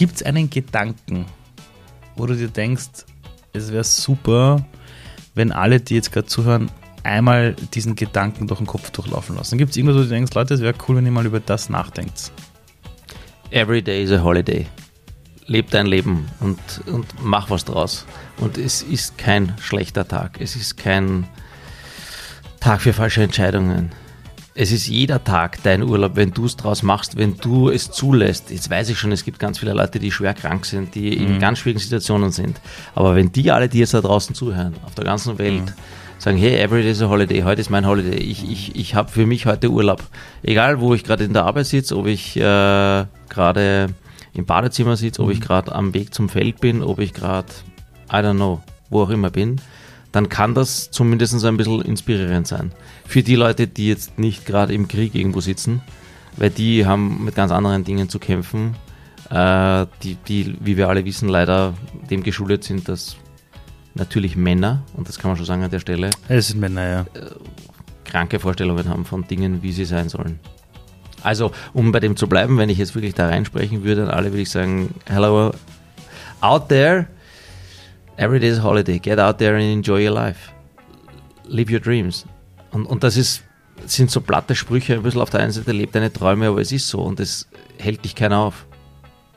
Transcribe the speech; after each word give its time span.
Gibt 0.00 0.16
es 0.16 0.22
einen 0.22 0.48
Gedanken, 0.48 1.26
wo 2.16 2.24
du 2.24 2.34
dir 2.34 2.48
denkst, 2.48 3.04
es 3.52 3.70
wäre 3.70 3.84
super, 3.84 4.64
wenn 5.34 5.52
alle, 5.52 5.78
die 5.78 5.94
jetzt 5.94 6.10
gerade 6.10 6.26
zuhören, 6.26 6.70
einmal 7.02 7.54
diesen 7.74 7.96
Gedanken 7.96 8.46
durch 8.46 8.60
den 8.60 8.66
Kopf 8.66 8.90
durchlaufen 8.92 9.36
lassen? 9.36 9.58
Gibt 9.58 9.72
es 9.72 9.76
irgendwas, 9.76 9.98
wo 9.98 10.02
du 10.04 10.08
denkst, 10.08 10.32
Leute, 10.32 10.54
es 10.54 10.62
wäre 10.62 10.72
cool, 10.88 10.96
wenn 10.96 11.04
ihr 11.04 11.12
mal 11.12 11.26
über 11.26 11.38
das 11.38 11.68
nachdenkt? 11.68 12.32
Every 13.50 13.82
day 13.82 14.02
is 14.02 14.10
a 14.10 14.22
holiday. 14.24 14.66
Leb 15.44 15.68
dein 15.68 15.84
Leben 15.84 16.30
und, 16.40 16.58
und 16.86 17.06
mach 17.22 17.50
was 17.50 17.66
draus. 17.66 18.06
Und 18.38 18.56
es 18.56 18.80
ist 18.80 19.18
kein 19.18 19.54
schlechter 19.60 20.08
Tag. 20.08 20.40
Es 20.40 20.56
ist 20.56 20.78
kein 20.78 21.26
Tag 22.58 22.80
für 22.80 22.94
falsche 22.94 23.22
Entscheidungen. 23.22 23.92
Es 24.62 24.72
ist 24.72 24.88
jeder 24.88 25.24
Tag 25.24 25.62
dein 25.62 25.82
Urlaub, 25.82 26.16
wenn 26.16 26.32
du 26.32 26.44
es 26.44 26.54
draus 26.54 26.82
machst, 26.82 27.16
wenn 27.16 27.38
du 27.38 27.70
es 27.70 27.90
zulässt. 27.90 28.50
Jetzt 28.50 28.68
weiß 28.68 28.90
ich 28.90 28.98
schon, 28.98 29.10
es 29.10 29.24
gibt 29.24 29.38
ganz 29.38 29.58
viele 29.58 29.72
Leute, 29.72 29.98
die 29.98 30.10
schwer 30.10 30.34
krank 30.34 30.66
sind, 30.66 30.94
die 30.94 31.16
mhm. 31.16 31.26
in 31.26 31.38
ganz 31.38 31.60
schwierigen 31.60 31.80
Situationen 31.80 32.30
sind. 32.30 32.60
Aber 32.94 33.16
wenn 33.16 33.32
die 33.32 33.50
alle, 33.50 33.70
die 33.70 33.78
jetzt 33.78 33.94
da 33.94 34.02
draußen 34.02 34.34
zuhören, 34.34 34.74
auf 34.84 34.94
der 34.94 35.04
ganzen 35.06 35.38
Welt, 35.38 35.62
mhm. 35.62 35.72
sagen, 36.18 36.36
hey, 36.36 36.56
every 36.56 36.82
day 36.82 36.90
is 36.90 37.00
a 37.00 37.08
holiday, 37.08 37.40
heute 37.40 37.62
ist 37.62 37.70
mein 37.70 37.86
Holiday, 37.86 38.18
ich, 38.18 38.50
ich, 38.50 38.76
ich 38.76 38.94
habe 38.94 39.10
für 39.10 39.24
mich 39.24 39.46
heute 39.46 39.70
Urlaub. 39.70 40.02
Egal, 40.42 40.78
wo 40.78 40.92
ich 40.92 41.04
gerade 41.04 41.24
in 41.24 41.32
der 41.32 41.46
Arbeit 41.46 41.64
sitze, 41.64 41.96
ob 41.96 42.06
ich 42.06 42.36
äh, 42.36 43.06
gerade 43.30 43.86
im 44.34 44.44
Badezimmer 44.44 44.98
sitze, 44.98 45.22
mhm. 45.22 45.28
ob 45.28 45.32
ich 45.32 45.40
gerade 45.40 45.74
am 45.74 45.94
Weg 45.94 46.12
zum 46.12 46.28
Feld 46.28 46.60
bin, 46.60 46.82
ob 46.82 46.98
ich 46.98 47.14
gerade, 47.14 47.48
I 48.12 48.16
don't 48.16 48.34
know, 48.34 48.60
wo 48.90 49.04
auch 49.04 49.10
immer 49.10 49.30
bin, 49.30 49.58
dann 50.12 50.28
kann 50.28 50.54
das 50.54 50.90
zumindest 50.90 51.44
ein 51.44 51.56
bisschen 51.56 51.82
inspirierend 51.82 52.46
sein. 52.46 52.72
Für 53.06 53.22
die 53.22 53.36
Leute, 53.36 53.66
die 53.66 53.88
jetzt 53.88 54.18
nicht 54.18 54.46
gerade 54.46 54.74
im 54.74 54.88
Krieg 54.88 55.14
irgendwo 55.14 55.40
sitzen, 55.40 55.82
weil 56.36 56.50
die 56.50 56.86
haben 56.86 57.24
mit 57.24 57.34
ganz 57.34 57.52
anderen 57.52 57.84
Dingen 57.84 58.08
zu 58.08 58.18
kämpfen, 58.18 58.76
äh, 59.30 59.86
die, 60.02 60.16
die, 60.26 60.56
wie 60.60 60.76
wir 60.76 60.88
alle 60.88 61.04
wissen, 61.04 61.28
leider 61.28 61.74
dem 62.10 62.22
geschuldet 62.22 62.64
sind, 62.64 62.88
dass 62.88 63.16
natürlich 63.94 64.36
Männer, 64.36 64.82
und 64.94 65.08
das 65.08 65.18
kann 65.18 65.30
man 65.30 65.36
schon 65.36 65.46
sagen 65.46 65.62
an 65.62 65.70
der 65.70 65.80
Stelle, 65.80 66.10
es 66.28 66.48
sind 66.48 66.60
Männer, 66.60 66.88
ja. 66.88 67.00
Äh, 67.14 67.30
kranke 68.04 68.40
Vorstellungen 68.40 68.88
haben 68.88 69.04
von 69.04 69.26
Dingen, 69.28 69.62
wie 69.62 69.72
sie 69.72 69.84
sein 69.84 70.08
sollen. 70.08 70.40
Also, 71.22 71.52
um 71.72 71.92
bei 71.92 72.00
dem 72.00 72.16
zu 72.16 72.26
bleiben, 72.28 72.58
wenn 72.58 72.68
ich 72.68 72.78
jetzt 72.78 72.94
wirklich 72.94 73.14
da 73.14 73.28
reinsprechen 73.28 73.84
würde, 73.84 74.04
an 74.04 74.10
alle 74.10 74.32
würde 74.32 74.42
ich 74.42 74.50
sagen, 74.50 74.94
hello, 75.06 75.52
out 76.40 76.68
there, 76.68 77.06
Every 78.20 78.38
day 78.38 78.48
is 78.48 78.58
a 78.58 78.62
holiday. 78.62 78.98
Get 78.98 79.18
out 79.18 79.38
there 79.38 79.56
and 79.56 79.64
enjoy 79.64 80.04
your 80.04 80.12
life. 80.12 80.52
Live 81.46 81.70
your 81.70 81.80
dreams. 81.80 82.26
Und, 82.70 82.84
und 82.84 83.02
das 83.02 83.16
ist, 83.16 83.42
sind 83.86 84.10
so 84.10 84.20
platte 84.20 84.54
Sprüche, 84.54 84.92
ein 84.92 85.02
bisschen 85.02 85.22
auf 85.22 85.30
der 85.30 85.40
einen 85.40 85.52
Seite 85.52 85.72
lebt 85.72 85.94
deine 85.94 86.12
Träume, 86.12 86.48
aber 86.48 86.60
es 86.60 86.70
ist 86.70 86.86
so 86.86 87.00
und 87.00 87.18
es 87.18 87.48
hält 87.78 88.04
dich 88.04 88.14
keiner 88.14 88.40
auf. 88.40 88.66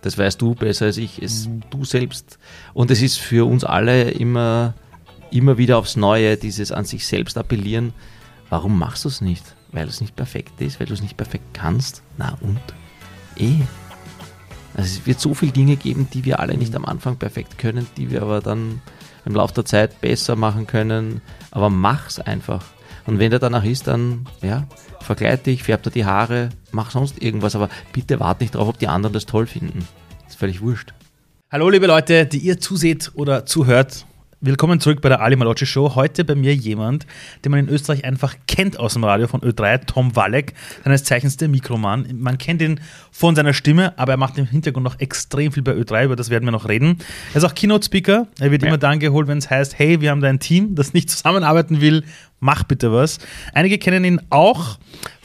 Das 0.02 0.18
weißt 0.18 0.42
du 0.42 0.54
besser 0.54 0.88
als 0.88 0.98
ich, 0.98 1.24
es 1.24 1.48
mhm. 1.48 1.62
du 1.70 1.86
selbst. 1.86 2.38
Und 2.74 2.92
es 2.92 3.02
ist 3.02 3.20
für 3.20 3.48
uns 3.48 3.64
alle 3.64 4.12
immer, 4.12 4.74
immer 5.32 5.58
wieder 5.58 5.78
aufs 5.78 5.96
Neue, 5.96 6.36
dieses 6.36 6.74
an 6.74 6.84
sich 6.84 7.08
selbst 7.08 7.38
appellieren. 7.38 7.94
Warum 8.50 8.78
machst 8.78 9.06
du 9.06 9.08
es 9.08 9.22
nicht? 9.22 9.56
Weil 9.72 9.88
es 9.88 10.02
nicht 10.02 10.18
perfekt 10.18 10.60
ist, 10.60 10.82
weil 10.82 10.88
du 10.88 10.94
es 10.94 11.02
nicht 11.02 11.16
perfekt 11.16 11.54
kannst? 11.54 12.04
Na 12.18 12.38
und? 12.42 12.60
Eh, 13.38 13.62
also 14.76 15.00
es 15.00 15.06
wird 15.06 15.20
so 15.20 15.34
viele 15.34 15.52
Dinge 15.52 15.76
geben, 15.76 16.08
die 16.14 16.26
wir 16.26 16.40
alle 16.40 16.58
nicht 16.58 16.76
am 16.76 16.86
Anfang 16.86 17.18
perfekt 17.18 17.58
können, 17.58 17.88
die 17.98 18.10
wir 18.10 18.22
aber 18.22 18.42
dann 18.42 18.82
im 19.26 19.36
Laufe 19.36 19.54
der 19.54 19.66
Zeit 19.66 20.02
besser 20.02 20.36
machen 20.36 20.68
können. 20.68 21.22
Aber 21.52 21.70
mach's 21.70 22.20
einfach. 22.20 22.66
Und 23.06 23.20
wenn 23.20 23.32
der 23.32 23.40
danach 23.40 23.64
ist, 23.64 23.88
dann 23.88 24.26
ja, 24.42 24.66
verkleid 25.02 25.46
dich, 25.46 25.64
färb 25.64 25.84
dir 25.84 25.92
die 25.92 26.06
Haare, 26.06 26.50
mach 26.72 26.92
sonst 26.92 27.22
irgendwas, 27.22 27.56
aber 27.56 27.70
bitte 27.92 28.20
warte 28.20 28.44
nicht 28.44 28.56
drauf, 28.56 28.68
ob 28.68 28.80
die 28.80 28.88
anderen 28.88 29.14
das 29.14 29.26
toll 29.26 29.46
finden. 29.46 29.88
Das 30.24 30.34
ist 30.34 30.40
völlig 30.40 30.62
wurscht. 30.62 30.94
Hallo 31.52 31.70
liebe 31.70 31.86
Leute, 31.86 32.26
die 32.26 32.40
ihr 32.40 32.60
zuseht 32.60 33.12
oder 33.14 33.46
zuhört. 33.46 34.06
Willkommen 34.46 34.82
zurück 34.82 35.00
bei 35.00 35.08
der 35.08 35.22
Ali 35.22 35.38
Malocci 35.38 35.66
Show. 35.66 35.96
Heute 35.96 36.26
bei 36.26 36.36
mir 36.36 36.54
jemand, 36.54 37.08
den 37.46 37.52
man 37.52 37.62
in 37.62 37.70
Österreich 37.70 38.04
einfach 38.04 38.36
kennt 38.46 38.78
aus 38.78 38.92
dem 38.92 39.06
Radio 39.06 39.26
von 39.30 39.40
Ö3, 39.40 39.86
Tom 39.86 40.18
Walleck, 40.18 40.54
seines 40.84 41.06
Zeichens 41.06 41.38
der 41.38 41.48
Mikroman. 41.48 42.10
Man 42.20 42.38
kennt 42.38 42.62
ihn 42.62 42.82
von 43.10 43.38
seiner 43.38 43.54
Stimme, 43.54 43.98
aber 43.98 44.12
er 44.12 44.18
macht 44.18 44.38
im 44.38 44.46
Hintergrund 44.46 44.84
noch 44.84 45.00
extrem 45.00 45.54
viel 45.54 45.64
bei 45.64 45.72
Ö3, 45.72 46.04
über 46.04 46.18
das 46.18 46.30
werden 46.30 46.44
wir 46.44 46.52
noch 46.52 46.68
reden. 46.68 46.98
Er 47.32 47.38
ist 47.38 47.46
auch 47.46 47.56
Keynote-Speaker. 47.56 48.28
Er 48.38 48.52
wird 48.52 48.64
ja. 48.64 48.68
immer 48.68 48.78
dann 48.78 49.00
geholt, 49.00 49.30
wenn 49.30 49.38
es 49.38 49.50
heißt, 49.50 49.80
hey, 49.80 50.02
wir 50.02 50.12
haben 50.12 50.20
da 50.20 50.28
ein 50.28 50.42
Team, 50.42 50.76
das 50.76 50.92
nicht 50.92 51.10
zusammenarbeiten 51.10 51.80
will, 51.80 52.04
mach 52.42 52.66
bitte 52.66 52.92
was. 52.92 53.20
Einige 53.54 53.78
kennen 53.78 54.04
ihn 54.04 54.22
auch 54.30 54.78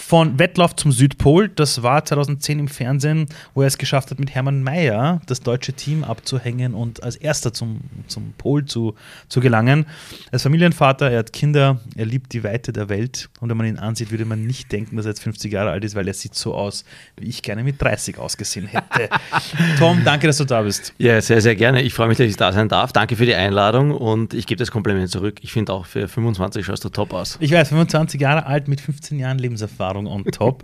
von 0.08 0.38
Wettlauf 0.38 0.74
zum 0.74 0.90
Südpol. 0.90 1.50
Das 1.50 1.82
war 1.82 2.02
2010 2.02 2.60
im 2.60 2.68
Fernsehen, 2.68 3.26
wo 3.52 3.60
er 3.60 3.66
es 3.66 3.76
geschafft 3.76 4.10
hat, 4.10 4.18
mit 4.18 4.34
Hermann 4.34 4.62
Mayer 4.62 5.20
das 5.26 5.42
deutsche 5.42 5.74
Team 5.74 6.02
abzuhängen 6.02 6.72
und 6.72 7.02
als 7.02 7.16
erster 7.16 7.52
zum, 7.52 7.80
zum 8.06 8.32
Pol 8.38 8.64
zu, 8.64 8.94
zu 9.28 9.40
gelangen. 9.40 9.84
Als 10.32 10.44
Familienvater, 10.44 11.10
er 11.10 11.18
hat 11.18 11.34
Kinder, 11.34 11.82
er 11.94 12.06
liebt 12.06 12.32
die 12.32 12.42
Weite 12.42 12.72
der 12.72 12.88
Welt 12.88 13.28
und 13.40 13.50
wenn 13.50 13.58
man 13.58 13.66
ihn 13.66 13.76
ansieht, 13.76 14.10
würde 14.10 14.24
man 14.24 14.46
nicht 14.46 14.72
denken, 14.72 14.96
dass 14.96 15.04
er 15.04 15.10
jetzt 15.10 15.22
50 15.22 15.52
Jahre 15.52 15.72
alt 15.72 15.84
ist, 15.84 15.94
weil 15.94 16.08
er 16.08 16.14
sieht 16.14 16.34
so 16.34 16.54
aus, 16.54 16.86
wie 17.18 17.28
ich 17.28 17.42
gerne 17.42 17.62
mit 17.62 17.82
30 17.82 18.16
ausgesehen 18.16 18.66
hätte. 18.66 19.10
Tom, 19.78 20.00
danke, 20.06 20.26
dass 20.26 20.38
du 20.38 20.46
da 20.46 20.62
bist. 20.62 20.94
Ja, 20.96 21.20
sehr, 21.20 21.42
sehr 21.42 21.54
gerne. 21.54 21.82
Ich 21.82 21.92
freue 21.92 22.08
mich, 22.08 22.16
dass 22.16 22.28
ich 22.28 22.36
da 22.38 22.50
sein 22.50 22.70
darf. 22.70 22.94
Danke 22.94 23.14
für 23.14 23.26
die 23.26 23.34
Einladung 23.34 23.90
und 23.90 24.32
ich 24.32 24.46
gebe 24.46 24.58
das 24.58 24.70
Kompliment 24.70 25.10
zurück. 25.10 25.40
Ich 25.42 25.52
finde 25.52 25.74
auch 25.74 25.84
für 25.84 26.08
25 26.08 26.64
schaust 26.64 26.82
du 26.82 26.88
top 26.88 27.12
aus. 27.12 27.36
Ich 27.40 27.52
weiß, 27.52 27.68
25 27.68 28.18
Jahre 28.18 28.46
alt 28.46 28.68
mit 28.68 28.80
15 28.80 29.18
Jahren 29.18 29.38
Lebenserfahrung. 29.38 29.97
Erfahrung 29.98 30.06
on 30.06 30.24
top. 30.24 30.62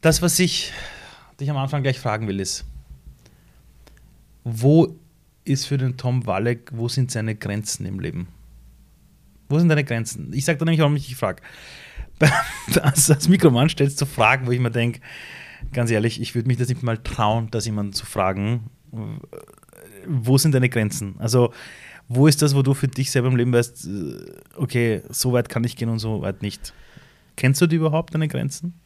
das, 0.00 0.22
was 0.22 0.38
ich 0.38 0.72
dich 1.38 1.50
am 1.50 1.56
Anfang 1.56 1.82
gleich 1.82 1.98
fragen 1.98 2.28
will, 2.28 2.40
ist, 2.40 2.64
wo 4.44 4.96
ist 5.44 5.66
für 5.66 5.78
den 5.78 5.96
Tom 5.96 6.26
Walleck, 6.26 6.70
wo 6.72 6.88
sind 6.88 7.10
seine 7.10 7.34
Grenzen 7.34 7.86
im 7.86 7.98
Leben? 7.98 8.28
Wo 9.48 9.58
sind 9.58 9.68
deine 9.68 9.84
Grenzen? 9.84 10.32
Ich 10.32 10.44
sage 10.44 10.58
dir 10.58 10.64
nämlich, 10.64 10.80
warum 10.80 10.96
ich 10.96 11.08
dich 11.08 11.16
frage. 11.16 11.42
als, 12.82 13.10
als 13.10 13.28
Mikroman 13.28 13.68
stellst 13.68 14.00
du 14.00 14.06
Fragen, 14.06 14.46
wo 14.46 14.52
ich 14.52 14.60
mir 14.60 14.70
denke, 14.70 15.00
ganz 15.72 15.90
ehrlich, 15.90 16.20
ich 16.20 16.34
würde 16.34 16.48
mich 16.48 16.58
das 16.58 16.68
nicht 16.68 16.82
mal 16.82 16.98
trauen, 16.98 17.48
das 17.50 17.66
jemanden 17.66 17.92
zu 17.92 18.06
fragen. 18.06 18.70
Wo 20.06 20.38
sind 20.38 20.54
deine 20.54 20.68
Grenzen? 20.68 21.16
Also, 21.18 21.52
wo 22.08 22.26
ist 22.26 22.42
das, 22.42 22.54
wo 22.54 22.62
du 22.62 22.74
für 22.74 22.88
dich 22.88 23.10
selber 23.10 23.28
im 23.28 23.36
Leben 23.36 23.52
weißt, 23.52 23.88
okay, 24.56 25.02
so 25.10 25.32
weit 25.32 25.48
kann 25.48 25.64
ich 25.64 25.76
gehen 25.76 25.88
und 25.88 25.98
so 25.98 26.22
weit 26.22 26.42
nicht? 26.42 26.72
Kennst 27.40 27.62
du 27.62 27.66
die 27.66 27.76
überhaupt, 27.76 28.14
deine 28.14 28.28
Grenzen? 28.28 28.78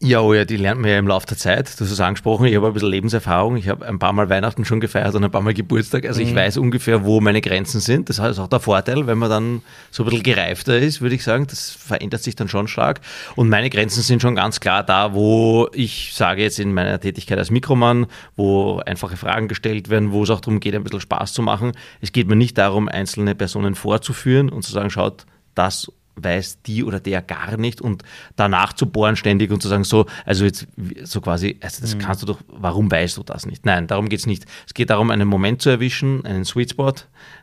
Ja, 0.00 0.20
oh 0.20 0.34
ja, 0.34 0.44
die 0.44 0.56
lernt 0.56 0.80
man 0.80 0.90
ja 0.90 0.98
im 0.98 1.06
Laufe 1.06 1.28
der 1.28 1.36
Zeit. 1.36 1.78
Du 1.78 1.84
hast 1.84 1.92
es 1.92 2.00
angesprochen, 2.00 2.46
ich 2.46 2.56
habe 2.56 2.66
ein 2.66 2.72
bisschen 2.72 2.88
Lebenserfahrung. 2.88 3.56
Ich 3.56 3.68
habe 3.68 3.86
ein 3.86 4.00
paar 4.00 4.12
Mal 4.12 4.28
Weihnachten 4.28 4.64
schon 4.64 4.80
gefeiert 4.80 5.14
und 5.14 5.22
ein 5.22 5.30
paar 5.30 5.42
Mal 5.42 5.54
Geburtstag. 5.54 6.04
Also 6.04 6.20
mhm. 6.20 6.26
ich 6.26 6.34
weiß 6.34 6.56
ungefähr, 6.56 7.04
wo 7.04 7.20
meine 7.20 7.40
Grenzen 7.40 7.78
sind. 7.78 8.08
Das 8.08 8.18
ist 8.18 8.40
auch 8.40 8.48
der 8.48 8.58
Vorteil, 8.58 9.06
wenn 9.06 9.18
man 9.18 9.30
dann 9.30 9.62
so 9.92 10.02
ein 10.02 10.06
bisschen 10.06 10.24
gereifter 10.24 10.76
ist, 10.76 11.00
würde 11.00 11.14
ich 11.14 11.22
sagen. 11.22 11.46
Das 11.46 11.70
verändert 11.70 12.24
sich 12.24 12.34
dann 12.34 12.48
schon 12.48 12.66
stark. 12.66 13.00
Und 13.36 13.48
meine 13.48 13.70
Grenzen 13.70 14.02
sind 14.02 14.20
schon 14.20 14.34
ganz 14.34 14.58
klar 14.58 14.82
da, 14.82 15.14
wo 15.14 15.68
ich 15.72 16.10
sage 16.12 16.42
jetzt 16.42 16.58
in 16.58 16.74
meiner 16.74 16.98
Tätigkeit 16.98 17.38
als 17.38 17.52
Mikromann, 17.52 18.06
wo 18.34 18.78
einfache 18.84 19.16
Fragen 19.16 19.46
gestellt 19.46 19.88
werden, 19.88 20.10
wo 20.10 20.24
es 20.24 20.30
auch 20.30 20.40
darum 20.40 20.58
geht, 20.58 20.74
ein 20.74 20.82
bisschen 20.82 21.00
Spaß 21.00 21.32
zu 21.32 21.42
machen. 21.42 21.70
Es 22.00 22.10
geht 22.10 22.26
mir 22.26 22.34
nicht 22.34 22.58
darum, 22.58 22.88
einzelne 22.88 23.36
Personen 23.36 23.76
vorzuführen 23.76 24.48
und 24.48 24.62
zu 24.64 24.72
sagen, 24.72 24.90
schaut, 24.90 25.26
das 25.54 25.92
weiß 26.16 26.62
die 26.62 26.84
oder 26.84 27.00
der 27.00 27.22
gar 27.22 27.56
nicht 27.56 27.80
und 27.80 28.02
danach 28.36 28.72
zu 28.72 28.86
bohren 28.86 29.16
ständig 29.16 29.50
und 29.50 29.62
zu 29.62 29.68
sagen, 29.68 29.84
so, 29.84 30.06
also 30.24 30.44
jetzt 30.44 30.66
so 31.04 31.20
quasi, 31.20 31.58
also 31.60 31.80
das 31.80 31.94
mhm. 31.94 32.00
kannst 32.00 32.22
du 32.22 32.26
doch, 32.26 32.40
warum 32.48 32.90
weißt 32.90 33.16
du 33.16 33.22
das 33.22 33.46
nicht? 33.46 33.64
Nein, 33.64 33.86
darum 33.86 34.08
geht 34.08 34.20
es 34.20 34.26
nicht. 34.26 34.44
Es 34.66 34.74
geht 34.74 34.90
darum, 34.90 35.10
einen 35.10 35.28
Moment 35.28 35.62
zu 35.62 35.70
erwischen, 35.70 36.24
einen 36.24 36.44
Sweet 36.44 36.70
Spot, 36.70 36.92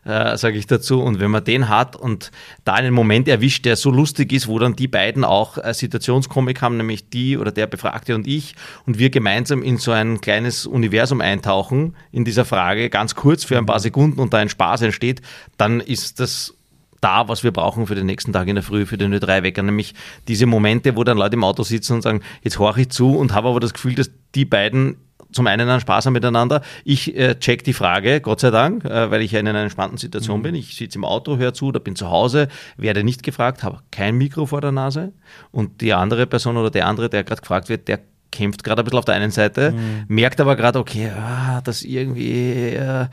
äh, 0.05 0.37
sage 0.37 0.57
ich 0.57 0.67
dazu. 0.67 1.01
Und 1.01 1.19
wenn 1.19 1.31
man 1.31 1.43
den 1.43 1.69
hat 1.69 1.95
und 1.95 2.31
da 2.63 2.73
einen 2.73 2.93
Moment 2.93 3.27
erwischt, 3.27 3.65
der 3.65 3.75
so 3.75 3.89
lustig 3.89 4.31
ist, 4.31 4.47
wo 4.47 4.59
dann 4.59 4.75
die 4.75 4.87
beiden 4.87 5.23
auch 5.23 5.57
äh, 5.57 5.73
Situationskomik 5.73 6.61
haben, 6.61 6.77
nämlich 6.77 7.09
die 7.09 7.37
oder 7.37 7.51
der 7.51 7.67
Befragte 7.67 8.15
und 8.15 8.27
ich, 8.27 8.55
und 8.85 8.99
wir 8.99 9.09
gemeinsam 9.09 9.63
in 9.63 9.77
so 9.77 9.91
ein 9.91 10.21
kleines 10.21 10.65
Universum 10.65 11.21
eintauchen 11.21 11.95
in 12.11 12.25
dieser 12.25 12.45
Frage, 12.45 12.89
ganz 12.89 13.15
kurz 13.15 13.43
für 13.43 13.57
ein 13.57 13.65
paar 13.65 13.77
mhm. 13.77 13.83
Sekunden 13.83 14.19
und 14.19 14.33
da 14.33 14.37
ein 14.37 14.49
Spaß 14.49 14.83
entsteht, 14.83 15.21
dann 15.57 15.79
ist 15.79 16.19
das 16.19 16.55
da, 17.01 17.27
was 17.27 17.43
wir 17.43 17.51
brauchen 17.51 17.87
für 17.87 17.95
den 17.95 18.05
nächsten 18.05 18.33
Tag 18.33 18.47
in 18.47 18.55
der 18.55 18.63
Früh, 18.63 18.85
für 18.85 18.97
den 18.97 19.13
Ö3-Wecker. 19.13 19.63
Nämlich 19.63 19.93
diese 20.27 20.45
Momente, 20.45 20.95
wo 20.95 21.03
dann 21.03 21.17
Leute 21.17 21.35
im 21.35 21.43
Auto 21.43 21.63
sitzen 21.63 21.93
und 21.93 22.01
sagen, 22.01 22.21
jetzt 22.43 22.59
horche 22.59 22.81
ich 22.81 22.89
zu 22.89 23.15
und 23.15 23.33
habe 23.33 23.49
aber 23.49 23.59
das 23.59 23.73
Gefühl, 23.73 23.95
dass 23.95 24.11
die 24.35 24.45
beiden 24.45 24.97
zum 25.31 25.47
einen 25.47 25.69
einen 25.69 25.79
Spaß 25.79 26.07
haben 26.07 26.13
miteinander. 26.13 26.61
Ich 26.83 27.15
äh, 27.15 27.35
check 27.35 27.63
die 27.63 27.73
Frage, 27.73 28.21
Gott 28.21 28.39
sei 28.39 28.49
Dank, 28.49 28.83
äh, 28.85 29.11
weil 29.11 29.21
ich 29.21 29.31
ja 29.31 29.39
in 29.39 29.47
einer 29.47 29.61
entspannten 29.61 29.97
Situation 29.97 30.39
mhm. 30.39 30.43
bin. 30.43 30.55
Ich 30.55 30.75
sitze 30.75 30.97
im 30.97 31.05
Auto, 31.05 31.37
höre 31.37 31.53
zu 31.53 31.67
oder 31.67 31.79
bin 31.79 31.95
zu 31.95 32.09
Hause, 32.09 32.47
werde 32.77 33.03
nicht 33.03 33.23
gefragt, 33.23 33.63
habe 33.63 33.79
kein 33.91 34.17
Mikro 34.17 34.47
vor 34.47 34.61
der 34.61 34.71
Nase. 34.71 35.13
Und 35.51 35.81
die 35.81 35.93
andere 35.93 36.25
Person 36.25 36.57
oder 36.57 36.71
der 36.71 36.87
andere, 36.87 37.09
der 37.09 37.23
gerade 37.23 37.41
gefragt 37.41 37.69
wird, 37.69 37.87
der 37.87 37.99
kämpft 38.31 38.63
gerade 38.63 38.81
ein 38.81 38.85
bisschen 38.85 38.99
auf 38.99 39.05
der 39.05 39.15
einen 39.15 39.31
Seite, 39.31 39.71
mhm. 39.71 40.05
merkt 40.07 40.39
aber 40.41 40.55
gerade, 40.55 40.79
okay, 40.79 41.09
ah, 41.09 41.61
das 41.61 41.83
irgendwie. 41.83 42.75
Äh, 42.75 43.07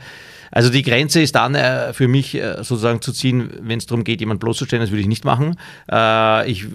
also 0.51 0.69
die 0.69 0.81
Grenze 0.81 1.21
ist 1.21 1.35
dann 1.35 1.55
äh, 1.55 1.93
für 1.93 2.07
mich 2.07 2.35
äh, 2.35 2.57
sozusagen 2.57 3.01
zu 3.01 3.11
ziehen, 3.11 3.51
wenn 3.61 3.79
es 3.79 3.85
darum 3.85 4.03
geht, 4.03 4.21
jemanden 4.21 4.39
bloßzustellen, 4.39 4.81
das 4.81 4.91
würde 4.91 5.01
ich 5.01 5.07
nicht 5.07 5.25
machen. 5.25 5.57
Äh, 5.91 6.49
ich 6.49 6.65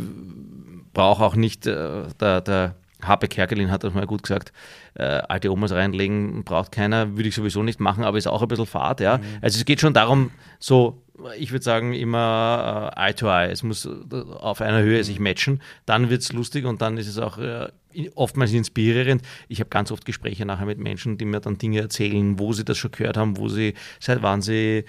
brauche 0.93 1.25
auch 1.25 1.37
nicht 1.37 1.67
äh, 1.67 2.03
der, 2.21 2.41
der 2.41 2.75
Harpe 3.03 3.29
Kerkelin 3.29 3.71
hat 3.71 3.85
das 3.85 3.95
mal 3.95 4.07
gut 4.07 4.23
gesagt, 4.23 4.53
äh, 4.95 5.03
alte 5.03 5.51
Omas 5.51 5.73
reinlegen 5.73 6.45
braucht 6.45 6.73
keiner, 6.73 7.17
würde 7.17 7.29
ich 7.29 7.35
sowieso 7.35 7.63
nicht 7.63 7.81
machen, 7.81 8.05
aber 8.05 8.19
ist 8.19 8.29
auch 8.29 8.43
ein 8.43 8.49
bisschen 8.49 8.67
Fahrt, 8.67 9.01
ja. 9.01 9.19
Mhm. 9.19 9.23
Also 9.41 9.59
es 9.59 9.65
geht 9.65 9.81
schon 9.81 9.95
darum, 9.95 10.31
so, 10.59 11.03
ich 11.39 11.53
würde 11.53 11.65
sagen, 11.65 11.95
immer 11.95 12.93
äh, 12.97 13.09
Eye 13.09 13.15
to 13.15 13.27
Eye. 13.27 13.51
Es 13.51 13.63
muss 13.63 13.87
auf 13.87 14.61
einer 14.61 14.83
Höhe 14.83 15.03
sich 15.05 15.19
matchen, 15.19 15.61
dann 15.87 16.11
wird 16.11 16.23
es 16.23 16.33
lustig 16.33 16.65
und 16.65 16.81
dann 16.83 16.97
ist 16.97 17.09
es 17.09 17.19
auch 17.19 17.39
äh, 17.39 17.69
oftmals 18.15 18.53
inspirierend. 18.53 19.23
Ich 19.49 19.61
habe 19.61 19.71
ganz 19.71 19.91
oft 19.91 20.05
Gespräche 20.05 20.45
nachher 20.47 20.67
mit 20.67 20.79
Menschen, 20.79 21.19
die 21.19 21.25
mir 21.25 21.41
dann 21.41 21.59
Dinge 21.59 21.81
erzählen, 21.81 22.39
wo 22.39 22.53
sie 22.53 22.65
das 22.65 22.79
schon 22.79 22.91
gehört 22.91 23.17
haben, 23.17 23.37
wo 23.37 23.49
sie, 23.49 23.75
seit 24.01 24.23
wann 24.23 24.43
sie 24.43 24.85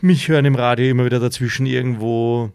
mich 0.00 0.28
hören 0.28 0.44
im 0.44 0.54
Radio 0.54 0.90
immer 0.90 1.04
wieder 1.04 1.20
dazwischen 1.20 1.66
irgendwo 1.66 2.52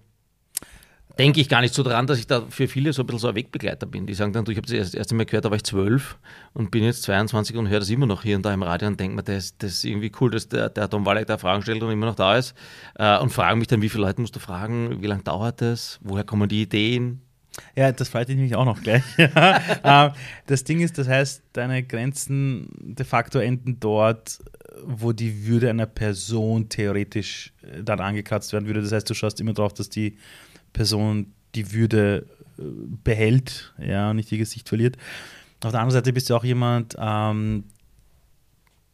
denke 1.17 1.39
ich 1.41 1.49
gar 1.49 1.61
nicht 1.61 1.73
so 1.73 1.83
dran, 1.83 2.07
dass 2.07 2.19
ich 2.19 2.27
da 2.27 2.45
für 2.49 2.67
viele 2.67 2.93
so 2.93 3.03
ein 3.03 3.05
bisschen 3.05 3.19
so 3.19 3.27
ein 3.27 3.35
Wegbegleiter 3.35 3.85
bin. 3.85 4.05
Die 4.07 4.13
sagen 4.13 4.33
dann, 4.33 4.45
du, 4.45 4.51
ich 4.51 4.57
habe 4.57 4.67
das 4.67 4.75
erste, 4.75 4.97
erste 4.97 5.15
Mal 5.15 5.25
gehört, 5.25 5.45
da 5.45 5.49
war 5.49 5.55
ich 5.55 5.63
zwölf 5.63 6.17
und 6.53 6.71
bin 6.71 6.83
jetzt 6.83 7.03
22 7.03 7.55
und 7.57 7.69
höre 7.69 7.79
das 7.79 7.89
immer 7.89 8.05
noch 8.05 8.23
hier 8.23 8.35
und 8.35 8.43
da 8.43 8.53
im 8.53 8.63
Radio 8.63 8.87
und 8.87 8.99
denke 8.99 9.15
mir, 9.15 9.23
das, 9.23 9.57
das 9.57 9.73
ist 9.73 9.85
irgendwie 9.85 10.11
cool, 10.19 10.31
dass 10.31 10.47
der, 10.47 10.69
der 10.69 10.89
Tom 10.89 11.05
Walleck 11.05 11.27
da 11.27 11.37
Fragen 11.37 11.61
stellt 11.61 11.83
und 11.83 11.91
immer 11.91 12.07
noch 12.07 12.15
da 12.15 12.37
ist. 12.37 12.55
Äh, 12.95 13.19
und 13.19 13.31
fragen 13.31 13.59
mich 13.59 13.67
dann, 13.67 13.81
wie 13.81 13.89
viele 13.89 14.05
Leute 14.05 14.21
musst 14.21 14.35
du 14.35 14.39
fragen, 14.39 15.01
wie 15.01 15.07
lange 15.07 15.23
dauert 15.23 15.61
das, 15.61 15.99
woher 16.01 16.23
kommen 16.23 16.49
die 16.49 16.63
Ideen? 16.63 17.21
Ja, 17.75 17.91
das 17.91 18.09
freut 18.09 18.29
mich 18.29 18.55
auch 18.55 18.65
noch 18.65 18.81
gleich. 18.81 19.03
Ähm, 19.83 20.11
das 20.45 20.63
Ding 20.63 20.81
ist, 20.81 20.97
das 20.97 21.07
heißt, 21.07 21.43
deine 21.53 21.83
Grenzen 21.83 22.69
de 22.79 23.05
facto 23.05 23.39
enden 23.39 23.79
dort, 23.79 24.39
wo 24.85 25.11
die 25.11 25.47
Würde 25.47 25.69
einer 25.69 25.85
Person 25.85 26.69
theoretisch 26.69 27.51
äh, 27.63 27.83
dann 27.83 27.99
angekratzt 27.99 28.53
werden 28.53 28.67
würde. 28.67 28.81
Das 28.81 28.91
heißt, 28.91 29.09
du 29.09 29.13
schaust 29.13 29.39
immer 29.39 29.53
drauf, 29.53 29.73
dass 29.73 29.89
die 29.89 30.17
Person 30.73 31.33
die 31.55 31.73
Würde 31.73 32.25
äh, 32.57 32.63
behält, 33.03 33.73
ja, 33.79 34.11
und 34.11 34.17
nicht 34.17 34.31
ihr 34.31 34.37
Gesicht 34.37 34.69
verliert. 34.69 34.97
Auf 35.63 35.71
der 35.71 35.81
anderen 35.81 35.91
Seite 35.91 36.13
bist 36.13 36.29
du 36.29 36.35
auch 36.35 36.43
jemand, 36.43 36.95
ähm, 36.99 37.65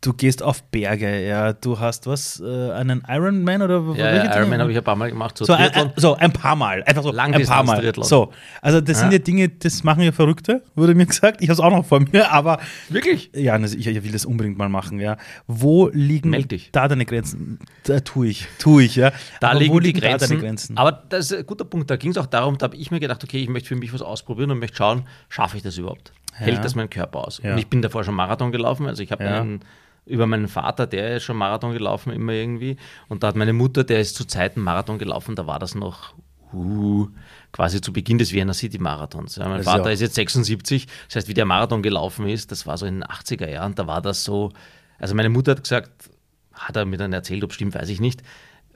du 0.07 0.13
gehst 0.13 0.41
auf 0.41 0.63
Berge, 0.63 1.27
ja, 1.27 1.51
du 1.51 1.79
hast 1.79 2.07
was, 2.07 2.39
äh, 2.39 2.71
einen 2.71 3.03
Ironman 3.07 3.61
oder 3.61 3.83
ja, 3.97 4.15
ja 4.15 4.37
Ironman 4.37 4.61
habe 4.61 4.71
ich 4.71 4.77
ein 4.77 4.83
paar 4.83 4.95
Mal 4.95 5.09
gemacht. 5.09 5.37
So, 5.37 5.43
so, 5.43 5.53
ein, 5.53 5.69
ein, 5.73 5.91
so 5.97 6.15
ein 6.15 6.31
paar 6.31 6.55
Mal, 6.55 6.81
einfach 6.83 7.03
so 7.03 7.11
ein 7.11 7.43
paar 7.43 7.63
Mal. 7.63 7.79
Triathlon. 7.79 8.05
So, 8.05 8.31
also 8.61 8.79
das 8.79 8.97
ja. 8.97 9.01
sind 9.01 9.11
ja 9.11 9.19
Dinge, 9.19 9.49
das 9.49 9.83
machen 9.83 10.03
ja 10.03 10.13
Verrückte, 10.13 10.63
wurde 10.75 10.95
mir 10.95 11.05
gesagt. 11.07 11.41
Ich 11.41 11.49
habe 11.49 11.53
es 11.53 11.59
auch 11.59 11.71
noch 11.71 11.85
vor 11.85 11.99
mir, 11.99 12.31
aber 12.31 12.59
wirklich? 12.87 13.31
Ja, 13.35 13.59
ich, 13.59 13.85
ich, 13.85 14.03
will 14.03 14.11
das 14.11 14.25
unbedingt 14.25 14.57
mal 14.57 14.69
machen. 14.69 14.99
Ja, 14.99 15.17
wo 15.45 15.89
liegen 15.91 16.33
da 16.71 16.87
deine 16.87 17.05
Grenzen? 17.05 17.59
Da 17.83 17.99
tue 17.99 18.27
ich, 18.27 18.47
tue 18.59 18.83
ich, 18.83 18.95
ja. 18.95 19.11
Da 19.41 19.49
aber 19.49 19.59
liegen 19.59 19.73
wo 19.73 19.79
liegen 19.79 19.99
die 19.99 20.07
Grenzen, 20.07 20.19
da 20.19 20.27
deine 20.27 20.39
Grenzen. 20.39 20.77
Aber 20.77 20.91
das 21.09 21.31
ist 21.31 21.37
ein 21.37 21.45
guter 21.45 21.65
Punkt. 21.65 21.91
Da 21.91 21.97
ging 21.97 22.11
es 22.11 22.17
auch 22.17 22.27
darum, 22.27 22.57
da 22.57 22.67
habe 22.67 22.77
ich 22.77 22.91
mir 22.91 23.01
gedacht, 23.01 23.23
okay, 23.25 23.41
ich 23.43 23.49
möchte 23.49 23.67
für 23.67 23.75
mich 23.75 23.93
was 23.93 24.01
ausprobieren 24.01 24.51
und 24.51 24.59
möchte 24.59 24.77
schauen, 24.77 25.03
schaffe 25.27 25.57
ich 25.57 25.63
das 25.63 25.77
überhaupt? 25.77 26.13
Ja. 26.39 26.45
Hält 26.45 26.63
das 26.63 26.75
mein 26.75 26.89
Körper 26.89 27.27
aus? 27.27 27.39
Und 27.39 27.57
ich 27.57 27.67
bin 27.67 27.81
davor 27.81 28.05
schon 28.05 28.15
Marathon 28.15 28.53
gelaufen, 28.53 28.85
also 28.87 29.03
ich 29.03 29.11
habe 29.11 29.25
einen 29.25 29.61
über 30.07 30.27
meinen 30.27 30.47
Vater, 30.47 30.87
der 30.87 31.17
ist 31.17 31.23
schon 31.23 31.37
Marathon 31.37 31.73
gelaufen, 31.73 32.11
immer 32.11 32.33
irgendwie. 32.33 32.77
Und 33.07 33.23
da 33.23 33.27
hat 33.27 33.35
meine 33.35 33.53
Mutter, 33.53 33.83
der 33.83 33.99
ist 33.99 34.15
zu 34.15 34.25
Zeiten 34.25 34.61
Marathon 34.61 34.97
gelaufen, 34.97 35.35
da 35.35 35.47
war 35.47 35.59
das 35.59 35.75
noch 35.75 36.13
uh, 36.53 37.07
quasi 37.51 37.81
zu 37.81 37.93
Beginn 37.93 38.17
des 38.17 38.31
Vienna 38.31 38.53
City 38.53 38.79
Marathons. 38.79 39.35
Ja, 39.35 39.47
mein 39.47 39.57
das 39.57 39.65
Vater 39.65 39.91
ist, 39.91 40.01
ist 40.01 40.07
jetzt 40.07 40.15
76, 40.15 40.87
das 41.07 41.15
heißt, 41.17 41.27
wie 41.27 41.33
der 41.33 41.45
Marathon 41.45 41.81
gelaufen 41.81 42.27
ist, 42.27 42.51
das 42.51 42.65
war 42.65 42.77
so 42.77 42.85
in 42.85 43.01
den 43.01 43.03
80er 43.03 43.49
Jahren, 43.49 43.75
da 43.75 43.87
war 43.87 44.01
das 44.01 44.23
so. 44.23 44.51
Also 44.99 45.13
meine 45.13 45.29
Mutter 45.29 45.51
hat 45.51 45.63
gesagt, 45.63 45.91
hat 46.53 46.75
er 46.75 46.85
mir 46.85 46.97
dann 46.97 47.13
erzählt, 47.13 47.43
ob 47.43 47.53
stimmt, 47.53 47.75
weiß 47.75 47.89
ich 47.89 47.99
nicht 47.99 48.23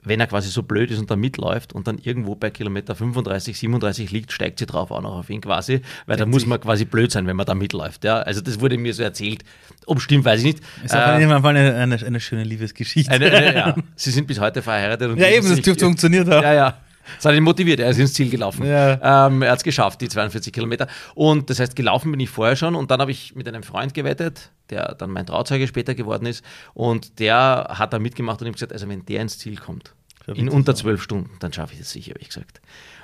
wenn 0.04 0.20
er 0.20 0.26
quasi 0.26 0.48
so 0.48 0.62
blöd 0.62 0.90
ist 0.90 0.98
und 0.98 1.10
da 1.10 1.16
mitläuft 1.16 1.72
und 1.72 1.86
dann 1.86 1.98
irgendwo 1.98 2.34
bei 2.34 2.50
Kilometer 2.50 2.94
35, 2.94 3.56
37 3.58 4.10
liegt, 4.10 4.32
steigt 4.32 4.58
sie 4.58 4.66
drauf 4.66 4.90
auch 4.90 5.00
noch 5.00 5.16
auf 5.16 5.30
ihn 5.30 5.40
quasi, 5.40 5.82
weil 6.06 6.16
da 6.16 6.26
muss 6.26 6.44
man 6.46 6.60
quasi 6.60 6.84
blöd 6.84 7.12
sein, 7.12 7.26
wenn 7.26 7.36
man 7.36 7.46
da 7.46 7.54
mitläuft. 7.54 8.04
Ja? 8.04 8.18
Also 8.18 8.40
das 8.40 8.60
wurde 8.60 8.78
mir 8.78 8.94
so 8.94 9.02
erzählt. 9.02 9.44
Ob 9.86 10.00
stimmt, 10.00 10.24
weiß 10.24 10.40
ich 10.40 10.46
nicht. 10.46 10.60
Ist 10.84 10.94
auf 10.94 11.18
jeden 11.18 11.30
Fall 11.30 11.56
eine, 11.56 11.74
eine, 11.74 12.04
eine 12.04 12.20
schöne 12.20 12.44
Liebesgeschichte. 12.44 13.12
Eine, 13.12 13.30
eine, 13.30 13.54
ja. 13.54 13.76
Sie 13.96 14.10
sind 14.10 14.26
bis 14.26 14.40
heute 14.40 14.62
verheiratet. 14.62 15.16
ja, 15.18 15.28
eben, 15.28 15.48
das 15.48 15.60
dürfte 15.60 15.84
funktioniert 15.84 16.28
haben. 16.28 16.42
Ja, 16.42 16.52
ja. 16.52 16.78
Das 17.16 17.26
hat 17.26 17.34
ihn 17.34 17.42
motiviert, 17.42 17.80
er 17.80 17.90
ist 17.90 17.98
ins 17.98 18.14
Ziel 18.14 18.30
gelaufen. 18.30 18.66
Ja. 18.66 19.26
Ähm, 19.26 19.42
er 19.42 19.52
hat 19.52 19.58
es 19.58 19.64
geschafft, 19.64 20.00
die 20.00 20.08
42 20.08 20.52
Kilometer. 20.52 20.86
Und 21.14 21.50
das 21.50 21.60
heißt, 21.60 21.76
gelaufen 21.76 22.10
bin 22.10 22.20
ich 22.20 22.30
vorher 22.30 22.56
schon 22.56 22.74
und 22.74 22.90
dann 22.90 23.00
habe 23.00 23.10
ich 23.10 23.34
mit 23.34 23.48
einem 23.48 23.62
Freund 23.62 23.94
gewettet, 23.94 24.50
der 24.70 24.94
dann 24.94 25.10
mein 25.10 25.26
Trauzeuge 25.26 25.66
später 25.66 25.94
geworden 25.94 26.26
ist. 26.26 26.44
Und 26.74 27.18
der 27.18 27.66
hat 27.70 27.92
da 27.92 27.98
mitgemacht 27.98 28.40
und 28.40 28.48
ihm 28.48 28.52
gesagt, 28.52 28.72
also 28.72 28.88
wenn 28.88 29.04
der 29.06 29.22
ins 29.22 29.38
Ziel 29.38 29.56
kommt, 29.56 29.94
in 30.26 30.48
unter 30.48 30.74
zwölf 30.74 31.02
Stunden, 31.02 31.30
dann 31.40 31.52
schaffe 31.52 31.72
ich 31.74 31.80
das 31.80 31.90
sicher, 31.90 32.10
habe 32.10 32.20
ich 32.20 32.28
gesagt. 32.28 32.60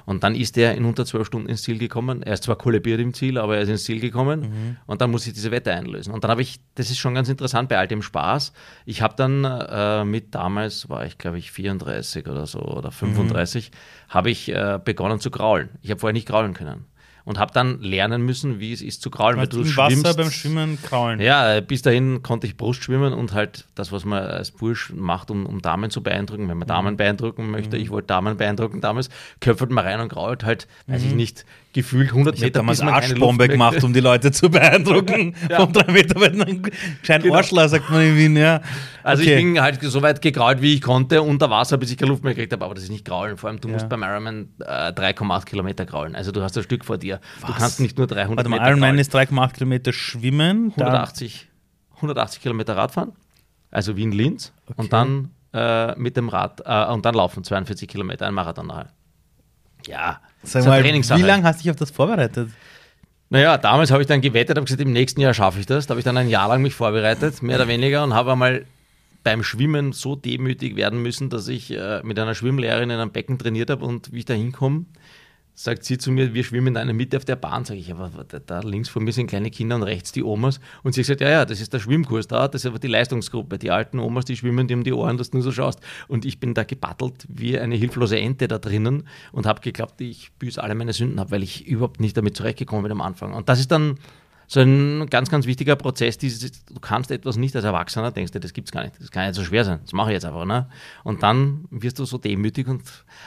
Und 0.08 0.25
dann 0.25 0.34
ist 0.34 0.56
er 0.56 0.75
in 0.75 0.87
unter 0.87 1.05
zwölf 1.05 1.26
Stunden 1.26 1.50
ins 1.50 1.60
Ziel 1.60 1.76
gekommen. 1.76 2.22
Er 2.22 2.32
ist 2.32 2.44
zwar 2.44 2.56
kollabiert 2.56 2.99
im 2.99 3.12
Ziel, 3.12 3.37
aber 3.37 3.56
er 3.56 3.64
ist 3.64 3.69
ins 3.69 3.84
Ziel 3.84 4.00
gekommen. 4.00 4.40
Mhm. 4.40 4.76
Und 4.87 5.02
dann 5.02 5.10
muss 5.10 5.26
ich 5.26 5.34
diese 5.34 5.50
Wette 5.50 5.70
einlösen. 5.70 6.14
Und 6.14 6.25
dann 6.25 6.31
habe 6.31 6.40
ich, 6.40 6.60
das 6.76 6.88
ist 6.88 6.96
schon 6.96 7.14
ganz 7.14 7.28
interessant 7.28 7.69
bei 7.69 7.76
all 7.76 7.87
dem 7.87 8.00
Spaß. 8.00 8.55
Ich 8.87 9.02
habe 9.02 9.16
dann 9.19 9.44
äh, 9.44 10.06
mit 10.06 10.34
damals, 10.34 10.88
war 10.88 11.05
ich 11.05 11.19
glaube 11.19 11.37
ich 11.38 11.52
34 11.52 12.26
oder 12.26 12.46
so 12.46 12.60
oder 12.60 12.90
35, 12.90 13.70
mhm. 13.70 14.14
habe 14.14 14.31
ich 14.31 14.49
äh, 14.49 14.81
begonnen 14.82 15.20
zu 15.20 15.31
kraulen. 15.31 15.69
Ich 15.82 15.90
habe 15.90 16.00
vorher 16.00 16.14
nicht 16.14 16.26
kraulen 16.26 16.54
können 16.54 16.87
und 17.28 17.38
habe 17.38 17.52
dann 17.52 17.82
lernen 17.82 18.22
müssen, 18.22 18.58
wie 18.58 18.72
es 18.72 18.80
ist 18.80 19.02
zu 19.02 19.10
kraulen. 19.10 19.36
Weil 19.36 19.48
du 19.48 19.60
im 19.60 19.76
Wasser 19.76 20.14
beim 20.14 20.30
Schwimmen 20.30 20.78
kraulen. 20.82 21.20
Ja, 21.20 21.60
bis 21.60 21.82
dahin 21.82 22.22
konnte 22.22 22.46
ich 22.46 22.56
Brust 22.56 22.82
schwimmen 22.82 23.12
und 23.12 23.34
halt 23.34 23.66
das, 23.75 23.92
was 23.92 24.06
man 24.06 24.22
als 24.22 24.50
Bursch 24.50 24.94
macht, 24.94 25.30
um, 25.30 25.44
um 25.44 25.60
Damen 25.60 25.90
zu 25.90 26.02
beeindrucken, 26.02 26.48
wenn 26.48 26.56
man 26.56 26.66
Damen 26.66 26.94
mhm. 26.94 26.96
beeindrucken 26.96 27.50
möchte. 27.50 27.76
Mhm. 27.76 27.82
Ich 27.82 27.90
wollte 27.90 28.06
Damen 28.06 28.38
beeindrucken 28.38 28.80
damals, 28.80 29.10
köpfert 29.40 29.70
man 29.70 29.84
rein 29.84 30.00
und 30.00 30.08
krault 30.08 30.42
halt, 30.42 30.69
weiß 30.86 31.02
ich 31.02 31.10
mhm. 31.10 31.16
nicht, 31.19 31.44
gefühlt 31.78 32.10
100 32.10 32.34
ich 32.34 32.40
Meter. 32.40 32.58
Damals 32.60 32.80
Arschbombe 32.80 33.48
gemacht, 33.48 33.82
um 33.84 33.92
die 33.92 34.00
Leute 34.00 34.32
zu 34.32 34.50
beeindrucken. 34.50 35.34
ja. 35.50 35.60
Von 35.60 35.72
drei 35.72 35.92
Meter 35.92 36.20
weit 36.20 36.32
ein 36.32 36.62
kleinen 37.02 37.22
genau. 37.22 37.36
Arschler, 37.36 37.69
sagt 37.69 37.88
man 37.88 38.02
in 38.02 38.16
Wien, 38.16 38.36
ja. 38.36 38.60
Also 39.04 39.22
okay. 39.22 39.36
ich 39.36 39.44
bin 39.44 39.60
halt 39.60 39.80
so 39.80 40.02
weit 40.02 40.20
gegrault, 40.20 40.60
wie 40.60 40.75
ich 40.75 40.82
konnte, 40.82 41.22
unter 41.22 41.50
Wasser, 41.50 41.78
bis 41.78 41.92
ich 41.92 41.96
keine 41.96 42.10
Luft 42.10 42.25
mehr 42.25 42.34
gekriegt 42.34 42.52
habe. 42.52 42.64
Aber 42.64 42.75
das 42.75 42.84
ist 42.84 42.90
nicht 42.90 43.04
graulen. 43.04 43.36
Vor 43.36 43.48
allem, 43.48 43.60
du 43.60 43.69
ja. 43.69 43.75
musst 43.75 43.88
beim 43.88 44.02
Ironman 44.02 44.48
äh, 44.60 44.90
3,8 44.90 45.44
Kilometer 45.44 45.86
graulen. 45.86 46.16
Also 46.16 46.32
du 46.32 46.42
hast 46.42 46.56
ein 46.56 46.64
Stück 46.64 46.84
vor 46.84 46.98
dir. 46.98 47.20
Was? 47.40 47.50
Du 47.50 47.56
kannst 47.56 47.80
nicht 47.80 47.96
nur 47.96 48.08
300 48.08 48.36
Warte 48.36 48.50
mal, 48.50 48.56
Meter 48.56 48.70
Ironman 48.70 48.98
ist 48.98 49.14
3,8 49.14 49.52
Kilometer 49.52 49.92
schwimmen. 49.92 50.70
180, 50.70 51.48
180 51.96 52.42
Kilometer 52.42 52.76
Radfahren. 52.76 53.12
Also 53.70 53.96
Wien-Linz. 53.96 54.52
Okay. 54.66 54.75
Und 54.82 54.92
dann 54.92 55.30
äh, 55.52 55.94
mit 55.96 56.16
dem 56.16 56.28
Rad, 56.28 56.60
äh, 56.64 56.92
und 56.92 57.04
dann 57.04 57.14
laufen 57.14 57.44
42 57.44 57.88
Kilometer, 57.88 58.26
ein 58.26 58.34
Marathon 58.34 58.66
nachher. 58.66 58.88
Ja, 59.86 60.20
Sag 60.43 60.64
mal, 60.67 60.82
wie 60.85 61.23
lange 61.23 61.43
hast 61.44 61.61
du 61.61 61.62
dich 61.64 61.70
auf 61.70 61.76
das 61.76 61.90
vorbereitet? 61.90 62.50
Naja, 63.31 63.58
damals 63.58 63.90
habe 63.90 64.02
ich 64.02 64.08
dann 64.08 64.20
gewettet, 64.20 64.57
habe 64.57 64.64
gesagt, 64.64 64.80
im 64.80 64.92
nächsten 64.92 65.21
Jahr 65.21 65.35
schaffe 65.35 65.61
ich 65.61 65.66
das. 65.66 65.87
Da 65.87 65.92
habe 65.92 66.00
ich 66.00 66.04
dann 66.04 66.16
ein 66.16 66.28
Jahr 66.28 66.49
lang 66.49 66.62
mich 66.62 66.75
vorbereitet, 66.75 67.42
mehr 67.42 67.57
oder 67.57 67.68
weniger, 67.68 68.02
und 68.04 68.14
habe 68.14 68.33
einmal 68.33 68.64
beim 69.23 69.42
Schwimmen 69.42 69.92
so 69.92 70.16
demütig 70.16 70.76
werden 70.76 71.02
müssen, 71.02 71.28
dass 71.28 71.49
ich 71.49 71.71
äh, 71.71 72.00
mit 72.02 72.18
einer 72.18 72.35
Schwimmlehrerin 72.35 72.88
in 72.88 72.99
einem 72.99 73.11
Becken 73.11 73.38
trainiert 73.38 73.68
habe 73.68 73.85
und 73.85 74.12
wie 74.12 74.21
ich 74.21 74.25
da 74.25 74.33
hinkomme, 74.33 74.87
sagt 75.58 75.82
sie 75.82 75.98
zu 75.98 76.12
mir, 76.12 76.34
wir 76.34 76.44
schwimmen 76.44 76.68
in 76.68 76.76
einer 76.76 76.92
Mitte 76.92 77.16
auf 77.16 77.24
der 77.24 77.34
Bahn. 77.34 77.64
Sage 77.64 77.80
ich, 77.80 77.90
aber 77.90 78.10
da 78.24 78.60
links 78.60 78.88
von 78.88 79.02
mir 79.02 79.12
sind 79.12 79.26
kleine 79.26 79.50
Kinder 79.50 79.74
und 79.74 79.82
rechts 79.82 80.12
die 80.12 80.22
Omas. 80.22 80.60
Und 80.84 80.94
sie 80.94 81.02
sagt, 81.02 81.20
ja, 81.20 81.28
ja, 81.28 81.44
das 81.44 81.60
ist 81.60 81.72
der 81.72 81.80
Schwimmkurs 81.80 82.28
da, 82.28 82.46
das 82.46 82.62
ist 82.62 82.66
aber 82.66 82.78
die 82.78 82.86
Leistungsgruppe. 82.86 83.58
Die 83.58 83.72
alten 83.72 83.98
Omas, 83.98 84.24
die 84.24 84.36
schwimmen 84.36 84.68
dir 84.68 84.76
um 84.76 84.84
die 84.84 84.92
Ohren, 84.92 85.18
dass 85.18 85.30
du 85.30 85.38
nur 85.38 85.42
so 85.42 85.50
schaust. 85.50 85.80
Und 86.06 86.24
ich 86.24 86.38
bin 86.38 86.54
da 86.54 86.62
gebattelt 86.62 87.26
wie 87.28 87.58
eine 87.58 87.74
hilflose 87.74 88.20
Ente 88.20 88.46
da 88.46 88.58
drinnen 88.58 89.02
und 89.32 89.46
habe 89.46 89.60
geglaubt, 89.60 90.00
ich 90.00 90.30
büße 90.38 90.62
alle 90.62 90.76
meine 90.76 90.92
Sünden 90.92 91.18
ab, 91.18 91.32
weil 91.32 91.42
ich 91.42 91.66
überhaupt 91.66 91.98
nicht 91.98 92.16
damit 92.16 92.36
zurechtgekommen 92.36 92.84
bin 92.84 92.92
am 92.92 93.00
Anfang. 93.00 93.34
Und 93.34 93.48
das 93.48 93.58
ist 93.58 93.72
dann 93.72 93.98
so 94.50 94.61
ein 94.61 95.07
ganz, 95.11 95.28
ganz 95.31 95.45
wichtiger 95.45 95.76
Prozess. 95.76 96.17
Dieses, 96.17 96.64
du 96.64 96.81
kannst 96.81 97.11
etwas 97.11 97.37
nicht 97.37 97.55
als 97.55 97.67
Erwachsener, 97.67 98.11
denkst 98.11 98.33
du, 98.33 98.40
das 98.40 98.55
gibt 98.55 98.69
es 98.69 98.73
gar 98.73 98.83
nicht. 98.83 98.95
Das 98.99 99.11
kann 99.11 99.26
nicht 99.26 99.37
so 99.37 99.45
schwer 99.45 99.62
sein. 99.62 99.81
Das 99.83 99.93
mache 99.93 100.09
ich 100.11 100.14
jetzt 100.14 100.25
einfach. 100.25 100.47
Ne? 100.47 100.69
Und 101.05 101.23
dann 101.23 101.67
wirst 101.71 101.99
du 101.99 102.07
so 102.07 102.17
demütig 102.17 102.67
und 102.67 102.83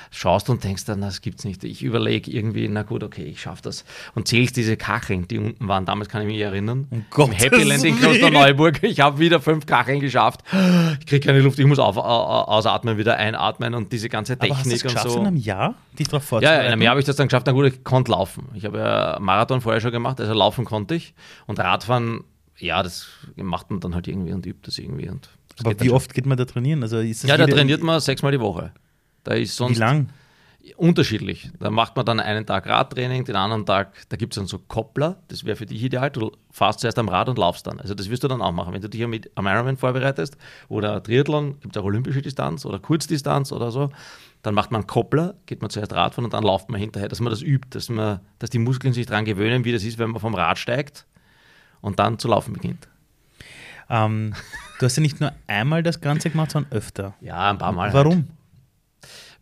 schaust 0.10 0.50
und 0.50 0.63
denkst 0.63 0.86
dann, 0.86 1.01
das 1.01 1.22
gibt 1.22 1.38
es 1.38 1.46
nicht. 1.46 1.63
Ich 1.63 1.84
überlege 1.84 2.32
irgendwie, 2.32 2.68
na 2.68 2.82
gut, 2.82 3.04
okay, 3.04 3.24
ich 3.24 3.40
schaffe 3.40 3.62
das. 3.62 3.86
Und 4.16 4.28
zählst 4.28 4.58
diese 4.58 4.78
Kacheln, 4.78 5.28
die 5.28 5.38
unten 5.38 5.68
waren. 5.68 5.86
Damals 5.86 6.10
kann 6.10 6.24
ich 6.24 6.28
mich 6.28 6.40
erinnern. 6.40 6.88
Um 6.90 7.30
Im 7.30 7.32
Happy 7.34 7.62
Land 7.62 7.84
in 7.84 8.00
Klosterneuburg. 8.00 8.82
Ich 8.82 9.00
habe 9.00 9.20
wieder 9.20 9.40
fünf 9.40 9.68
Kacheln 9.68 10.00
geschafft. 10.00 10.42
Ich 11.00 11.06
kriege 11.06 11.28
keine 11.28 11.42
Luft, 11.42 11.60
ich 11.60 11.68
muss 11.68 11.78
auf, 11.78 11.98
ausatmen, 11.98 12.98
wieder 12.98 13.18
einatmen 13.18 13.75
und 13.75 13.92
diese 13.92 14.10
ganze 14.10 14.38
Technik 14.40 14.86
Aber 14.86 14.96
hast 14.96 15.06
und 15.06 15.12
so. 15.12 15.20
in 15.20 15.28
einem 15.28 15.38
Jahr, 15.38 15.75
dich 16.00 16.08
darauf 16.08 16.24
vorzubereiten? 16.24 16.62
Ja, 16.62 16.66
in 16.66 16.74
einem 16.74 16.82
Jahr 16.82 16.92
habe 16.92 17.00
ich 17.00 17.06
das 17.06 17.16
dann 17.16 17.28
geschafft. 17.28 17.46
Na 17.46 17.54
gut, 17.54 17.68
ich 17.68 17.84
konnte 17.84 18.12
laufen. 18.12 18.50
Ich 18.56 18.66
habe 18.66 18.80
ja 18.80 19.18
Marathon 19.20 19.62
vorher 19.62 19.82
schon 19.82 19.92
gemacht, 19.92 20.20
also 20.20 20.34
laufen 20.34 20.66
konnte 20.66 20.96
ich. 20.96 21.11
Und 21.48 21.60
Radfahren, 21.60 22.24
ja, 22.58 22.84
das 22.84 23.08
macht 23.36 23.72
man 23.72 23.80
dann 23.80 23.96
halt 23.96 24.08
irgendwie 24.08 24.34
und 24.34 24.46
übt 24.46 24.62
das 24.63 24.77
irgendwie. 24.77 25.10
Und 25.10 25.30
das 25.56 25.65
Aber 25.65 25.80
wie 25.80 25.91
oft 25.91 26.13
geht 26.13 26.25
man 26.25 26.38
da 26.38 26.46
trainieren? 26.46 26.84
Also 26.84 27.00
ja, 27.00 27.38
da 27.38 27.48
trainiert 27.48 27.84
man 27.84 28.00
sechsmal 28.00 28.32
die 28.32 28.39
Woche. 28.39 28.72
Da 29.24 29.34
ist 29.34 29.56
sonst, 29.56 29.77
wie 29.77 29.80
lang? 29.80 30.10
Unterschiedlich. 30.77 31.50
Da 31.60 31.72
macht 31.72 31.96
man 31.96 32.06
dann 32.06 32.20
einen 32.20 32.46
Tag 32.46 32.68
Radtraining, 32.68 33.25
den 33.25 33.36
anderen 33.36 33.65
Tag, 33.65 33.94
da 34.10 34.18
gibt 34.18 34.34
es 34.34 34.36
dann 34.36 34.46
so 34.46 34.60
Koppler, 34.60 35.18
das 35.27 35.44
wäre 35.44 35.56
für 35.56 35.65
dich 35.65 35.82
ideal. 35.84 36.12
Du 36.12 36.32
fahrst 36.51 36.82
zuerst 36.82 37.00
am 37.00 37.10
Rad 37.10 37.30
und 37.30 37.39
laufst 37.39 37.65
dann. 37.65 37.80
Also 37.80 37.96
das 37.96 38.12
wirst 38.12 38.24
du 38.24 38.27
dann 38.27 38.44
auch 38.44 38.51
machen. 38.51 38.74
Wenn 38.74 38.82
du 38.82 38.88
dich 38.88 39.03
am 39.03 39.48
Ironman 39.48 39.77
vorbereitest 39.77 40.38
oder 40.70 41.01
Triathlon, 41.01 41.60
gibt 41.62 41.75
es 41.75 41.82
auch 41.82 41.86
olympische 41.86 42.22
Distanz 42.22 42.65
oder 42.65 42.80
Kurzdistanz 42.80 43.51
oder 43.51 43.72
so, 43.72 43.89
dann 44.41 44.55
macht 44.55 44.71
man 44.71 44.88
Koppler, 44.88 45.36
geht 45.45 45.62
man 45.62 45.69
zuerst 45.69 45.93
Radfahren 45.93 46.25
und 46.25 46.33
dann 46.33 46.43
läuft 46.43 46.69
man 46.69 46.79
hinterher, 46.79 47.10
dass 47.10 47.19
man 47.19 47.31
das 47.31 47.41
übt, 47.41 47.67
dass, 47.71 47.89
man, 47.89 48.19
dass 48.39 48.50
die 48.50 48.60
Muskeln 48.60 48.93
sich 48.93 49.05
daran 49.05 49.25
gewöhnen, 49.25 49.65
wie 49.65 49.71
das 49.71 49.83
ist, 49.83 50.00
wenn 50.00 50.12
man 50.12 50.21
vom 50.21 50.36
Rad 50.36 50.57
steigt 50.57 51.05
und 51.81 52.00
dann 52.00 52.17
zu 52.17 52.27
laufen 52.27 52.53
beginnt. 52.53 52.88
Ähm, 53.89 54.33
du 54.79 54.86
hast 54.86 54.95
ja 54.95 55.01
nicht 55.01 55.19
nur 55.19 55.33
einmal 55.48 55.83
das 55.83 56.01
Ganze 56.01 56.29
gemacht, 56.29 56.51
sondern 56.51 56.71
öfter. 56.71 57.13
Ja, 57.21 57.50
ein 57.50 57.57
paar 57.57 57.71
Mal. 57.71 57.93
Warum? 57.93 58.13
Halt. 58.13 58.25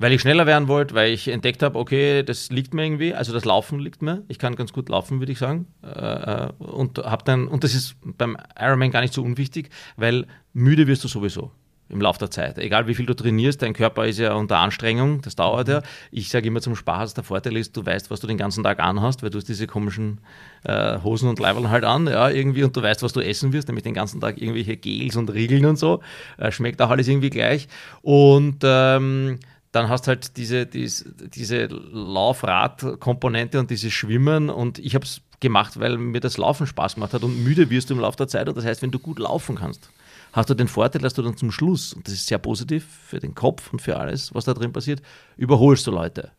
Weil 0.02 0.14
ich 0.14 0.22
schneller 0.22 0.46
werden 0.46 0.70
wollte, 0.70 0.96
weil 0.96 1.12
ich 1.12 1.28
entdeckt 1.28 1.62
habe, 1.62 1.78
okay, 1.78 2.24
das 2.24 2.50
liegt 2.50 2.74
mir 2.74 2.86
irgendwie, 2.86 3.14
also 3.14 3.34
das 3.34 3.44
Laufen 3.44 3.80
liegt 3.80 4.02
mir. 4.02 4.24
Ich 4.30 4.40
kann 4.40 4.56
ganz 4.56 4.72
gut 4.72 4.88
laufen, 4.88 5.20
würde 5.20 5.34
ich 5.34 5.38
sagen. 5.38 5.68
Äh, 5.84 5.90
äh, 5.90 6.50
und 6.58 7.00
habe 7.00 7.24
dann, 7.26 7.50
und 7.50 7.66
das 7.66 7.76
ist 7.76 7.98
beim 8.02 8.38
Ironman 8.58 8.92
gar 8.92 9.02
nicht 9.02 9.14
so 9.14 9.22
unwichtig, 9.22 9.70
weil 9.98 10.26
müde 10.54 10.88
wirst 10.88 11.04
du 11.04 11.10
sowieso 11.10 11.52
im 11.90 12.02
Laufe 12.02 12.20
der 12.20 12.32
Zeit. 12.32 12.58
Egal 12.58 12.88
wie 12.88 12.94
viel 12.94 13.06
du 13.06 13.16
trainierst, 13.16 13.62
dein 13.62 13.74
Körper 13.74 14.06
ist 14.06 14.20
ja 14.20 14.34
unter 14.34 14.58
Anstrengung, 14.58 15.22
das 15.22 15.36
dauert 15.36 15.68
ja. 15.68 15.82
Ich 16.12 16.30
sage 16.30 16.48
immer 16.48 16.62
zum 16.62 16.76
Spaß, 16.76 17.16
der 17.16 17.24
Vorteil 17.24 17.58
ist, 17.58 17.76
du 17.76 17.86
weißt, 17.86 18.12
was 18.12 18.20
du 18.20 18.28
den 18.28 18.38
ganzen 18.38 18.64
Tag 18.64 18.80
anhast, 18.80 19.24
weil 19.24 19.32
du 19.32 19.38
hast 19.38 19.50
diese 19.50 19.68
komischen 19.68 20.20
äh, 20.64 21.00
Hosen 21.04 21.30
und 21.30 21.40
Leiberl 21.40 21.70
halt 21.70 21.84
an, 21.84 22.08
ja, 22.08 22.30
irgendwie, 22.30 22.64
und 22.64 22.76
du 22.78 22.82
weißt, 22.82 23.02
was 23.02 23.14
du 23.14 23.22
essen 23.22 23.54
wirst, 23.54 23.68
nämlich 23.68 23.84
den 23.84 23.94
ganzen 23.94 24.22
Tag 24.22 24.40
irgendwelche 24.40 24.78
Gels 24.78 25.16
und 25.16 25.32
Riegeln 25.34 25.66
und 25.66 25.78
so. 25.78 26.02
Äh, 26.38 26.52
schmeckt 26.52 26.82
auch 26.82 26.90
alles 26.90 27.08
irgendwie 27.08 27.32
gleich. 27.32 27.68
Und 28.02 28.60
ähm, 28.64 29.40
dann 29.72 29.90
hast 29.90 30.08
halt 30.08 30.38
diese, 30.38 30.66
diese, 30.66 31.06
diese 31.12 31.66
Laufrad-Komponente 31.66 33.60
und 33.60 33.70
dieses 33.70 33.94
Schwimmen 33.94 34.50
und 34.50 34.80
ich 34.80 34.96
habe 34.96 35.06
es 35.06 35.22
gemacht, 35.40 35.80
weil 35.80 35.98
mir 35.98 36.20
das 36.20 36.38
Laufen 36.38 36.68
Spaß 36.68 36.96
gemacht 36.96 37.14
hat 37.14 37.24
und 37.24 37.44
müde 37.44 37.70
wirst 37.70 37.90
du 37.90 37.94
im 37.94 38.00
Laufe 38.02 38.18
der 38.18 38.28
Zeit 38.28 38.50
und 38.50 38.58
das 38.58 38.66
heißt, 38.66 38.82
wenn 38.82 38.92
du 38.92 39.00
gut 39.00 39.20
laufen 39.20 39.56
kannst, 39.56 39.90
hast 40.34 40.50
du 40.50 40.54
den 40.54 40.68
Vorteil, 40.68 41.02
dass 41.02 41.14
du 41.14 41.22
dann 41.22 41.38
zum 41.38 41.52
Schluss, 41.52 41.94
und 41.94 42.08
das 42.08 42.14
ist 42.14 42.28
sehr 42.28 42.38
positiv 42.38 42.86
für 43.08 43.20
den 43.20 43.36
Kopf 43.36 43.72
und 43.72 43.82
für 43.82 43.98
alles, 43.98 44.34
was 44.34 44.46
da 44.46 44.54
drin 44.54 44.74
passiert, 44.74 45.02
überholst 45.38 45.88
du 45.88 45.92
Leute. 45.92 46.32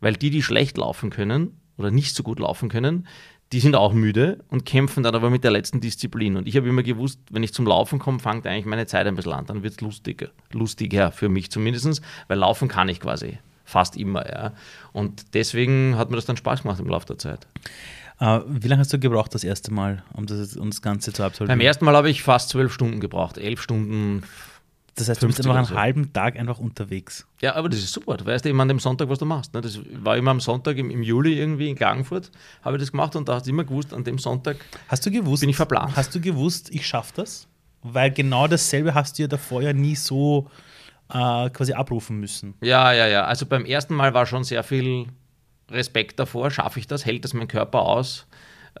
Weil 0.00 0.14
die, 0.14 0.30
die 0.30 0.42
schlecht 0.42 0.78
laufen 0.78 1.10
können 1.10 1.60
oder 1.76 1.90
nicht 1.90 2.14
so 2.14 2.22
gut 2.22 2.38
laufen 2.40 2.68
können, 2.68 3.06
die 3.52 3.60
sind 3.60 3.76
auch 3.76 3.92
müde 3.92 4.44
und 4.48 4.64
kämpfen 4.64 5.02
dann 5.04 5.14
aber 5.14 5.30
mit 5.30 5.44
der 5.44 5.52
letzten 5.52 5.80
Disziplin. 5.80 6.36
Und 6.36 6.48
ich 6.48 6.56
habe 6.56 6.68
immer 6.68 6.82
gewusst, 6.82 7.20
wenn 7.30 7.44
ich 7.44 7.54
zum 7.54 7.66
Laufen 7.66 7.98
komme, 7.98 8.18
fängt 8.18 8.46
eigentlich 8.46 8.66
meine 8.66 8.86
Zeit 8.86 9.06
ein 9.06 9.14
bisschen 9.14 9.32
an. 9.32 9.46
Dann 9.46 9.62
wird 9.62 9.74
es 9.74 9.80
lustiger, 9.80 10.30
lustiger 10.50 11.12
für 11.12 11.28
mich 11.28 11.50
zumindest, 11.50 12.02
weil 12.26 12.38
laufen 12.38 12.68
kann 12.68 12.88
ich 12.88 13.00
quasi 13.00 13.38
fast 13.64 13.96
immer. 13.96 14.28
Ja. 14.28 14.52
Und 14.92 15.34
deswegen 15.34 15.96
hat 15.96 16.10
mir 16.10 16.16
das 16.16 16.24
dann 16.24 16.36
Spaß 16.36 16.62
gemacht 16.62 16.80
im 16.80 16.88
Laufe 16.88 17.06
der 17.06 17.18
Zeit. 17.18 17.46
Uh, 18.18 18.40
wie 18.46 18.68
lange 18.68 18.80
hast 18.80 18.92
du 18.92 18.98
gebraucht 18.98 19.34
das 19.34 19.44
erste 19.44 19.72
Mal, 19.72 20.02
um 20.14 20.24
das, 20.24 20.56
um 20.56 20.70
das 20.70 20.80
Ganze 20.80 21.12
zu 21.12 21.22
absolvieren? 21.22 21.58
Beim 21.58 21.64
ersten 21.64 21.84
Mal 21.84 21.94
habe 21.94 22.08
ich 22.08 22.22
fast 22.22 22.48
zwölf 22.48 22.72
Stunden 22.72 22.98
gebraucht. 22.98 23.36
Elf 23.36 23.60
Stunden, 23.60 24.22
das 24.94 25.10
heißt, 25.10 25.22
du 25.22 25.26
bist 25.26 25.38
einfach 25.40 25.54
einen 25.54 25.66
so. 25.66 25.76
halben 25.76 26.12
Tag 26.14 26.38
einfach 26.38 26.58
unterwegs. 26.58 27.26
Ja, 27.42 27.54
aber 27.56 27.68
das 27.68 27.80
ist 27.80 27.92
super. 27.92 28.16
Du 28.16 28.24
weißt 28.24 28.46
immer 28.46 28.62
an 28.62 28.68
dem 28.68 28.78
Sonntag, 28.78 29.10
was 29.10 29.18
du 29.18 29.26
machst. 29.26 29.52
Ne? 29.52 29.60
Das 29.60 29.78
war 30.02 30.16
immer 30.16 30.30
am 30.30 30.40
Sonntag 30.40 30.78
im, 30.78 30.90
im 30.90 31.02
Juli 31.02 31.38
irgendwie 31.38 31.68
in 31.68 31.76
Klagenfurt, 31.76 32.30
habe 32.62 32.76
ich 32.76 32.82
das 32.82 32.90
gemacht 32.90 33.14
und 33.16 33.28
da 33.28 33.34
hast 33.34 33.46
du 33.46 33.50
immer 33.50 33.64
gewusst, 33.64 33.92
an 33.92 34.04
dem 34.04 34.18
Sonntag 34.18 34.56
hast 34.88 35.04
du 35.04 35.10
gewusst, 35.10 35.42
bin 35.42 35.50
ich 35.50 35.56
verplant. 35.56 35.94
Hast 35.94 36.14
du 36.14 36.20
gewusst, 36.20 36.70
ich 36.70 36.86
schaffe 36.86 37.12
das? 37.16 37.46
Weil 37.82 38.10
genau 38.10 38.48
dasselbe 38.48 38.94
hast 38.94 39.18
du 39.18 39.24
ja 39.24 39.28
davor 39.28 39.60
ja 39.60 39.74
nie 39.74 39.94
so 39.94 40.48
äh, 41.10 41.50
quasi 41.50 41.74
abrufen 41.74 42.18
müssen. 42.18 42.54
Ja, 42.62 42.92
ja, 42.92 43.06
ja. 43.06 43.26
Also 43.26 43.44
beim 43.44 43.66
ersten 43.66 43.94
Mal 43.94 44.14
war 44.14 44.24
schon 44.24 44.44
sehr 44.44 44.62
viel 44.62 45.08
Respekt 45.70 46.18
davor. 46.18 46.50
Schaffe 46.50 46.78
ich 46.78 46.86
das? 46.86 47.04
Hält 47.04 47.24
das 47.24 47.34
mein 47.34 47.48
Körper 47.48 47.80
aus? 47.82 48.26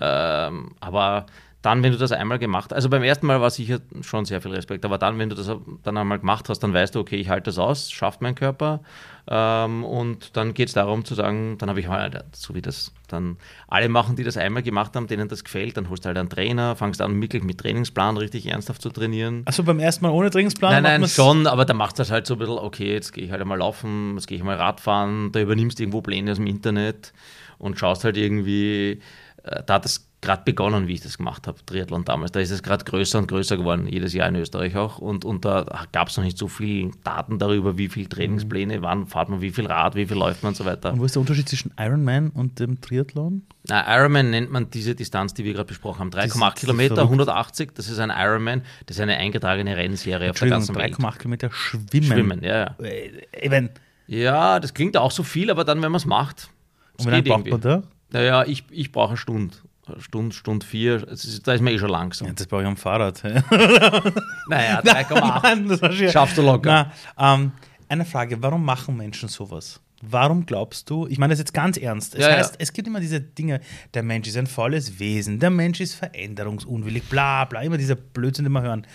Ähm, 0.00 0.74
aber 0.80 1.26
dann, 1.62 1.82
wenn 1.82 1.92
du 1.92 1.98
das 1.98 2.12
einmal 2.12 2.38
gemacht 2.38 2.70
hast, 2.70 2.76
also 2.76 2.88
beim 2.88 3.02
ersten 3.02 3.26
Mal 3.26 3.40
war 3.40 3.50
sicher 3.50 3.80
schon 4.02 4.24
sehr 4.24 4.40
viel 4.40 4.52
Respekt, 4.52 4.84
aber 4.84 4.98
dann, 4.98 5.18
wenn 5.18 5.30
du 5.30 5.34
das 5.34 5.50
dann 5.82 5.96
einmal 5.96 6.18
gemacht 6.18 6.48
hast, 6.48 6.60
dann 6.60 6.72
weißt 6.72 6.94
du, 6.94 7.00
okay, 7.00 7.16
ich 7.16 7.28
halte 7.28 7.44
das 7.44 7.58
aus, 7.58 7.90
schafft 7.90 8.22
mein 8.22 8.34
Körper. 8.34 8.80
Ähm, 9.28 9.82
und 9.84 10.36
dann 10.36 10.54
geht 10.54 10.68
es 10.68 10.74
darum 10.74 11.04
zu 11.04 11.16
sagen, 11.16 11.58
dann 11.58 11.68
habe 11.68 11.80
ich 11.80 11.88
halt, 11.88 12.22
so 12.32 12.54
wie 12.54 12.62
das 12.62 12.92
dann 13.08 13.38
alle 13.66 13.88
machen, 13.88 14.14
die 14.14 14.22
das 14.22 14.36
einmal 14.36 14.62
gemacht 14.62 14.94
haben, 14.94 15.08
denen 15.08 15.28
das 15.28 15.42
gefällt, 15.42 15.76
dann 15.76 15.88
holst 15.88 16.04
du 16.04 16.08
halt 16.08 16.18
einen 16.18 16.28
Trainer, 16.28 16.76
fangst 16.76 17.02
an, 17.02 17.20
wirklich 17.20 17.42
mit 17.42 17.58
Trainingsplan 17.58 18.16
richtig 18.16 18.46
ernsthaft 18.46 18.82
zu 18.82 18.90
trainieren. 18.90 19.42
Achso, 19.46 19.64
beim 19.64 19.80
ersten 19.80 20.04
Mal 20.04 20.12
ohne 20.12 20.30
Trainingsplan? 20.30 20.82
Nein, 20.82 21.00
nein, 21.00 21.08
schon, 21.08 21.48
aber 21.48 21.64
dann 21.64 21.76
machst 21.76 21.98
du 21.98 22.02
das 22.02 22.12
halt 22.12 22.26
so 22.26 22.34
ein 22.34 22.38
bisschen, 22.38 22.58
okay, 22.58 22.92
jetzt 22.92 23.12
gehe 23.12 23.24
ich 23.24 23.32
halt 23.32 23.40
einmal 23.40 23.58
laufen, 23.58 24.14
jetzt 24.14 24.28
gehe 24.28 24.38
ich 24.38 24.44
mal 24.44 24.56
Radfahren, 24.56 25.32
da 25.32 25.40
übernimmst 25.40 25.78
du 25.78 25.82
irgendwo 25.82 26.02
Pläne 26.02 26.30
aus 26.30 26.36
dem 26.36 26.46
Internet 26.46 27.12
und 27.58 27.78
schaust 27.78 28.04
halt 28.04 28.16
irgendwie, 28.16 29.00
äh, 29.42 29.62
da 29.66 29.74
hat 29.74 29.84
das 29.84 30.06
gerade 30.26 30.42
begonnen, 30.44 30.88
wie 30.88 30.94
ich 30.94 31.00
das 31.00 31.16
gemacht 31.16 31.46
habe, 31.46 31.64
Triathlon 31.64 32.04
damals. 32.04 32.32
Da 32.32 32.40
ist 32.40 32.50
es 32.50 32.62
gerade 32.62 32.84
größer 32.84 33.18
und 33.18 33.28
größer 33.28 33.56
geworden, 33.56 33.86
jedes 33.86 34.12
Jahr 34.12 34.28
in 34.28 34.34
Österreich 34.34 34.76
auch. 34.76 34.98
Und, 34.98 35.24
und 35.24 35.44
da 35.44 35.86
gab 35.92 36.08
es 36.08 36.16
noch 36.16 36.24
nicht 36.24 36.36
so 36.36 36.48
viele 36.48 36.90
Daten 37.04 37.38
darüber, 37.38 37.78
wie 37.78 37.88
viele 37.88 38.08
Trainingspläne, 38.08 38.78
mhm. 38.78 38.82
wann 38.82 39.06
fährt 39.06 39.28
man, 39.28 39.40
wie 39.40 39.52
viel 39.52 39.66
Rad, 39.66 39.94
wie 39.94 40.04
viel 40.04 40.16
läuft 40.16 40.42
man 40.42 40.50
und 40.50 40.56
so 40.56 40.64
weiter. 40.64 40.92
Und 40.92 40.98
wo 40.98 41.04
ist 41.04 41.14
der 41.14 41.20
Unterschied 41.20 41.48
zwischen 41.48 41.72
Ironman 41.78 42.30
und 42.30 42.58
dem 42.58 42.80
Triathlon? 42.80 43.42
Na, 43.68 43.96
Ironman 43.96 44.30
nennt 44.30 44.50
man 44.50 44.68
diese 44.70 44.94
Distanz, 44.94 45.32
die 45.32 45.44
wir 45.44 45.54
gerade 45.54 45.68
besprochen 45.68 46.00
haben. 46.00 46.10
3,8 46.10 46.54
Kilometer, 46.56 47.02
180, 47.02 47.72
das 47.74 47.88
ist 47.88 48.00
ein 48.00 48.10
Ironman, 48.10 48.62
das 48.86 48.96
ist 48.96 49.02
eine 49.02 49.16
eingetragene 49.16 49.76
Rennserie 49.76 50.30
auf 50.30 50.38
der 50.38 50.48
ganzen 50.48 50.74
Welt. 50.74 50.96
3,8 50.96 51.18
Kilometer 51.18 51.50
schwimmen. 51.52 52.04
Schwimmen, 52.04 52.42
ja. 52.42 52.74
ja. 52.78 52.84
Äh, 52.84 53.68
ja, 54.08 54.60
das 54.60 54.74
klingt 54.74 54.96
auch 54.96 55.10
so 55.10 55.22
viel, 55.22 55.50
aber 55.50 55.64
dann, 55.64 55.82
wenn 55.82 55.92
man 55.92 55.98
es 55.98 56.06
macht. 56.06 56.50
Und 56.98 57.06
wie 57.06 57.10
lange 57.10 57.22
braucht 57.22 57.46
man 57.48 57.60
da? 57.60 57.82
Naja, 58.10 58.44
ich, 58.44 58.64
ich 58.70 58.92
brauche 58.92 59.10
eine 59.10 59.16
Stunde. 59.16 59.56
Stunde, 59.98 60.34
Stunde 60.34 60.66
vier, 60.66 60.98
da 61.00 61.54
ist 61.54 61.60
man 61.60 61.72
eh 61.72 61.78
schon 61.78 61.90
langsam. 61.90 62.28
Ja, 62.28 62.34
das 62.34 62.46
brauche 62.46 62.62
ich 62.62 62.66
am 62.66 62.76
Fahrrad. 62.76 63.22
naja, 64.48 64.80
3,8. 64.80 66.10
Schaffst 66.10 66.38
du 66.38 66.42
locker. 66.42 66.92
Na, 67.16 67.34
ähm, 67.34 67.52
eine 67.88 68.04
Frage, 68.04 68.42
warum 68.42 68.64
machen 68.64 68.96
Menschen 68.96 69.28
sowas? 69.28 69.80
Warum 70.02 70.44
glaubst 70.44 70.90
du, 70.90 71.06
ich 71.06 71.18
meine 71.18 71.32
das 71.32 71.38
jetzt 71.38 71.54
ganz 71.54 71.78
ernst, 71.78 72.14
es 72.14 72.20
ja, 72.20 72.36
heißt, 72.36 72.54
ja. 72.54 72.56
es 72.60 72.72
gibt 72.72 72.86
immer 72.86 73.00
diese 73.00 73.20
Dinge, 73.20 73.60
der 73.94 74.02
Mensch 74.02 74.28
ist 74.28 74.36
ein 74.36 74.46
volles 74.46 74.98
Wesen, 74.98 75.38
der 75.38 75.50
Mensch 75.50 75.80
ist 75.80 75.94
veränderungsunwillig, 75.94 77.08
bla 77.08 77.46
bla, 77.46 77.62
immer 77.62 77.78
dieser 77.78 77.94
Blödsinn, 77.94 78.44
den 78.44 78.52
wir 78.52 78.62
hören. 78.62 78.86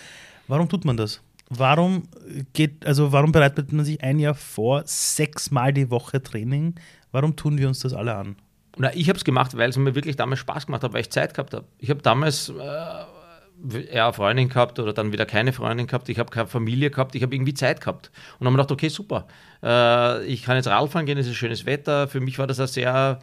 Warum 0.46 0.68
tut 0.68 0.84
man 0.84 0.96
das? 0.96 1.20
Warum 1.48 2.04
geht, 2.52 2.86
also 2.86 3.12
warum 3.12 3.32
bereitet 3.32 3.72
man 3.72 3.84
sich 3.84 4.02
ein 4.02 4.18
Jahr 4.18 4.34
vor, 4.34 4.84
sechsmal 4.86 5.72
die 5.72 5.90
Woche 5.90 6.22
Training? 6.22 6.76
Warum 7.10 7.34
tun 7.34 7.58
wir 7.58 7.68
uns 7.68 7.80
das 7.80 7.92
alle 7.92 8.14
an? 8.14 8.36
Na, 8.76 8.94
ich 8.94 9.08
habe 9.08 9.18
es 9.18 9.24
gemacht, 9.24 9.56
weil 9.56 9.70
es 9.70 9.76
mir 9.76 9.94
wirklich 9.94 10.16
damals 10.16 10.40
Spaß 10.40 10.66
gemacht 10.66 10.82
hat, 10.82 10.92
weil 10.92 11.02
ich 11.02 11.10
Zeit 11.10 11.34
gehabt 11.34 11.54
habe. 11.54 11.66
Ich 11.78 11.90
habe 11.90 12.00
damals 12.00 12.48
äh, 12.48 13.86
eher 13.90 14.04
eine 14.04 14.12
Freundin 14.12 14.48
gehabt 14.48 14.78
oder 14.78 14.92
dann 14.92 15.12
wieder 15.12 15.26
keine 15.26 15.52
Freundin 15.52 15.86
gehabt. 15.86 16.08
Ich 16.08 16.18
habe 16.18 16.30
keine 16.30 16.46
Familie 16.46 16.90
gehabt. 16.90 17.14
Ich 17.14 17.22
habe 17.22 17.34
irgendwie 17.34 17.54
Zeit 17.54 17.80
gehabt. 17.80 18.10
Und 18.38 18.44
dann 18.44 18.52
habe 18.52 18.62
ich 18.62 18.66
gedacht, 18.68 18.72
okay, 18.72 18.88
super. 18.88 19.26
Äh, 19.62 20.24
ich 20.26 20.42
kann 20.42 20.56
jetzt 20.56 20.68
Radfahren 20.68 21.06
gehen, 21.06 21.18
es 21.18 21.26
ist 21.26 21.36
schönes 21.36 21.66
Wetter. 21.66 22.08
Für 22.08 22.20
mich 22.20 22.38
war 22.38 22.46
das 22.46 22.60
ein 22.60 22.66
sehr, 22.66 23.18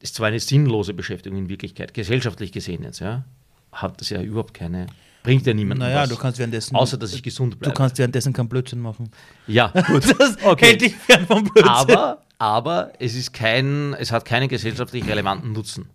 ist 0.00 0.16
zwar 0.16 0.28
eine 0.28 0.40
sinnlose 0.40 0.92
Beschäftigung 0.92 1.38
in 1.38 1.48
Wirklichkeit, 1.48 1.94
gesellschaftlich 1.94 2.52
gesehen 2.52 2.82
jetzt, 2.82 3.00
ja. 3.00 3.24
Hat 3.70 4.00
das 4.00 4.10
ja 4.10 4.22
überhaupt 4.22 4.54
keine 4.54 4.86
bringt 5.22 5.46
ja 5.46 5.52
niemandem 5.52 5.88
naja, 5.88 6.02
was. 6.02 6.08
du 6.08 6.16
kannst 6.16 6.38
währenddessen. 6.38 6.74
Außer, 6.74 6.96
dass 6.96 7.12
ich 7.12 7.22
gesund 7.22 7.58
bleibe. 7.58 7.74
Du 7.74 7.78
kannst 7.78 7.98
währenddessen 7.98 8.32
keinen 8.32 8.48
Blödsinn 8.48 8.80
machen. 8.80 9.10
Ja, 9.46 9.68
gut. 9.86 10.04
das 10.18 10.42
okay. 10.42 10.66
hält 10.66 10.80
dich 10.80 10.96
fern 10.96 11.26
vom 11.26 11.44
Blödsinn. 11.44 11.68
Aber, 11.68 12.22
aber 12.38 12.92
es, 12.98 13.14
ist 13.14 13.32
kein, 13.32 13.94
es 13.94 14.12
hat 14.12 14.24
keinen 14.24 14.48
gesellschaftlich 14.48 15.06
relevanten 15.06 15.52
Nutzen. 15.52 15.88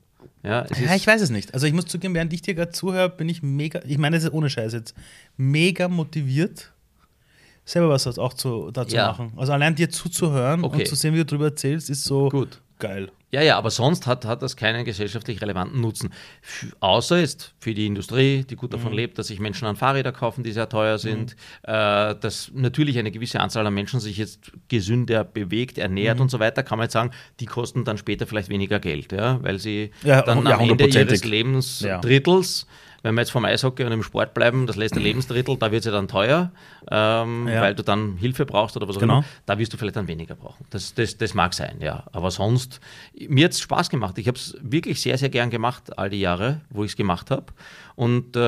Ja, 0.43 0.65
ja, 0.77 0.95
ich 0.95 1.07
weiß 1.07 1.21
es 1.21 1.29
nicht. 1.29 1.53
Also 1.53 1.67
ich 1.67 1.73
muss 1.73 1.85
zugeben, 1.85 2.13
während 2.15 2.33
ich 2.33 2.41
dir 2.41 2.53
gerade 2.53 2.71
zuhöre, 2.71 3.09
bin 3.09 3.29
ich 3.29 3.41
mega, 3.41 3.79
ich 3.87 3.97
meine, 3.97 4.17
das 4.17 4.25
ist 4.25 4.33
ohne 4.33 4.49
Scheiß 4.49 4.73
jetzt, 4.73 4.93
mega 5.37 5.87
motiviert, 5.87 6.73
selber 7.63 7.89
was 7.89 8.05
auch 8.19 8.33
zu, 8.33 8.69
dazu 8.71 8.95
ja. 8.95 9.07
machen. 9.07 9.31
Also 9.37 9.53
allein 9.53 9.73
dir 9.73 9.89
zuzuhören 9.89 10.65
okay. 10.65 10.79
und 10.79 10.87
zu 10.87 10.95
sehen, 10.95 11.13
wie 11.13 11.19
du 11.19 11.25
darüber 11.25 11.45
erzählst, 11.45 11.89
ist 11.89 12.03
so 12.03 12.27
Gut. 12.27 12.61
Geil. 12.83 13.11
Ja, 13.31 13.41
ja, 13.41 13.57
aber 13.57 13.71
sonst 13.71 14.05
hat, 14.05 14.25
hat 14.25 14.43
das 14.43 14.57
keinen 14.57 14.83
gesellschaftlich 14.83 15.41
relevanten 15.41 15.79
Nutzen. 15.79 16.11
F 16.41 16.67
außer 16.81 17.17
jetzt 17.17 17.55
für 17.57 17.73
die 17.73 17.87
Industrie, 17.87 18.43
die 18.43 18.55
gut 18.55 18.73
davon 18.73 18.91
mhm. 18.91 18.97
lebt, 18.97 19.17
dass 19.17 19.27
sich 19.27 19.39
Menschen 19.39 19.65
an 19.65 19.77
Fahrräder 19.77 20.11
kaufen, 20.11 20.43
die 20.43 20.51
sehr 20.51 20.67
teuer 20.67 20.99
sind, 20.99 21.35
mhm. 21.65 21.73
äh, 21.73 22.15
dass 22.15 22.51
natürlich 22.53 22.99
eine 22.99 23.09
gewisse 23.09 23.39
Anzahl 23.39 23.65
an 23.65 23.73
Menschen 23.73 24.01
sich 24.01 24.17
jetzt 24.17 24.51
gesünder 24.67 25.23
bewegt, 25.23 25.77
ernährt 25.77 26.17
mhm. 26.17 26.23
und 26.23 26.29
so 26.29 26.39
weiter, 26.39 26.61
kann 26.61 26.77
man 26.77 26.85
jetzt 26.85 26.93
sagen, 26.93 27.11
die 27.39 27.45
kosten 27.45 27.85
dann 27.85 27.97
später 27.97 28.27
vielleicht 28.27 28.49
weniger 28.49 28.79
Geld, 28.79 29.13
ja, 29.13 29.41
weil 29.41 29.57
sie 29.57 29.91
ja, 30.03 30.21
dann 30.21 30.45
ja, 30.45 30.59
am 30.59 30.69
Ende 30.69 30.85
ihres 30.85 31.23
Lebensdrittels 31.23 32.67
ja 32.67 32.92
wenn 33.03 33.15
wir 33.15 33.21
jetzt 33.21 33.31
vom 33.31 33.45
Eishockey 33.45 33.83
und 33.83 33.91
im 33.91 34.01
Sport 34.01 34.33
bleiben, 34.33 34.65
das 34.65 34.77
letzte 34.77 34.99
Lebensdrittel, 35.01 35.57
da 35.57 35.71
wird 35.71 35.81
es 35.81 35.85
ja 35.85 35.91
dann 35.91 36.07
teuer, 36.07 36.51
ähm, 36.89 37.47
ja. 37.47 37.61
weil 37.61 37.75
du 37.75 37.83
dann 37.83 38.17
Hilfe 38.17 38.45
brauchst 38.45 38.75
oder 38.77 38.87
was 38.87 38.95
auch 38.95 39.01
genau. 39.01 39.17
immer. 39.17 39.25
Da 39.45 39.59
wirst 39.59 39.73
du 39.73 39.77
vielleicht 39.77 39.97
dann 39.97 40.07
weniger 40.07 40.35
brauchen. 40.35 40.65
Das, 40.69 40.93
das, 40.95 41.17
das 41.17 41.33
mag 41.33 41.53
sein, 41.53 41.77
ja. 41.81 42.05
Aber 42.13 42.31
sonst, 42.31 42.79
mir 43.27 43.45
hat 43.45 43.51
es 43.51 43.59
Spaß 43.59 43.89
gemacht. 43.89 44.17
Ich 44.17 44.27
habe 44.27 44.37
es 44.37 44.57
wirklich 44.61 45.01
sehr, 45.01 45.17
sehr 45.17 45.29
gern 45.29 45.49
gemacht, 45.49 45.97
all 45.97 46.09
die 46.09 46.21
Jahre, 46.21 46.61
wo 46.69 46.83
ich 46.83 46.91
es 46.91 46.97
gemacht 46.97 47.29
habe. 47.29 47.45
Und 47.95 48.35
äh, 48.35 48.39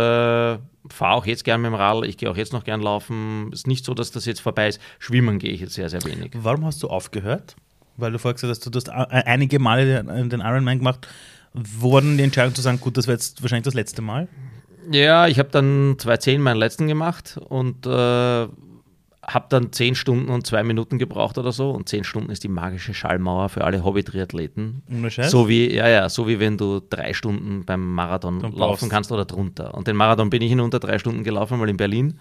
fahre 0.90 1.14
auch 1.16 1.26
jetzt 1.26 1.44
gern 1.44 1.62
mit 1.62 1.72
dem 1.72 1.76
Rad, 1.76 2.06
ich 2.06 2.18
gehe 2.18 2.32
auch 2.32 2.38
jetzt 2.38 2.54
noch 2.54 2.64
gern 2.64 2.82
laufen. 2.82 3.50
Es 3.52 3.60
ist 3.60 3.68
nicht 3.68 3.84
so, 3.86 3.94
dass 3.94 4.12
das 4.12 4.26
jetzt 4.26 4.40
vorbei 4.40 4.70
ist. 4.70 4.80
Schwimmen 5.00 5.38
gehe 5.38 5.52
ich 5.52 5.62
jetzt 5.62 5.74
sehr, 5.74 5.90
sehr 5.90 6.04
wenig. 6.06 6.32
Warum 6.34 6.66
hast 6.66 6.82
du 6.82 6.88
aufgehört? 6.88 7.56
Weil 7.98 8.12
du 8.12 8.20
vorher 8.20 8.36
gesagt 8.36 8.52
hast, 8.52 8.66
du 8.66 8.78
hast 8.78 8.90
einige 8.90 9.60
Male 9.60 10.04
den 10.04 10.42
Ironman 10.42 10.80
gemacht. 10.80 11.08
Wo 11.56 11.94
war 11.94 12.02
denn 12.02 12.18
die 12.18 12.24
Entscheidung 12.24 12.54
zu 12.54 12.62
sagen, 12.62 12.80
gut, 12.80 12.98
das 12.98 13.08
wäre 13.08 13.16
jetzt 13.16 13.42
wahrscheinlich 13.42 13.66
das 13.66 13.74
letzte 13.74 14.02
Mal? 14.02 14.28
Ja, 14.92 15.28
ich 15.28 15.40
habe 15.40 15.50
dann 15.52 15.96
2010 15.98 16.42
meinen 16.42 16.58
letzten 16.58 16.88
gemacht 16.88 17.40
und 17.50 17.86
äh, 17.88 17.90
habe 19.28 19.46
dann 19.50 19.72
10 19.72 19.96
Stunden 19.96 20.30
und 20.30 20.46
2 20.46 20.64
Minuten 20.64 21.00
gebraucht 21.00 21.38
oder 21.38 21.52
so. 21.52 21.72
Und 21.72 21.90
10 21.90 22.04
Stunden 22.04 22.30
ist 22.30 22.44
die 22.44 22.48
magische 22.48 22.94
Schallmauer 22.94 23.50
für 23.50 23.64
alle 23.64 23.84
Hobby-Triathleten. 23.84 24.84
So 25.30 25.50
wie, 25.50 25.74
ja, 25.74 25.88
ja, 25.88 26.10
so 26.10 26.28
wie 26.28 26.40
wenn 26.40 26.58
du 26.58 26.82
drei 26.88 27.14
Stunden 27.14 27.66
beim 27.66 27.94
Marathon 27.94 28.40
dann 28.42 28.52
laufen 28.54 28.90
kannst 28.90 29.12
oder 29.12 29.26
drunter. 29.26 29.74
Und 29.74 29.88
den 29.88 29.96
Marathon 29.96 30.30
bin 30.30 30.42
ich 30.42 30.52
in 30.52 30.60
unter 30.60 30.80
drei 30.80 31.00
Stunden 31.00 31.24
gelaufen, 31.24 31.58
mal 31.58 31.70
in 31.70 31.78
Berlin. 31.78 32.20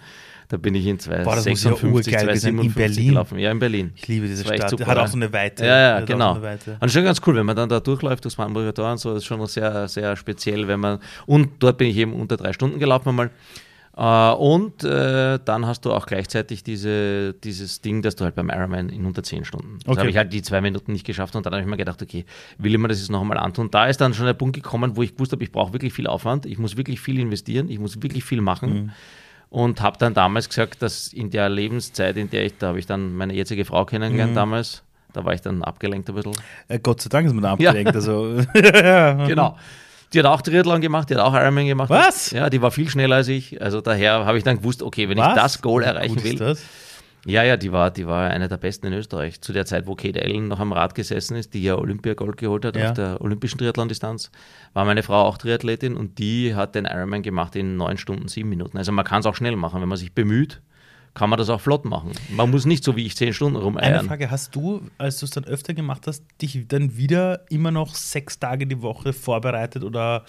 Da 0.49 0.57
bin 0.57 0.75
ich 0.75 0.87
in 0.87 0.99
256, 0.99 2.13
ja 2.13 2.21
257 2.21 3.07
gelaufen. 3.07 3.39
Ja, 3.39 3.51
in 3.51 3.59
Berlin. 3.59 3.93
Ich 3.97 4.07
liebe 4.09 4.27
diese 4.27 4.45
Stadt. 4.45 4.71
Super, 4.71 4.87
hat 4.87 4.99
auch 4.99 5.07
so 5.07 5.17
eine 5.17 5.33
Weite. 5.33 5.65
Ja, 5.65 5.99
ja, 5.99 6.01
genau. 6.01 6.39
Und 6.81 6.91
schon 6.91 7.05
ganz 7.05 7.21
cool, 7.27 7.37
wenn 7.37 7.47
man 7.47 7.57
dann 7.57 7.69
da 7.69 7.81
durchläuft 7.81 8.25
durchs 8.25 8.37
Hamburger 8.39 8.75
Tor 8.75 8.93
und 8.93 8.99
so, 8.99 9.11
das 9.11 9.19
ist 9.19 9.27
schon 9.27 9.45
sehr, 9.47 9.89
sehr 9.89 10.17
speziell, 10.17 10.69
wenn 10.69 10.81
man, 10.81 10.99
und 11.27 11.51
dort 11.59 11.79
bin 11.79 11.89
ich 11.89 11.97
eben 11.97 12.13
unter 12.13 12.37
drei 12.37 12.53
Stunden 12.53 12.79
gelaufen 12.79 13.09
einmal. 13.11 13.31
Uh, 13.97 14.35
und 14.35 14.83
äh, 14.83 15.39
dann 15.45 15.67
hast 15.67 15.85
du 15.85 15.93
auch 15.93 16.07
gleichzeitig 16.07 16.65
diese, 16.65 17.33
dieses 17.33 17.81
Ding, 17.81 18.03
dass 18.03 18.17
du 18.17 18.25
halt 18.25 18.35
beim 18.35 18.51
Ironman 18.51 18.89
in 18.89 19.07
unter 19.07 19.23
10 19.23 19.45
Stunden. 19.45 19.79
Das 19.85 19.91
okay. 19.93 20.01
habe 20.01 20.11
ich 20.11 20.17
halt 20.17 20.33
die 20.33 20.43
zwei 20.43 20.61
Minuten 20.61 20.93
nicht 20.93 21.07
geschafft 21.07 21.37
und 21.37 21.47
dann 21.47 21.53
habe 21.53 21.63
ich 21.63 21.69
mir 21.69 21.77
gedacht, 21.77 22.03
okay, 22.03 22.25
will 22.59 22.75
ich 22.75 22.81
mir 22.81 22.89
das 22.89 22.99
jetzt 22.99 23.13
noch 23.13 23.21
einmal 23.21 23.39
antun? 23.39 23.71
Da 23.71 23.87
ist 23.87 24.01
dann 24.01 24.13
schon 24.13 24.27
der 24.27 24.35
Punkt 24.35 24.57
gekommen, 24.57 24.97
wo 24.97 25.05
ich 25.05 25.15
gewusst 25.15 25.31
habe, 25.31 25.45
ich 25.45 25.53
brauche 25.53 25.73
wirklich 25.73 25.93
viel 25.93 26.09
Aufwand, 26.09 26.45
ich 26.45 26.59
muss 26.59 26.77
wirklich 26.77 27.01
viel 27.01 27.21
investieren, 27.21 27.69
ich 27.69 27.79
muss 27.79 28.03
wirklich 28.03 28.25
viel 28.25 28.41
machen. 28.41 28.75
Mhm 28.75 28.91
und 29.55 29.81
habe 29.81 29.97
dann 29.99 30.15
damals 30.15 30.49
gesagt, 30.49 30.83
dass 30.83 31.13
in 31.13 31.31
der 31.31 31.49
Lebenszeit, 31.49 32.17
in 32.17 32.29
der 32.29 32.45
ich, 32.45 32.59
da 32.59 32.69
habe 32.69 32.81
ich 32.81 32.87
dann 32.87 33.15
meine 33.15 33.35
jetzige 33.35 33.65
Frau 33.65 33.85
kennengelernt 33.85 34.33
mhm. 34.33 34.37
damals, 34.37 34.83
da 35.13 35.25
war 35.25 35.33
ich 35.33 35.43
dann 35.43 35.63
abgelenkt 35.63 36.09
ein 36.09 36.17
bisschen. 36.17 36.33
Äh, 36.67 36.81
Gott 36.81 37.01
sei 37.01 37.09
Dank 37.09 37.29
ist 37.29 37.35
man 37.35 37.45
abgelenkt. 37.45 37.95
Ja. 37.95 39.13
Also. 39.13 39.27
genau. 39.29 39.57
Die 40.13 40.19
hat 40.19 40.27
auch 40.27 40.43
Triathlon 40.43 40.81
gemacht, 40.81 41.09
die 41.09 41.15
hat 41.15 41.23
auch 41.23 41.35
Ironman 41.35 41.67
gemacht. 41.67 41.89
Was? 41.89 42.33
Ja, 42.33 42.51
die 42.51 42.61
war 42.63 42.73
viel 42.73 42.89
schneller 42.91 43.15
als 43.15 43.29
ich. 43.29 43.63
Also 43.63 43.81
daher 43.81 44.27
habe 44.27 44.39
ich 44.39 44.43
dann 44.43 44.57
gewusst, 44.57 44.83
okay, 44.83 45.09
wenn 45.09 45.19
Was? 45.19 45.29
ich 45.29 45.35
das 45.35 45.63
Goal 45.63 45.85
erreichen 45.85 46.25
will, 46.25 46.35
das? 46.35 46.61
Ja, 47.27 47.43
ja, 47.43 47.57
die 47.57 47.73
war, 47.73 47.91
die 47.91 48.07
war 48.07 48.31
eine 48.31 48.49
der 48.49 48.59
besten 48.59 48.89
in 48.89 48.93
Österreich. 48.93 49.41
Zu 49.41 49.53
der 49.53 49.65
Zeit, 49.65 49.87
wo 49.87 49.95
Kate 49.95 50.23
Allen 50.23 50.49
noch 50.49 50.61
am 50.61 50.73
Rad 50.73 50.95
gesessen 50.95 51.37
ist, 51.37 51.55
die 51.55 51.63
ja 51.63 51.77
Olympiagold 51.77 52.37
geholt 52.37 52.65
hat 52.65 52.77
ja. 52.77 52.89
auf 52.89 52.95
der 52.95 53.21
olympischen 53.21 53.59
Triathlon-Distanz, 53.59 54.31
war 54.75 54.85
meine 54.85 55.03
Frau 55.03 55.23
auch 55.23 55.39
Triathletin 55.39 55.97
und 55.97 56.19
die 56.19 56.55
hat 56.55 56.75
den 56.75 56.85
Ironman 56.85 57.23
gemacht 57.23 57.57
in 57.57 57.77
neun 57.77 57.97
Stunden, 57.97 58.29
sieben 58.29 58.51
Minuten. 58.51 58.77
Also 58.77 58.93
man 58.93 59.05
kann 59.05 59.21
es 59.21 59.27
auch 59.27 59.35
schnell 59.35 59.57
machen, 59.57 59.81
wenn 59.81 59.89
man 59.89 59.99
sich 59.99 60.15
bemüht 60.15 60.61
kann 61.15 61.31
man 61.31 61.39
das 61.39 61.49
auch 61.49 61.61
flott 61.61 61.85
machen. 61.85 62.11
Man 62.31 62.51
muss 62.51 62.67
nicht 62.67 62.83
so 62.83 62.97
wie 62.97 63.07
ich 63.07 63.17
zehn 63.17 63.33
Stunden 63.33 63.57
rumeiern. 63.57 64.01
Eine 64.01 64.09
Frage, 64.09 64.31
hast 64.31 64.55
du, 64.55 64.83
als 64.99 65.21
du 65.21 65.27
es 65.27 65.31
dann 65.31 65.45
öfter 65.45 65.73
gemacht 65.73 66.07
hast, 66.07 66.25
dich 66.43 66.67
dann 66.67 66.97
wieder 66.97 67.49
immer 67.51 67.71
noch 67.71 67.95
sechs 67.95 68.41
Tage 68.41 68.67
die 68.67 68.83
Woche 68.83 69.13
vorbereitet 69.13 69.85
oder 69.85 70.25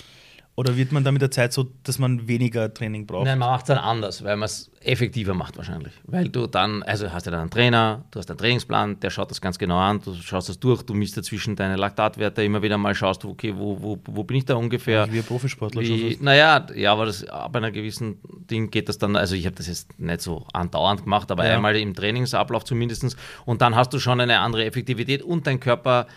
oder 0.58 0.78
wird 0.78 0.94
man 0.94 1.04
da 1.04 1.12
mit 1.12 1.22
der 1.22 1.32
Zeit 1.32 1.52
so, 1.52 1.68
dass 1.84 2.00
man 2.00 2.30
weniger 2.30 2.74
Training 2.74 3.06
braucht? 3.06 3.26
Nein, 3.26 3.38
man 3.38 3.50
macht 3.50 3.64
es 3.64 3.68
dann 3.68 3.78
anders, 3.78 4.24
weil 4.24 4.38
man 4.38 4.46
es 4.46 4.72
effektiver 4.80 5.34
macht 5.34 5.58
wahrscheinlich. 5.58 5.92
Weil 6.06 6.30
du 6.30 6.48
dann, 6.48 6.82
also 6.84 7.12
hast 7.12 7.28
du 7.28 7.32
dann 7.32 7.42
einen 7.42 7.50
Trainer, 7.50 8.06
du 8.12 8.20
hast 8.20 8.30
einen 8.30 8.38
Trainingsplan, 8.38 9.00
der 9.02 9.10
schaut 9.10 9.32
das 9.32 9.42
ganz 9.42 9.60
genau 9.60 9.78
an, 9.78 10.00
du 10.02 10.14
schaust 10.14 10.48
das 10.48 10.58
durch, 10.58 10.84
du 10.84 10.94
misst 10.94 11.18
dazwischen 11.18 11.58
deine 11.58 11.76
Laktatwerte, 11.76 12.42
immer 12.42 12.62
wieder 12.62 12.78
mal 12.78 12.96
schaust, 12.96 13.26
okay, 13.26 13.54
wo, 13.54 13.82
wo, 13.82 14.00
wo 14.06 14.24
bin 14.24 14.38
ich 14.38 14.46
da 14.46 14.56
ungefähr? 14.56 15.12
Wie 15.12 15.18
ein 15.18 15.26
Profisportler 15.26 15.82
wie, 15.82 16.14
schon. 16.14 16.24
Naja, 16.24 16.66
ja, 16.74 16.94
aber 16.94 17.08
das, 17.08 17.26
bei 17.26 17.58
einer 17.58 17.72
gewissen 17.72 18.20
Ding 18.50 18.72
geht 18.72 18.88
das 18.88 18.98
dann, 18.98 19.18
also 19.18 19.36
ich 19.36 19.46
habe 19.46 19.58
das 19.58 19.68
jetzt 19.68 20.00
nicht 20.00 20.22
so 20.22 20.46
andauernd 20.54 21.04
gemacht, 21.04 21.32
aber 21.32 21.46
ja. 21.46 21.56
einmal 21.56 21.76
im 21.76 21.94
Trainingsablauf 21.94 22.64
zumindest. 22.64 23.18
Und 23.46 23.62
dann 23.62 23.76
hast 23.76 23.94
du 23.94 24.00
schon 24.00 24.22
eine 24.22 24.40
andere 24.40 24.64
Effektivität 24.64 25.22
und 25.22 25.48
dein 25.48 25.60
Körper 25.60 26.08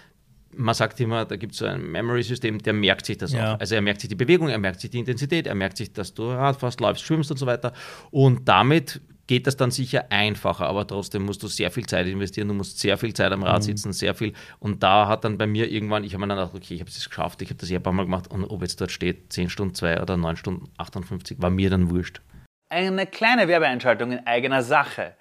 man 0.58 0.74
sagt 0.74 1.00
immer, 1.00 1.24
da 1.24 1.36
gibt 1.36 1.52
es 1.52 1.58
so 1.58 1.66
ein 1.66 1.90
Memory-System, 1.90 2.58
der 2.58 2.72
merkt 2.72 3.06
sich 3.06 3.16
das 3.16 3.32
ja. 3.32 3.54
auch. 3.54 3.60
Also 3.60 3.74
er 3.74 3.80
merkt 3.80 4.00
sich 4.00 4.08
die 4.08 4.16
Bewegung, 4.16 4.48
er 4.48 4.58
merkt 4.58 4.80
sich 4.80 4.90
die 4.90 4.98
Intensität, 4.98 5.46
er 5.46 5.54
merkt 5.54 5.76
sich, 5.76 5.92
dass 5.92 6.12
du 6.12 6.30
Radfährst, 6.30 6.80
läufst, 6.80 7.04
schwimmst 7.04 7.30
und 7.30 7.36
so 7.36 7.46
weiter. 7.46 7.72
Und 8.10 8.48
damit 8.48 9.00
geht 9.28 9.46
das 9.46 9.56
dann 9.56 9.70
sicher 9.70 10.06
einfacher, 10.10 10.66
aber 10.66 10.86
trotzdem 10.86 11.24
musst 11.24 11.42
du 11.42 11.48
sehr 11.48 11.70
viel 11.70 11.86
Zeit 11.86 12.06
investieren, 12.06 12.48
du 12.48 12.54
musst 12.54 12.80
sehr 12.80 12.96
viel 12.98 13.14
Zeit 13.14 13.30
am 13.30 13.42
Rad 13.42 13.58
mhm. 13.58 13.66
sitzen, 13.66 13.92
sehr 13.92 14.14
viel. 14.14 14.32
Und 14.58 14.82
da 14.82 15.06
hat 15.06 15.24
dann 15.24 15.38
bei 15.38 15.46
mir 15.46 15.70
irgendwann, 15.70 16.02
ich 16.02 16.14
habe 16.14 16.22
mir 16.22 16.28
dann 16.28 16.38
gedacht, 16.38 16.54
okay, 16.54 16.74
ich 16.74 16.80
habe 16.80 16.90
es 16.90 17.08
geschafft, 17.08 17.40
ich 17.42 17.50
habe 17.50 17.60
das 17.60 17.70
ja 17.70 17.78
ein 17.78 17.82
paar 17.82 17.92
Mal 17.92 18.04
gemacht 18.04 18.28
und 18.30 18.44
ob 18.44 18.62
jetzt 18.62 18.80
dort 18.80 18.90
steht 18.90 19.32
10 19.32 19.50
Stunden 19.50 19.74
2 19.74 20.02
oder 20.02 20.16
9 20.16 20.36
Stunden 20.36 20.70
58, 20.78 21.40
war 21.40 21.50
mir 21.50 21.70
dann 21.70 21.90
wurscht. 21.90 22.22
Eine 22.70 23.06
kleine 23.06 23.48
Werbeeinschaltung 23.48 24.12
in 24.12 24.26
eigener 24.26 24.62
Sache. 24.62 25.14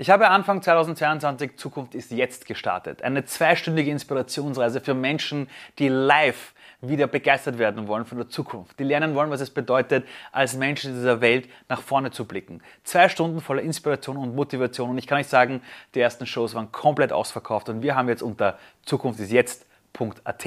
Ich 0.00 0.10
habe 0.10 0.30
Anfang 0.30 0.62
2022 0.62 1.56
Zukunft 1.56 1.96
ist 1.96 2.12
jetzt 2.12 2.46
gestartet. 2.46 3.02
Eine 3.02 3.24
zweistündige 3.24 3.90
Inspirationsreise 3.90 4.80
für 4.80 4.94
Menschen, 4.94 5.48
die 5.80 5.88
live 5.88 6.54
wieder 6.80 7.08
begeistert 7.08 7.58
werden 7.58 7.88
wollen 7.88 8.04
von 8.04 8.16
der 8.16 8.28
Zukunft, 8.28 8.78
die 8.78 8.84
lernen 8.84 9.16
wollen, 9.16 9.30
was 9.30 9.40
es 9.40 9.50
bedeutet, 9.50 10.06
als 10.30 10.54
Menschen 10.54 10.94
dieser 10.94 11.20
Welt 11.20 11.48
nach 11.68 11.82
vorne 11.82 12.12
zu 12.12 12.26
blicken. 12.26 12.62
Zwei 12.84 13.08
Stunden 13.08 13.40
voller 13.40 13.62
Inspiration 13.62 14.18
und 14.18 14.36
Motivation 14.36 14.90
und 14.90 14.98
ich 14.98 15.08
kann 15.08 15.18
euch 15.18 15.26
sagen, 15.26 15.62
die 15.96 16.00
ersten 16.00 16.26
Shows 16.26 16.54
waren 16.54 16.70
komplett 16.70 17.12
ausverkauft 17.12 17.68
und 17.68 17.82
wir 17.82 17.96
haben 17.96 18.08
jetzt 18.08 18.22
unter 18.22 18.56
zukunftisjetzt.at 18.84 20.46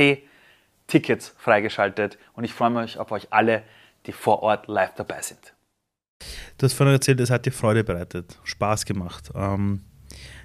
Tickets 0.87 1.35
freigeschaltet 1.37 2.17
und 2.35 2.45
ich 2.45 2.53
freue 2.53 2.69
mich 2.69 2.97
auf 2.97 3.11
euch 3.11 3.27
alle, 3.31 3.63
die 4.05 4.13
vor 4.13 4.43
Ort 4.43 4.69
live 4.69 4.93
dabei 4.95 5.21
sind. 5.21 5.53
Du 6.57 6.65
hast 6.65 6.73
vorhin 6.73 6.93
erzählt, 6.93 7.19
es 7.19 7.29
hat 7.29 7.45
dir 7.45 7.51
Freude 7.51 7.83
bereitet, 7.83 8.37
Spaß 8.43 8.85
gemacht. 8.85 9.31
Ähm, 9.35 9.81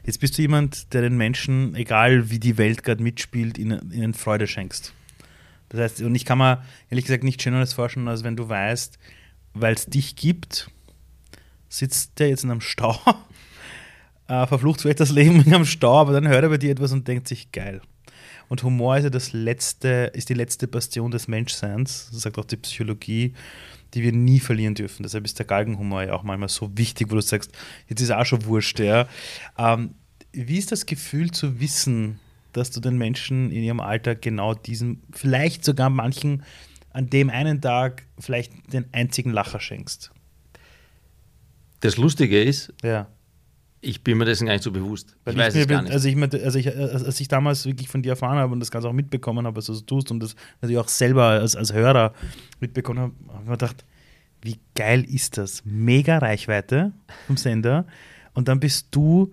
jetzt 0.05 0.21
bist 0.21 0.37
du 0.39 0.43
jemand, 0.43 0.93
der 0.93 1.03
den 1.03 1.17
Menschen, 1.17 1.75
egal 1.75 2.31
wie 2.31 2.39
die 2.39 2.59
Welt 2.59 2.83
gerade 2.83 3.03
mitspielt, 3.03 3.59
ihnen, 3.59 3.93
ihnen 3.93 4.15
Freude 4.15 4.47
schenkst. 4.47 4.93
Das 5.69 5.81
heißt, 5.81 6.03
und 6.03 6.15
ich 6.15 6.25
kann 6.25 6.39
mir 6.39 6.63
ehrlich 6.91 7.05
gesagt 7.05 7.25
nicht 7.25 7.43
schöneres 7.43 7.73
vorstellen, 7.73 8.09
als 8.09 8.25
wenn 8.25 8.37
du 8.37 8.49
weißt, 8.49 8.99
weil 9.55 9.75
es 9.75 9.87
dich 9.87 10.17
gibt, 10.17 10.71
sitzt 11.69 12.19
der 12.19 12.29
jetzt 12.29 12.45
in 12.45 12.51
einem 12.51 12.61
Stau, 12.61 12.99
äh, 14.29 14.47
verflucht 14.47 14.81
vielleicht 14.83 15.01
das 15.01 15.11
Leben 15.11 15.43
in 15.45 15.55
einem 15.55 15.65
Stau, 15.65 15.99
aber 15.99 16.13
dann 16.13 16.29
hört 16.29 16.43
er 16.43 16.51
bei 16.51 16.59
dir 16.59 16.71
etwas 16.71 16.93
und 16.93 17.09
denkt 17.09 17.29
sich, 17.29 17.53
geil. 17.53 17.81
Und 18.49 18.63
Humor 18.63 18.97
ist 18.97 19.05
ja 19.05 19.11
das 19.11 19.33
letzte, 19.33 20.13
ist 20.15 20.29
die 20.29 20.35
letzte 20.35 20.69
Bastion 20.69 21.11
des 21.11 21.27
Menschseins, 21.27 22.09
das 22.13 22.23
sagt 22.23 22.39
auch 22.39 22.45
die 22.45 22.57
Psychologie 22.57 23.35
die 23.97 24.03
wir 24.03 24.13
nie 24.13 24.41
verlieren 24.41 24.75
dürfen. 24.75 25.05
Deshalb 25.05 25.25
ist 25.25 25.39
der 25.39 25.47
Galgenhumor 25.47 26.03
ja 26.03 26.13
auch 26.13 26.23
manchmal 26.23 26.51
so 26.51 26.71
wichtig, 26.77 27.11
wo 27.11 27.15
du 27.15 27.23
sagst, 27.23 27.51
jetzt 27.89 28.03
ist 28.03 28.13
auch 28.13 28.27
schon 28.27 28.45
wurscht. 28.45 28.79
Ja. 28.79 29.09
Ähm, 29.57 29.95
wie 30.33 30.59
ist 30.59 30.71
das 30.71 30.85
Gefühl 30.85 31.31
zu 31.31 31.61
wissen, 31.61 32.21
dass 32.53 32.71
du 32.71 32.81
den 32.81 32.99
Menschen 32.99 33.51
in 33.51 33.63
ihrem 33.63 33.81
Alter 33.81 34.15
genau 34.15 34.53
diesen, 34.53 35.03
vielleicht 35.13 35.65
sogar 35.65 35.89
manchen 35.89 36.43
an 36.91 37.09
dem 37.09 37.31
einen 37.31 37.63
Tag 37.63 38.07
vielleicht 38.19 38.53
den 38.71 38.85
einzigen 38.93 39.31
Lacher 39.31 39.61
schenkst? 39.61 40.11
Das 41.81 41.97
Lustige 41.97 42.43
ist, 42.43 42.75
ja. 42.83 43.09
Ich 43.87 44.03
bin 44.03 44.19
mir 44.19 44.25
dessen 44.25 44.47
gar 44.47 44.55
nicht 44.55 44.65
so 44.65 44.73
bewusst. 44.73 45.17
Weil 45.25 45.35
ich 45.35 45.41
weiß 45.41 45.55
es 45.55 45.69
gar 45.69 45.83
nicht. 45.83 45.93
Also 45.93 46.09
ich, 46.09 46.17
also 46.17 46.59
ich, 46.59 46.77
als 46.77 47.21
ich 47.21 47.29
damals 47.29 47.67
wirklich 47.67 47.89
von 47.89 48.03
dir 48.03 48.11
erfahren 48.11 48.37
habe 48.37 48.53
und 48.53 48.61
das 48.61 48.71
Ganze 48.71 48.89
auch 48.89 48.93
mitbekommen 48.93 49.47
habe, 49.47 49.57
was 49.57 49.67
du 49.67 49.75
so 49.75 49.83
tust 49.83 50.11
und 50.11 50.21
das 50.21 50.35
natürlich 50.61 50.79
auch 50.79 50.89
selber 50.89 51.25
als, 51.25 51.55
als 51.55 51.73
Hörer 51.73 52.13
mitbekommen 52.59 52.99
habe, 52.99 53.13
habe 53.29 53.43
ich 53.43 53.49
mir 53.49 53.57
gedacht, 53.57 53.85
wie 54.43 54.59
geil 54.75 55.05
ist 55.05 55.39
das? 55.39 55.63
Mega 55.65 56.19
Reichweite 56.19 56.93
vom 57.27 57.37
Sender. 57.37 57.87
Und 58.35 58.49
dann 58.49 58.61
bist 58.61 58.89
du, 58.91 59.33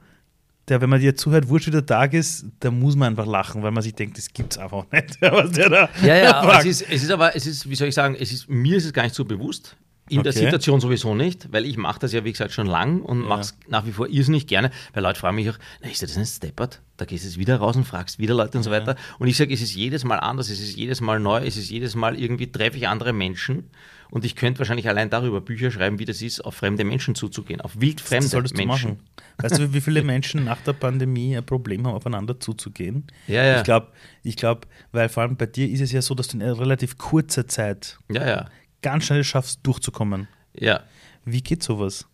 der, 0.68 0.82
wenn 0.82 0.89
man 0.89 1.02
dir 1.02 1.16
zuhört, 1.16 1.50
wurscht 1.50 1.68
wie 1.68 1.72
der 1.72 1.86
Tag 1.86 2.13
ist, 2.13 2.46
da 2.60 2.72
muss 2.72 2.96
man 2.96 3.10
einfach 3.10 3.26
lachen, 3.26 3.63
weil 3.63 3.72
man 3.72 3.84
sich 3.84 3.96
denkt, 3.96 4.18
das 4.18 4.32
gibt 4.32 4.54
es 4.54 4.60
einfach 4.60 4.86
nicht. 4.92 5.18
Was 5.22 5.52
der 5.52 5.70
da 5.70 5.89
ja, 6.04 6.16
ja, 6.16 6.60
es 6.60 6.66
ist, 6.66 6.82
es 6.84 7.04
ist 7.04 7.12
aber, 7.12 7.36
es 7.36 7.46
ist, 7.46 7.70
wie 7.70 7.76
soll 7.76 7.89
ich 7.89 7.96
sagen, 7.96 8.16
es 8.18 8.32
ist, 8.32 8.50
mir 8.50 8.78
ist 8.78 8.86
es 8.86 8.94
gar 8.94 9.04
nicht 9.04 9.16
so 9.16 9.26
bewusst. 9.26 9.76
In 10.13 10.19
okay. 10.19 10.32
der 10.32 10.34
Situation 10.34 10.80
sowieso 10.80 11.15
nicht, 11.15 11.52
weil 11.52 11.65
ich 11.65 11.78
mache 11.78 11.99
das 11.99 12.13
ja, 12.13 12.23
wie 12.23 12.32
gesagt, 12.32 12.52
schon 12.52 12.67
lang 12.67 13.02
und 13.02 13.21
ja. 13.21 13.28
mache 13.28 13.41
es 13.41 13.58
nach 13.67 13.86
wie 13.86 13.91
vor 13.91 14.08
irrsinnig 14.08 14.47
gerne, 14.47 14.71
weil 14.93 15.04
Leute 15.04 15.19
fragen 15.19 15.36
mich 15.36 15.49
auch, 15.49 15.58
na, 15.82 15.89
ist 15.89 16.02
das 16.02 16.15
nicht 16.17 16.30
steppert? 16.30 16.82
Da 16.97 17.06
gehst 17.06 17.23
du 17.23 17.30
jetzt 17.30 17.38
wieder 17.38 17.58
raus 17.58 17.76
und 17.76 17.86
fragst 17.86 18.19
wieder 18.19 18.36
Leute 18.36 18.58
und 18.58 18.63
so 18.63 18.71
weiter. 18.71 18.95
Und 19.17 19.28
ich 19.28 19.36
sage, 19.36 19.54
es 19.54 19.62
ist 19.62 19.76
jedes 19.76 20.04
Mal 20.04 20.17
anders, 20.17 20.49
es 20.49 20.60
ist 20.60 20.76
jedes 20.78 21.02
Mal 21.02 21.19
neu, 21.19 21.45
es 21.45 21.58
ist 21.58 21.69
jedes 21.69 21.95
Mal 21.95 22.19
irgendwie 22.19 22.52
treffe 22.52 22.78
ich 22.78 22.88
andere 22.88 23.13
Menschen 23.13 23.69
und 24.13 24.26
ich 24.26 24.36
könnte 24.36 24.60
wahrscheinlich 24.60 24.88
allein 24.88 25.10
darüber 25.10 25.41
Bücher 25.41 25.71
schreiben, 25.71 25.97
wie 25.97 26.06
das 26.06 26.21
ist, 26.21 26.39
auf 26.41 26.54
fremde 26.54 26.84
Menschen 26.84 27.15
zuzugehen, 27.15 27.62
auf 27.62 27.82
wildfremde 27.82 28.26
das 28.26 28.32
solltest 28.32 28.56
Menschen. 28.56 28.89
Du 28.89 28.95
machen. 28.95 29.08
Weißt 29.39 29.58
du, 29.58 29.73
wie 29.73 29.82
viele 29.82 30.04
Menschen 30.04 30.43
nach 30.43 30.62
der 30.62 30.73
Pandemie 30.73 31.36
ein 31.36 31.43
Problem 31.43 31.88
haben, 31.88 31.95
aufeinander 31.95 32.39
zuzugehen? 32.39 33.08
Ja, 33.26 33.43
ja. 33.43 33.58
Ich 33.58 33.63
glaube, 33.63 33.88
ich 34.21 34.36
glaub, 34.36 34.67
weil 34.91 35.10
vor 35.10 35.23
allem 35.23 35.36
bei 35.36 35.47
dir 35.47 35.67
ist 35.67 35.82
es 35.82 35.91
ja 35.91 36.04
so, 36.04 36.13
dass 36.13 36.28
du 36.28 36.38
in 36.38 36.43
relativ 36.43 36.99
kurzer 36.99 37.47
Zeit 37.47 37.97
ja, 38.12 38.28
ja 38.28 38.45
ganz 38.84 39.06
schnell 39.06 39.24
schaffst, 39.24 39.62
durchzukommen. 39.63 40.28
Ja. 40.54 40.82
Wie 41.26 41.41
geht 41.41 41.63
sowas? 41.63 42.06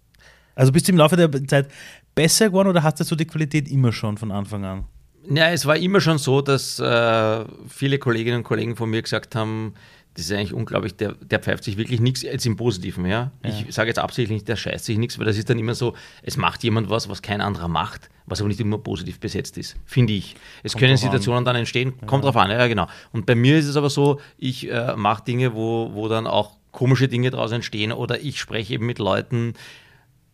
Also 0.55 0.71
bist 0.71 0.87
du 0.87 0.93
im 0.93 0.97
Laufe 0.97 1.17
der 1.17 1.31
Zeit 1.47 1.69
besser 2.15 2.47
geworden 2.47 2.69
oder 2.69 2.83
hast 2.83 2.99
du 2.99 3.03
so 3.03 3.15
die 3.15 3.25
Qualität 3.25 3.69
immer 3.69 3.91
schon 3.91 4.17
von 4.17 4.31
Anfang 4.31 4.63
an? 4.63 4.85
Ja, 5.29 5.49
es 5.49 5.65
war 5.65 5.77
immer 5.77 6.01
schon 6.01 6.17
so, 6.17 6.41
dass 6.41 6.79
äh, 6.79 7.45
viele 7.67 7.99
Kolleginnen 7.99 8.37
und 8.37 8.43
Kollegen 8.43 8.75
von 8.75 8.89
mir 8.89 9.01
gesagt 9.01 9.35
haben, 9.35 9.73
das 10.15 10.25
ist 10.25 10.31
eigentlich 10.31 10.53
unglaublich, 10.53 10.95
der, 10.95 11.13
der 11.13 11.39
pfeift 11.39 11.63
sich 11.63 11.77
wirklich 11.77 11.99
nichts, 11.99 12.23
jetzt 12.23 12.45
im 12.45 12.57
Positiven, 12.57 13.05
ja. 13.05 13.31
ja. 13.43 13.49
Ich 13.49 13.73
sage 13.73 13.89
jetzt 13.89 13.99
absichtlich 13.99 14.37
nicht, 14.37 14.47
der 14.47 14.55
scheißt 14.55 14.83
sich 14.83 14.97
nichts, 14.97 15.17
weil 15.17 15.25
das 15.25 15.37
ist 15.37 15.49
dann 15.49 15.59
immer 15.59 15.75
so, 15.75 15.95
es 16.23 16.35
macht 16.35 16.63
jemand 16.63 16.89
was, 16.89 17.07
was 17.07 17.21
kein 17.21 17.41
anderer 17.41 17.67
macht, 17.67 18.09
was 18.25 18.41
aber 18.41 18.49
nicht 18.49 18.59
immer 18.59 18.79
positiv 18.79 19.19
besetzt 19.19 19.57
ist, 19.57 19.77
finde 19.85 20.13
ich. 20.13 20.35
Es 20.63 20.73
kommt 20.73 20.81
können 20.81 20.97
Situationen 20.97 21.39
an. 21.39 21.45
dann 21.45 21.55
entstehen, 21.55 21.93
kommt 22.05 22.23
ja. 22.23 22.31
drauf 22.31 22.41
an, 22.41 22.51
ja, 22.51 22.67
genau. 22.67 22.87
Und 23.11 23.25
bei 23.25 23.35
mir 23.35 23.57
ist 23.57 23.67
es 23.67 23.77
aber 23.77 23.89
so, 23.89 24.19
ich 24.37 24.69
äh, 24.69 24.95
mache 24.95 25.23
Dinge, 25.23 25.53
wo, 25.53 25.91
wo 25.93 26.07
dann 26.07 26.27
auch 26.27 26.58
komische 26.71 27.07
Dinge 27.07 27.29
daraus 27.29 27.51
entstehen 27.51 27.91
oder 27.91 28.19
ich 28.21 28.39
spreche 28.39 28.73
eben 28.73 28.85
mit 28.85 28.99
Leuten, 28.99 29.53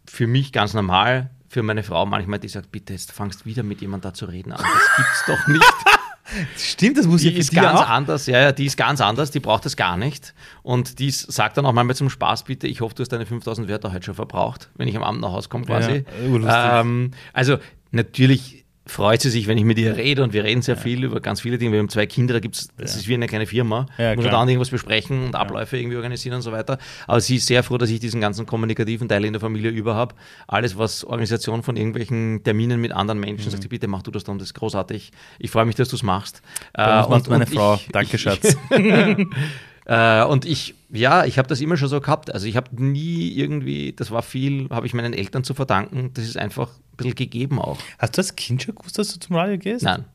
für 0.05 0.27
mich 0.27 0.51
ganz 0.51 0.73
normal, 0.73 1.29
für 1.49 1.63
meine 1.63 1.83
Frau 1.83 2.05
manchmal, 2.05 2.39
die 2.39 2.47
sagt, 2.47 2.71
bitte, 2.71 2.93
jetzt 2.93 3.11
fangst 3.11 3.45
wieder 3.45 3.63
mit 3.63 3.81
jemandem 3.81 4.11
da 4.11 4.13
zu 4.13 4.25
reden 4.25 4.51
an. 4.51 4.61
Das 4.61 4.95
gibt's 4.97 5.23
doch 5.27 5.47
nicht. 5.47 5.63
Stimmt, 6.57 6.97
das 6.97 7.05
muss 7.05 7.21
die 7.21 7.29
ja 7.29 7.39
ist 7.39 7.53
ganz 7.53 7.79
auch? 7.81 7.89
anders. 7.89 8.25
Ja, 8.25 8.39
ja, 8.41 8.51
die 8.51 8.65
ist 8.65 8.77
ganz 8.77 8.99
anders, 8.99 9.31
die 9.31 9.39
braucht 9.39 9.65
das 9.65 9.75
gar 9.75 9.95
nicht. 9.95 10.33
Und 10.63 10.99
die 10.99 11.11
sagt 11.11 11.57
dann 11.57 11.65
auch 11.65 11.73
manchmal 11.73 11.95
zum 11.95 12.09
Spaß, 12.09 12.43
bitte, 12.43 12.67
ich 12.67 12.81
hoffe, 12.81 12.95
du 12.95 13.01
hast 13.01 13.09
deine 13.09 13.25
5000 13.25 13.69
Wörter 13.69 13.93
heute 13.93 14.05
schon 14.05 14.15
verbraucht, 14.15 14.69
wenn 14.75 14.87
ich 14.87 14.97
am 14.97 15.03
Abend 15.03 15.21
nach 15.21 15.31
Hause 15.31 15.49
komme 15.49 15.65
quasi. 15.65 16.03
Ja, 16.41 16.81
ähm, 16.81 17.11
also 17.31 17.57
natürlich 17.91 18.64
freut 18.85 19.21
sie 19.21 19.29
sich, 19.29 19.47
wenn 19.47 19.57
ich 19.57 19.63
mit 19.63 19.79
ihr 19.79 19.95
rede 19.97 20.23
und 20.23 20.33
wir 20.33 20.43
reden 20.43 20.61
sehr 20.61 20.75
ja. 20.75 20.81
viel 20.81 21.03
über 21.03 21.19
ganz 21.19 21.41
viele 21.41 21.57
Dinge. 21.57 21.71
Wir 21.71 21.79
haben 21.79 21.89
zwei 21.89 22.05
Kinder, 22.05 22.33
da 22.35 22.39
gibt 22.39 22.55
es, 22.55 22.69
das 22.77 22.93
ja. 22.93 22.99
ist 22.99 23.07
wie 23.07 23.15
eine 23.15 23.27
kleine 23.27 23.47
Firma. 23.47 23.87
Ja, 23.97 24.15
muss 24.15 24.25
man 24.25 24.33
dann 24.33 24.49
irgendwas 24.49 24.69
besprechen 24.69 25.25
und 25.25 25.35
Abläufe 25.35 25.77
irgendwie 25.77 25.95
organisieren 25.97 26.35
und 26.35 26.41
so 26.41 26.51
weiter. 26.51 26.77
Aber 27.07 27.19
sie 27.19 27.37
ist 27.37 27.47
sehr 27.47 27.63
froh, 27.63 27.77
dass 27.77 27.89
ich 27.89 27.99
diesen 27.99 28.21
ganzen 28.21 28.45
kommunikativen 28.45 29.09
Teil 29.09 29.25
in 29.25 29.33
der 29.33 29.39
Familie 29.39 29.71
über 29.71 29.95
habe. 29.95 30.15
Alles, 30.47 30.77
was 30.77 31.03
Organisation 31.03 31.63
von 31.63 31.75
irgendwelchen 31.77 32.43
Terminen 32.43 32.79
mit 32.79 32.91
anderen 32.91 33.19
Menschen, 33.19 33.47
mhm. 33.47 33.51
sagt 33.51 33.63
sie, 33.63 33.69
bitte 33.69 33.87
mach 33.87 34.03
du 34.03 34.11
das 34.11 34.23
dann, 34.23 34.37
das 34.37 34.49
ist 34.49 34.53
großartig. 34.53 35.11
Ich 35.39 35.49
freue 35.49 35.65
mich, 35.65 35.75
dass 35.75 35.89
du 35.89 35.95
es 35.95 36.03
machst. 36.03 36.41
Äh, 36.73 37.03
und 37.03 37.27
meine 37.29 37.47
Frau. 37.47 37.75
Ich, 37.75 37.87
Danke, 37.91 38.17
Schatz. 38.19 38.55
Äh, 39.85 40.23
und 40.23 40.45
ich, 40.45 40.73
ja, 40.95 41.25
ich 41.25 41.37
habe 41.37 41.47
das 41.47 41.61
immer 41.61 41.77
schon 41.77 41.89
so 41.89 42.01
gehabt. 42.01 42.33
Also 42.33 42.47
ich 42.47 42.55
habe 42.55 42.81
nie 42.81 43.29
irgendwie, 43.29 43.93
das 43.93 44.11
war 44.11 44.21
viel, 44.21 44.69
habe 44.69 44.85
ich 44.85 44.93
meinen 44.93 45.13
Eltern 45.13 45.43
zu 45.43 45.53
verdanken. 45.53 46.11
Das 46.13 46.25
ist 46.25 46.37
einfach 46.37 46.69
ein 46.69 46.97
bisschen 46.97 47.15
gegeben 47.15 47.59
auch. 47.59 47.77
Hast 47.99 48.17
du 48.17 48.21
als 48.21 48.35
Kind 48.35 48.63
schon 48.63 48.75
gewusst, 48.75 48.97
dass 48.97 49.13
du 49.13 49.19
zum 49.19 49.35
Radio 49.35 49.57
gehst? 49.57 49.83
Nein. 49.83 50.05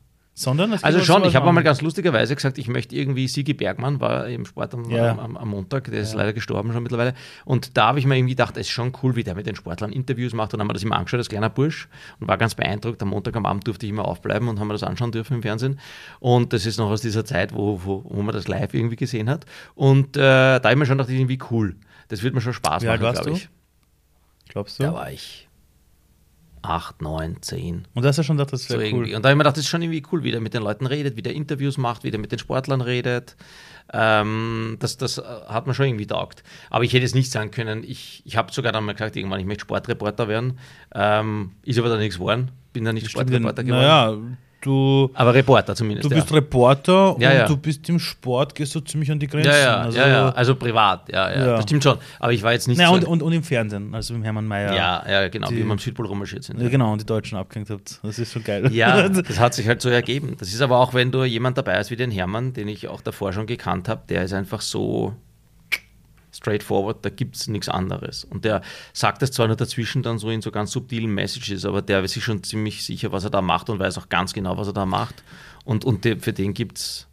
Sondern 0.41 0.73
also 0.73 1.01
schon, 1.01 1.23
ich 1.25 1.35
habe 1.35 1.51
mal 1.51 1.61
ganz 1.61 1.81
lustigerweise 1.81 2.35
gesagt, 2.35 2.57
ich 2.57 2.67
möchte 2.67 2.95
irgendwie 2.95 3.27
Sigi 3.27 3.53
Bergmann, 3.53 4.01
war 4.01 4.27
im 4.27 4.45
Sport 4.45 4.73
am, 4.73 4.89
ja. 4.89 5.11
am, 5.11 5.37
am 5.37 5.49
Montag, 5.49 5.91
der 5.91 6.01
ist 6.01 6.15
leider 6.15 6.33
gestorben 6.33 6.73
schon 6.73 6.81
mittlerweile. 6.81 7.13
Und 7.45 7.77
da 7.77 7.87
habe 7.87 7.99
ich 7.99 8.07
mir 8.07 8.17
irgendwie 8.17 8.33
gedacht, 8.33 8.57
es 8.57 8.61
ist 8.67 8.71
schon 8.71 8.91
cool, 9.03 9.15
wie 9.15 9.23
der 9.23 9.35
mit 9.35 9.45
den 9.45 9.55
Sportlern 9.55 9.91
Interviews 9.91 10.33
macht. 10.33 10.53
Und 10.53 10.57
dann 10.57 10.61
haben 10.61 10.69
wir 10.69 10.73
das 10.73 10.81
immer 10.81 10.95
angeschaut 10.95 11.19
als 11.19 11.29
kleiner 11.29 11.51
Bursch 11.51 11.87
und 12.19 12.27
war 12.27 12.39
ganz 12.39 12.55
beeindruckt. 12.55 13.03
Am 13.03 13.09
Montag 13.09 13.35
am 13.35 13.45
Abend 13.45 13.67
durfte 13.67 13.85
ich 13.85 13.91
immer 13.91 14.05
aufbleiben 14.05 14.47
und 14.47 14.59
haben 14.59 14.67
wir 14.67 14.73
das 14.73 14.83
anschauen 14.83 15.11
dürfen 15.11 15.35
im 15.35 15.41
Fernsehen. 15.43 15.79
Und 16.19 16.53
das 16.53 16.65
ist 16.65 16.79
noch 16.79 16.89
aus 16.89 17.01
dieser 17.01 17.23
Zeit, 17.23 17.53
wo, 17.53 17.79
wo, 17.83 18.03
wo 18.03 18.21
man 18.23 18.33
das 18.33 18.47
live 18.47 18.73
irgendwie 18.73 18.95
gesehen 18.95 19.29
hat. 19.29 19.45
Und 19.75 20.17
äh, 20.17 20.19
da 20.19 20.55
habe 20.63 20.71
ich 20.71 20.77
mir 20.77 20.85
schon 20.87 20.97
gedacht, 20.97 21.13
irgendwie 21.13 21.39
cool. 21.51 21.75
Das 22.07 22.23
wird 22.23 22.33
mir 22.33 22.41
schon 22.41 22.53
Spaß 22.53 22.83
machen, 22.83 22.99
glaube 22.99 23.31
ich. 23.31 23.49
Glaubst 24.49 24.79
du? 24.79 24.83
Da 24.83 24.93
war 24.93 25.11
ich 25.11 25.47
8, 26.61 27.01
9, 27.01 27.41
10. 27.41 27.87
Und 27.93 28.03
da 28.03 28.09
hast 28.09 28.19
du 28.19 28.23
schon 28.23 28.37
gedacht, 28.37 28.53
das 28.53 28.69
wäre 28.69 28.89
so 28.89 28.95
cool. 28.95 29.03
Und 29.05 29.23
da 29.23 29.29
habe 29.29 29.29
ich 29.29 29.35
mir 29.35 29.43
gedacht, 29.43 29.57
das 29.57 29.63
ist 29.63 29.69
schon 29.69 29.81
irgendwie 29.81 30.03
cool, 30.11 30.23
wie 30.23 30.31
der 30.31 30.41
mit 30.41 30.53
den 30.53 30.63
Leuten 30.63 30.85
redet, 30.85 31.15
wie 31.15 31.21
der 31.21 31.33
Interviews 31.33 31.77
macht, 31.77 32.03
wie 32.03 32.11
der 32.11 32.19
mit 32.19 32.31
den 32.31 32.39
Sportlern 32.39 32.81
redet. 32.81 33.35
Ähm, 33.93 34.77
das, 34.79 34.97
das 34.97 35.17
äh, 35.17 35.21
hat 35.21 35.67
mir 35.67 35.73
schon 35.73 35.87
irgendwie 35.87 36.07
taugt. 36.07 36.43
Aber 36.69 36.83
ich 36.83 36.93
hätte 36.93 37.05
es 37.05 37.15
nicht 37.15 37.31
sagen 37.31 37.51
können. 37.51 37.83
Ich, 37.83 38.21
ich 38.25 38.37
habe 38.37 38.53
sogar 38.53 38.71
dann 38.71 38.85
mal 38.85 38.93
gesagt, 38.93 39.15
irgendwann, 39.15 39.39
ich 39.39 39.45
möchte 39.45 39.61
Sportreporter 39.61 40.27
werden. 40.27 40.59
Ähm, 40.93 41.51
ist 41.63 41.79
aber 41.79 41.89
da 41.89 41.97
nichts 41.97 42.17
geworden. 42.17 42.51
Bin 42.73 42.85
da 42.85 42.93
nicht 42.93 43.09
Sportreporter 43.09 43.63
geworden. 43.63 43.81
Naja, 43.81 44.17
du. 44.61 45.09
Aber 45.13 45.33
Reporter 45.33 45.75
zumindest. 45.75 46.05
Du 46.05 46.09
bist 46.13 46.29
ja. 46.29 46.35
Reporter 46.35 47.15
ja, 47.19 47.29
und 47.29 47.37
ja. 47.37 47.47
du 47.47 47.57
bist 47.57 47.87
im 47.89 47.99
Sport, 47.99 48.55
gehst 48.55 48.73
du 48.75 48.79
ziemlich 48.79 49.11
an 49.11 49.19
die 49.19 49.27
Grenzen. 49.27 49.51
Ja, 49.51 49.57
ja, 49.57 49.75
also, 49.81 49.99
ja, 49.99 50.29
also 50.29 50.55
privat, 50.55 51.11
ja, 51.11 51.31
ja, 51.31 51.45
Das 51.55 51.63
stimmt 51.63 51.83
schon. 51.83 51.97
Aber 52.19 52.33
ich 52.33 52.43
war 52.43 52.53
jetzt 52.53 52.67
nicht. 52.67 52.77
Naja, 52.77 52.89
so 52.89 52.95
und, 52.95 53.05
und, 53.05 53.23
und, 53.23 53.33
im 53.33 53.43
Fernsehen, 53.43 53.93
also 53.93 54.13
mit 54.13 54.23
Hermann 54.23 54.47
Mayer. 54.47 54.73
Ja, 54.75 55.03
ja, 55.09 55.27
genau, 55.29 55.49
die, 55.49 55.57
wie 55.57 55.65
wir 55.65 55.71
am 55.71 55.79
Südpol 55.79 56.05
rummarschiert 56.05 56.43
sind. 56.43 56.61
Ja, 56.61 56.69
genau, 56.69 56.91
und 56.91 57.01
die 57.01 57.05
Deutschen 57.05 57.37
abgehängt 57.37 57.69
habt. 57.69 57.99
Das 58.03 58.19
ist 58.19 58.31
so 58.31 58.39
geil. 58.39 58.71
Ja, 58.71 59.09
das 59.09 59.39
hat 59.39 59.53
sich 59.53 59.67
halt 59.67 59.81
so 59.81 59.89
ergeben. 59.89 60.35
Das 60.39 60.53
ist 60.53 60.61
aber 60.61 60.79
auch, 60.79 60.93
wenn 60.93 61.11
du 61.11 61.23
jemand 61.23 61.57
dabei 61.57 61.77
hast 61.77 61.91
wie 61.91 61.95
den 61.95 62.11
Hermann, 62.11 62.53
den 62.53 62.67
ich 62.67 62.87
auch 62.87 63.01
davor 63.01 63.33
schon 63.33 63.47
gekannt 63.47 63.89
habe, 63.89 64.01
der 64.09 64.23
ist 64.23 64.33
einfach 64.33 64.61
so 64.61 65.15
straightforward, 66.33 67.03
da 67.03 67.09
gibt 67.09 67.35
es 67.35 67.47
nichts 67.47 67.69
anderes. 67.69 68.23
Und 68.23 68.45
der 68.45 68.61
sagt 68.93 69.21
das 69.21 69.31
zwar 69.31 69.47
nur 69.47 69.55
dazwischen 69.55 70.03
dann 70.03 70.17
so 70.17 70.29
in 70.29 70.41
so 70.41 70.51
ganz 70.51 70.71
subtilen 70.71 71.13
Messages, 71.13 71.65
aber 71.65 71.81
der 71.81 72.03
ist 72.03 72.13
sich 72.13 72.23
schon 72.23 72.43
ziemlich 72.43 72.83
sicher, 72.85 73.11
was 73.11 73.23
er 73.23 73.29
da 73.29 73.41
macht 73.41 73.69
und 73.69 73.79
weiß 73.79 73.97
auch 73.97 74.09
ganz 74.09 74.33
genau, 74.33 74.57
was 74.57 74.67
er 74.67 74.73
da 74.73 74.85
macht. 74.85 75.23
Und, 75.65 75.85
und 75.85 76.03
für 76.03 76.33
den 76.33 76.53
gibt 76.53 76.77
es 76.77 77.07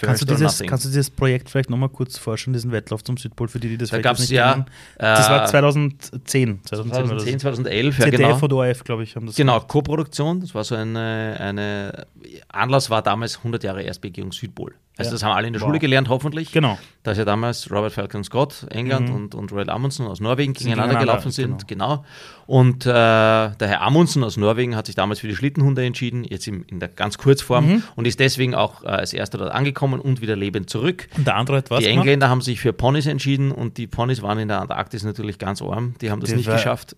Kannst 0.00 0.22
du, 0.22 0.26
dieses, 0.26 0.60
kannst 0.60 0.84
du 0.84 0.88
dieses 0.88 1.10
Projekt 1.10 1.50
vielleicht 1.50 1.70
nochmal 1.70 1.88
kurz 1.88 2.18
vorstellen, 2.18 2.54
diesen 2.54 2.72
Wettlauf 2.72 3.04
zum 3.04 3.16
Südpol, 3.16 3.48
für 3.48 3.60
die, 3.60 3.68
die 3.68 3.78
das 3.78 3.90
da 3.90 3.98
vielleicht 3.98 4.20
nicht 4.20 4.30
ja, 4.30 4.52
kennen? 4.52 4.66
Das 4.98 5.30
war 5.30 5.46
2010. 5.46 6.60
2010, 6.64 6.94
2010 6.94 7.40
2011, 7.40 7.98
ja, 7.98 8.04
ZDF 8.04 8.20
genau. 8.20 8.44
und 8.44 8.52
ORF, 8.52 8.84
glaube 8.84 9.02
ich, 9.02 9.16
haben 9.16 9.26
das 9.26 9.36
Genau, 9.36 9.60
Co-Produktion, 9.60 10.40
das 10.40 10.54
war 10.54 10.64
so 10.64 10.74
eine, 10.74 11.36
eine, 11.38 12.06
Anlass 12.48 12.90
war 12.90 13.02
damals 13.02 13.38
100 13.38 13.62
Jahre 13.64 13.82
Erstbegehung 13.82 14.32
Südpol. 14.32 14.74
Also 15.00 15.10
ja. 15.10 15.12
das 15.14 15.22
haben 15.22 15.32
alle 15.32 15.46
in 15.46 15.54
der 15.54 15.62
wow. 15.62 15.68
Schule 15.68 15.78
gelernt, 15.78 16.08
hoffentlich. 16.10 16.52
Genau. 16.52 16.78
Da 17.02 17.12
ist 17.12 17.18
ja 17.18 17.24
damals 17.24 17.70
Robert 17.70 17.92
Falcon 17.92 18.22
Scott, 18.22 18.66
England, 18.70 19.08
mhm. 19.08 19.14
und, 19.14 19.34
und 19.34 19.52
Royal 19.52 19.70
Amundsen 19.70 20.06
aus 20.06 20.20
Norwegen 20.20 20.52
gegeneinander 20.52 20.98
gelaufen 20.98 21.30
sind. 21.30 21.66
Genau. 21.66 21.96
genau. 21.96 22.04
Und 22.50 22.84
äh, 22.84 22.88
der 22.90 23.54
Herr 23.60 23.82
Amundsen 23.82 24.24
aus 24.24 24.36
Norwegen 24.36 24.74
hat 24.74 24.86
sich 24.86 24.96
damals 24.96 25.20
für 25.20 25.28
die 25.28 25.36
Schlittenhunde 25.36 25.84
entschieden, 25.84 26.24
jetzt 26.24 26.48
in, 26.48 26.64
in 26.64 26.80
der 26.80 26.88
ganz 26.88 27.16
Kurzform, 27.16 27.68
mhm. 27.68 27.82
und 27.94 28.08
ist 28.08 28.18
deswegen 28.18 28.56
auch 28.56 28.82
äh, 28.82 28.88
als 28.88 29.12
erster 29.12 29.38
dort 29.38 29.52
angekommen 29.52 30.00
und 30.00 30.20
wieder 30.20 30.34
lebend 30.34 30.68
zurück. 30.68 31.06
Und 31.16 31.28
der 31.28 31.36
andere 31.36 31.58
hat 31.58 31.70
was 31.70 31.78
Die 31.78 31.86
Engländer 31.86 32.26
gemacht? 32.26 32.30
haben 32.30 32.40
sich 32.40 32.58
für 32.58 32.72
Ponys 32.72 33.06
entschieden 33.06 33.52
und 33.52 33.78
die 33.78 33.86
Ponys 33.86 34.20
waren 34.22 34.40
in 34.40 34.48
der 34.48 34.62
Antarktis 34.62 35.04
natürlich 35.04 35.38
ganz 35.38 35.62
arm. 35.62 35.94
Die 36.00 36.10
haben 36.10 36.18
das 36.18 36.30
die 36.30 36.36
nicht 36.38 36.50
geschafft. 36.50 36.96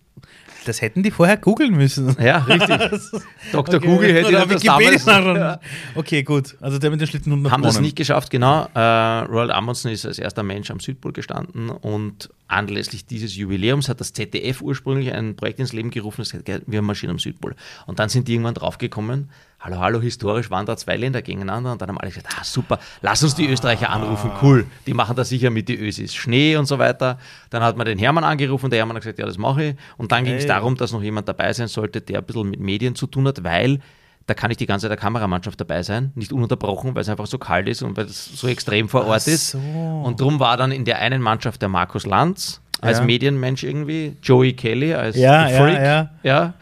Das 0.65 0.81
hätten 0.81 1.03
die 1.03 1.11
vorher 1.11 1.37
googeln 1.37 1.75
müssen. 1.75 2.15
Ja, 2.19 2.37
richtig. 2.39 2.77
Dr. 3.51 3.75
Okay. 3.75 3.85
Google 3.85 4.13
hätte 4.13 4.31
das 4.31 4.63
damals... 4.63 5.05
Ja. 5.05 5.59
Okay, 5.93 6.23
gut. 6.23 6.55
Also 6.61 6.79
der 6.79 6.89
mit 6.89 7.01
den 7.01 7.07
Schlittenhunden 7.07 7.51
Haben 7.51 7.63
das 7.63 7.79
nicht 7.79 7.95
geschafft, 7.95 8.29
genau. 8.29 8.67
Äh, 8.73 8.79
Roald 8.79 9.51
Amundsen 9.51 9.91
ist 9.91 10.05
als 10.05 10.19
erster 10.19 10.43
Mensch 10.43 10.71
am 10.71 10.79
Südpol 10.79 11.11
gestanden 11.11 11.69
und 11.69 12.29
anlässlich 12.47 13.05
dieses 13.05 13.35
Jubiläums 13.35 13.89
hat 13.89 13.99
das 13.99 14.13
ZDF 14.13 14.61
ursprünglich 14.61 15.11
ein 15.11 15.35
Projekt 15.43 15.59
ins 15.59 15.73
Leben 15.73 15.89
gerufen, 15.89 16.21
das 16.21 16.33
heißt, 16.33 16.45
wir 16.65 16.81
marschieren 16.81 17.11
am 17.11 17.19
Südpol. 17.19 17.53
Und 17.85 17.99
dann 17.99 18.07
sind 18.07 18.29
die 18.29 18.33
irgendwann 18.33 18.53
draufgekommen, 18.53 19.29
hallo, 19.59 19.77
hallo, 19.77 19.99
historisch 19.99 20.49
waren 20.49 20.65
da 20.65 20.77
zwei 20.77 20.95
Länder 20.95 21.21
gegeneinander 21.21 21.73
und 21.73 21.81
dann 21.81 21.89
haben 21.89 21.97
alle 21.97 22.11
gesagt, 22.11 22.33
ah, 22.39 22.45
super, 22.45 22.79
lass 23.01 23.23
uns 23.23 23.35
die 23.35 23.49
Österreicher 23.49 23.89
anrufen, 23.89 24.31
cool, 24.41 24.65
die 24.87 24.93
machen 24.93 25.17
da 25.17 25.25
sicher 25.25 25.49
mit 25.49 25.67
die 25.67 25.77
Ösis, 25.77 26.15
Schnee 26.15 26.55
und 26.55 26.65
so 26.65 26.79
weiter. 26.79 27.19
Dann 27.49 27.61
hat 27.61 27.75
man 27.75 27.85
den 27.85 27.97
Hermann 27.97 28.23
angerufen, 28.23 28.69
der 28.69 28.79
Hermann 28.79 28.95
hat 28.95 29.03
gesagt, 29.03 29.19
ja, 29.19 29.25
das 29.25 29.37
mache 29.37 29.63
ich. 29.63 29.75
Und 29.97 30.13
dann 30.13 30.23
ging 30.23 30.35
es 30.35 30.47
darum, 30.47 30.77
dass 30.77 30.93
noch 30.93 31.03
jemand 31.03 31.27
dabei 31.27 31.51
sein 31.51 31.67
sollte, 31.67 31.99
der 31.99 32.19
ein 32.19 32.25
bisschen 32.25 32.49
mit 32.49 32.61
Medien 32.61 32.95
zu 32.95 33.05
tun 33.05 33.27
hat, 33.27 33.43
weil 33.43 33.79
da 34.27 34.33
kann 34.33 34.47
nicht 34.47 34.61
die 34.61 34.65
ganze 34.65 34.85
Zeit 34.85 34.91
der 34.91 34.97
Kameramannschaft 34.97 35.59
dabei 35.59 35.83
sein, 35.83 36.13
nicht 36.15 36.31
ununterbrochen, 36.31 36.95
weil 36.95 37.01
es 37.01 37.09
einfach 37.09 37.27
so 37.27 37.37
kalt 37.37 37.67
ist 37.67 37.81
und 37.81 37.97
weil 37.97 38.05
es 38.05 38.39
so 38.39 38.47
extrem 38.47 38.87
vor 38.87 39.05
Ort 39.07 39.27
ist. 39.27 39.49
So. 39.49 39.57
Und 39.57 40.21
darum 40.21 40.39
war 40.39 40.55
dann 40.55 40.71
in 40.71 40.85
der 40.85 40.99
einen 40.99 41.21
Mannschaft 41.21 41.61
der 41.61 41.67
Markus 41.67 42.05
Lanz 42.05 42.62
als 42.83 42.99
ja. 42.99 43.05
Medienmensch 43.05 43.63
irgendwie, 43.63 44.15
Joey 44.21 44.53
Kelly 44.53 44.93
als 44.93 45.15
ja, 45.15 45.47
Freak, 45.47 45.81
ja, 45.81 46.11
ja. 46.23 46.53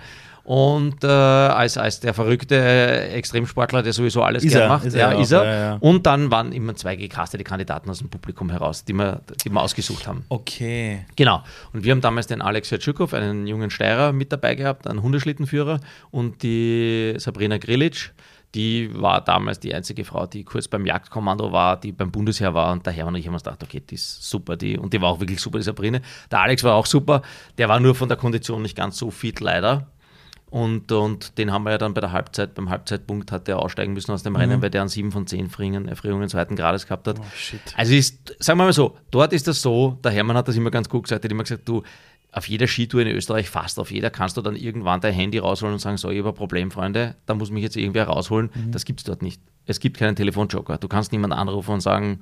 und 0.43 1.03
äh, 1.03 1.07
als, 1.07 1.77
als 1.77 1.99
der 1.99 2.13
verrückte 2.13 3.09
Extremsportler, 3.11 3.83
der 3.83 3.93
sowieso 3.93 4.23
alles 4.23 4.43
gerne 4.43 4.67
macht. 4.67 4.85
Ist 4.85 4.95
ja, 4.95 5.11
er 5.11 5.19
ist 5.19 5.31
er. 5.31 5.43
Ja, 5.43 5.53
ja. 5.53 5.77
Und 5.79 6.05
dann 6.05 6.31
waren 6.31 6.51
immer 6.51 6.75
zwei 6.75 6.95
gecastete 6.95 7.43
Kandidaten 7.43 7.89
aus 7.89 7.99
dem 7.99 8.09
Publikum 8.09 8.49
heraus, 8.49 8.85
die 8.85 8.93
wir, 8.93 9.21
die 9.43 9.49
wir 9.49 9.61
ausgesucht 9.61 10.07
haben. 10.07 10.23
Okay. 10.29 11.05
Genau. 11.15 11.43
Und 11.73 11.83
wir 11.83 11.91
haben 11.91 12.01
damals 12.01 12.27
den 12.27 12.41
Alex 12.41 12.71
Hertschikow, 12.71 13.13
einen 13.13 13.47
jungen 13.47 13.69
Steirer, 13.69 14.13
mit 14.13 14.31
dabei 14.31 14.55
gehabt, 14.55 14.87
einen 14.87 15.01
Hundeschlittenführer 15.01 15.79
und 16.11 16.43
die 16.43 17.13
Sabrina 17.17 17.57
Grilic. 17.57 18.11
Die 18.53 18.89
war 18.93 19.21
damals 19.21 19.59
die 19.59 19.73
einzige 19.73 20.03
Frau, 20.03 20.25
die 20.25 20.43
kurz 20.43 20.67
beim 20.67 20.85
Jagdkommando 20.85 21.51
war, 21.51 21.79
die 21.79 21.91
beim 21.91 22.11
Bundesheer 22.11 22.53
war 22.53 22.73
und 22.73 22.85
daher 22.85 23.05
haben 23.05 23.15
wir 23.15 23.31
uns 23.31 23.43
gedacht, 23.43 23.63
okay, 23.63 23.81
die 23.89 23.95
ist 23.95 24.29
super, 24.29 24.57
die, 24.57 24.77
und 24.77 24.93
die 24.93 25.01
war 25.01 25.09
auch 25.09 25.19
wirklich 25.21 25.39
super, 25.39 25.57
die 25.57 25.63
Sabrine. 25.63 26.01
Der 26.29 26.41
Alex 26.41 26.63
war 26.63 26.75
auch 26.75 26.85
super, 26.85 27.21
der 27.57 27.69
war 27.69 27.79
nur 27.79 27.95
von 27.95 28.09
der 28.09 28.17
Kondition 28.17 28.61
nicht 28.61 28.75
ganz 28.75 28.97
so 28.97 29.09
fit, 29.09 29.39
leider. 29.39 29.87
Und, 30.51 30.91
und 30.91 31.37
den 31.37 31.53
haben 31.53 31.63
wir 31.63 31.71
ja 31.71 31.77
dann 31.77 31.93
bei 31.93 32.01
der 32.01 32.11
Halbzeit, 32.11 32.55
beim 32.55 32.69
Halbzeitpunkt 32.69 33.31
hat 33.31 33.47
er 33.47 33.59
aussteigen 33.59 33.93
müssen 33.93 34.11
aus 34.11 34.21
dem 34.23 34.35
Rennen, 34.35 34.57
mhm. 34.57 34.61
weil 34.61 34.69
der 34.69 34.81
an 34.81 34.89
sieben 34.89 35.13
von 35.13 35.25
zehn 35.25 35.45
Erfrierungen, 35.45 35.87
Erfrierungen 35.87 36.27
zweiten 36.27 36.57
Grades 36.57 36.85
gehabt 36.85 37.07
hat. 37.07 37.19
Oh, 37.19 37.57
also 37.77 37.93
ist, 37.93 38.35
sagen 38.37 38.59
wir 38.59 38.65
mal 38.65 38.73
so, 38.73 38.97
dort 39.11 39.31
ist 39.31 39.47
das 39.47 39.61
so, 39.61 39.97
der 40.03 40.11
Hermann 40.11 40.35
hat 40.35 40.49
das 40.49 40.57
immer 40.57 40.69
ganz 40.69 40.89
gut 40.89 41.03
gesagt, 41.03 41.23
er 41.23 41.29
hat 41.29 41.31
immer 41.31 41.43
gesagt, 41.43 41.69
du, 41.69 41.83
auf 42.31 42.47
jeder 42.47 42.67
Skitour 42.67 43.01
in 43.01 43.07
Österreich, 43.09 43.49
fast 43.49 43.77
auf 43.79 43.91
jeder, 43.91 44.09
kannst 44.09 44.37
du 44.37 44.41
dann 44.41 44.55
irgendwann 44.55 45.01
dein 45.01 45.13
Handy 45.13 45.37
rausholen 45.37 45.73
und 45.73 45.79
sagen, 45.79 45.97
so, 45.97 46.09
ich 46.09 46.19
habe 46.19 46.29
ein 46.29 46.35
Problem, 46.35 46.71
Freunde, 46.71 47.15
da 47.25 47.33
muss 47.33 47.51
mich 47.51 47.63
jetzt 47.63 47.75
irgendwer 47.75 48.05
rausholen. 48.05 48.49
Mhm. 48.53 48.71
Das 48.71 48.85
gibt 48.85 49.01
es 49.01 49.03
dort 49.03 49.21
nicht. 49.21 49.41
Es 49.65 49.79
gibt 49.79 49.97
keinen 49.97 50.15
Telefonjoker. 50.15 50.77
Du 50.77 50.87
kannst 50.87 51.11
niemanden 51.11 51.37
anrufen 51.37 51.71
und 51.71 51.81
sagen, 51.81 52.21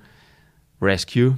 Rescue. 0.81 1.37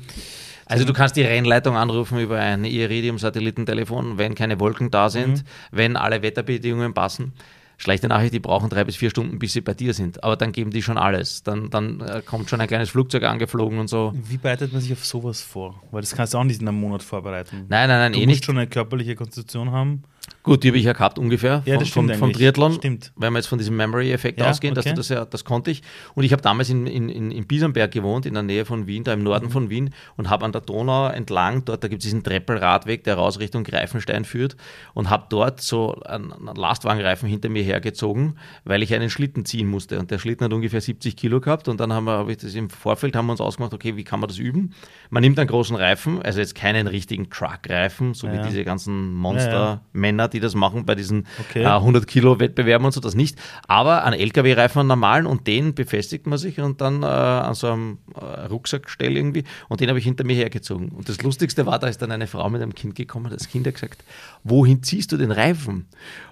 Also 0.66 0.86
du 0.86 0.94
kannst 0.94 1.18
die 1.18 1.22
Rennleitung 1.24 1.76
anrufen 1.76 2.18
über 2.20 2.40
ein 2.40 2.64
Iridium-Satellitentelefon, 2.64 4.18
wenn 4.18 4.36
keine 4.36 4.60
Wolken 4.60 4.90
da 4.90 5.10
sind, 5.10 5.40
mhm. 5.40 5.44
wenn 5.72 5.98
alle 5.98 6.22
Wetterbedingungen 6.22 6.94
passen. 6.94 7.34
Schlechte 7.82 8.08
Nachricht, 8.08 8.32
die 8.32 8.40
brauchen 8.40 8.70
drei 8.70 8.84
bis 8.84 8.96
vier 8.96 9.10
Stunden, 9.10 9.40
bis 9.40 9.54
sie 9.54 9.62
bei 9.62 9.74
dir 9.74 9.96
sind. 9.96 10.24
Aber 10.24 10.36
dann 10.36 10.52
geben 10.52 10.70
die 10.70 10.84
schon 10.84 11.00
alles. 11.00 11.42
Dann, 11.42 11.72
dann 11.72 12.00
äh, 12.02 12.22
kommt 12.24 12.48
schon 12.48 12.62
ein 12.62 12.68
kleines 12.68 12.92
Flugzeug 12.92 13.24
angeflogen 13.24 13.80
und 13.80 13.88
so. 13.88 14.14
Wie 14.14 14.38
bereitet 14.38 14.72
man 14.72 14.84
sich 14.84 14.94
auf 14.94 15.04
sowas 15.04 15.42
vor? 15.42 15.82
Weil 15.90 16.02
das 16.02 16.16
kannst 16.16 16.36
du 16.36 16.38
auch 16.38 16.44
nicht 16.44 16.62
in 16.62 16.68
einem 16.68 16.80
Monat 16.80 17.02
vorbereiten. 17.02 17.66
Nein, 17.70 17.90
nein, 17.90 18.00
nein, 18.00 18.14
du 18.14 18.20
eh 18.20 18.28
musst 18.28 18.36
nicht. 18.36 18.46
schon 18.46 18.58
eine 18.60 18.68
körperliche 18.68 19.16
Konstitution 19.16 19.72
haben. 19.72 20.04
Gut, 20.44 20.64
die 20.64 20.70
habe 20.70 20.78
ich 20.80 20.86
ja 20.86 20.94
gehabt 20.94 21.20
ungefähr 21.20 21.62
Ja, 21.66 21.80
vom, 21.80 22.10
vom, 22.10 22.18
vom. 22.18 22.34
Triathlon. 22.34 22.74
Stimmt. 22.74 23.12
Wenn 23.16 23.32
wir 23.34 23.40
jetzt 23.40 23.48
von 23.48 23.60
diesem 23.60 23.76
Memory-Effekt 23.78 24.40
Ja, 24.40 24.50
ausgehen, 24.50 24.74
dass 24.74 24.86
okay. 24.88 24.96
das 24.96 25.10
ja, 25.10 25.24
das 25.26 25.46
konnte 25.46 25.70
ich. 25.70 25.84
Und 26.16 26.24
ich 26.24 26.32
habe 26.32 26.42
damals 26.42 26.70
in, 26.70 26.88
in, 26.88 27.10
in, 27.10 27.30
in 27.32 27.46
Biesenberg 27.46 27.92
gewohnt, 27.92 28.26
in 28.26 28.34
der 28.34 28.42
Nähe 28.44 28.66
von 28.66 28.88
Wien, 28.88 29.04
da 29.04 29.14
im 29.14 29.22
Norden 29.24 29.48
Mhm. 29.48 29.52
von 29.52 29.70
Wien, 29.70 29.94
und 30.18 30.30
habe 30.30 30.44
an 30.46 30.52
der 30.52 30.62
Donau 30.62 31.08
entlang, 31.10 31.64
dort, 31.66 31.84
da 31.84 31.88
gibt 31.88 32.02
es 32.02 32.06
diesen 32.06 32.24
Treppelradweg, 32.24 33.04
der 33.04 33.16
raus 33.16 33.40
Richtung 33.40 33.64
Greifenstein 33.64 34.26
führt, 34.26 34.56
und 34.96 35.10
habe 35.12 35.26
dort 35.30 35.62
so 35.62 35.94
einen, 36.06 36.34
Lastwagenreifen 36.56 37.30
hinter 37.30 37.50
mir 37.50 37.64
hergezogen, 37.64 38.38
weil 38.64 38.82
ich 38.82 38.94
einen 38.96 39.10
Schlitten 39.12 39.46
ziehen 39.46 39.68
musste. 39.68 40.00
Und 40.00 40.10
der 40.12 40.18
Schlitten 40.20 40.46
hat 40.46 40.54
ungefähr 40.54 40.82
70 40.82 41.16
Kilo 41.18 41.40
gehabt. 41.40 41.68
Und 41.68 41.80
dann 41.80 41.94
haben 41.94 42.06
wir, 42.06 42.14
habe 42.14 42.32
ich 42.32 42.38
das 42.40 42.56
im 42.56 42.70
Vorfeld, 42.70 43.16
haben 43.16 43.28
wir 43.28 43.34
uns 43.34 43.42
ausgemacht, 43.42 43.74
okay, 43.74 43.96
wie 43.96 44.04
kann 44.04 44.20
man 44.20 44.28
das 44.28 44.38
üben? 44.40 44.74
Man 45.12 45.22
nimmt 45.22 45.38
einen 45.38 45.48
großen 45.50 45.76
Reifen, 45.76 46.22
also 46.22 46.40
jetzt 46.40 46.56
keinen 46.56 46.88
richtigen 46.88 47.30
Truck-Reifen, 47.30 48.14
so 48.16 48.26
Ja. 48.28 48.34
wie 48.44 48.48
diese 48.50 48.64
ganzen 48.64 49.14
Monster-Männer, 49.14 50.31
die 50.34 50.40
das 50.40 50.56
machen 50.56 50.86
bei 50.86 50.96
diesen 50.96 51.28
Okay. 51.50 51.64
äh, 51.64 51.68
100 51.68 52.08
Kilo 52.08 52.40
Wettbewerben 52.40 52.86
und 52.86 52.92
so, 52.92 53.00
das 53.02 53.16
nicht. 53.16 53.38
Aber 53.68 54.04
einen 54.04 54.20
LKW-Reifen, 54.20 54.80
einen 54.80 54.88
normalen, 54.88 55.26
und 55.26 55.48
den 55.48 55.74
befestigt 55.76 56.28
man 56.28 56.38
sich 56.38 56.60
und 56.60 56.82
dann 56.82 57.04
äh, 57.04 57.06
an 57.06 57.54
so 57.54 57.68
einem 57.72 57.98
äh, 58.16 58.46
Rucksackstell 58.48 59.16
irgendwie. 59.16 59.44
Und 59.70 59.80
den 59.82 59.90
habe 59.90 60.00
ich 60.00 60.06
hinter 60.06 60.24
mir 60.24 60.36
hergezogen. 60.36 60.90
Und 60.90 61.10
das 61.10 61.22
Lustigste 61.22 61.66
war, 61.66 61.80
da 61.80 61.88
ist 61.88 62.02
dann 62.02 62.12
eine 62.12 62.28
Frau 62.28 62.50
mit 62.50 62.62
einem 62.62 62.74
Kind 62.76 62.96
gekommen, 62.96 63.30
das 63.32 63.48
Kind 63.50 63.66
hat 63.68 63.76
gesagt, 63.76 64.04
wohin 64.44 64.84
ziehst 64.84 65.12
du 65.12 65.18
den 65.18 65.32
Reifen? 65.32 65.88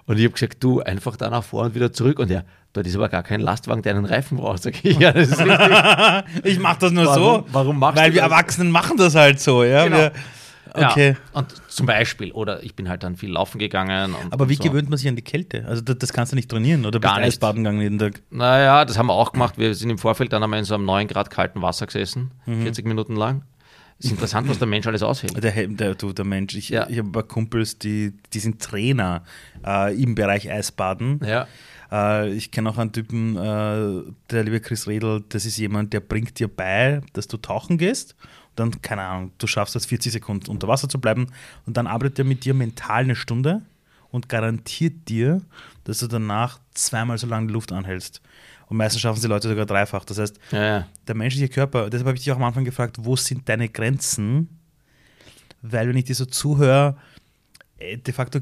Und 0.06 0.18
ich 0.18 0.24
habe 0.24 0.34
gesagt, 0.34 0.56
du, 0.62 0.80
einfach 0.80 1.16
da 1.16 1.30
nach 1.30 1.44
vor 1.44 1.64
und 1.64 1.74
wieder 1.74 1.92
zurück. 1.92 2.18
Und 2.18 2.30
ja, 2.30 2.42
dort 2.72 2.86
ist 2.86 2.96
aber 2.96 3.08
gar 3.08 3.22
kein 3.22 3.40
Lastwagen, 3.40 3.82
der 3.82 3.94
einen 3.94 4.04
Reifen 4.04 4.38
braucht. 4.38 4.62
Sag 4.62 4.84
ich, 4.84 4.98
ja, 4.98 5.12
das 5.12 5.28
ist 5.28 5.38
richtig. 5.44 6.44
ich 6.44 6.58
mache 6.58 6.78
das 6.80 6.92
nur 6.92 7.06
Warum- 7.06 7.22
so. 7.22 7.44
warum 7.52 7.78
machst 7.78 7.96
Weil 7.98 8.10
du 8.10 8.14
wir 8.16 8.22
das? 8.22 8.30
Erwachsenen 8.30 8.70
machen 8.72 8.96
das 8.96 9.14
halt 9.14 9.40
so, 9.40 9.62
ja. 9.64 9.84
Genau. 9.84 9.96
Wir, 9.98 10.12
okay. 10.74 11.10
Ja, 11.10 11.16
und 11.40 11.46
zum 11.68 11.86
Beispiel, 11.86 12.32
oder 12.32 12.62
ich 12.62 12.74
bin 12.74 12.88
halt 12.88 13.02
dann 13.02 13.16
viel 13.16 13.30
laufen 13.30 13.58
gegangen. 13.58 14.14
Und, 14.14 14.32
Aber 14.32 14.48
wie 14.48 14.54
so. 14.54 14.62
gewöhnt 14.64 14.88
man 14.90 14.98
sich 14.98 15.08
an 15.08 15.16
die 15.16 15.22
Kälte? 15.22 15.64
Also 15.66 15.82
das, 15.82 15.98
das 15.98 16.12
kannst 16.12 16.32
du 16.32 16.36
nicht 16.36 16.50
trainieren, 16.50 16.84
oder? 16.86 17.00
Gar 17.00 17.18
nicht. 17.18 17.28
Eisbaden 17.28 17.64
gegangen 17.64 17.80
jeden 17.80 17.98
Tag? 17.98 18.20
Naja, 18.30 18.84
das 18.84 18.98
haben 18.98 19.06
wir 19.06 19.14
auch 19.14 19.32
gemacht. 19.32 19.58
Wir 19.58 19.74
sind 19.74 19.90
im 19.90 19.98
Vorfeld 19.98 20.32
dann 20.32 20.42
einmal 20.42 20.58
in 20.58 20.64
so 20.64 20.74
einem 20.74 20.84
9 20.84 21.08
Grad 21.08 21.30
kalten 21.30 21.62
Wasser 21.62 21.86
gesessen, 21.86 22.30
Mhm. 22.46 22.62
40 22.62 22.86
Minuten 22.86 23.16
lang. 23.16 23.42
ist 23.98 24.10
interessant, 24.10 24.48
was 24.48 24.58
der 24.58 24.66
Mensch 24.66 24.86
alles 24.86 25.02
aushält. 25.02 25.42
Der, 25.44 25.66
der, 25.68 25.94
du, 25.94 26.12
der 26.14 26.24
Mensch, 26.24 26.54
ich, 26.54 26.70
Ja. 26.70 26.88
ich 26.88 26.96
habe 26.98 27.08
ein 27.10 27.12
paar 27.12 27.22
Kumpels, 27.22 27.78
die, 27.78 28.14
die 28.32 28.38
sind 28.38 28.60
Trainer 28.62 29.24
äh, 29.66 29.94
im 30.02 30.14
Bereich 30.14 30.50
Eisbaden. 30.50 31.20
Ja. 31.22 31.46
Äh, 31.92 32.30
ich 32.32 32.50
kenne 32.50 32.70
auch 32.70 32.78
einen 32.78 32.92
Typen, 32.92 33.36
äh, 33.36 34.10
der 34.30 34.44
liebe 34.44 34.60
Chris 34.60 34.86
Redl, 34.86 35.22
das 35.28 35.44
ist 35.44 35.58
jemand, 35.58 35.92
der 35.92 36.00
bringt 36.00 36.38
dir 36.38 36.48
bei, 36.48 37.02
dass 37.12 37.28
du 37.28 37.36
tauchen 37.36 37.76
gehst. 37.76 38.16
Dann, 38.60 38.82
keine 38.82 39.02
Ahnung, 39.02 39.32
du 39.38 39.46
schaffst 39.46 39.74
das 39.74 39.86
40 39.86 40.12
Sekunden 40.12 40.50
unter 40.50 40.68
Wasser 40.68 40.88
zu 40.88 41.00
bleiben 41.00 41.26
und 41.66 41.76
dann 41.76 41.86
arbeitet 41.86 42.20
er 42.20 42.24
mit 42.24 42.44
dir 42.44 42.54
mental 42.54 43.02
eine 43.02 43.16
Stunde 43.16 43.62
und 44.10 44.28
garantiert 44.28 45.08
dir, 45.08 45.40
dass 45.84 45.98
du 45.98 46.06
danach 46.06 46.58
zweimal 46.74 47.18
so 47.18 47.26
lange 47.26 47.46
die 47.48 47.52
Luft 47.52 47.72
anhältst. 47.72 48.20
Und 48.68 48.76
meistens 48.76 49.00
schaffen 49.02 49.20
sie 49.20 49.26
Leute 49.26 49.48
sogar 49.48 49.66
dreifach. 49.66 50.04
Das 50.04 50.18
heißt, 50.18 50.38
Ja, 50.52 50.62
ja. 50.62 50.86
der 51.08 51.14
menschliche 51.16 51.48
Körper, 51.48 51.90
deshalb 51.90 52.06
habe 52.06 52.16
ich 52.16 52.22
dich 52.22 52.32
auch 52.32 52.36
am 52.36 52.44
Anfang 52.44 52.64
gefragt, 52.64 52.96
wo 53.00 53.16
sind 53.16 53.48
deine 53.48 53.68
Grenzen? 53.68 54.48
Weil 55.62 55.88
wenn 55.88 55.96
ich 55.96 56.04
dir 56.04 56.14
so 56.14 56.24
zuhöre, 56.24 56.96
äh, 57.78 57.98
de 57.98 58.14
facto 58.14 58.40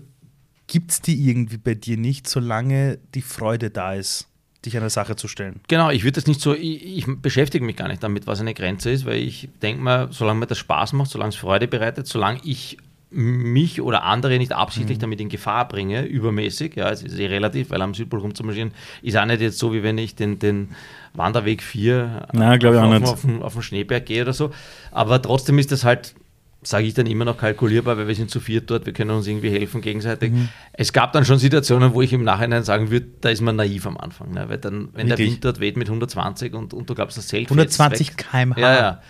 gibt 0.66 0.90
es 0.90 1.00
die 1.00 1.28
irgendwie 1.28 1.56
bei 1.56 1.74
dir 1.74 1.96
nicht, 1.96 2.28
solange 2.28 2.98
die 3.14 3.22
Freude 3.22 3.70
da 3.70 3.94
ist, 3.94 4.27
dich 4.64 4.76
einer 4.76 4.90
Sache 4.90 5.16
zu 5.16 5.28
stellen. 5.28 5.60
Genau, 5.68 5.90
ich 5.90 6.02
würde 6.02 6.12
das 6.12 6.26
nicht 6.26 6.40
so, 6.40 6.54
ich, 6.54 6.98
ich 6.98 7.06
beschäftige 7.06 7.64
mich 7.64 7.76
gar 7.76 7.88
nicht 7.88 8.02
damit, 8.02 8.26
was 8.26 8.40
eine 8.40 8.54
Grenze 8.54 8.90
ist, 8.90 9.06
weil 9.06 9.18
ich 9.18 9.48
denke 9.62 9.82
mal, 9.82 10.08
solange 10.10 10.40
mir 10.40 10.46
das 10.46 10.58
Spaß 10.58 10.94
macht, 10.94 11.10
solange 11.10 11.30
es 11.30 11.36
Freude 11.36 11.68
bereitet, 11.68 12.06
solange 12.06 12.40
ich 12.44 12.78
mich 13.10 13.80
oder 13.80 14.02
andere 14.02 14.36
nicht 14.36 14.52
absichtlich 14.52 14.98
damit 14.98 15.20
in 15.20 15.30
Gefahr 15.30 15.66
bringe, 15.66 16.04
übermäßig, 16.04 16.76
ja, 16.76 16.90
es 16.90 17.02
ist 17.02 17.18
eh 17.18 17.26
relativ, 17.26 17.70
weil 17.70 17.80
am 17.80 17.94
Südpol 17.94 18.20
rumzumarschieren, 18.20 18.72
ist 19.00 19.16
auch 19.16 19.24
nicht 19.24 19.40
jetzt 19.40 19.58
so, 19.58 19.72
wie 19.72 19.82
wenn 19.82 19.96
ich 19.96 20.14
den, 20.14 20.38
den 20.38 20.70
Wanderweg 21.14 21.62
4 21.62 22.28
Nein, 22.32 22.62
auf, 22.66 23.02
auf. 23.02 23.24
Auf, 23.24 23.42
auf 23.42 23.52
den 23.54 23.62
Schneeberg 23.62 24.04
gehe 24.04 24.22
oder 24.22 24.34
so. 24.34 24.50
Aber 24.90 25.22
trotzdem 25.22 25.58
ist 25.58 25.72
das 25.72 25.84
halt, 25.84 26.14
sage 26.62 26.86
ich 26.86 26.94
dann 26.94 27.06
immer 27.06 27.24
noch 27.24 27.38
kalkulierbar, 27.38 27.96
weil 27.96 28.08
wir 28.08 28.14
sind 28.14 28.30
zu 28.30 28.40
viert 28.40 28.68
dort, 28.70 28.84
wir 28.84 28.92
können 28.92 29.10
uns 29.10 29.26
irgendwie 29.26 29.50
helfen 29.50 29.80
gegenseitig. 29.80 30.32
Mhm. 30.32 30.48
Es 30.72 30.92
gab 30.92 31.12
dann 31.12 31.24
schon 31.24 31.38
Situationen, 31.38 31.94
wo 31.94 32.02
ich 32.02 32.12
im 32.12 32.24
Nachhinein 32.24 32.64
sagen 32.64 32.90
würde, 32.90 33.06
da 33.20 33.28
ist 33.28 33.40
man 33.40 33.56
naiv 33.56 33.86
am 33.86 33.96
Anfang. 33.96 34.32
Ne? 34.32 34.48
Weil 34.48 34.58
dann, 34.58 34.88
wenn 34.92 35.06
der 35.06 35.18
Wirklich? 35.18 35.34
Wind 35.34 35.44
dort 35.44 35.60
weht 35.60 35.76
mit 35.76 35.88
120 35.88 36.54
und, 36.54 36.74
und 36.74 36.90
du 36.90 36.94
glaubst, 36.94 37.16
das 37.16 37.30
fährt 37.30 37.44
120 37.44 38.10
weg. 38.10 38.16
km/h. 38.16 38.60
Ja, 38.60 38.74
ja. 38.74 39.02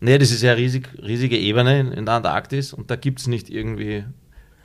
Nee, 0.00 0.18
das 0.18 0.30
ist 0.30 0.42
ja 0.42 0.52
eine 0.52 0.60
riesig, 0.60 0.88
riesige 1.02 1.38
Ebene 1.38 1.80
in, 1.80 1.92
in 1.92 2.06
der 2.06 2.14
Antarktis 2.14 2.72
und 2.72 2.90
da 2.90 2.96
gibt 2.96 3.20
es 3.20 3.26
nicht 3.26 3.50
irgendwie, 3.50 4.04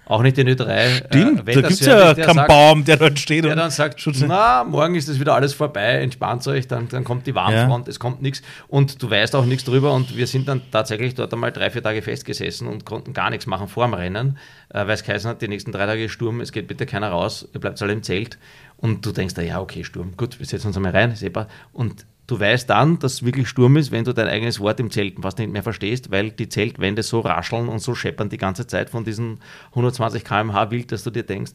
auch 0.08 0.22
nicht 0.22 0.38
den 0.38 0.48
Ö3. 0.48 1.08
Stimmt, 1.08 1.48
äh, 1.48 1.54
da 1.54 1.62
gibt 1.62 1.72
es 1.72 1.80
ja 1.82 2.14
keinen 2.14 2.36
sagt- 2.36 2.48
Baum, 2.48 2.84
der 2.86 2.98
dort 2.98 3.20
steht. 3.20 3.44
der 3.44 3.52
und 3.52 3.58
dann 3.58 3.72
sagt, 3.72 4.00
Schutz- 4.00 4.24
na, 4.26 4.64
morgen 4.64 4.96
ist 4.96 5.10
das 5.10 5.20
wieder 5.20 5.36
alles 5.36 5.54
vorbei, 5.54 6.02
entspannt 6.02 6.48
euch, 6.48 6.68
dann, 6.68 6.88
dann 6.88 7.04
kommt 7.04 7.28
die 7.28 7.36
Warmfront, 7.36 7.88
es 7.88 8.00
kommt 8.00 8.22
nichts 8.22 8.42
und 8.68 9.02
du 9.02 9.10
weißt 9.10 9.36
auch 9.36 9.46
nichts 9.46 9.66
drüber 9.66 9.94
und 9.94 10.16
wir 10.16 10.28
sind 10.28 10.48
dann 10.48 10.62
tatsächlich 10.72 11.16
dort 11.16 11.34
einmal 11.34 11.52
drei, 11.52 11.70
vier 11.70 11.84
Tage 11.84 12.02
festgesessen 12.02 12.68
und 12.68 12.86
konnten 12.86 13.14
gar 13.14 13.30
nichts 13.30 13.46
machen 13.48 13.68
vor 13.68 13.86
dem 13.86 13.94
Rennen, 13.94 14.38
äh, 14.70 14.80
weil 14.80 14.92
es 14.92 15.04
geheißen 15.04 15.30
hat, 15.30 15.42
die 15.42 15.48
nächsten 15.48 15.72
drei 15.72 15.86
Tage 15.86 16.10
Sturm, 16.10 16.42
es 16.42 16.52
geht 16.52 16.68
bitte 16.68 16.86
keiner 16.86 17.10
raus, 17.10 17.48
ihr 17.54 17.60
bleibt 17.60 17.82
alle 17.82 17.94
im 17.94 18.04
Zelt 18.04 18.38
und 18.78 19.06
du 19.06 19.12
denkst, 19.12 19.34
da, 19.34 19.42
ja, 19.42 19.60
okay, 19.60 19.84
Sturm, 19.84 20.14
gut, 20.16 20.40
wir 20.40 20.46
setzen 20.46 20.68
uns 20.68 20.78
einmal 20.78 20.92
rein, 20.94 21.16
sehbar 21.16 21.48
und 21.74 22.06
Du 22.28 22.38
weißt 22.40 22.70
dann, 22.70 23.00
dass 23.00 23.14
es 23.14 23.26
wirklich 23.26 23.48
Sturm 23.48 23.78
ist, 23.78 23.92
wenn 23.92 24.04
du 24.04 24.14
dein 24.14 24.28
eigenes 24.28 24.60
Wort 24.60 24.80
im 24.82 24.92
Zelten 24.92 25.22
fast 25.22 25.40
nicht 25.40 25.52
mehr 25.52 25.64
verstehst, 25.64 26.12
weil 26.12 26.32
die 26.32 26.50
Zeltwände 26.50 27.02
so 27.02 27.22
rascheln 27.22 27.70
und 27.70 27.80
so 27.80 27.96
scheppern 27.96 28.28
die 28.30 28.38
ganze 28.38 28.68
Zeit 28.68 28.90
von 28.90 29.06
diesen 29.06 29.40
120 29.72 30.26
km/h 30.26 30.70
wild, 30.72 30.92
dass 30.92 31.04
du 31.04 31.10
dir 31.10 31.24
denkst, 31.24 31.54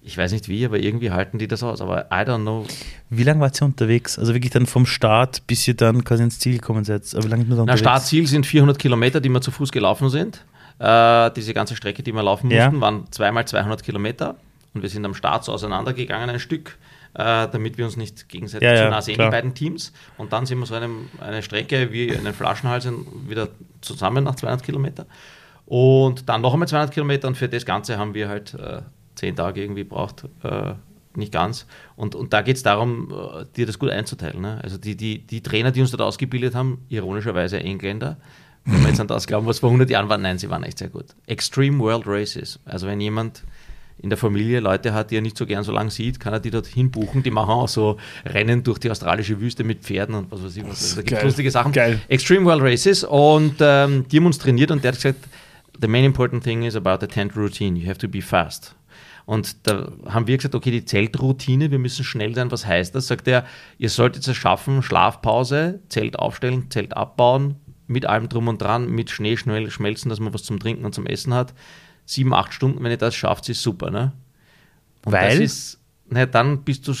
ich 0.00 0.16
weiß 0.16 0.32
nicht 0.32 0.48
wie, 0.48 0.64
aber 0.64 0.78
irgendwie 0.78 1.10
halten 1.10 1.38
die 1.38 1.46
das 1.48 1.62
aus. 1.62 1.82
Aber 1.82 2.06
I 2.06 2.24
don't 2.24 2.40
know. 2.42 2.64
Wie 3.10 3.24
lange 3.24 3.40
wart 3.40 3.60
ihr 3.60 3.66
unterwegs? 3.66 4.18
Also 4.18 4.32
wirklich 4.32 4.52
dann 4.52 4.64
vom 4.64 4.86
Start, 4.86 5.46
bis 5.46 5.68
ihr 5.68 5.74
dann 5.74 6.02
quasi 6.04 6.22
ins 6.22 6.38
Ziel 6.38 6.54
gekommen 6.54 6.84
seid? 6.84 7.02
Aber 7.14 7.24
wie 7.24 7.28
lange 7.28 7.42
seid 7.42 7.50
ihr 7.50 7.56
da 7.56 7.56
Na, 7.56 7.62
unterwegs? 7.62 7.80
Startziel 7.80 8.26
sind 8.26 8.46
400 8.46 8.78
Kilometer, 8.78 9.20
die 9.20 9.28
wir 9.28 9.40
zu 9.42 9.50
Fuß 9.50 9.70
gelaufen 9.72 10.08
sind. 10.08 10.44
Äh, 10.78 11.30
diese 11.32 11.52
ganze 11.52 11.76
Strecke, 11.76 12.02
die 12.02 12.12
wir 12.12 12.22
laufen 12.22 12.50
Ja. 12.50 12.66
mussten, 12.66 12.80
waren 12.80 13.04
zweimal 13.10 13.46
200 13.46 13.82
Kilometer. 13.82 14.36
Und 14.72 14.82
wir 14.82 14.88
sind 14.88 15.04
am 15.04 15.14
Start 15.14 15.44
so 15.44 15.52
auseinandergegangen 15.52 16.30
ein 16.30 16.40
Stück, 16.40 16.78
äh, 17.18 17.48
damit 17.50 17.76
wir 17.78 17.84
uns 17.84 17.96
nicht 17.96 18.28
gegenseitig 18.28 18.66
Ja, 18.66 18.76
zu 18.76 18.82
ja, 18.84 18.90
nah 18.90 19.02
sehen, 19.02 19.16
klar. 19.16 19.28
die 19.28 19.32
beiden 19.32 19.54
Teams. 19.54 19.92
Und 20.16 20.32
dann 20.32 20.46
sind 20.46 20.58
wir 20.60 20.66
so 20.66 20.74
einem, 20.74 21.08
eine 21.20 21.42
Strecke 21.42 21.92
wie 21.92 22.16
einen 22.16 22.32
Flaschenhals 22.32 22.88
wieder 23.26 23.48
zusammen 23.80 24.22
nach 24.22 24.36
200 24.36 24.62
Kilometer. 24.64 25.06
Und 25.66 26.28
dann 26.28 26.40
noch 26.40 26.52
einmal 26.52 26.68
200 26.68 26.94
Kilometer 26.94 27.28
und 27.28 27.36
für 27.36 27.48
das 27.48 27.66
Ganze 27.66 27.98
haben 27.98 28.14
wir 28.14 28.28
halt 28.28 28.54
äh, 28.54 28.82
zehn 29.16 29.34
Tage 29.34 29.60
irgendwie 29.60 29.84
braucht, 29.84 30.24
äh, 30.44 30.74
nicht 31.14 31.32
ganz. 31.32 31.66
Und, 31.96 32.14
und 32.14 32.32
da 32.32 32.42
geht 32.42 32.56
es 32.56 32.62
darum, 32.62 33.12
äh, 33.12 33.44
dir 33.56 33.66
das 33.66 33.78
gut 33.80 33.90
einzuteilen. 33.90 34.40
Ne? 34.40 34.60
Also 34.62 34.78
die, 34.78 34.96
die, 34.96 35.18
die 35.26 35.42
Trainer, 35.42 35.72
die 35.72 35.80
uns 35.80 35.90
dort 35.90 36.02
ausgebildet 36.02 36.54
haben, 36.54 36.86
ironischerweise 36.88 37.58
Engländer, 37.58 38.16
wenn 38.64 38.80
wir 38.82 38.88
jetzt 38.88 39.00
an 39.00 39.08
das 39.08 39.26
glauben, 39.26 39.46
was 39.46 39.58
vor 39.58 39.70
100 39.70 39.90
Jahren 39.90 40.08
war, 40.08 40.18
nein, 40.18 40.38
sie 40.38 40.50
waren 40.50 40.62
echt 40.62 40.78
sehr 40.78 40.88
gut. 40.88 41.06
Extreme 41.26 41.78
World 41.80 42.04
Races. 42.06 42.60
Also 42.64 42.86
wenn 42.86 43.00
jemand 43.00 43.42
in 44.00 44.10
der 44.10 44.16
Familie 44.16 44.60
Leute 44.60 44.94
hat, 44.94 45.10
die 45.10 45.16
er 45.16 45.22
nicht 45.22 45.36
so 45.36 45.46
gern 45.46 45.64
so 45.64 45.72
lang 45.72 45.90
sieht, 45.90 46.20
kann 46.20 46.32
er 46.32 46.40
die 46.40 46.50
dorthin 46.50 46.90
buchen. 46.90 47.22
Die 47.22 47.30
machen 47.30 47.50
auch 47.50 47.68
so 47.68 47.96
Rennen 48.24 48.62
durch 48.62 48.78
die 48.78 48.90
australische 48.90 49.40
Wüste 49.40 49.64
mit 49.64 49.80
Pferden 49.82 50.14
und 50.14 50.30
was 50.30 50.42
weiß 50.42 50.56
ich. 50.56 50.68
Was. 50.68 50.94
Da 50.94 51.02
gibt 51.02 51.18
es 51.18 51.24
lustige 51.24 51.50
Sachen. 51.50 51.72
Geil. 51.72 52.00
Extreme 52.08 52.44
World 52.46 52.62
Races 52.62 53.04
und 53.04 53.56
ähm, 53.60 54.06
die 54.08 54.18
haben 54.18 54.26
uns 54.26 54.38
trainiert 54.38 54.70
und 54.70 54.84
der 54.84 54.92
hat 54.92 54.96
gesagt, 54.96 55.28
the 55.80 55.88
main 55.88 56.04
important 56.04 56.44
thing 56.44 56.62
is 56.62 56.76
about 56.76 56.98
the 57.00 57.06
tent 57.06 57.36
routine. 57.36 57.78
You 57.78 57.88
have 57.88 57.98
to 57.98 58.08
be 58.08 58.22
fast. 58.22 58.74
Und 59.26 59.66
da 59.66 59.92
haben 60.06 60.26
wir 60.26 60.38
gesagt, 60.38 60.54
okay, 60.54 60.70
die 60.70 60.86
Zeltroutine, 60.86 61.70
wir 61.70 61.78
müssen 61.78 62.02
schnell 62.02 62.34
sein. 62.34 62.50
Was 62.50 62.64
heißt 62.64 62.94
das? 62.94 63.08
Sagt 63.08 63.28
er, 63.28 63.44
ihr 63.76 63.90
solltet 63.90 64.26
es 64.26 64.34
schaffen, 64.34 64.82
Schlafpause, 64.82 65.80
Zelt 65.90 66.18
aufstellen, 66.18 66.70
Zelt 66.70 66.96
abbauen, 66.96 67.56
mit 67.86 68.06
allem 68.06 68.30
drum 68.30 68.48
und 68.48 68.62
dran, 68.62 68.88
mit 68.88 69.10
Schnee 69.10 69.36
schnell 69.36 69.70
schmelzen, 69.70 70.08
dass 70.08 70.18
man 70.18 70.32
was 70.32 70.44
zum 70.44 70.58
Trinken 70.58 70.86
und 70.86 70.94
zum 70.94 71.04
Essen 71.04 71.34
hat. 71.34 71.52
Sieben, 72.08 72.32
acht 72.32 72.54
Stunden, 72.54 72.82
wenn 72.82 72.90
ihr 72.90 72.96
das 72.96 73.14
schafft, 73.14 73.48
ist 73.50 73.62
super, 73.62 73.90
ne? 73.90 74.12
Und 75.04 75.12
Weil? 75.12 75.38
Das 75.38 75.38
ist, 75.40 75.80
na, 76.08 76.24
dann 76.24 76.64
bist 76.64 76.88
du, 76.88 76.94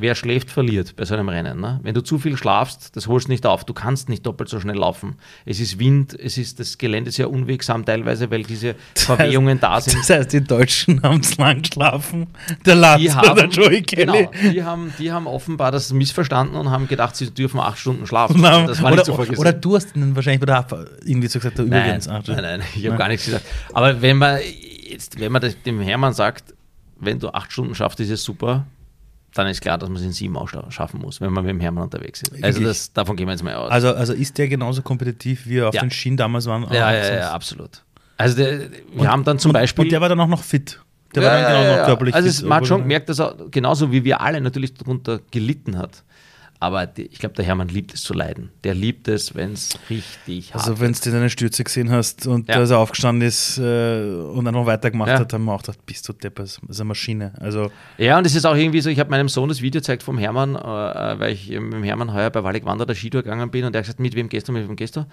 wer 0.00 0.14
schläft, 0.14 0.50
verliert 0.50 0.94
bei 0.96 1.04
so 1.04 1.14
einem 1.14 1.28
Rennen. 1.28 1.60
Ne? 1.60 1.80
Wenn 1.82 1.92
du 1.92 2.00
zu 2.02 2.18
viel 2.18 2.36
schlafst, 2.36 2.94
das 2.96 3.08
holst 3.08 3.26
du 3.26 3.32
nicht 3.32 3.44
auf. 3.44 3.64
Du 3.64 3.74
kannst 3.74 4.08
nicht 4.08 4.24
doppelt 4.24 4.48
so 4.48 4.60
schnell 4.60 4.76
laufen. 4.76 5.16
Es 5.44 5.58
ist 5.58 5.78
Wind, 5.80 6.18
es 6.18 6.38
ist, 6.38 6.60
das 6.60 6.78
Gelände 6.78 7.10
sehr 7.10 7.30
unwegsam 7.30 7.84
teilweise, 7.84 8.30
weil 8.30 8.44
diese 8.44 8.76
Verwehungen 8.94 9.58
da 9.60 9.80
sind. 9.80 9.98
Das 9.98 10.08
heißt, 10.10 10.32
die 10.32 10.42
Deutschen 10.44 11.02
haben 11.02 11.22
zu 11.22 11.40
lang 11.40 11.62
geschlafen. 11.62 12.28
Der 12.64 12.76
Lars 12.76 13.00
Die 13.00 13.08
oder 13.08 13.16
haben, 13.16 13.36
der 13.36 13.48
Joey 13.48 13.82
Kelly. 13.82 14.06
genau, 14.28 14.30
die, 14.52 14.62
haben, 14.62 14.92
die 14.98 15.10
haben 15.10 15.26
offenbar 15.26 15.72
das 15.72 15.92
missverstanden 15.92 16.56
und 16.56 16.70
haben 16.70 16.86
gedacht, 16.86 17.16
sie 17.16 17.30
dürfen 17.30 17.58
acht 17.58 17.78
Stunden 17.78 18.06
schlafen. 18.06 18.36
Na, 18.40 18.66
Das 18.66 18.80
war 18.80 18.88
oder, 18.92 18.96
nicht 18.96 19.06
so 19.06 19.14
vorgesehen. 19.14 19.38
oder 19.40 19.52
du 19.52 19.74
hast 19.74 19.96
ihnen 19.96 20.14
wahrscheinlich 20.14 20.40
bei 20.40 20.46
der 20.46 20.58
Abfahrt 20.58 20.90
irgendwie 21.04 21.28
so 21.28 21.38
gesagt, 21.40 21.58
Nein, 21.58 21.66
übrigens. 21.66 22.08
ach, 22.08 22.22
nein, 22.28 22.36
nein, 22.42 22.62
ich 22.74 22.78
habe 22.82 22.90
Nein. 22.90 22.98
gar 22.98 23.08
nichts 23.08 23.26
gesagt. 23.26 23.44
Aber 23.74 24.00
wenn 24.00 24.16
man 24.16 24.38
jetzt, 24.88 25.18
wenn 25.18 25.32
man 25.32 25.42
das 25.42 25.60
dem 25.62 25.80
Hermann 25.80 26.12
sagt, 26.14 26.54
wenn 27.00 27.18
du 27.18 27.28
acht 27.30 27.52
Stunden 27.52 27.74
schaffst, 27.74 28.00
ist 28.00 28.10
es 28.10 28.22
super, 28.24 28.64
dann 29.38 29.48
ist 29.48 29.60
klar, 29.60 29.78
dass 29.78 29.88
man 29.88 29.96
es 29.98 30.02
in 30.02 30.12
sieben 30.12 30.36
auch 30.36 30.48
schaffen 30.70 31.00
muss, 31.00 31.20
wenn 31.20 31.32
man 31.32 31.44
mit 31.44 31.50
dem 31.50 31.60
Hermann 31.60 31.84
unterwegs 31.84 32.22
ist. 32.22 32.42
Also 32.44 32.62
das, 32.62 32.92
davon 32.92 33.16
gehen 33.16 33.26
wir 33.26 33.32
jetzt 33.32 33.42
mal 33.42 33.54
aus. 33.54 33.70
Also, 33.70 33.94
also 33.94 34.12
ist 34.12 34.36
der 34.38 34.48
genauso 34.48 34.82
kompetitiv, 34.82 35.46
wie 35.46 35.58
er 35.58 35.68
auf 35.68 35.74
Ja. 35.74 35.80
den 35.82 35.90
Schienen 35.90 36.16
damals 36.16 36.46
war? 36.46 36.72
ja, 36.72 36.92
ja, 36.92 37.14
ja, 37.16 37.30
absolut. 37.32 37.82
Also 38.16 38.36
der, 38.36 38.68
wir 38.94 39.08
haben 39.10 39.24
dann 39.24 39.38
zum 39.38 39.50
und, 39.50 39.54
Beispiel. 39.54 39.84
Und 39.84 39.92
der 39.92 40.00
war 40.00 40.08
dann 40.08 40.20
auch 40.20 40.26
noch 40.26 40.42
fit. 40.42 40.80
Der 41.14 41.22
ja, 41.22 41.28
war 41.30 41.40
dann 41.40 41.62
genau 41.62 41.76
noch 41.78 41.86
körperlich 41.86 42.14
Also 42.14 42.28
fit, 42.30 42.48
man 42.48 42.58
hat 42.58 42.66
schon 42.66 42.80
er- 42.80 42.82
gemerkt, 42.82 43.08
dass 43.08 43.20
er 43.20 43.36
genauso 43.50 43.92
wie 43.92 44.04
wir 44.04 44.20
alle 44.20 44.40
natürlich 44.40 44.74
darunter 44.74 45.20
gelitten 45.30 45.78
hat. 45.78 46.02
Aber 46.60 46.86
die, 46.86 47.02
ich 47.06 47.20
glaube, 47.20 47.36
der 47.36 47.44
Hermann 47.44 47.68
liebt 47.68 47.94
es 47.94 48.02
zu 48.02 48.14
leiden. 48.14 48.50
Der 48.64 48.74
liebt 48.74 49.06
es, 49.06 49.34
wenn 49.36 49.52
es 49.52 49.78
richtig 49.88 50.52
hart 50.54 50.62
Also 50.66 50.80
wenn 50.80 50.92
du 50.92 51.10
deine 51.12 51.30
Stürze 51.30 51.62
gesehen 51.62 51.90
hast 51.90 52.26
und 52.26 52.48
Ja. 52.48 52.56
dass 52.58 52.70
er 52.70 52.78
aufgestanden 52.78 53.26
ist 53.28 53.58
äh, 53.58 54.02
und 54.02 54.44
dann 54.44 54.54
noch 54.54 54.66
weitergemacht 54.66 55.08
Ja. 55.10 55.20
hat, 55.20 55.32
haben 55.32 55.44
wir 55.44 55.52
auch 55.52 55.62
gedacht, 55.62 55.86
bist 55.86 56.08
du 56.08 56.12
Depp, 56.12 56.34
das 56.36 56.58
ist 56.68 56.80
eine 56.80 56.88
Maschine. 56.88 57.32
Also 57.40 57.70
Ja, 57.96 58.18
und 58.18 58.26
es 58.26 58.34
ist 58.34 58.44
auch 58.44 58.56
irgendwie 58.56 58.80
so, 58.80 58.90
ich 58.90 58.98
habe 58.98 59.08
meinem 59.10 59.28
Sohn 59.28 59.48
das 59.48 59.62
Video 59.62 59.80
gezeigt 59.80 60.02
vom 60.02 60.18
Hermann, 60.18 60.56
äh, 60.56 60.58
weil 61.20 61.32
ich 61.32 61.48
mit 61.48 61.72
dem 61.74 61.84
Hermann 61.84 62.12
heuer 62.12 62.30
bei 62.30 62.42
Wallig 62.42 62.64
Wander 62.64 62.86
der 62.86 62.94
Skitour 62.96 63.22
gegangen 63.22 63.50
bin 63.52 63.64
und 63.64 63.72
der 63.72 63.80
hat 63.80 63.84
gesagt, 63.86 64.00
mit 64.00 64.16
wem 64.16 64.28
gehst 64.28 64.48
du, 64.48 64.52
mit 64.52 64.68
wem 64.68 64.74
gehst 64.74 64.96
du? 64.96 65.06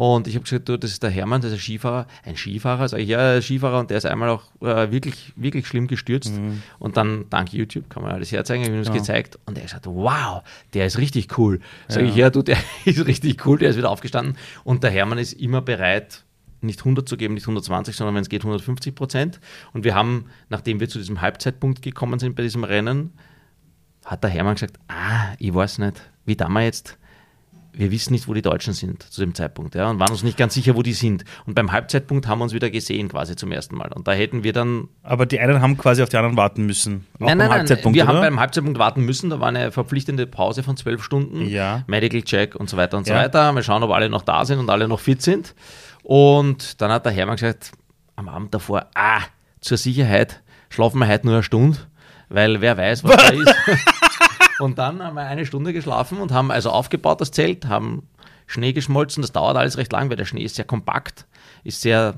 Und 0.00 0.28
ich 0.28 0.36
habe 0.36 0.44
gesagt, 0.44 0.68
du, 0.68 0.76
das 0.76 0.92
ist 0.92 1.02
der 1.02 1.10
Hermann, 1.10 1.40
das 1.40 1.50
ist 1.50 1.56
ein 1.58 1.60
Skifahrer. 1.60 2.06
Ein 2.24 2.36
Skifahrer? 2.36 2.86
Sag 2.86 3.00
ich, 3.00 3.08
ja, 3.08 3.32
ein 3.34 3.42
Skifahrer 3.42 3.80
und 3.80 3.90
der 3.90 3.98
ist 3.98 4.06
einmal 4.06 4.28
auch 4.28 4.44
äh, 4.60 4.92
wirklich, 4.92 5.32
wirklich 5.34 5.66
schlimm 5.66 5.88
gestürzt. 5.88 6.32
Und 6.78 6.96
dann, 6.96 7.24
dank 7.30 7.52
YouTube, 7.52 7.90
kann 7.90 8.04
man 8.04 8.12
alles 8.12 8.30
herzeigen, 8.30 8.62
habe 8.62 8.72
ich 8.74 8.78
ihm 8.78 8.84
das 8.84 8.90
Mhm. 8.90 8.94
Ja. 8.94 9.00
gezeigt. 9.00 9.40
Und 9.46 9.58
er 9.58 9.62
hat 9.64 9.70
gesagt, 9.70 9.86
wow, 9.86 10.44
der 10.72 10.86
ist 10.86 10.98
richtig 10.98 11.36
cool. 11.36 11.58
Sag 11.88 12.04
ich, 12.04 12.14
ja, 12.14 12.30
du, 12.30 12.42
der 12.42 12.58
ist 12.84 13.04
richtig 13.06 13.44
cool, 13.44 13.58
der 13.58 13.70
ist 13.70 13.76
wieder 13.76 13.90
aufgestanden. 13.90 14.36
Und 14.62 14.84
der 14.84 14.92
Hermann 14.92 15.18
ist 15.18 15.32
immer 15.32 15.62
bereit, 15.62 16.22
nicht 16.60 16.78
100 16.78 17.08
zu 17.08 17.16
geben, 17.16 17.34
nicht 17.34 17.42
120, 17.42 17.96
sondern 17.96 18.14
wenn 18.14 18.22
es 18.22 18.28
geht 18.28 18.42
150 18.42 18.94
Prozent. 18.94 19.40
Und 19.72 19.82
wir 19.82 19.96
haben, 19.96 20.26
nachdem 20.48 20.78
wir 20.78 20.88
zu 20.88 20.98
diesem 21.00 21.20
Halbzeitpunkt 21.22 21.82
gekommen 21.82 22.20
sind 22.20 22.36
bei 22.36 22.44
diesem 22.44 22.62
Rennen, 22.62 23.14
hat 24.04 24.22
der 24.22 24.30
Hermann 24.30 24.54
gesagt, 24.54 24.78
ah, 24.86 25.32
ich 25.40 25.52
weiß 25.52 25.78
nicht, 25.78 26.00
wie 26.24 26.36
da 26.36 26.48
wir 26.48 26.62
jetzt, 26.62 26.96
wir 27.78 27.90
wissen 27.92 28.12
nicht, 28.12 28.26
wo 28.28 28.34
die 28.34 28.42
Deutschen 28.42 28.72
sind 28.72 29.02
zu 29.04 29.20
dem 29.20 29.34
Zeitpunkt, 29.34 29.74
ja, 29.74 29.88
und 29.88 30.00
waren 30.00 30.10
uns 30.10 30.22
nicht 30.22 30.36
ganz 30.36 30.52
sicher, 30.54 30.74
wo 30.74 30.82
die 30.82 30.92
sind. 30.92 31.24
Und 31.46 31.54
beim 31.54 31.70
Halbzeitpunkt 31.72 32.26
haben 32.26 32.40
wir 32.40 32.42
uns 32.44 32.52
wieder 32.52 32.70
gesehen, 32.70 33.08
quasi 33.08 33.36
zum 33.36 33.52
ersten 33.52 33.76
Mal. 33.76 33.92
Und 33.94 34.08
da 34.08 34.12
hätten 34.12 34.42
wir 34.44 34.52
dann 34.52 34.88
aber 35.02 35.26
die 35.26 35.38
einen 35.40 35.62
haben 35.62 35.78
quasi 35.78 36.02
auf 36.02 36.08
die 36.08 36.16
anderen 36.16 36.36
warten 36.36 36.66
müssen. 36.66 37.06
Nein, 37.18 37.38
nein, 37.38 37.48
nein. 37.48 37.94
Wir 37.94 38.06
haben 38.06 38.16
oder? 38.18 38.26
beim 38.26 38.40
Halbzeitpunkt 38.40 38.78
warten 38.78 39.04
müssen. 39.04 39.30
Da 39.30 39.40
war 39.40 39.48
eine 39.48 39.70
verpflichtende 39.72 40.26
Pause 40.26 40.62
von 40.62 40.76
zwölf 40.76 41.02
Stunden. 41.02 41.46
Ja. 41.48 41.84
Medical 41.86 42.22
Check 42.22 42.54
und 42.56 42.68
so 42.68 42.76
weiter 42.76 42.96
und 42.98 43.06
so 43.06 43.12
Ja. 43.12 43.20
weiter. 43.20 43.52
Mal 43.52 43.62
schauen, 43.62 43.82
ob 43.84 43.92
alle 43.92 44.08
noch 44.10 44.22
da 44.22 44.44
sind 44.44 44.58
und 44.58 44.68
alle 44.70 44.88
noch 44.88 45.00
fit 45.00 45.22
sind. 45.22 45.54
Und 46.02 46.80
dann 46.80 46.90
hat 46.90 47.04
der 47.04 47.12
Hermann 47.12 47.36
gesagt, 47.36 47.70
am 48.16 48.28
Abend 48.28 48.52
davor, 48.54 48.86
ah, 48.94 49.20
zur 49.60 49.76
Sicherheit 49.76 50.42
schlafen 50.70 50.98
wir 50.98 51.08
heute 51.08 51.26
nur 51.26 51.34
eine 51.36 51.42
Stunde, 51.44 51.78
weil 52.28 52.60
wer 52.60 52.76
weiß, 52.76 53.04
was 53.04 53.16
da 53.16 53.28
ist. 53.28 53.54
Und 54.58 54.78
dann 54.78 55.02
haben 55.02 55.14
wir 55.14 55.22
eine 55.22 55.46
Stunde 55.46 55.72
geschlafen 55.72 56.18
und 56.18 56.32
haben 56.32 56.50
also 56.50 56.70
aufgebaut 56.70 57.20
das 57.20 57.30
Zelt, 57.30 57.66
haben 57.66 58.08
Schnee 58.46 58.72
geschmolzen. 58.72 59.22
Das 59.22 59.32
dauert 59.32 59.56
alles 59.56 59.76
recht 59.76 59.92
lang, 59.92 60.10
weil 60.10 60.16
der 60.16 60.24
Schnee 60.24 60.42
ist 60.42 60.56
sehr 60.56 60.64
kompakt, 60.64 61.26
ist 61.64 61.80
sehr 61.82 62.14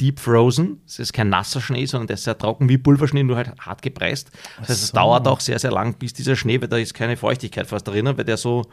deep 0.00 0.18
frozen. 0.18 0.80
Es 0.86 0.98
ist 0.98 1.12
kein 1.12 1.28
nasser 1.28 1.60
Schnee, 1.60 1.86
sondern 1.86 2.08
der 2.08 2.14
ist 2.14 2.24
sehr 2.24 2.36
trocken 2.36 2.68
wie 2.68 2.78
Pulverschnee, 2.78 3.22
nur 3.22 3.36
halt 3.36 3.52
hart 3.60 3.82
gepresst. 3.82 4.30
Das 4.58 4.68
heißt, 4.70 4.82
es 4.82 4.88
so. 4.88 4.94
dauert 4.94 5.26
auch 5.28 5.40
sehr, 5.40 5.58
sehr 5.58 5.70
lang, 5.70 5.94
bis 5.94 6.12
dieser 6.12 6.36
Schnee, 6.36 6.60
weil 6.60 6.68
da 6.68 6.76
ist 6.76 6.94
keine 6.94 7.16
Feuchtigkeit 7.16 7.66
fast 7.66 7.86
drinnen, 7.86 8.16
weil 8.16 8.24
der 8.24 8.36
so, 8.36 8.64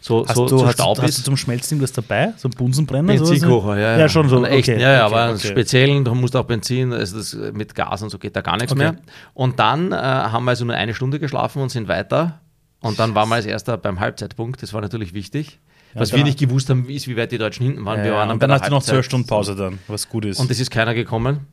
so, 0.00 0.24
Hast, 0.26 0.36
so, 0.36 0.46
du, 0.46 0.58
so 0.58 0.66
hast, 0.66 0.74
Staub 0.74 0.96
du, 0.96 1.02
hast 1.02 1.10
ist. 1.10 1.18
du 1.18 1.22
zum 1.24 1.36
Schmelzen 1.36 1.74
irgendwas 1.74 1.92
dabei? 1.92 2.32
So 2.36 2.48
ein 2.48 2.52
Bunsenbrenner? 2.52 3.14
Benzinkocher, 3.14 3.76
ja, 3.76 3.92
ja. 3.92 3.98
Ja, 3.98 4.08
schon 4.08 4.28
so. 4.28 4.36
Einen 4.36 4.44
echten, 4.46 4.72
okay, 4.72 4.82
ja, 4.82 4.92
ja, 4.92 5.06
okay, 5.06 5.14
aber 5.14 5.34
okay. 5.34 5.48
speziellen, 5.48 6.04
da 6.04 6.14
musst 6.14 6.34
du 6.34 6.38
auch 6.38 6.44
Benzin, 6.44 6.92
also 6.92 7.16
das, 7.18 7.36
mit 7.52 7.74
Gas 7.74 8.02
und 8.02 8.10
so 8.10 8.18
geht 8.18 8.36
da 8.36 8.40
gar 8.40 8.56
nichts 8.56 8.72
Okay. 8.72 8.82
mehr. 8.82 8.96
Und 9.34 9.58
dann 9.58 9.92
äh, 9.92 9.96
haben 9.96 10.44
wir 10.44 10.50
also 10.50 10.64
nur 10.64 10.76
eine 10.76 10.94
Stunde 10.94 11.18
geschlafen 11.18 11.60
und 11.60 11.70
sind 11.70 11.88
weiter. 11.88 12.40
Und 12.80 12.98
dann 12.98 13.14
waren 13.14 13.28
wir 13.28 13.34
als 13.36 13.46
erster 13.46 13.76
beim 13.76 13.98
Halbzeitpunkt, 14.00 14.62
das 14.62 14.72
war 14.72 14.80
natürlich 14.80 15.12
wichtig. 15.14 15.58
Was 15.94 16.12
wir 16.12 16.18
dann- 16.18 16.26
nicht 16.26 16.38
gewusst 16.38 16.68
haben, 16.70 16.88
ist, 16.88 17.08
wie 17.08 17.16
weit 17.16 17.32
die 17.32 17.38
Deutschen 17.38 17.64
hinten 17.66 17.84
waren. 17.84 17.98
Ja, 17.98 18.04
wir 18.04 18.12
waren 18.12 18.28
ja, 18.28 18.34
und 18.34 18.42
dann 18.42 18.52
hast 18.52 18.66
du 18.66 18.70
noch 18.70 18.82
zwölf 18.82 19.04
Stunden 19.06 19.26
Pause 19.26 19.56
dann, 19.56 19.78
was 19.88 20.08
gut 20.08 20.24
ist. 20.26 20.38
Und 20.38 20.50
es 20.50 20.60
ist 20.60 20.70
keiner 20.70 20.94
gekommen. 20.94 21.46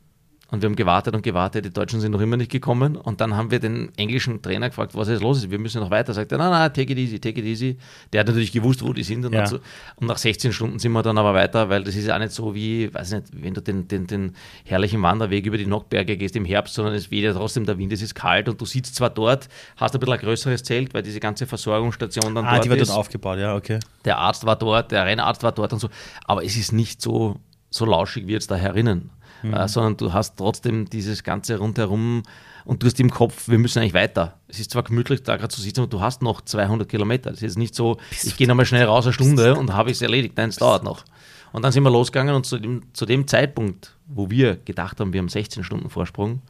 Und 0.48 0.62
wir 0.62 0.68
haben 0.68 0.76
gewartet 0.76 1.14
und 1.14 1.22
gewartet, 1.22 1.64
die 1.64 1.72
Deutschen 1.72 2.00
sind 2.00 2.12
noch 2.12 2.20
immer 2.20 2.36
nicht 2.36 2.52
gekommen. 2.52 2.96
Und 2.96 3.20
dann 3.20 3.34
haben 3.36 3.50
wir 3.50 3.58
den 3.58 3.90
englischen 3.96 4.42
Trainer 4.42 4.68
gefragt, 4.68 4.94
was 4.94 5.08
jetzt 5.08 5.22
los 5.22 5.38
ist. 5.38 5.50
Wir 5.50 5.58
müssen 5.58 5.80
noch 5.80 5.90
weiter. 5.90 6.14
Sagt 6.14 6.30
er, 6.30 6.38
nein, 6.38 6.50
nein, 6.50 6.72
take 6.72 6.92
it 6.92 6.98
easy, 6.98 7.18
take 7.18 7.40
it 7.40 7.46
easy. 7.46 7.76
Der 8.12 8.20
hat 8.20 8.28
natürlich 8.28 8.52
gewusst, 8.52 8.80
wo 8.84 8.92
die 8.92 9.02
sind. 9.02 9.24
Und, 9.24 9.32
Ja. 9.32 9.46
so, 9.46 9.58
und 9.96 10.06
nach 10.06 10.18
16 10.18 10.52
Stunden 10.52 10.78
sind 10.78 10.92
wir 10.92 11.02
dann 11.02 11.18
aber 11.18 11.34
weiter, 11.34 11.68
weil 11.68 11.82
das 11.82 11.96
ist 11.96 12.06
ja 12.06 12.14
auch 12.14 12.20
nicht 12.20 12.30
so 12.30 12.54
wie, 12.54 12.94
weiß 12.94 13.12
nicht, 13.12 13.26
wenn 13.32 13.54
du 13.54 13.60
den, 13.60 13.88
den, 13.88 14.06
den 14.06 14.36
herrlichen 14.64 15.02
Wanderweg 15.02 15.46
über 15.46 15.58
die 15.58 15.66
Nockberge 15.66 16.16
gehst 16.16 16.36
im 16.36 16.44
Herbst, 16.44 16.74
sondern 16.74 16.94
es 16.94 17.10
weht 17.10 17.24
ja 17.24 17.32
trotzdem 17.32 17.66
der 17.66 17.76
Wind, 17.78 17.92
es 17.92 18.02
ist 18.02 18.14
kalt 18.14 18.48
und 18.48 18.60
du 18.60 18.66
sitzt 18.66 18.94
zwar 18.94 19.10
dort, 19.10 19.48
hast 19.76 19.94
ein 19.94 20.00
bisschen 20.00 20.14
ein 20.14 20.20
größeres 20.20 20.62
Zelt, 20.62 20.94
weil 20.94 21.02
diese 21.02 21.18
ganze 21.18 21.46
Versorgungsstation 21.46 22.34
dann 22.36 22.44
ah, 22.44 22.52
dort 22.54 22.64
die 22.64 22.70
wird 22.70 22.82
ist 22.82 22.88
dort 22.90 22.98
aufgebaut, 23.00 23.38
ja, 23.38 23.56
okay. 23.56 23.80
der 24.04 24.18
Arzt 24.18 24.46
war 24.46 24.56
dort, 24.56 24.92
der 24.92 25.04
Rennarzt 25.06 25.42
war 25.42 25.52
dort 25.52 25.72
und 25.72 25.80
so, 25.80 25.88
aber 26.24 26.44
es 26.44 26.56
ist 26.56 26.72
nicht 26.72 27.02
so, 27.02 27.36
so 27.70 27.84
lauschig 27.84 28.26
wie 28.28 28.32
jetzt 28.32 28.50
da 28.50 28.54
herinnen, 28.56 29.10
äh, 29.42 29.68
sondern 29.68 29.96
du 29.96 30.12
hast 30.12 30.36
trotzdem 30.36 30.88
dieses 30.88 31.22
Ganze 31.22 31.58
rundherum 31.58 32.22
und 32.64 32.82
du 32.82 32.86
hast 32.86 32.98
im 32.98 33.10
Kopf, 33.10 33.48
wir 33.48 33.58
müssen 33.58 33.78
eigentlich 33.78 33.94
weiter. 33.94 34.38
Es 34.48 34.58
ist 34.58 34.72
zwar 34.72 34.82
gemütlich, 34.82 35.22
da 35.22 35.36
gerade 35.36 35.54
zu 35.54 35.60
sitzen, 35.60 35.80
aber 35.80 35.88
du 35.88 36.00
hast 36.00 36.22
noch 36.22 36.40
200 36.40 36.88
Kilometer. 36.88 37.30
Es 37.30 37.36
ist 37.36 37.42
jetzt 37.42 37.58
nicht 37.58 37.74
so, 37.74 37.98
ich 38.10 38.36
gehe 38.36 38.48
nochmal 38.48 38.66
schnell 38.66 38.84
raus 38.84 39.06
eine 39.06 39.12
Stunde 39.12 39.54
und 39.54 39.72
habe 39.72 39.90
ich 39.90 39.96
es 39.96 40.02
erledigt. 40.02 40.34
Nein, 40.36 40.48
es 40.48 40.56
dauert 40.56 40.82
noch. 40.82 41.04
Und 41.52 41.62
dann 41.62 41.72
sind 41.72 41.84
wir 41.84 41.90
losgegangen 41.90 42.34
und 42.34 42.44
zu 42.44 42.58
dem, 42.58 42.82
zu 42.92 43.06
dem 43.06 43.26
Zeitpunkt, 43.26 43.96
wo 44.06 44.30
wir 44.30 44.56
gedacht 44.56 45.00
haben, 45.00 45.12
wir 45.12 45.20
haben 45.20 45.28
16 45.28 45.64
Stunden 45.64 45.88
Vorsprung, 45.90 46.42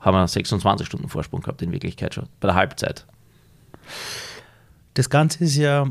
haben 0.00 0.14
wir 0.14 0.26
26 0.26 0.86
Stunden 0.86 1.08
Vorsprung 1.08 1.40
gehabt 1.40 1.62
in 1.62 1.72
Wirklichkeit 1.72 2.14
schon, 2.14 2.28
bei 2.40 2.48
der 2.48 2.54
Halbzeit. 2.54 3.06
Das 4.94 5.10
Ganze 5.10 5.44
ist 5.44 5.56
ja, 5.56 5.86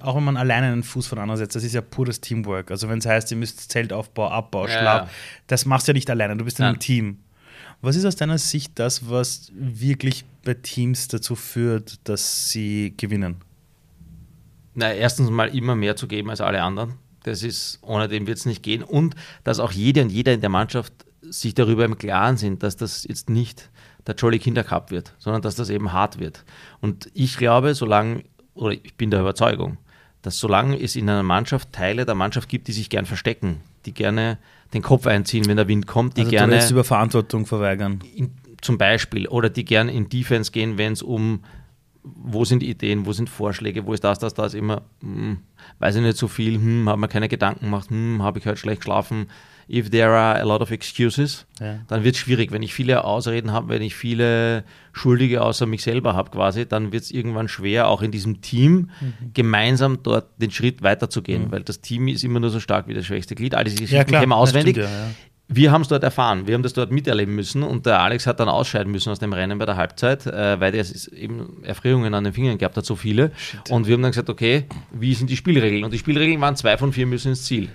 auch 0.00 0.16
wenn 0.16 0.24
man 0.24 0.36
alleine 0.36 0.68
einen 0.68 0.82
Fuß 0.82 1.06
voneinander 1.06 1.36
setzt, 1.36 1.56
das 1.56 1.64
ist 1.64 1.74
ja 1.74 1.80
pures 1.80 2.20
Teamwork. 2.20 2.70
Also 2.70 2.88
wenn 2.88 2.98
es 2.98 3.06
heißt, 3.06 3.30
ihr 3.30 3.36
müsst 3.36 3.70
Zeltaufbau, 3.70 4.28
Abbau, 4.28 4.66
Ja, 4.66 4.78
Schlaf, 4.78 5.02
ja. 5.02 5.14
das 5.46 5.66
machst 5.66 5.88
du 5.88 5.92
ja 5.92 5.94
nicht 5.94 6.08
alleine, 6.10 6.36
du 6.36 6.44
bist 6.44 6.58
in 6.58 6.64
einem. 6.66 6.78
Team. 6.78 7.18
Was 7.82 7.96
ist 7.96 8.04
aus 8.04 8.16
deiner 8.16 8.38
Sicht 8.38 8.78
das, 8.78 9.08
was 9.08 9.50
wirklich 9.54 10.24
bei 10.44 10.54
Teams 10.54 11.08
dazu 11.08 11.34
führt, 11.34 11.98
dass 12.08 12.50
sie 12.50 12.94
gewinnen? 12.96 13.36
Na, 14.74 14.92
erstens 14.92 15.30
mal 15.30 15.54
immer 15.54 15.74
mehr 15.74 15.96
zu 15.96 16.06
geben 16.06 16.30
als 16.30 16.40
alle 16.40 16.62
anderen. 16.62 16.94
Das 17.22 17.42
ist, 17.42 17.78
ohne 17.82 18.08
dem 18.08 18.26
wird 18.26 18.38
es 18.38 18.46
nicht 18.46 18.62
gehen. 18.62 18.82
Und 18.82 19.14
dass 19.44 19.60
auch 19.60 19.72
jede 19.72 20.02
und 20.02 20.10
jeder 20.10 20.32
in 20.32 20.40
der 20.40 20.50
Mannschaft 20.50 20.92
sich 21.22 21.54
darüber 21.54 21.84
im 21.84 21.98
Klaren 21.98 22.36
sind, 22.36 22.62
dass 22.62 22.76
das 22.76 23.04
jetzt 23.04 23.28
nicht 23.28 23.70
der 24.06 24.14
Jolly 24.14 24.38
Kindercup 24.38 24.90
wird, 24.90 25.14
sondern 25.18 25.42
dass 25.42 25.54
das 25.54 25.70
eben 25.70 25.92
hart 25.92 26.18
wird. 26.18 26.44
Und 26.80 27.10
ich 27.14 27.36
glaube, 27.36 27.74
solange, 27.74 28.24
oder 28.60 28.74
ich 28.74 28.94
bin 28.94 29.10
der 29.10 29.20
Überzeugung, 29.20 29.78
dass 30.22 30.38
solange 30.38 30.80
es 30.80 30.96
in 30.96 31.08
einer 31.08 31.22
Mannschaft 31.22 31.72
Teile 31.72 32.04
der 32.04 32.14
Mannschaft 32.14 32.48
gibt, 32.48 32.68
die 32.68 32.72
sich 32.72 32.90
gern 32.90 33.06
verstecken, 33.06 33.60
die 33.86 33.92
gerne 33.92 34.38
den 34.74 34.82
Kopf 34.82 35.06
einziehen, 35.06 35.46
wenn 35.46 35.56
der 35.56 35.68
Wind 35.68 35.86
kommt, 35.86 36.16
die 36.16 36.22
Also 36.22 36.30
du 36.30 36.36
gerne 36.36 36.52
willst 36.54 36.70
über 36.70 36.84
Verantwortung 36.84 37.46
verweigern. 37.46 38.00
in, 38.14 38.30
zum 38.60 38.76
Beispiel 38.76 39.26
oder 39.26 39.48
die 39.48 39.64
gerne 39.64 39.92
in 39.92 40.08
Defense 40.08 40.52
gehen, 40.52 40.78
wenn 40.78 40.92
es 40.92 41.02
um 41.02 41.40
wo 42.02 42.44
sind 42.44 42.62
Ideen, 42.62 43.04
wo 43.04 43.12
sind 43.12 43.28
Vorschläge, 43.28 43.84
wo 43.84 43.92
ist 43.92 44.04
das, 44.04 44.18
das, 44.18 44.32
das 44.34 44.54
immer, 44.54 44.82
hm, 45.02 45.38
weiß 45.80 45.96
ich 45.96 46.02
nicht 46.02 46.16
so 46.16 46.28
viel, 46.28 46.54
hm, 46.54 46.88
habe 46.88 47.00
mir 47.00 47.08
keine 47.08 47.28
Gedanken 47.28 47.66
gemacht, 47.66 47.90
hm, 47.90 48.22
habe 48.22 48.38
ich 48.38 48.46
heute 48.46 48.56
schlecht 48.56 48.80
geschlafen. 48.80 49.26
If 49.72 49.90
there 49.90 50.08
are 50.10 50.40
a 50.40 50.44
lot 50.44 50.60
of 50.62 50.70
excuses, 50.72 51.46
Ja. 51.60 51.78
dann 51.86 52.02
wird 52.02 52.16
es 52.16 52.20
schwierig. 52.20 52.50
Wenn 52.50 52.62
ich 52.62 52.74
viele 52.74 53.04
Ausreden 53.04 53.52
habe, 53.52 53.68
wenn 53.68 53.82
ich 53.82 53.94
viele 53.94 54.64
Schuldige 54.92 55.42
außer 55.42 55.64
mich 55.66 55.82
selber 55.82 56.14
habe 56.14 56.30
quasi, 56.30 56.66
dann 56.66 56.90
wird 56.92 57.04
es 57.04 57.10
irgendwann 57.12 57.46
schwer, 57.46 57.86
auch 57.88 58.02
in 58.02 58.10
diesem 58.10 58.40
Team 58.40 58.90
Mhm. 59.00 59.12
gemeinsam 59.32 60.02
dort 60.02 60.26
den 60.38 60.50
Schritt 60.50 60.82
weiterzugehen, 60.82 61.52
weil 61.52 61.62
das 61.62 61.80
Team 61.80 62.08
ist 62.08 62.24
immer 62.24 62.40
nur 62.40 62.50
so 62.50 62.58
stark 62.58 62.88
wie 62.88 62.94
das 62.94 63.06
schwächste 63.06 63.34
Glied. 63.36 63.54
All 63.54 63.62
diese 63.64 63.76
Geschichten 63.76 64.12
Ja, 64.12 64.26
auswendig. 64.30 64.74
stimmt 64.74 64.88
ja. 64.90 65.10
Wir 65.52 65.72
haben 65.72 65.82
es 65.82 65.88
dort 65.88 66.04
erfahren, 66.04 66.46
wir 66.46 66.54
haben 66.54 66.62
das 66.62 66.74
dort 66.74 66.92
miterleben 66.92 67.34
müssen 67.34 67.64
und 67.64 67.84
der 67.84 68.00
Alex 68.00 68.24
hat 68.28 68.38
dann 68.38 68.48
ausscheiden 68.48 68.90
müssen 68.92 69.10
aus 69.10 69.18
dem 69.18 69.32
Rennen 69.32 69.58
bei 69.58 69.66
der 69.66 69.76
Halbzeit, 69.76 70.24
äh, 70.26 70.60
weil 70.60 70.74
er 70.76 70.80
es 70.80 71.08
eben 71.08 71.62
Erfrierungen 71.64 72.14
an 72.14 72.22
den 72.22 72.32
Fingern 72.32 72.56
gehabt 72.56 72.76
hat, 72.76 72.84
so 72.86 72.94
viele. 72.94 73.32
Und 73.68 73.86
wir 73.88 73.94
haben 73.94 74.02
dann 74.02 74.12
gesagt, 74.12 74.30
okay, 74.30 74.66
wie 74.92 75.12
sind 75.14 75.28
die 75.28 75.36
Spielregeln? 75.36 75.82
Und 75.82 75.92
die 75.92 75.98
Spielregeln 75.98 76.40
waren 76.40 76.54
zwei 76.54 76.76
von 76.78 76.92
vier 76.92 77.06
müssen 77.06 77.28
ins 77.30 77.42
Ziel. 77.44 77.68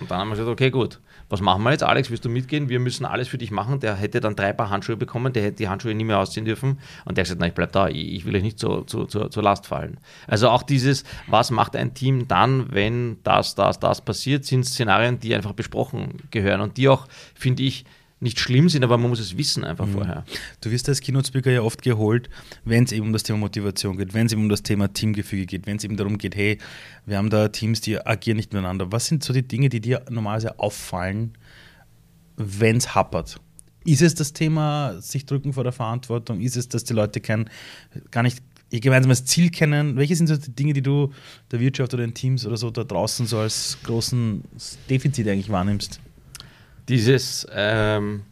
Und 0.00 0.10
dann 0.10 0.20
haben 0.20 0.28
wir 0.28 0.36
gesagt, 0.36 0.48
okay, 0.48 0.70
gut, 0.70 1.00
was 1.32 1.40
machen 1.40 1.62
wir 1.62 1.70
jetzt? 1.70 1.82
Alex, 1.82 2.10
willst 2.10 2.26
du 2.26 2.28
mitgehen? 2.28 2.68
Wir 2.68 2.78
müssen 2.78 3.06
alles 3.06 3.26
für 3.26 3.38
dich 3.38 3.50
machen. 3.50 3.80
Der 3.80 3.96
hätte 3.96 4.20
dann 4.20 4.36
drei 4.36 4.52
Paar 4.52 4.68
Handschuhe 4.68 4.98
bekommen, 4.98 5.32
der 5.32 5.42
hätte 5.42 5.56
die 5.56 5.68
Handschuhe 5.68 5.94
nie 5.94 6.04
mehr 6.04 6.18
ausziehen 6.18 6.44
dürfen. 6.44 6.78
Und 7.06 7.16
der 7.16 7.22
hat 7.22 7.24
gesagt, 7.24 7.40
nein, 7.40 7.48
ich 7.48 7.54
bleib 7.54 7.72
da, 7.72 7.88
ich, 7.88 8.26
will 8.26 8.36
euch 8.36 8.42
nicht 8.42 8.58
zu, 8.58 8.82
zu, 8.82 9.06
zu, 9.06 9.30
zur 9.30 9.42
Last 9.42 9.66
fallen. 9.66 9.96
Also 10.26 10.50
auch 10.50 10.62
dieses, 10.62 11.04
was 11.28 11.50
macht 11.50 11.74
ein 11.74 11.94
Team 11.94 12.28
dann, 12.28 12.66
wenn 12.70 13.16
das, 13.22 13.54
das, 13.54 13.80
das 13.80 14.02
passiert, 14.02 14.44
sind 14.44 14.66
Szenarien, 14.66 15.20
die 15.20 15.34
einfach 15.34 15.54
besprochen 15.54 16.18
gehören 16.30 16.60
und 16.60 16.76
die 16.76 16.90
auch, 16.90 17.06
finde 17.34 17.62
ich, 17.62 17.86
nicht 18.22 18.38
schlimm 18.38 18.68
sind, 18.68 18.84
aber 18.84 18.96
man 18.98 19.10
muss 19.10 19.18
es 19.18 19.36
wissen 19.36 19.64
einfach 19.64 19.88
vorher. 19.88 20.24
Du 20.60 20.70
wirst 20.70 20.88
als 20.88 21.00
Keynote-Speaker 21.00 21.50
ja 21.50 21.62
oft 21.62 21.82
geholt, 21.82 22.30
wenn 22.64 22.84
es 22.84 22.92
eben 22.92 23.06
um 23.06 23.12
das 23.12 23.24
Thema 23.24 23.40
Motivation 23.40 23.96
geht, 23.96 24.14
wenn 24.14 24.26
es 24.26 24.32
eben 24.32 24.42
um 24.42 24.48
das 24.48 24.62
Thema 24.62 24.92
Teamgefüge 24.92 25.46
geht, 25.46 25.66
wenn 25.66 25.76
es 25.76 25.84
eben 25.84 25.96
darum 25.96 26.18
geht, 26.18 26.36
hey, 26.36 26.58
wir 27.04 27.18
haben 27.18 27.30
da 27.30 27.48
Teams, 27.48 27.80
die 27.80 28.00
agieren 28.00 28.36
nicht 28.36 28.52
miteinander. 28.52 28.92
Was 28.92 29.06
sind 29.06 29.24
so 29.24 29.32
die 29.32 29.46
Dinge, 29.46 29.68
die 29.68 29.80
dir 29.80 30.04
normalerweise 30.08 30.58
auffallen, 30.60 31.36
wenn 32.36 32.76
es 32.76 32.94
happert? 32.94 33.40
Ist 33.84 34.02
es 34.02 34.14
das 34.14 34.32
Thema, 34.32 35.00
sich 35.00 35.26
drücken 35.26 35.52
vor 35.52 35.64
der 35.64 35.72
Verantwortung? 35.72 36.40
Ist 36.40 36.56
es, 36.56 36.68
dass 36.68 36.84
die 36.84 36.94
Leute 36.94 37.20
kein, 37.20 37.50
gar 38.12 38.22
nicht 38.22 38.38
ihr 38.70 38.78
gemeinsames 38.78 39.24
Ziel 39.24 39.50
kennen? 39.50 39.96
Welche 39.96 40.14
sind 40.14 40.28
so 40.28 40.36
die 40.36 40.54
Dinge, 40.54 40.74
die 40.74 40.82
du 40.82 41.10
der 41.50 41.58
Wirtschaft 41.58 41.92
oder 41.92 42.06
den 42.06 42.14
Teams 42.14 42.46
oder 42.46 42.56
so 42.56 42.70
da 42.70 42.84
draußen 42.84 43.26
so 43.26 43.38
als 43.38 43.78
großen 43.82 44.44
Defizit 44.88 45.26
eigentlich 45.26 45.50
wahrnimmst? 45.50 46.00
Dieses, 46.92 47.46
ähm, 47.50 48.24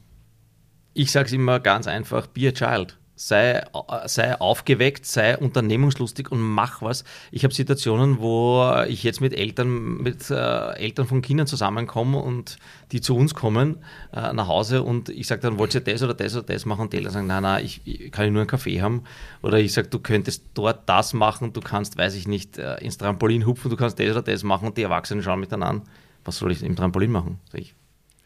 ich 0.93 1.11
sage 1.11 1.29
es 1.29 1.33
immer 1.33 1.61
ganz 1.61 1.87
einfach, 1.87 2.27
be 2.27 2.47
a 2.47 2.53
child 2.53 2.99
sei, 3.17 3.63
sei 4.05 4.39
aufgeweckt, 4.39 5.07
sei 5.07 5.39
unternehmungslustig 5.39 6.31
und 6.31 6.43
mach 6.43 6.83
was. 6.83 7.05
Ich 7.31 7.43
habe 7.45 7.55
Situationen, 7.55 8.19
wo 8.19 8.85
ich 8.87 9.03
jetzt 9.03 9.23
mit 9.23 9.33
Eltern, 9.33 10.03
mit 10.03 10.29
äh, 10.29 10.73
Eltern 10.73 11.07
von 11.07 11.23
Kindern 11.23 11.47
zusammenkomme 11.47 12.19
und 12.19 12.59
die 12.93 13.01
zu 13.01 13.17
uns 13.17 13.35
kommen 13.35 13.79
äh, 14.13 14.31
nach 14.35 14.49
Hause 14.49 14.83
und 14.83 15.09
ich 15.09 15.27
sage 15.27 15.41
dann, 15.41 15.59
wollt 15.59 15.75
ihr 15.75 15.81
das 15.81 16.03
oder 16.03 16.13
das 16.13 16.37
oder 16.37 16.45
das 16.45 16.67
machen? 16.67 16.83
Und 16.83 16.93
die 16.93 16.99
Eltern 16.99 17.13
sagen, 17.15 17.27
nein, 17.29 17.43
nein, 17.43 17.65
ich, 17.65 17.81
ich 17.87 18.13
kann 18.13 18.31
nur 18.31 18.43
einen 18.43 18.47
Kaffee 18.47 18.83
haben. 18.83 19.05
Oder 19.41 19.59
ich 19.59 19.73
sage, 19.73 19.89
du 19.89 20.01
könntest 20.01 20.45
dort 20.53 20.87
das 20.87 21.15
machen, 21.15 21.55
du 21.55 21.63
kannst, 21.63 21.97
weiß 21.97 22.15
ich 22.15 22.29
nicht, 22.29 22.59
äh, 22.59 22.77
ins 22.85 22.99
Trampolin 22.99 23.47
hupfen, 23.47 23.71
du 23.71 23.77
kannst 23.79 23.99
das 23.99 24.11
oder 24.11 24.21
das 24.21 24.43
machen 24.43 24.69
und 24.69 24.77
die 24.77 24.83
Erwachsenen 24.83 25.23
schauen 25.23 25.41
mich 25.41 25.49
dann 25.49 25.63
an, 25.63 25.81
was 26.27 26.37
soll 26.37 26.53
ich 26.53 26.63
im 26.63 26.77
Trampolin 26.77 27.11
machen? 27.11 27.39
Sag 27.51 27.63
ich, 27.63 27.75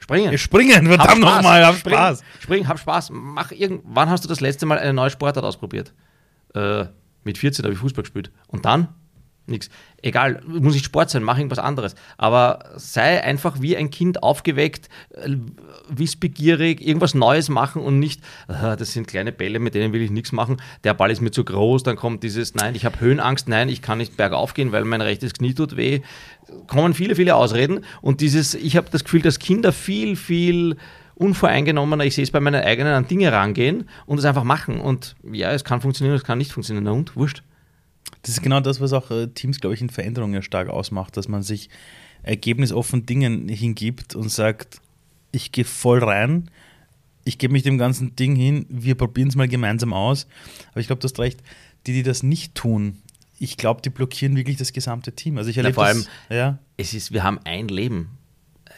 Springen. 0.05 0.37
Springen, 0.37 0.87
verdammt 0.87 1.23
nochmal, 1.23 1.65
hab 1.65 1.77
Spaß. 1.77 2.19
Springen, 2.19 2.43
springen, 2.43 2.69
hab 2.69 2.79
Spaß. 2.79 3.09
Mach 3.11 3.53
irgend 3.53 3.81
Wann 3.85 4.11
hast 4.11 4.23
du 4.23 4.29
das 4.29 4.41
letzte 4.43 4.67
Mal 4.67 4.79
eine 4.79 4.93
neue 4.93 5.09
Sportart 5.09 5.47
ausprobiert? 5.47 5.95
Äh, 6.55 6.85
mit 7.23 7.39
14 7.39 7.65
habe 7.65 7.73
ich 7.73 7.81
Fußball 7.81 8.03
gespielt. 8.03 8.31
Und 8.47 8.67
dann? 8.67 8.89
Nix. 9.47 9.69
Egal, 10.01 10.41
muss 10.47 10.73
nicht 10.73 10.87
Sport 10.87 11.11
sein, 11.11 11.23
mach 11.23 11.37
irgendwas 11.37 11.59
anderes. 11.59 11.95
Aber 12.17 12.61
sei 12.77 13.23
einfach 13.23 13.61
wie 13.61 13.77
ein 13.77 13.91
Kind 13.91 14.23
aufgeweckt, 14.23 14.89
äh, 15.11 15.37
wissbegierig, 15.89 16.87
irgendwas 16.87 17.15
Neues 17.15 17.51
machen 17.51 17.83
und 17.83 17.99
nicht, 17.99 18.23
das 18.49 18.93
sind 18.93 19.07
kleine 19.07 19.33
Bälle, 19.33 19.59
mit 19.59 19.75
denen 19.75 19.93
will 19.93 20.01
ich 20.01 20.11
nichts 20.11 20.33
machen. 20.33 20.57
Der 20.83 20.95
Ball 20.95 21.11
ist 21.11 21.21
mir 21.21 21.31
zu 21.31 21.45
groß, 21.45 21.83
dann 21.83 21.97
kommt 21.97 22.23
dieses, 22.23 22.55
nein, 22.55 22.75
ich 22.75 22.87
habe 22.87 23.01
Höhenangst, 23.01 23.49
nein, 23.49 23.69
ich 23.69 23.83
kann 23.83 23.99
nicht 23.99 24.17
bergauf 24.17 24.55
gehen, 24.55 24.73
weil 24.73 24.85
mein 24.85 25.03
rechtes 25.03 25.35
Knie 25.35 25.53
tut 25.53 25.77
weh. 25.77 26.01
Kommen 26.67 26.95
viele, 26.95 27.15
viele 27.15 27.35
Ausreden. 27.35 27.85
Und 28.01 28.21
dieses, 28.23 28.55
ich 28.55 28.77
habe 28.77 28.89
das 28.91 29.05
Gefühl, 29.05 29.23
dass 29.23 29.39
Kinder 29.39 29.73
viel, 29.73 30.17
viel 30.17 30.77
unvoreingenommener, 31.17 32.05
ich 32.05 32.15
sehe 32.15 32.25
es 32.25 32.31
bei 32.31 32.41
meinen 32.41 32.63
eigenen, 32.63 32.93
an 32.95 33.07
Dinge 33.09 33.31
rangehen 33.31 33.89
und 34.07 34.19
es 34.19 34.25
einfach 34.25 34.45
machen. 34.45 34.81
Und 34.81 35.17
ja, 35.33 35.53
es 35.53 35.65
kann 35.65 35.81
funktionieren, 35.81 36.17
es 36.17 36.25
kann 36.25 36.39
nicht 36.39 36.53
funktionieren. 36.53 36.85
Na 36.85 36.93
und, 36.93 37.15
wurscht. 37.15 37.43
Das 38.23 38.31
ist 38.31 38.43
genau 38.43 38.61
das, 38.61 38.81
was 38.81 38.93
auch 38.93 39.11
äh, 39.11 39.29
Teams, 39.29 39.61
glaube 39.61 39.75
ich, 39.75 39.81
in 39.81 39.91
Veränderungen 39.91 40.43
stark 40.43 40.69
ausmacht, 40.69 41.17
dass 41.17 41.29
man 41.29 41.43
sich 41.43 41.71
ergebnisoffen 42.23 43.07
Dingen 43.07 43.49
hingibt 43.49 44.15
und 44.15 44.31
sagt, 44.31 44.81
ich 45.33 45.53
gehe 45.53 45.65
voll 45.65 46.03
rein, 46.03 46.51
ich 47.25 47.39
gebe 47.39 47.53
mich 47.53 47.63
dem 47.63 47.79
ganzen 47.79 48.17
Ding 48.17 48.37
hin, 48.37 48.67
wir 48.69 48.95
probieren 48.95 49.29
es 49.29 49.37
mal 49.37 49.49
gemeinsam 49.49 49.93
aus. 49.93 50.27
Aber 50.71 50.81
ich 50.81 50.87
glaube, 50.87 51.01
du 51.01 51.09
hast 51.09 51.19
recht, 51.19 51.41
die, 51.87 51.93
die 51.93 52.03
das 52.03 52.23
nicht 52.23 52.55
tun, 52.55 52.99
ich 53.39 53.57
glaube, 53.57 53.83
die 53.83 53.91
blockieren 53.91 54.37
wirklich 54.37 54.57
das 54.57 54.73
gesamte 54.73 55.13
Team. 55.13 55.39
Also 55.39 55.51
ich 55.51 55.57
erlebe 55.57 55.75
vor 55.75 55.85
allem, 55.85 56.05
das, 56.29 56.37
ja. 56.37 56.59
es 56.77 56.95
ist, 56.95 57.13
wir 57.13 57.23
haben 57.23 57.41
ein 57.45 57.69
Leben. 57.69 58.11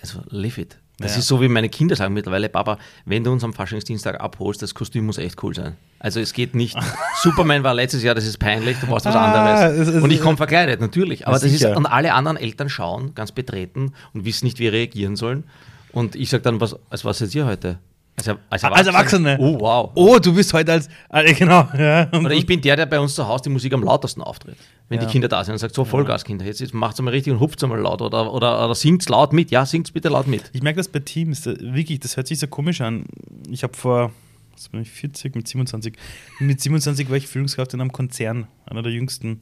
Also 0.00 0.22
live 0.28 0.58
it. 0.58 0.78
Das 0.98 1.12
ja. 1.12 1.18
ist 1.18 1.26
so, 1.26 1.40
wie 1.42 1.48
meine 1.48 1.68
Kinder 1.68 1.94
sagen 1.94 2.14
mittlerweile, 2.14 2.48
Papa, 2.48 2.78
wenn 3.04 3.22
du 3.22 3.30
uns 3.30 3.44
am 3.44 3.52
Faschingsdienstag 3.52 4.18
abholst, 4.20 4.62
das 4.62 4.74
Kostüm 4.74 5.06
muss 5.06 5.18
echt 5.18 5.42
cool 5.42 5.54
sein. 5.54 5.76
Also 5.98 6.20
es 6.20 6.32
geht 6.32 6.54
nicht, 6.54 6.76
Superman 7.22 7.62
war 7.64 7.74
letztes 7.74 8.02
Jahr, 8.02 8.14
das 8.14 8.26
ist 8.26 8.38
peinlich, 8.38 8.78
du 8.78 8.86
brauchst 8.86 9.06
was 9.06 9.14
ah, 9.14 9.64
anderes. 9.64 10.02
und 10.02 10.10
ich 10.10 10.20
komme 10.20 10.36
verkleidet, 10.36 10.80
natürlich. 10.80 11.26
Aber 11.26 11.38
das 11.38 11.44
ist, 11.44 11.64
und 11.64 11.86
alle 11.86 12.14
anderen 12.14 12.36
Eltern 12.36 12.68
schauen, 12.68 13.14
ganz 13.14 13.32
betreten 13.32 13.92
und 14.12 14.24
wissen 14.24 14.44
nicht, 14.44 14.58
wie 14.58 14.68
reagieren 14.68 15.16
sollen. 15.16 15.44
Und 15.92 16.14
ich 16.14 16.28
sage 16.28 16.42
dann, 16.42 16.60
was, 16.60 16.76
als 16.90 17.04
was 17.04 17.18
seid 17.18 17.34
ihr 17.34 17.46
heute? 17.46 17.78
Als, 18.16 18.28
als, 18.28 18.62
Erwachsene. 18.62 18.72
als 18.72 18.86
Erwachsene. 18.86 19.36
Oh, 19.38 19.60
wow. 19.60 19.90
Oh, 19.94 20.18
du 20.18 20.34
bist 20.34 20.52
heute 20.54 20.72
als. 20.72 20.88
Äh, 21.10 21.34
genau. 21.34 21.68
Ja. 21.76 22.08
Oder 22.12 22.32
ich 22.32 22.46
bin 22.46 22.62
der, 22.62 22.76
der 22.76 22.86
bei 22.86 22.98
uns 22.98 23.14
zu 23.14 23.28
Hause 23.28 23.44
die 23.44 23.50
Musik 23.50 23.74
am 23.74 23.82
lautesten 23.82 24.22
auftritt. 24.22 24.56
Wenn 24.88 25.00
ja. 25.00 25.06
die 25.06 25.12
Kinder 25.12 25.28
da 25.28 25.44
sind 25.44 25.52
und 25.52 25.58
sagt, 25.58 25.74
so 25.74 25.84
Vollgas, 25.84 26.24
Kinder, 26.24 26.44
jetzt, 26.46 26.60
jetzt 26.60 26.72
macht 26.72 26.94
es 26.94 27.02
mal 27.02 27.10
richtig 27.10 27.32
und 27.34 27.40
hupft 27.40 27.62
es 27.62 27.68
mal 27.68 27.78
laut 27.78 28.00
oder, 28.00 28.32
oder, 28.32 28.64
oder 28.64 28.74
singt 28.74 29.06
laut 29.08 29.34
mit. 29.34 29.50
Ja, 29.50 29.66
singt 29.66 29.92
bitte 29.92 30.08
laut 30.08 30.28
mit. 30.28 30.44
Ich 30.52 30.62
merke 30.62 30.78
das 30.78 30.88
bei 30.88 31.00
Teams, 31.00 31.44
wirklich, 31.44 32.00
das 32.00 32.16
hört 32.16 32.26
sich 32.26 32.38
so 32.38 32.46
komisch 32.46 32.80
an. 32.80 33.04
Ich 33.50 33.62
habe 33.62 33.76
vor, 33.76 34.12
was 34.56 34.68
bin 34.68 34.82
ich, 34.82 34.90
40, 34.90 35.34
mit 35.34 35.46
27. 35.46 35.94
Mit 36.40 36.60
27 36.60 37.08
war 37.08 37.16
ich 37.16 37.26
Führungskraft 37.26 37.74
in 37.74 37.80
einem 37.80 37.92
Konzern, 37.92 38.48
einer 38.66 38.82
der 38.82 38.92
jüngsten. 38.92 39.38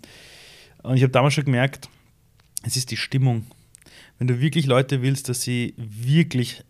Und 0.83 0.97
ich 0.97 1.03
habe 1.03 1.13
damals 1.13 1.35
schon 1.35 1.45
gemerkt, 1.45 1.89
es 2.63 2.77
ist 2.77 2.91
die 2.91 2.97
Stimmung. 2.97 3.47
Wenn 4.19 4.27
du 4.27 4.41
wirklich 4.41 4.67
Leute 4.67 5.03
willst, 5.03 5.29
dass 5.29 5.43
sie 5.43 5.75
wirklich 5.77 6.65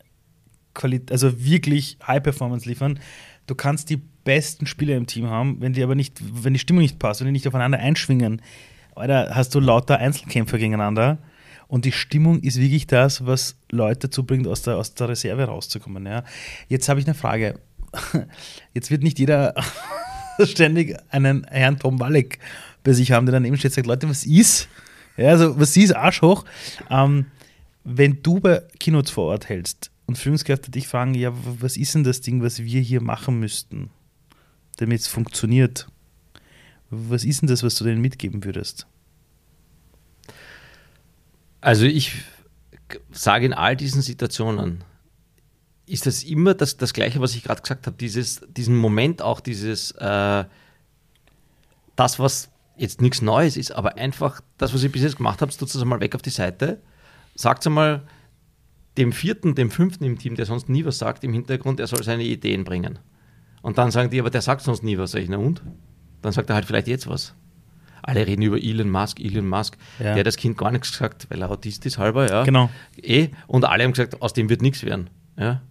Qualität, 0.75 1.13
also 1.13 1.45
wirklich 1.45 1.97
High 2.07 2.23
Performance 2.23 2.69
liefern. 2.69 2.99
Du 3.47 3.55
kannst 3.55 3.91
die 3.91 3.97
besten 3.97 4.67
Spieler 4.67 4.97
im 4.97 5.07
Team 5.07 5.29
haben, 5.29 5.61
wenn 5.61 5.73
die 5.73 5.83
aber 5.83 5.95
nicht, 5.95 6.21
wenn 6.45 6.53
die 6.53 6.59
Stimmung 6.59 6.83
nicht 6.83 6.99
passt, 6.99 7.21
wenn 7.21 7.27
die 7.27 7.33
nicht 7.33 7.47
aufeinander 7.47 7.79
einschwingen, 7.79 8.43
Alter, 8.95 9.35
hast 9.35 9.55
du 9.55 9.61
lauter 9.61 9.99
Einzelkämpfer 9.99 10.59
gegeneinander. 10.59 11.19
Und 11.67 11.85
die 11.85 11.93
Stimmung 11.93 12.41
ist 12.41 12.61
wirklich 12.61 12.87
das, 12.87 13.27
was 13.27 13.57
Leute 13.71 14.09
dazu 14.09 14.25
bringt, 14.25 14.47
aus 14.47 14.63
der, 14.63 14.77
aus 14.77 14.95
der 14.95 15.09
Reserve 15.09 15.45
rauszukommen. 15.45 16.07
Ja. 16.07 16.23
Jetzt 16.69 16.89
habe 16.89 17.01
ich 17.01 17.07
eine 17.07 17.15
Frage. 17.15 17.59
Jetzt 18.75 18.91
wird 18.91 19.03
nicht 19.03 19.19
jeder 19.19 19.55
ständig 20.45 20.97
einen 21.11 21.45
Herrn 21.45 21.79
Tom 21.79 22.01
Walleck 22.01 22.39
bei 22.83 22.93
sich 22.93 23.13
haben, 23.13 23.27
der 23.27 23.35
daneben 23.35 23.57
steht 23.57 23.73
und 23.73 23.77
sagt, 23.77 23.87
Leute, 23.87 24.09
was 24.09 24.25
ist? 24.25 24.69
Ja, 25.17 25.31
also 25.31 25.59
was 25.59 25.77
ist 25.77 25.95
Arsch 25.95 26.23
hoch? 26.23 26.45
Ähm, 26.91 27.27
wenn 27.85 28.23
du 28.23 28.41
bei 28.41 28.63
Keynotes 28.79 29.11
vor 29.11 29.27
Ort 29.27 29.49
hältst, 29.49 29.91
und 30.07 30.19
Führungskräfte 30.19 30.71
dich 30.71 30.87
fragen, 30.87 31.15
ja, 31.15 31.33
was 31.61 31.77
ist 31.77 31.95
denn 31.95 32.05
das 32.05 32.21
Ding, 32.21 32.43
was 32.43 32.63
wir 32.63 32.81
hier 32.81 33.01
machen 33.01 33.41
müssten, 33.41 33.91
damit 34.77 35.01
es 35.01 35.07
funktioniert? 35.07 35.87
Was 36.91 37.25
ist 37.25 37.41
denn 37.41 37.49
das, 37.49 37.63
was 37.63 37.77
du 37.77 37.85
denen 37.85 38.01
mitgeben 38.01 38.45
würdest? 38.45 38.87
Also 41.61 41.87
ich 41.87 42.13
sage 43.11 43.47
in 43.47 43.55
all 43.55 43.77
diesen 43.77 44.03
Situationen, 44.03 44.85
ist 45.87 46.07
das 46.07 46.23
immer 46.23 46.55
das, 46.55 46.77
das 46.77 46.93
Gleiche, 46.93 47.21
was 47.21 47.35
ich 47.35 47.43
gerade 47.43 47.61
gesagt 47.61 47.87
habe, 47.87 47.97
dieses, 47.97 48.41
diesen 48.49 48.77
Moment 48.77 49.23
auch, 49.23 49.41
dieses, 49.41 49.91
äh, 49.93 50.45
das, 51.97 52.19
was 52.19 52.51
jetzt 52.77 53.01
nichts 53.01 53.23
Neues 53.23 53.57
ist, 53.57 53.71
aber 53.73 53.97
einfach 53.97 54.41
das, 54.59 54.75
was 54.75 54.83
ich 54.83 54.91
bis 54.91 55.03
jetzt 55.03 55.17
gemacht 55.17 55.41
habe, 55.43 55.53
tut 55.53 55.69
es 55.69 55.81
einmal 55.81 56.01
weg 56.01 56.15
auf 56.15 56.23
die 56.23 56.31
Seite, 56.31 56.81
sagt 57.35 57.67
einmal, 57.67 58.03
dem 58.97 59.13
vierten, 59.13 59.55
dem 59.55 59.71
fünften 59.71 60.05
im 60.05 60.19
Team, 60.19 60.37
der 60.37 60.47
sonst 60.47 60.69
nie 60.69 60.85
was 60.85 60.99
sagt, 60.99 61.25
im 61.25 61.33
Hintergrund, 61.33 61.81
er 61.81 61.87
soll 61.87 62.03
seine 62.03 62.25
Ideen 62.25 62.65
bringen. 62.65 62.99
Und 63.63 63.79
dann 63.79 63.91
sagen 63.91 64.11
die, 64.11 64.21
aber 64.21 64.31
der 64.31 64.43
sagt 64.43 64.63
sonst 64.63 64.83
nie 64.83 64.99
was. 64.99 65.13
Sag 65.13 65.23
ich, 65.23 65.29
na 65.29 65.39
und? 65.39 65.63
Dann 66.23 66.33
sagt 66.33 66.51
er 66.51 66.55
halt 66.55 66.67
vielleicht 66.67 66.87
jetzt 66.87 67.09
was. 67.09 67.35
Alle 68.03 68.27
reden 68.27 68.43
über 68.43 68.63
Elon 68.63 68.91
Musk, 68.91 69.19
Elon 69.19 69.49
Musk. 69.49 69.79
Ja. 69.99 70.13
Der 70.13 70.19
hat 70.19 70.27
das 70.27 70.37
Kind 70.37 70.59
gar 70.59 70.71
nichts 70.71 70.93
gesagt, 70.93 71.27
weil 71.31 71.41
er 71.41 71.51
Autist 71.51 71.87
ist 71.87 71.97
halber, 71.97 72.29
ja. 72.29 72.45
Genau. 72.45 72.69
Eh, 73.03 73.29
und 73.47 73.65
alle 73.65 73.85
haben 73.85 73.93
gesagt, 73.93 74.21
aus 74.21 74.35
dem 74.35 74.51
wird 74.51 74.61
nichts 74.61 74.85
werden. 74.85 75.09
Ja. 75.39 75.63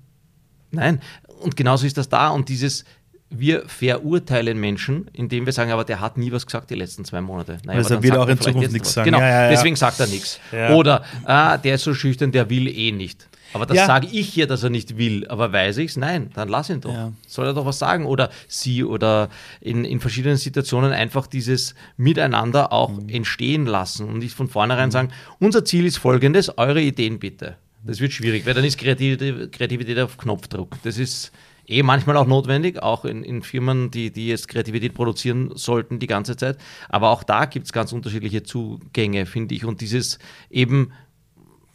Nein. 0.74 1.01
Und 1.41 1.55
genauso 1.55 1.86
ist 1.86 1.97
das 1.97 2.09
da. 2.09 2.30
Und 2.30 2.49
dieses, 2.49 2.86
wir 3.30 3.63
verurteilen 3.67 4.59
Menschen, 4.59 5.09
indem 5.13 5.45
wir 5.45 5.53
sagen, 5.53 5.71
aber 5.71 5.84
der 5.84 5.99
hat 5.99 6.17
nie 6.17 6.32
was 6.32 6.45
gesagt 6.45 6.69
die 6.69 6.76
letzten 6.76 7.05
zwei 7.05 7.21
Monate. 7.21 7.57
Naja, 7.65 7.80
also 7.80 7.95
er 7.95 8.03
wird 8.03 8.17
auch 8.17 8.28
in 8.28 8.39
Zukunft 8.39 8.71
nichts 8.71 8.93
sagen. 8.93 9.05
Genau, 9.05 9.19
ja, 9.19 9.28
ja, 9.28 9.43
ja. 9.43 9.49
deswegen 9.49 9.76
sagt 9.76 9.99
er 9.99 10.07
nichts. 10.07 10.39
Oder 10.74 11.03
ah, 11.26 11.57
der 11.57 11.76
ist 11.76 11.84
so 11.84 11.93
schüchtern, 11.93 12.32
der 12.32 12.49
will 12.49 12.67
eh 12.67 12.91
nicht. 12.91 13.28
Aber 13.53 13.65
das 13.67 13.86
sage 13.86 14.07
ich 14.11 14.30
hier, 14.30 14.47
dass 14.47 14.63
er 14.63 14.69
nicht 14.69 14.97
will. 14.97 15.28
Aber 15.28 15.53
weiß 15.53 15.78
ich 15.78 15.91
es? 15.91 15.97
Nein, 15.97 16.32
dann 16.34 16.49
lass 16.49 16.69
ihn 16.69 16.82
doch. 16.82 17.11
Soll 17.28 17.45
er 17.45 17.53
doch 17.53 17.65
was 17.65 17.80
sagen? 17.80 18.05
Oder 18.05 18.30
sie 18.47 18.84
oder 18.84 19.30
in, 19.61 19.86
in 19.86 19.99
verschiedenen 19.99 20.38
Situationen 20.38 20.91
einfach 20.91 21.28
dieses 21.28 21.76
Miteinander 21.95 22.74
auch 22.74 22.89
mhm. 22.89 23.09
entstehen 23.09 23.65
lassen 23.65 24.07
und 24.07 24.19
nicht 24.19 24.34
von 24.34 24.47
vornherein 24.47 24.89
mhm. 24.89 24.91
sagen, 24.91 25.09
unser 25.39 25.63
Ziel 25.65 25.86
ist 25.86 25.97
folgendes, 25.97 26.57
eure 26.57 26.82
Ideen 26.82 27.19
bitte. 27.19 27.57
Das 27.86 27.99
wird 27.99 28.13
schwierig, 28.13 28.45
weil 28.45 28.53
dann 28.53 28.63
ist 28.63 28.77
Kreativität, 28.77 29.99
auf 29.99 30.17
Knopfdruck. 30.17 30.77
Das 30.84 30.97
ist 30.97 31.31
eh 31.67 31.84
manchmal 31.84 32.15
auch 32.17 32.27
notwendig, 32.27 32.81
auch 32.81 33.03
in, 33.03 33.23
in 33.23 33.41
Firmen, 33.41 33.91
die, 33.91 34.11
die 34.11 34.27
jetzt 34.27 34.47
Kreativität 34.47 34.93
produzieren 34.93 35.51
sollten 35.55 35.99
die 35.99 36.07
ganze 36.07 36.38
Zeit. 36.38 36.57
Aber 36.88 37.09
auch 37.09 37.23
da 37.23 37.45
gibt 37.45 37.65
es 37.65 37.73
ganz 37.73 37.91
unterschiedliche 37.91 38.43
Zugänge, 38.43 39.25
finde 39.25 39.55
ich. 39.55 39.65
Und 39.65 39.81
dieses 39.81 40.19
eben 40.49 40.93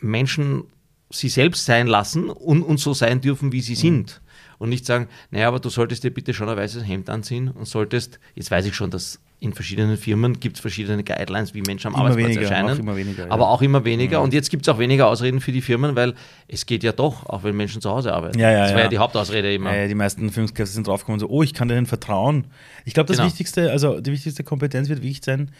Menschen 0.00 0.64
sie 1.10 1.28
selbst 1.28 1.64
sein 1.64 1.86
lassen 1.86 2.30
und, 2.30 2.62
und 2.62 2.78
so 2.78 2.94
sein 2.94 3.20
dürfen, 3.20 3.52
wie 3.52 3.60
sie 3.60 3.72
mhm. 3.72 3.76
sind. 3.76 4.20
Und 4.58 4.70
nicht 4.70 4.86
sagen, 4.86 5.08
naja, 5.30 5.48
aber 5.48 5.60
du 5.60 5.68
solltest 5.68 6.04
dir 6.04 6.10
bitte 6.10 6.34
schon 6.34 6.48
ein 6.48 6.56
weißes 6.56 6.86
Hemd 6.86 7.10
anziehen 7.10 7.48
und 7.48 7.66
solltest, 7.66 8.18
jetzt 8.34 8.50
weiß 8.50 8.66
ich 8.66 8.74
schon, 8.74 8.90
dass 8.90 9.20
in 9.40 9.52
verschiedenen 9.52 9.96
Firmen 9.96 10.40
gibt 10.40 10.56
es 10.56 10.60
verschiedene 10.60 11.04
Guidelines, 11.04 11.54
wie 11.54 11.62
Menschen 11.62 11.88
am 11.88 11.94
immer 11.94 12.02
Arbeitsplatz 12.04 12.28
weniger, 12.30 12.42
erscheinen. 12.50 12.70
Auch 12.70 12.78
immer 12.78 12.96
weniger, 12.96 13.30
aber 13.30 13.44
ja. 13.44 13.48
auch 13.48 13.62
immer 13.62 13.84
weniger. 13.84 14.18
Mhm. 14.18 14.24
Und 14.24 14.34
jetzt 14.34 14.50
gibt 14.50 14.66
es 14.66 14.74
auch 14.74 14.80
weniger 14.80 15.06
Ausreden 15.06 15.40
für 15.40 15.52
die 15.52 15.60
Firmen, 15.60 15.94
weil 15.94 16.14
es 16.48 16.66
geht 16.66 16.82
ja 16.82 16.90
doch, 16.90 17.24
auch 17.26 17.44
wenn 17.44 17.56
Menschen 17.56 17.80
zu 17.80 17.90
Hause 17.90 18.12
arbeiten. 18.12 18.38
Ja, 18.38 18.50
ja, 18.50 18.64
das 18.64 18.74
war 18.74 18.80
ja. 18.82 18.88
die 18.88 18.98
Hauptausrede 18.98 19.54
immer. 19.54 19.86
Die 19.86 19.94
meisten 19.94 20.30
Führungskräfte 20.30 20.74
sind 20.74 20.88
draufgekommen, 20.88 21.20
so, 21.20 21.28
oh, 21.28 21.44
ich 21.44 21.54
kann 21.54 21.68
denen 21.68 21.86
vertrauen. 21.86 22.46
Ich 22.84 22.94
glaube, 22.94 23.06
das 23.06 23.18
genau. 23.18 23.28
Wichtigste, 23.28 23.70
also 23.70 24.00
die 24.00 24.10
wichtigste 24.10 24.42
Kompetenz 24.42 24.88
wird 24.88 25.02
wichtig 25.02 25.24
sein, 25.24 25.52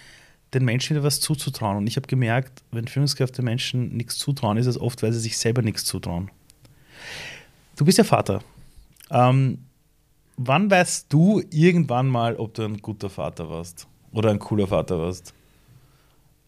den 0.55 0.64
Menschen 0.64 0.97
wieder 0.97 1.05
was 1.05 1.20
zuzutrauen. 1.20 1.76
Und 1.76 1.87
ich 1.87 1.97
habe 1.97 2.09
gemerkt, 2.09 2.62
wenn 2.72 2.89
Führungskräfte 2.89 3.43
Menschen 3.43 3.97
nichts 3.97 4.18
zutrauen, 4.18 4.57
ist 4.57 4.66
es 4.66 4.81
oft, 4.81 5.03
weil 5.05 5.12
sie 5.12 5.20
sich 5.20 5.39
selber 5.39 5.62
nichts 5.62 5.85
zutrauen. 5.85 6.31
Du 7.76 7.85
bist 7.85 7.99
ja 7.99 8.05
Vater. 8.05 8.43
Ähm, 9.11 9.59
wann 10.39 10.70
weißt 10.70 11.12
du 11.12 11.43
irgendwann 11.51 12.09
mal, 12.09 12.36
ob 12.36 12.55
du 12.55 12.62
ein 12.62 12.78
guter 12.78 13.11
Vater 13.11 13.51
warst 13.51 13.86
oder 14.12 14.30
ein 14.30 14.39
cooler 14.39 14.66
Vater 14.66 14.99
warst? 14.99 15.34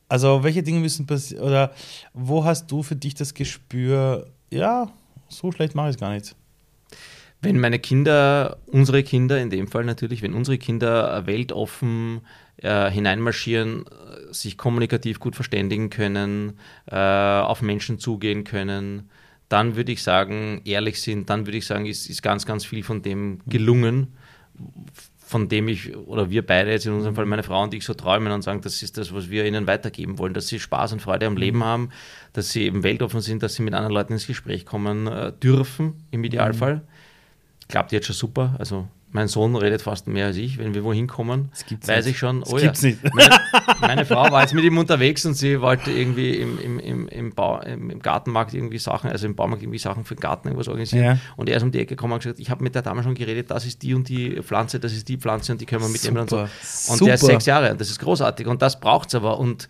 Also, 0.08 0.42
welche 0.42 0.62
Dinge 0.62 0.80
müssen 0.80 1.06
passieren? 1.06 1.44
Oder 1.44 1.72
wo 2.14 2.44
hast 2.44 2.70
du 2.70 2.82
für 2.82 2.96
dich 2.96 3.14
das 3.14 3.34
Gespür, 3.34 4.26
ja, 4.50 4.90
so 5.28 5.52
schlecht 5.52 5.74
mache 5.74 5.90
ich 5.90 5.96
es 5.96 6.00
gar 6.00 6.12
nicht? 6.12 6.34
Wenn 7.42 7.58
meine 7.58 7.78
Kinder, 7.78 8.58
unsere 8.66 9.02
Kinder 9.02 9.40
in 9.40 9.50
dem 9.50 9.68
Fall 9.68 9.84
natürlich, 9.84 10.20
wenn 10.22 10.34
unsere 10.34 10.58
Kinder 10.58 11.26
weltoffen 11.26 12.20
äh, 12.56 12.90
hineinmarschieren, 12.90 13.86
äh, 13.86 14.32
sich 14.34 14.58
kommunikativ 14.58 15.20
gut 15.20 15.36
verständigen 15.36 15.90
können, 15.90 16.58
äh, 16.86 16.96
auf 16.96 17.62
Menschen 17.62 17.98
zugehen 17.98 18.44
können, 18.44 19.08
dann 19.50 19.76
würde 19.76 19.92
ich 19.92 20.02
sagen, 20.02 20.62
ehrlich 20.64 21.02
sind, 21.02 21.28
dann 21.28 21.46
würde 21.46 21.58
ich 21.58 21.66
sagen, 21.66 21.84
ist, 21.84 22.08
ist 22.08 22.22
ganz, 22.22 22.46
ganz 22.46 22.64
viel 22.64 22.82
von 22.82 23.02
dem 23.02 23.40
gelungen, 23.46 24.14
von 25.18 25.48
dem 25.48 25.68
ich 25.68 25.94
oder 25.94 26.30
wir 26.30 26.44
beide 26.44 26.70
jetzt 26.70 26.86
in 26.86 26.92
unserem 26.92 27.14
Fall, 27.14 27.26
meine 27.26 27.42
Frau 27.42 27.62
und 27.62 27.74
ich, 27.74 27.84
so 27.84 27.92
träumen 27.92 28.32
und 28.32 28.42
sagen, 28.42 28.62
das 28.62 28.82
ist 28.82 28.96
das, 28.96 29.12
was 29.12 29.28
wir 29.28 29.44
ihnen 29.44 29.66
weitergeben 29.66 30.18
wollen, 30.18 30.32
dass 30.32 30.48
sie 30.48 30.58
Spaß 30.58 30.94
und 30.94 31.02
Freude 31.02 31.26
am 31.26 31.36
Leben 31.36 31.62
haben, 31.62 31.90
dass 32.32 32.50
sie 32.50 32.64
eben 32.64 32.82
weltoffen 32.82 33.20
sind, 33.20 33.42
dass 33.42 33.54
sie 33.54 33.62
mit 33.62 33.74
anderen 33.74 33.94
Leuten 33.94 34.14
ins 34.14 34.26
Gespräch 34.26 34.64
kommen 34.64 35.06
äh, 35.06 35.32
dürfen, 35.32 36.04
im 36.10 36.24
Idealfall. 36.24 36.76
Mhm 36.76 36.82
klappt 37.70 37.92
jetzt 37.92 38.06
schon 38.06 38.16
super. 38.16 38.54
Also 38.58 38.88
mein 39.12 39.26
Sohn 39.26 39.56
redet 39.56 39.82
fast 39.82 40.06
mehr 40.06 40.26
als 40.26 40.36
ich, 40.36 40.58
wenn 40.58 40.72
wir 40.72 40.84
wohin 40.84 41.08
kommen. 41.08 41.50
Weiß 41.52 42.04
nicht. 42.04 42.14
ich 42.14 42.18
schon. 42.18 42.44
Oh, 42.44 42.58
ja. 42.58 42.72
meine, 43.12 43.40
meine, 43.80 44.04
Frau 44.04 44.30
war 44.30 44.42
jetzt 44.42 44.54
mit 44.54 44.62
ihm 44.62 44.78
unterwegs 44.78 45.26
und 45.26 45.34
sie 45.34 45.60
wollte 45.60 45.90
irgendwie 45.90 46.36
im, 46.36 46.60
im, 46.60 46.78
im, 46.78 47.08
im, 47.08 47.34
Bau, 47.34 47.60
im, 47.60 48.00
Gartenmarkt 48.00 48.54
irgendwie 48.54 48.78
Sachen, 48.78 49.10
also 49.10 49.26
im 49.26 49.34
Baumarkt 49.34 49.62
irgendwie 49.62 49.78
Sachen 49.78 50.04
für 50.04 50.14
den 50.14 50.20
Garten 50.20 50.48
irgendwas 50.48 50.68
organisieren. 50.68 51.04
Ja. 51.04 51.18
Und 51.36 51.48
er 51.48 51.56
ist 51.56 51.62
um 51.64 51.72
die 51.72 51.78
Ecke 51.78 51.96
gekommen 51.96 52.12
und 52.12 52.22
gesagt, 52.22 52.38
ich 52.38 52.50
habe 52.50 52.62
mit 52.62 52.74
der 52.74 52.82
Dame 52.82 53.02
schon 53.02 53.14
geredet, 53.14 53.50
das 53.50 53.66
ist 53.66 53.82
die 53.82 53.94
und 53.94 54.08
die 54.08 54.40
Pflanze, 54.42 54.78
das 54.78 54.92
ist 54.92 55.08
die 55.08 55.16
Pflanze 55.16 55.52
und 55.52 55.60
die 55.60 55.66
können 55.66 55.82
wir 55.82 55.88
mitnehmen 55.88 56.18
und 56.18 56.30
so. 56.30 56.38
Und 56.38 56.50
Super. 56.62 57.04
der 57.06 57.14
ist 57.14 57.26
sechs 57.26 57.46
Jahre 57.46 57.72
und 57.72 57.80
das 57.80 57.90
ist 57.90 57.98
großartig 57.98 58.46
und 58.46 58.62
das 58.62 58.78
braucht 58.78 59.08
es 59.08 59.16
aber. 59.16 59.40
Und 59.40 59.68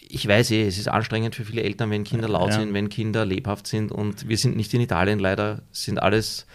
ich 0.00 0.26
weiß 0.26 0.50
eh, 0.50 0.66
es 0.66 0.78
ist 0.78 0.88
anstrengend 0.88 1.34
für 1.34 1.44
viele 1.44 1.62
Eltern, 1.62 1.90
wenn 1.90 2.04
Kinder 2.04 2.28
laut 2.28 2.50
ja. 2.50 2.60
sind, 2.60 2.72
wenn 2.72 2.88
Kinder 2.88 3.26
lebhaft 3.26 3.66
sind 3.66 3.92
und 3.92 4.28
wir 4.28 4.38
sind 4.38 4.56
nicht 4.56 4.72
in 4.72 4.80
Italien 4.80 5.18
leider, 5.18 5.62
sind 5.72 6.02
alles 6.02 6.46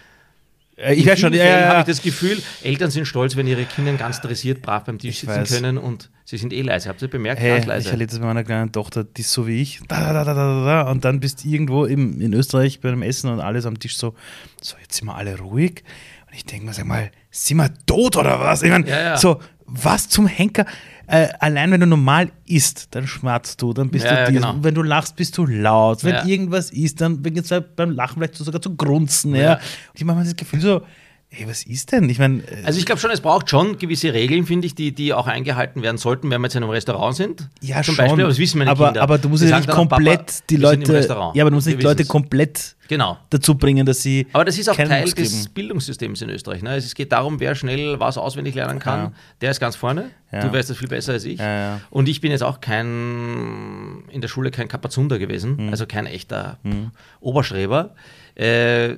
ich 0.77 1.07
weiß 1.07 1.19
schon, 1.19 1.33
ja, 1.33 1.43
ja, 1.43 1.59
ja. 1.59 1.67
habe 1.69 1.79
ich 1.79 1.85
das 1.85 2.03
Gefühl, 2.03 2.41
Eltern 2.61 2.91
sind 2.91 3.05
stolz, 3.05 3.35
wenn 3.35 3.47
ihre 3.47 3.65
Kinder 3.65 3.93
ganz 3.93 4.17
interessiert 4.17 4.61
brav 4.61 4.83
beim 4.83 4.99
Tisch 4.99 5.09
ich 5.09 5.19
sitzen 5.21 5.35
weiß. 5.35 5.49
können 5.49 5.77
und 5.79 6.11
sie 6.23 6.37
sind 6.37 6.53
eh 6.53 6.61
leise. 6.61 6.89
Habt 6.89 7.01
ihr 7.01 7.07
bemerkt? 7.07 7.41
Hey, 7.41 7.55
ganz 7.55 7.65
leise. 7.65 7.87
Ich 7.87 7.91
erlebe 7.91 8.11
das 8.11 8.19
bei 8.19 8.25
meiner 8.27 8.43
kleinen 8.43 8.71
Tochter, 8.71 9.03
die 9.03 9.21
ist 9.21 9.31
so 9.31 9.47
wie 9.47 9.59
ich. 9.59 9.79
Da, 9.87 10.13
da, 10.13 10.23
da, 10.23 10.33
da, 10.35 10.65
da, 10.65 10.91
und 10.91 11.03
dann 11.03 11.19
bist 11.19 11.43
du 11.43 11.49
irgendwo 11.49 11.85
im, 11.85 12.21
in 12.21 12.31
Österreich 12.33 12.79
bei 12.79 12.89
einem 12.89 13.01
Essen 13.01 13.31
und 13.31 13.39
alles 13.39 13.65
am 13.65 13.79
Tisch 13.79 13.97
so, 13.97 14.13
so, 14.61 14.75
jetzt 14.79 14.95
sind 14.95 15.07
wir 15.07 15.15
alle 15.15 15.39
ruhig. 15.39 15.83
Und 16.27 16.35
ich 16.35 16.45
denke 16.45 16.67
mir, 16.67 16.73
sag 16.73 16.85
mal, 16.85 17.09
sind 17.31 17.57
wir 17.57 17.71
tot 17.87 18.15
oder 18.15 18.39
was? 18.39 18.61
Ich 18.61 18.69
meine, 18.69 18.87
ja, 18.87 19.17
so, 19.17 19.39
was 19.65 20.09
zum 20.09 20.27
Henker? 20.27 20.65
Äh, 21.07 21.29
allein 21.39 21.71
wenn 21.71 21.79
du 21.79 21.87
normal 21.87 22.31
isst, 22.45 22.89
dann 22.91 23.07
schmatzt 23.07 23.61
du, 23.61 23.73
dann 23.73 23.89
bist 23.89 24.05
ja, 24.05 24.11
du 24.11 24.19
ja, 24.19 24.29
genau. 24.29 24.55
Wenn 24.61 24.75
du 24.75 24.83
lachst, 24.83 25.15
bist 25.15 25.37
du 25.37 25.45
laut. 25.45 26.03
Wenn 26.03 26.15
ja. 26.15 26.25
irgendwas 26.25 26.69
ist, 26.69 26.99
dann 26.99 27.21
beginnst 27.21 27.49
du 27.51 27.61
beim 27.61 27.91
Lachen 27.91 28.17
vielleicht 28.17 28.35
sogar 28.35 28.61
zu 28.61 28.75
grunzen. 28.75 29.33
Ja. 29.33 29.53
Und 29.53 29.61
ich 29.93 30.03
mache 30.03 30.17
mir 30.17 30.23
das 30.25 30.35
Gefühl 30.35 30.59
so, 30.59 30.81
Ey, 31.29 31.45
was 31.45 31.63
ist 31.63 31.91
denn? 31.91 32.09
Ich 32.09 32.19
meine. 32.19 32.41
Äh, 32.43 32.63
also 32.63 32.79
ich 32.79 32.85
glaube 32.85 33.01
schon, 33.01 33.11
es 33.11 33.19
braucht 33.19 33.49
schon 33.49 33.77
gewisse 33.77 34.13
Regeln, 34.13 34.45
finde 34.45 34.65
ich, 34.65 34.75
die, 34.75 34.93
die 34.93 35.13
auch 35.13 35.27
eingehalten 35.27 35.81
werden 35.81 35.97
sollten, 35.97 36.29
wenn 36.29 36.39
wir 36.39 36.45
jetzt 36.45 36.55
in 36.55 36.63
einem 36.63 36.71
Restaurant 36.71 37.17
sind. 37.17 37.49
Ja, 37.59 37.83
zum 37.83 37.95
schon. 37.95 37.97
Beispiel, 37.97 38.23
aber 38.23 38.29
das 38.29 38.39
wissen 38.39 38.59
meine 38.59 38.71
aber, 38.71 38.85
Kinder. 38.85 39.01
Aber 39.01 39.17
du 39.17 39.27
musst 39.27 39.43
ja 39.43 39.57
nicht 39.57 39.69
komplett 39.69 40.25
Papa, 40.25 40.43
die 40.49 40.55
Leute. 40.55 41.05
Ja, 41.33 41.43
aber 41.43 41.49
du 41.49 41.55
musst 41.55 41.67
nicht 41.67 41.79
die 41.79 41.83
Leute 41.83 42.05
komplett 42.05 42.77
genau. 42.87 43.17
dazu 43.29 43.55
bringen, 43.55 43.85
dass 43.85 44.01
sie. 44.01 44.25
Aber 44.31 44.45
das 44.45 44.57
ist 44.57 44.69
auch 44.69 44.75
Teil 44.75 45.03
des 45.03 45.49
Bildungssystems 45.49 46.21
in 46.21 46.29
Österreich. 46.29 46.61
Ne? 46.63 46.77
Es 46.77 46.95
geht 46.95 47.11
darum, 47.11 47.41
wer 47.41 47.55
schnell 47.55 47.99
was 47.99 48.17
auswendig 48.17 48.55
lernen 48.55 48.79
kann, 48.79 48.99
ja. 48.99 49.11
der 49.41 49.51
ist 49.51 49.59
ganz 49.59 49.75
vorne. 49.75 50.11
Ja. 50.31 50.41
Du 50.41 50.53
weißt 50.53 50.69
das 50.69 50.77
viel 50.77 50.87
besser 50.87 51.13
als 51.13 51.25
ich. 51.25 51.39
Ja, 51.39 51.81
Und 51.89 52.07
ich 52.07 52.21
bin 52.21 52.31
jetzt 52.31 52.43
auch 52.43 52.61
kein 52.61 54.03
in 54.09 54.21
der 54.21 54.29
Schule 54.29 54.49
kein 54.51 54.69
Kapazunder 54.69 55.19
gewesen, 55.19 55.57
mhm. 55.57 55.69
also 55.69 55.85
kein 55.85 56.05
echter 56.05 56.57
mhm. 56.63 56.91
Oberschreiber. 57.19 57.95
Äh, 58.35 58.95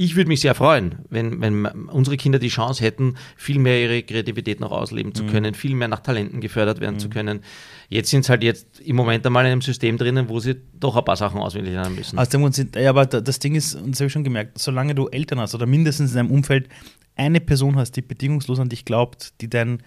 ich 0.00 0.14
würde 0.14 0.28
mich 0.28 0.42
sehr 0.42 0.54
freuen, 0.54 1.00
wenn, 1.10 1.40
wenn 1.40 1.66
unsere 1.66 2.16
Kinder 2.16 2.38
die 2.38 2.50
Chance 2.50 2.84
hätten, 2.84 3.16
viel 3.36 3.58
mehr 3.58 3.82
ihre 3.82 4.04
Kreativität 4.04 4.60
noch 4.60 4.70
ausleben 4.70 5.12
zu 5.12 5.24
mhm. 5.24 5.28
können, 5.28 5.54
viel 5.54 5.74
mehr 5.74 5.88
nach 5.88 5.98
Talenten 5.98 6.40
gefördert 6.40 6.80
werden 6.80 6.94
mhm. 6.94 7.00
zu 7.00 7.08
können. 7.08 7.40
Jetzt 7.88 8.08
sind 8.10 8.24
sie 8.24 8.30
halt 8.30 8.44
jetzt 8.44 8.78
im 8.78 8.94
Moment 8.94 9.26
einmal 9.26 9.44
in 9.46 9.50
einem 9.50 9.60
System 9.60 9.98
drinnen, 9.98 10.28
wo 10.28 10.38
sie 10.38 10.54
doch 10.78 10.96
ein 10.96 11.04
paar 11.04 11.16
Sachen 11.16 11.40
auswendig 11.40 11.72
lernen 11.72 11.96
müssen. 11.96 12.16
Also, 12.16 12.38
ja, 12.76 12.90
aber 12.90 13.06
das 13.06 13.40
Ding 13.40 13.56
ist, 13.56 13.74
und 13.74 13.90
das 13.90 13.98
habe 13.98 14.06
ich 14.06 14.12
schon 14.12 14.22
gemerkt, 14.22 14.58
solange 14.58 14.94
du 14.94 15.08
Eltern 15.08 15.40
hast 15.40 15.56
oder 15.56 15.66
mindestens 15.66 16.12
in 16.12 16.16
deinem 16.18 16.30
Umfeld 16.30 16.68
eine 17.16 17.40
Person 17.40 17.74
hast, 17.74 17.96
die 17.96 18.02
bedingungslos 18.02 18.60
an 18.60 18.68
dich 18.68 18.84
glaubt, 18.84 19.40
die 19.40 19.50
dein 19.50 19.82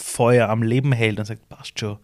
Lebensfeuer 0.00 0.48
am 0.48 0.62
Leben 0.62 0.92
hält 0.92 1.18
und 1.18 1.24
sagt, 1.24 1.48
passt 1.48 1.78
schon, 1.78 1.98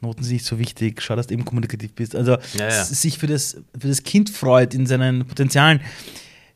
Noten 0.00 0.24
sind 0.24 0.32
nicht 0.32 0.44
so 0.44 0.58
wichtig, 0.58 1.00
schau, 1.00 1.14
dass 1.14 1.28
du 1.28 1.34
eben 1.34 1.44
kommunikativ 1.44 1.94
bist. 1.94 2.16
Also 2.16 2.32
ja, 2.54 2.68
ja. 2.68 2.84
sich 2.84 3.18
für 3.18 3.28
das, 3.28 3.62
für 3.78 3.88
das 3.88 4.02
Kind 4.02 4.30
freut 4.30 4.74
in 4.74 4.86
seinen 4.86 5.24
Potenzialen, 5.26 5.80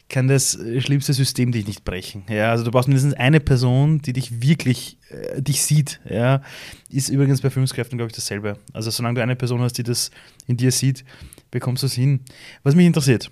kann 0.09 0.29
das 0.29 0.59
schlimmste 0.79 1.13
System 1.13 1.51
dich 1.51 1.67
nicht 1.67 1.85
brechen. 1.85 2.25
Ja, 2.29 2.51
also 2.51 2.65
du 2.65 2.71
brauchst 2.71 2.89
mindestens 2.89 3.15
eine 3.15 3.41
Person, 3.41 4.01
die 4.03 4.13
dich 4.13 4.41
wirklich 4.41 4.99
äh, 5.11 5.43
dich 5.43 5.63
sieht. 5.63 6.01
Ja, 6.09 6.43
ist 6.89 7.09
übrigens 7.09 7.41
bei 7.41 7.51
Führungskräften 7.51 7.99
glaube 7.99 8.11
ich 8.11 8.17
dasselbe. 8.17 8.57
Also 8.73 8.91
solange 8.91 9.17
du 9.17 9.23
eine 9.23 9.37
Person 9.37 9.61
hast, 9.61 9.75
die 9.79 9.83
das 9.83 10.11
in 10.47 10.57
dir 10.57 10.71
sieht, 10.71 11.05
bekommst 11.51 11.83
du 11.83 11.87
es 11.87 11.95
hin. 11.95 12.21
Was 12.63 12.75
mich 12.75 12.87
interessiert. 12.87 13.31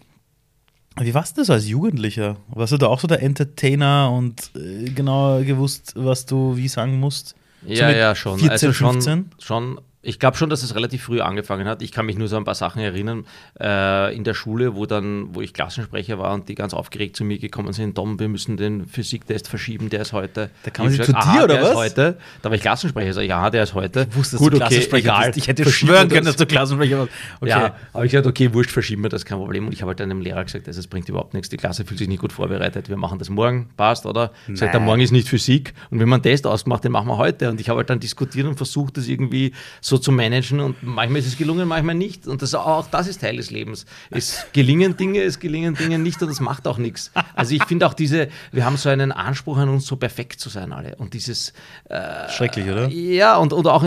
Wie 1.00 1.14
warst 1.14 1.36
du 1.36 1.40
das 1.40 1.50
als 1.50 1.68
Jugendlicher? 1.68 2.36
Warst 2.48 2.72
du 2.72 2.76
da 2.76 2.86
auch 2.86 3.00
so 3.00 3.08
der 3.08 3.20
Entertainer 3.22 4.12
und 4.12 4.52
äh, 4.54 4.90
genau 4.90 5.42
gewusst, 5.42 5.92
was 5.96 6.24
du 6.26 6.56
wie 6.56 6.68
sagen 6.68 7.00
musst? 7.00 7.34
Ja, 7.66 7.90
so 7.90 7.96
ja, 7.96 8.14
schon. 8.14 8.38
14, 8.38 8.50
also 8.50 8.72
schon, 8.72 8.92
15? 8.92 9.30
schon 9.38 9.80
ich 10.04 10.18
glaube 10.18 10.36
schon, 10.36 10.50
dass 10.50 10.62
es 10.62 10.74
relativ 10.74 11.04
früh 11.04 11.20
angefangen 11.20 11.66
hat. 11.66 11.82
Ich 11.82 11.92
kann 11.92 12.06
mich 12.06 12.16
nur 12.16 12.28
so 12.28 12.36
an 12.36 12.42
ein 12.42 12.44
paar 12.44 12.54
Sachen 12.54 12.80
erinnern 12.80 13.26
äh, 13.60 14.14
in 14.14 14.24
der 14.24 14.34
Schule, 14.34 14.74
wo 14.74 14.86
dann, 14.86 15.34
wo 15.34 15.40
ich 15.40 15.52
Klassensprecher 15.52 16.18
war 16.18 16.34
und 16.34 16.48
die 16.48 16.54
ganz 16.54 16.74
aufgeregt 16.74 17.16
zu 17.16 17.24
mir 17.24 17.38
gekommen 17.38 17.72
sind, 17.72 17.94
Tom, 17.94 18.18
wir 18.18 18.28
müssen 18.28 18.56
den 18.56 18.86
Physiktest 18.86 19.48
verschieben, 19.48 19.90
der 19.90 20.02
ist 20.02 20.12
heute. 20.12 20.50
Da 20.62 20.70
kam 20.70 20.88
sie 20.88 21.00
zu 21.00 21.12
dir 21.12 21.18
aha, 21.18 21.44
oder 21.44 21.54
der 21.54 21.62
was? 21.62 21.70
Ist 21.70 21.76
heute. 21.76 22.18
Da 22.42 22.50
war 22.50 22.56
ich 22.56 22.62
Klassensprecher, 22.62 23.12
sag 23.12 23.22
ich, 23.22 23.28
ja, 23.28 23.50
der 23.50 23.62
ist 23.64 23.74
heute. 23.74 24.06
Ich 24.10 24.16
wusste, 24.16 24.36
dass 24.36 24.40
Gut, 24.40 24.52
du 24.54 24.64
okay, 24.64 24.86
egal. 24.92 25.26
Bist. 25.26 25.38
Ich 25.38 25.48
hätte 25.48 25.68
schwören 25.70 26.08
können, 26.08 26.26
dass 26.26 26.36
du 26.36 26.46
Klassensprecher 26.46 26.98
warst. 26.98 27.10
Okay. 27.40 27.50
Ja, 27.50 27.74
aber 27.92 28.04
ich 28.04 28.10
gesagt, 28.10 28.26
okay, 28.26 28.52
wurscht, 28.52 28.70
verschieben 28.70 29.02
wir 29.02 29.08
das, 29.08 29.24
kein 29.24 29.38
Problem. 29.38 29.66
Und 29.66 29.72
ich 29.72 29.82
habe 29.82 29.90
halt 29.90 30.00
einem 30.00 30.20
Lehrer 30.20 30.44
gesagt, 30.44 30.68
das 30.68 30.86
bringt 30.86 31.08
überhaupt 31.08 31.34
nichts, 31.34 31.48
die 31.48 31.56
Klasse 31.56 31.84
fühlt 31.84 31.98
sich 31.98 32.08
nicht 32.08 32.20
gut 32.20 32.32
vorbereitet, 32.32 32.88
wir 32.88 32.96
machen 32.96 33.18
das 33.18 33.30
morgen, 33.30 33.68
passt, 33.76 34.06
oder? 34.06 34.32
Nein. 34.46 34.56
Sagt 34.56 34.80
morgen 34.80 35.00
ist 35.00 35.12
nicht 35.12 35.28
Physik 35.28 35.72
und 35.90 36.00
wenn 36.00 36.08
man 36.08 36.18
einen 36.18 36.24
Test 36.24 36.46
ausgemacht, 36.46 36.84
den 36.84 36.92
machen 36.92 37.08
wir 37.08 37.16
heute. 37.16 37.50
Und 37.50 37.60
ich 37.60 37.68
habe 37.68 37.78
halt 37.78 37.90
dann 37.90 38.00
diskutiert 38.00 38.46
und 38.46 38.56
versucht, 38.56 38.96
das 38.96 39.08
irgendwie 39.08 39.52
so 39.80 39.93
zu 39.98 40.12
managen 40.12 40.60
und 40.60 40.82
manchmal 40.82 41.20
ist 41.20 41.26
es 41.26 41.36
gelungen, 41.36 41.68
manchmal 41.68 41.94
nicht. 41.94 42.26
Und 42.26 42.42
das, 42.42 42.54
auch 42.54 42.86
das 42.88 43.06
ist 43.06 43.20
Teil 43.20 43.36
des 43.36 43.50
Lebens. 43.50 43.86
Es 44.10 44.46
gelingen 44.52 44.96
Dinge, 44.96 45.22
es 45.22 45.38
gelingen 45.38 45.74
Dinge 45.74 45.98
nicht 45.98 46.20
und 46.22 46.28
das 46.28 46.40
macht 46.40 46.66
auch 46.66 46.78
nichts. 46.78 47.10
Also 47.34 47.54
ich 47.54 47.64
finde 47.64 47.86
auch 47.86 47.94
diese, 47.94 48.28
wir 48.52 48.64
haben 48.64 48.76
so 48.76 48.88
einen 48.88 49.12
Anspruch 49.12 49.58
an 49.58 49.68
uns, 49.68 49.86
so 49.86 49.96
perfekt 49.96 50.40
zu 50.40 50.48
sein 50.48 50.72
alle. 50.72 50.96
Und 50.96 51.14
dieses... 51.14 51.52
Äh, 51.84 52.28
Schrecklich, 52.30 52.66
oder? 52.66 52.88
Ja, 52.88 53.36
und 53.36 53.52
oder 53.52 53.74
auch... 53.74 53.84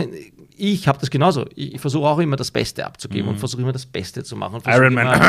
ich 0.56 0.88
habe 0.88 0.98
das 0.98 1.10
genauso. 1.10 1.46
Ich 1.54 1.80
versuche 1.80 2.06
auch 2.06 2.18
immer 2.18 2.36
das 2.36 2.50
Beste 2.50 2.84
abzugeben 2.84 3.26
mhm. 3.26 3.32
und 3.34 3.38
versuche 3.38 3.62
immer 3.62 3.72
das 3.72 3.86
Beste 3.86 4.24
zu 4.24 4.36
machen. 4.36 4.60
Iron 4.66 4.94
Man. 4.94 5.20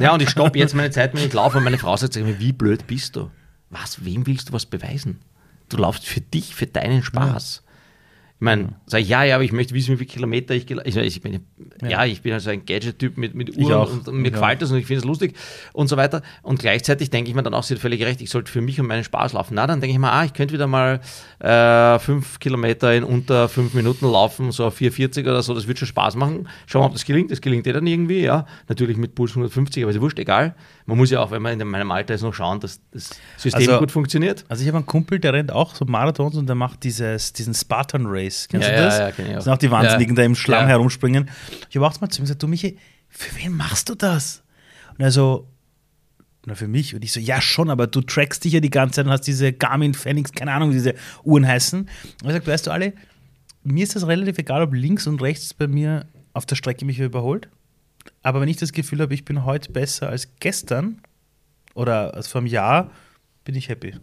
ja, 0.00 0.12
und 0.12 0.22
ich 0.22 0.30
stoppe 0.30 0.58
jetzt 0.58 0.74
meine 0.74 0.90
Zeit, 0.90 1.14
wenn 1.14 1.24
ich 1.24 1.32
laufe 1.32 1.58
und 1.58 1.64
meine 1.64 1.78
Frau 1.78 1.96
sagt 1.96 2.16
mir, 2.16 2.38
wie 2.38 2.52
blöd 2.52 2.86
bist 2.86 3.16
du? 3.16 3.30
Was, 3.70 4.04
wem 4.04 4.26
willst 4.26 4.48
du 4.48 4.52
was 4.52 4.66
beweisen? 4.66 5.20
Du 5.68 5.76
laufst 5.76 6.06
für 6.06 6.20
dich, 6.20 6.54
für 6.54 6.66
deinen 6.66 7.02
Spaß. 7.02 7.62
Ja. 7.62 7.67
Ich 8.38 8.44
meine, 8.44 8.76
sag 8.86 9.00
ich, 9.00 9.08
ja, 9.08 9.24
ja, 9.24 9.34
aber 9.34 9.42
ich 9.42 9.50
möchte 9.50 9.74
wissen, 9.74 9.94
wie 9.94 9.96
viele 9.96 10.10
Kilometer 10.10 10.54
ich 10.54 10.64
gelaufen 10.64 10.86
ich, 10.86 10.96
ich 10.96 11.22
bin. 11.22 11.40
Ja. 11.82 11.88
ja. 11.88 12.04
ich 12.04 12.22
bin 12.22 12.32
also 12.32 12.50
ein 12.50 12.64
Gadget-Typ 12.64 13.18
mit, 13.18 13.34
mit 13.34 13.56
Uhren 13.56 14.00
und, 14.06 14.12
mir 14.12 14.28
ich 14.28 14.34
gefällt 14.34 14.62
das 14.62 14.70
und 14.70 14.78
ich 14.78 14.86
finde 14.86 15.00
es 15.00 15.04
lustig 15.04 15.34
und 15.72 15.88
so 15.88 15.96
weiter. 15.96 16.22
Und 16.42 16.60
gleichzeitig 16.60 17.10
denke 17.10 17.30
ich 17.30 17.34
mir 17.34 17.42
dann 17.42 17.52
auch, 17.52 17.64
sie 17.64 17.74
hat 17.74 17.80
völlig 17.80 18.00
recht, 18.04 18.20
ich 18.20 18.30
sollte 18.30 18.52
für 18.52 18.60
mich 18.60 18.80
und 18.80 18.86
meinen 18.86 19.02
Spaß 19.02 19.32
laufen. 19.32 19.54
Na, 19.56 19.66
dann 19.66 19.80
denke 19.80 19.92
ich 19.92 19.98
mir, 19.98 20.12
ah, 20.12 20.24
ich 20.24 20.34
könnte 20.34 20.54
wieder 20.54 20.68
mal 20.68 21.00
äh, 21.40 21.98
fünf 21.98 22.38
Kilometer 22.38 22.94
in 22.94 23.02
unter 23.02 23.48
fünf 23.48 23.74
Minuten 23.74 24.06
laufen, 24.06 24.52
so 24.52 24.70
440 24.70 25.26
oder 25.26 25.42
so, 25.42 25.52
das 25.52 25.66
wird 25.66 25.80
schon 25.80 25.88
Spaß 25.88 26.14
machen. 26.14 26.48
Schauen 26.66 26.82
wir, 26.82 26.86
ob 26.86 26.92
das 26.92 27.04
gelingt. 27.04 27.32
Das 27.32 27.40
gelingt 27.40 27.66
eh 27.66 27.72
dann 27.72 27.88
irgendwie, 27.88 28.20
ja. 28.20 28.46
Natürlich 28.68 28.96
mit 28.96 29.16
Puls 29.16 29.32
150, 29.32 29.82
aber 29.82 29.90
ist 29.90 30.00
wurscht, 30.00 30.20
egal. 30.20 30.54
Man 30.88 30.96
muss 30.96 31.10
ja 31.10 31.20
auch, 31.20 31.30
wenn 31.30 31.42
man 31.42 31.60
in 31.60 31.68
meinem 31.68 31.90
Alter 31.90 32.14
ist, 32.14 32.22
noch 32.22 32.32
schauen, 32.32 32.60
dass 32.60 32.80
das 32.92 33.10
System 33.36 33.68
also, 33.68 33.78
gut 33.78 33.92
funktioniert. 33.92 34.46
Also 34.48 34.62
ich 34.62 34.68
habe 34.68 34.78
einen 34.78 34.86
Kumpel, 34.86 35.18
der 35.18 35.34
rennt 35.34 35.52
auch 35.52 35.74
so 35.74 35.84
Marathons 35.84 36.34
und 36.36 36.46
der 36.46 36.54
macht 36.54 36.82
dieses, 36.82 37.34
diesen 37.34 37.52
Spartan 37.52 38.06
Race. 38.06 38.48
Kennst 38.48 38.66
ja, 38.66 38.74
du 38.74 38.82
das? 38.84 38.98
Ja, 38.98 39.04
ja, 39.04 39.12
kenn 39.12 39.26
ich 39.26 39.32
auch. 39.32 39.34
Das 39.34 39.44
sind 39.44 39.52
auch 39.52 39.58
die 39.58 39.70
Wahnsinnigen, 39.70 40.16
ja. 40.16 40.22
da 40.22 40.24
im 40.24 40.34
Schlamm 40.34 40.62
ja. 40.62 40.68
herumspringen. 40.68 41.28
Ich 41.68 41.76
habe 41.76 41.86
auch 41.86 42.00
mal 42.00 42.08
zu 42.08 42.22
ihm 42.22 42.24
gesagt, 42.24 42.42
du 42.42 42.48
Michi, 42.48 42.78
für 43.10 43.36
wen 43.36 43.54
machst 43.54 43.90
du 43.90 43.96
das? 43.96 44.42
Und 44.96 45.04
er 45.04 45.10
so, 45.10 45.46
na 46.46 46.54
für 46.54 46.68
mich. 46.68 46.94
Und 46.94 47.04
ich 47.04 47.12
so, 47.12 47.20
ja 47.20 47.42
schon, 47.42 47.68
aber 47.68 47.86
du 47.86 48.00
trackst 48.00 48.44
dich 48.44 48.54
ja 48.54 48.60
die 48.60 48.70
ganze 48.70 48.96
Zeit 48.96 49.04
und 49.04 49.12
hast 49.12 49.26
diese 49.26 49.52
Garmin 49.52 49.92
Phoenix, 49.92 50.32
keine 50.32 50.52
Ahnung, 50.52 50.70
wie 50.70 50.74
diese 50.76 50.94
Uhren 51.22 51.46
heißen. 51.46 51.80
Und 51.80 52.26
er 52.26 52.32
sagt, 52.32 52.46
weißt 52.46 52.66
du 52.66 52.70
alle, 52.70 52.94
mir 53.62 53.84
ist 53.84 53.94
das 53.94 54.06
relativ 54.06 54.38
egal, 54.38 54.62
ob 54.62 54.72
links 54.72 55.06
und 55.06 55.20
rechts 55.20 55.52
bei 55.52 55.66
mir 55.66 56.06
auf 56.32 56.46
der 56.46 56.56
Strecke 56.56 56.86
mich 56.86 56.98
überholt. 56.98 57.50
Aber 58.22 58.40
wenn 58.40 58.48
ich 58.48 58.56
das 58.56 58.72
Gefühl 58.72 59.00
habe, 59.00 59.14
ich 59.14 59.24
bin 59.24 59.44
heute 59.44 59.72
besser 59.72 60.08
als 60.08 60.28
gestern 60.40 61.00
oder 61.74 62.14
als 62.14 62.28
vor 62.28 62.40
einem 62.40 62.48
Jahr, 62.48 62.90
bin 63.44 63.54
ich 63.54 63.68
happy. 63.68 63.94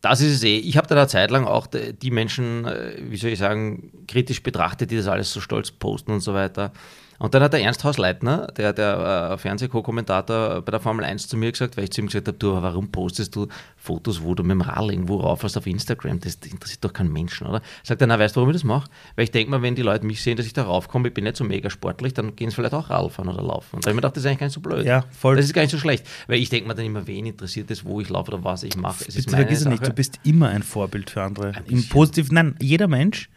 Das 0.00 0.20
ist 0.20 0.36
es 0.36 0.42
eh. 0.44 0.56
Ich 0.56 0.76
habe 0.76 0.86
da 0.86 0.94
eine 0.94 1.08
Zeit 1.08 1.30
lang 1.30 1.44
auch 1.44 1.66
die 1.66 2.10
Menschen, 2.10 2.64
äh, 2.64 2.96
wie 3.00 3.16
soll 3.16 3.30
ich 3.30 3.38
sagen, 3.38 4.06
kritisch 4.08 4.42
betrachtet, 4.42 4.90
die 4.90 4.96
das 4.96 5.06
alles 5.06 5.32
so 5.32 5.40
stolz 5.40 5.70
posten 5.70 6.12
und 6.12 6.20
so 6.20 6.32
weiter. 6.32 6.72
Und 7.20 7.34
dann 7.34 7.42
hat 7.42 7.52
der 7.52 7.60
Ernst 7.60 7.84
Hausleitner, 7.84 8.46
der, 8.56 8.72
der 8.72 9.32
äh, 9.32 9.38
Fernsehko-Kommentator 9.38 10.62
bei 10.62 10.70
der 10.70 10.80
Formel 10.80 11.04
1 11.04 11.28
zu 11.28 11.36
mir 11.36 11.52
gesagt, 11.52 11.76
weil 11.76 11.84
ich 11.84 11.92
zu 11.92 12.00
ihm 12.00 12.06
gesagt 12.06 12.26
habe, 12.28 12.38
du, 12.38 12.54
warum 12.54 12.90
postest 12.90 13.36
du 13.36 13.46
Fotos, 13.76 14.22
wo 14.22 14.34
du 14.34 14.42
mit 14.42 14.52
dem 14.52 14.62
Rad 14.62 14.90
irgendwo 14.90 15.18
raufhast 15.18 15.58
auf 15.58 15.66
Instagram? 15.66 16.18
Das 16.20 16.36
interessiert 16.36 16.82
doch 16.82 16.94
keinen 16.94 17.12
Menschen, 17.12 17.46
oder? 17.46 17.60
Sagt 17.82 18.00
er, 18.00 18.06
na, 18.06 18.18
weißt 18.18 18.34
du, 18.34 18.40
warum 18.40 18.48
ich 18.48 18.56
das 18.56 18.64
mache? 18.64 18.88
Weil 19.16 19.24
ich 19.24 19.30
denke 19.30 19.50
mal, 19.50 19.60
wenn 19.60 19.74
die 19.74 19.82
Leute 19.82 20.06
mich 20.06 20.22
sehen, 20.22 20.38
dass 20.38 20.46
ich 20.46 20.54
da 20.54 20.62
raufkomme, 20.62 21.08
ich 21.08 21.14
bin 21.14 21.24
nicht 21.24 21.36
so 21.36 21.44
mega 21.44 21.68
sportlich, 21.68 22.14
dann 22.14 22.36
gehen 22.36 22.48
sie 22.48 22.56
vielleicht 22.56 22.72
auch 22.72 22.88
Radl 22.88 23.10
fahren 23.10 23.28
oder 23.28 23.42
laufen. 23.42 23.76
Und 23.76 23.84
da 23.84 23.88
habe 23.88 23.90
ich 23.90 23.96
mir 23.96 24.00
gedacht, 24.00 24.16
das 24.16 24.22
ist 24.22 24.26
eigentlich 24.26 24.38
gar 24.38 24.46
nicht 24.46 24.54
so 24.54 24.60
blöd. 24.62 24.86
Ja, 24.86 25.04
voll. 25.10 25.36
Das 25.36 25.44
ist 25.44 25.52
gar 25.52 25.60
nicht 25.60 25.72
so 25.72 25.78
schlecht. 25.78 26.06
Weil 26.26 26.38
ich 26.38 26.48
denke 26.48 26.68
mir 26.68 26.74
dann 26.74 26.86
immer, 26.86 27.06
wen 27.06 27.26
interessiert 27.26 27.70
es, 27.70 27.84
wo 27.84 28.00
ich 28.00 28.08
laufe 28.08 28.32
oder 28.32 28.42
was 28.44 28.62
ich 28.62 28.76
mache. 28.76 29.04
Es 29.06 29.16
ist 29.16 29.26
Bitte 29.26 29.36
vergiss 29.36 29.66
nicht, 29.66 29.86
du 29.86 29.92
bist 29.92 30.18
immer 30.24 30.48
ein 30.48 30.62
Vorbild 30.62 31.10
für 31.10 31.22
andere. 31.22 31.52
Im 31.66 31.86
Positiven, 31.86 32.34
nein, 32.34 32.56
jeder 32.62 32.88
Mensch 32.88 33.28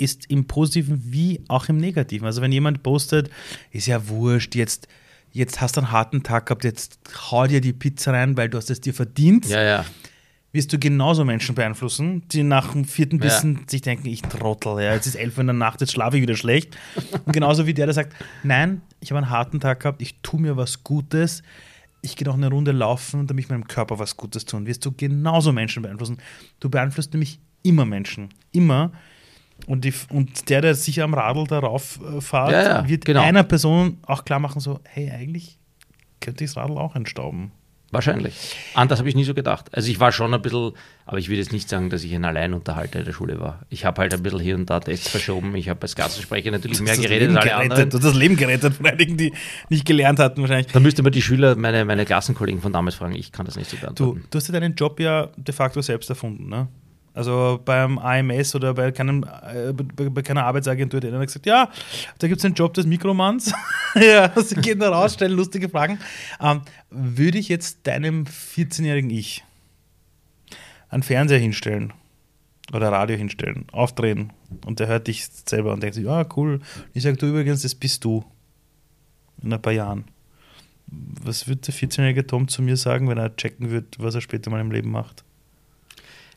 ist 0.00 0.30
im 0.30 0.46
Positiven 0.46 1.02
wie 1.12 1.42
auch 1.48 1.68
im 1.68 1.76
Negativen. 1.76 2.26
Also 2.26 2.40
wenn 2.40 2.52
jemand 2.52 2.82
postet, 2.82 3.30
ist 3.70 3.86
ja 3.86 4.08
wurscht, 4.08 4.54
jetzt, 4.54 4.88
jetzt 5.32 5.60
hast 5.60 5.76
du 5.76 5.82
einen 5.82 5.92
harten 5.92 6.22
Tag 6.22 6.46
gehabt, 6.46 6.64
jetzt 6.64 6.98
hau 7.30 7.46
dir 7.46 7.60
die 7.60 7.72
Pizza 7.72 8.12
rein, 8.12 8.36
weil 8.36 8.48
du 8.48 8.58
hast 8.58 8.70
es 8.70 8.80
dir 8.80 8.94
verdient. 8.94 9.46
Ja, 9.46 9.62
ja. 9.62 9.84
Wirst 10.52 10.72
du 10.72 10.80
genauso 10.80 11.24
Menschen 11.24 11.54
beeinflussen, 11.54 12.22
die 12.28 12.42
nach 12.42 12.72
dem 12.72 12.84
vierten 12.84 13.18
Bissen 13.20 13.54
ja. 13.54 13.60
sich 13.68 13.82
denken, 13.82 14.08
ich 14.08 14.22
trottel, 14.22 14.82
ja, 14.82 14.94
jetzt 14.94 15.06
ist 15.06 15.14
elf 15.14 15.36
Uhr 15.36 15.42
in 15.42 15.46
der 15.46 15.54
Nacht, 15.54 15.80
jetzt 15.80 15.92
schlafe 15.92 16.16
ich 16.16 16.22
wieder 16.22 16.34
schlecht. 16.34 16.76
Und 17.24 17.32
genauso 17.32 17.66
wie 17.66 17.74
der, 17.74 17.86
der 17.86 17.94
sagt, 17.94 18.16
nein, 18.42 18.82
ich 18.98 19.12
habe 19.12 19.18
einen 19.18 19.30
harten 19.30 19.60
Tag 19.60 19.80
gehabt, 19.80 20.02
ich 20.02 20.16
tue 20.22 20.40
mir 20.40 20.56
was 20.56 20.82
Gutes, 20.82 21.44
ich 22.02 22.16
gehe 22.16 22.26
noch 22.26 22.34
eine 22.34 22.48
Runde 22.48 22.72
laufen, 22.72 23.28
damit 23.28 23.44
ich 23.44 23.50
meinem 23.50 23.68
Körper 23.68 24.00
was 24.00 24.16
Gutes 24.16 24.44
tun. 24.44 24.66
Wirst 24.66 24.84
du 24.84 24.90
genauso 24.90 25.52
Menschen 25.52 25.82
beeinflussen. 25.82 26.18
Du 26.58 26.68
beeinflusst 26.68 27.12
nämlich 27.12 27.38
immer 27.62 27.84
Menschen. 27.84 28.30
Immer. 28.50 28.90
Und, 29.66 29.84
die, 29.84 29.94
und 30.10 30.48
der, 30.48 30.60
der 30.60 30.74
sicher 30.74 31.04
am 31.04 31.14
Radl 31.14 31.46
darauf 31.46 32.00
äh, 32.00 32.20
fährt, 32.20 32.52
ja, 32.52 32.62
ja, 32.62 32.88
wird 32.88 33.04
genau. 33.04 33.22
einer 33.22 33.42
Person 33.42 33.98
auch 34.06 34.24
klar 34.24 34.38
machen, 34.38 34.60
so, 34.60 34.80
hey, 34.84 35.10
eigentlich 35.10 35.58
könnte 36.20 36.44
ich 36.44 36.50
das 36.50 36.56
Radl 36.56 36.78
auch 36.78 36.96
entstauben. 36.96 37.52
Wahrscheinlich. 37.92 38.34
Anders 38.74 39.00
habe 39.00 39.08
ich 39.08 39.16
nie 39.16 39.24
so 39.24 39.34
gedacht. 39.34 39.66
Also 39.72 39.90
ich 39.90 39.98
war 39.98 40.12
schon 40.12 40.32
ein 40.32 40.40
bisschen, 40.40 40.72
aber 41.06 41.18
ich 41.18 41.28
würde 41.28 41.40
jetzt 41.40 41.52
nicht 41.52 41.68
sagen, 41.68 41.90
dass 41.90 42.04
ich 42.04 42.14
ein 42.14 42.24
Alleinunterhalter 42.24 43.00
in 43.00 43.04
der 43.04 43.12
Schule 43.12 43.40
war. 43.40 43.62
Ich 43.68 43.84
habe 43.84 44.00
halt 44.00 44.14
ein 44.14 44.22
bisschen 44.22 44.38
hier 44.38 44.54
und 44.54 44.70
da 44.70 44.78
Tests 44.78 45.08
verschoben. 45.08 45.56
Ich 45.56 45.68
habe 45.68 45.82
als 45.82 45.96
Klassensprecher 45.96 46.52
natürlich 46.52 46.80
mehr 46.80 46.96
geredet 46.96 47.36
als 47.36 47.50
alle 47.50 47.56
anderen. 47.56 47.90
Du 47.90 47.96
hast 47.96 48.04
das 48.04 48.14
Leben 48.14 48.36
gerettet 48.36 48.74
von 48.74 48.86
einigen, 48.86 49.16
die 49.16 49.32
nicht 49.70 49.86
gelernt 49.86 50.20
hatten 50.20 50.40
wahrscheinlich. 50.40 50.68
Da 50.68 50.78
müsste 50.78 51.02
man 51.02 51.10
die 51.10 51.22
Schüler, 51.22 51.56
meine, 51.56 51.84
meine 51.84 52.04
Klassenkollegen 52.04 52.60
von 52.60 52.72
damals 52.72 52.94
fragen. 52.94 53.16
Ich 53.16 53.32
kann 53.32 53.44
das 53.44 53.56
nicht 53.56 53.68
so 53.68 53.76
beantworten. 53.76 54.20
Du, 54.20 54.26
du 54.30 54.38
hast 54.38 54.46
ja 54.46 54.52
deinen 54.52 54.76
Job 54.76 55.00
ja 55.00 55.28
de 55.36 55.52
facto 55.52 55.82
selbst 55.82 56.08
erfunden, 56.10 56.48
ne? 56.48 56.68
Also 57.20 57.60
beim 57.62 57.98
AMS 57.98 58.54
oder 58.54 58.72
bei, 58.72 58.92
keinem, 58.92 59.24
äh, 59.24 59.74
bei 59.74 60.22
keiner 60.22 60.46
Arbeitsagentur, 60.46 61.00
der 61.00 61.12
hat 61.12 61.26
gesagt, 61.26 61.44
ja, 61.44 61.68
da 62.18 62.28
gibt 62.28 62.38
es 62.38 62.46
einen 62.46 62.54
Job 62.54 62.72
des 62.72 62.86
Mikromanns. 62.86 63.52
ja, 63.94 64.32
sie 64.40 64.54
gehen 64.54 64.78
da 64.78 64.88
raus, 64.88 65.12
stellen 65.12 65.36
lustige 65.36 65.68
Fragen. 65.68 65.98
Ähm, 66.40 66.62
würde 66.88 67.36
ich 67.36 67.50
jetzt 67.50 67.86
deinem 67.86 68.24
14-jährigen 68.24 69.10
Ich 69.10 69.44
einen 70.88 71.02
Fernseher 71.02 71.38
hinstellen 71.38 71.92
oder 72.72 72.90
Radio 72.90 73.18
hinstellen, 73.18 73.66
aufdrehen 73.70 74.32
und 74.64 74.80
der 74.80 74.86
hört 74.86 75.06
dich 75.06 75.26
selber 75.26 75.74
und 75.74 75.82
denkt 75.82 75.96
sich, 75.96 76.06
ja, 76.06 76.26
cool. 76.36 76.60
Ich 76.94 77.02
sage, 77.02 77.18
du 77.18 77.26
übrigens, 77.26 77.60
das 77.60 77.74
bist 77.74 78.02
du 78.02 78.24
in 79.42 79.52
ein 79.52 79.60
paar 79.60 79.74
Jahren. 79.74 80.06
Was 80.86 81.48
würde 81.48 81.60
der 81.60 81.74
14-jährige 81.74 82.26
Tom 82.26 82.48
zu 82.48 82.62
mir 82.62 82.78
sagen, 82.78 83.10
wenn 83.10 83.18
er 83.18 83.36
checken 83.36 83.68
würde, 83.68 83.88
was 83.98 84.14
er 84.14 84.22
später 84.22 84.50
mal 84.50 84.62
im 84.62 84.70
Leben 84.70 84.90
macht? 84.90 85.22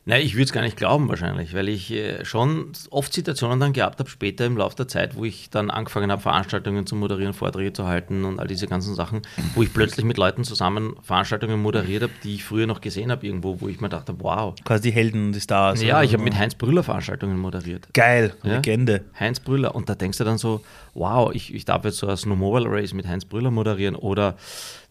Nein, 0.06 0.20
ich 0.22 0.34
würde 0.34 0.44
es 0.44 0.52
gar 0.52 0.60
nicht 0.60 0.76
glauben 0.76 1.08
wahrscheinlich, 1.08 1.54
weil 1.54 1.68
ich 1.68 1.90
äh, 1.90 2.26
schon 2.26 2.72
oft 2.90 3.12
Situationen 3.12 3.58
dann 3.58 3.72
gehabt 3.72 3.98
habe, 4.00 4.10
später 4.10 4.44
im 4.44 4.58
Laufe 4.58 4.76
der 4.76 4.86
Zeit, 4.86 5.16
wo 5.16 5.24
ich 5.24 5.48
dann 5.48 5.70
angefangen 5.70 6.12
habe, 6.12 6.20
Veranstaltungen 6.20 6.86
zu 6.86 6.94
moderieren, 6.94 7.32
Vorträge 7.32 7.72
zu 7.72 7.86
halten 7.86 8.24
und 8.26 8.38
all 8.38 8.46
diese 8.46 8.66
ganzen 8.66 8.94
Sachen, 8.94 9.22
wo 9.54 9.62
ich 9.62 9.72
plötzlich 9.72 10.04
mit 10.04 10.18
Leuten 10.18 10.44
zusammen 10.44 10.96
Veranstaltungen 11.02 11.60
moderiert 11.60 12.02
habe, 12.02 12.12
die 12.22 12.34
ich 12.34 12.44
früher 12.44 12.66
noch 12.66 12.82
gesehen 12.82 13.10
habe 13.10 13.26
irgendwo, 13.26 13.62
wo 13.62 13.68
ich 13.68 13.80
mir 13.80 13.88
dachte, 13.88 14.14
wow. 14.18 14.54
Quasi 14.64 14.90
die 14.90 14.92
Helden, 14.92 15.32
die 15.32 15.40
Stars. 15.40 15.82
Ja, 15.82 16.02
ich 16.02 16.12
habe 16.12 16.22
mit 16.22 16.36
Heinz 16.36 16.54
Brüller 16.54 16.82
Veranstaltungen 16.82 17.38
moderiert. 17.38 17.88
Geil, 17.94 18.34
ja? 18.42 18.56
Legende. 18.56 19.04
Heinz 19.18 19.40
Brüller. 19.40 19.74
Und 19.74 19.88
da 19.88 19.94
denkst 19.94 20.18
du 20.18 20.24
dann 20.24 20.36
so, 20.36 20.62
wow, 20.92 21.34
ich, 21.34 21.54
ich 21.54 21.64
darf 21.64 21.84
jetzt 21.84 21.96
so 21.96 22.06
ein 22.06 22.16
Snowmobile 22.16 22.70
Race 22.70 22.92
mit 22.92 23.08
Heinz 23.08 23.24
Brüller 23.24 23.50
moderieren 23.50 23.96
oder 23.96 24.36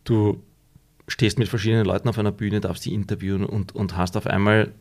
du 0.06 0.42
stehst 1.08 1.38
mit 1.38 1.50
verschiedenen 1.50 1.86
Leuten 1.86 2.10
auf 2.10 2.18
einer 2.18 2.32
Bühne, 2.32 2.62
darfst 2.62 2.84
sie 2.84 2.94
interviewen 2.94 3.46
und, 3.46 3.76
und 3.76 3.96
hast 3.96 4.18
auf 4.18 4.26
einmal 4.26 4.72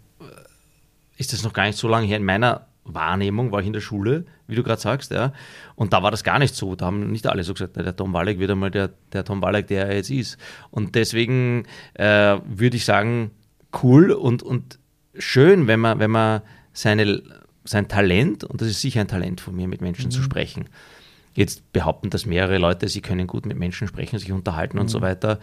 ist 1.23 1.33
das 1.33 1.43
noch 1.43 1.53
gar 1.53 1.67
nicht 1.67 1.79
so 1.79 1.89
lange 1.89 2.07
her. 2.07 2.19
In 2.19 2.25
meiner 2.25 2.67
Wahrnehmung 2.85 3.53
war 3.53 3.61
ich 3.61 3.67
in 3.67 3.73
der 3.73 3.81
Schule, 3.81 4.27
wie 4.47 4.57
du 4.57 4.63
gerade 4.63 4.81
sagst, 4.81 5.13
ja. 5.13 5.33
Und 5.77 5.93
da 5.93 6.03
war 6.03 6.11
das 6.11 6.25
gar 6.25 6.39
nicht 6.39 6.55
so. 6.55 6.75
Da 6.75 6.87
haben 6.87 7.11
nicht 7.11 7.27
alle 7.27 7.45
so 7.45 7.55
gesagt, 7.55 7.77
der 7.77 7.97
Tom 7.97 8.13
Walleck 8.13 8.39
wird 8.39 8.51
einmal 8.51 8.71
der, 8.71 8.91
der 9.13 9.25
Tom 9.25 9.41
Walleck, 9.41 9.69
der 9.69 9.87
er 9.87 9.97
jetzt 9.97 10.11
ist. 10.11 10.37
Und 10.71 10.95
deswegen 10.95 11.65
äh, 11.95 12.39
würde 12.45 12.77
ich 12.77 12.85
sagen, 12.85 13.31
cool 13.83 14.11
und, 14.11 14.43
und 14.43 14.79
schön, 15.17 15.69
wenn 15.69 15.81
man, 15.81 15.99
wenn 16.01 16.11
man 16.11 16.43
seine, 16.73 17.23
sein 17.65 17.89
Talent, 17.89 18.45
und 18.45 18.61
das 18.61 18.69
ist 18.69 18.81
sicher 18.81 19.01
ein 19.01 19.09
Talent 19.09 19.41
von 19.41 19.55
mir, 19.55 19.69
mit 19.69 19.81
Menschen 19.81 20.07
mhm. 20.07 20.11
zu 20.11 20.23
sprechen. 20.23 20.67
Jetzt 21.35 21.73
behaupten 21.73 22.11
das 22.11 22.27
mehrere 22.27 22.59
Leute, 22.59 22.89
sie 22.89 23.01
können 23.01 23.27
gut 23.27 23.47
mit 23.47 23.59
Menschen 23.59 23.89
sprechen, 23.89 24.19
sich 24.19 24.33
unterhalten 24.33 24.77
mhm. 24.77 24.83
und 24.83 24.89
so 24.89 24.99
mhm. 24.99 25.03
weiter. 25.03 25.39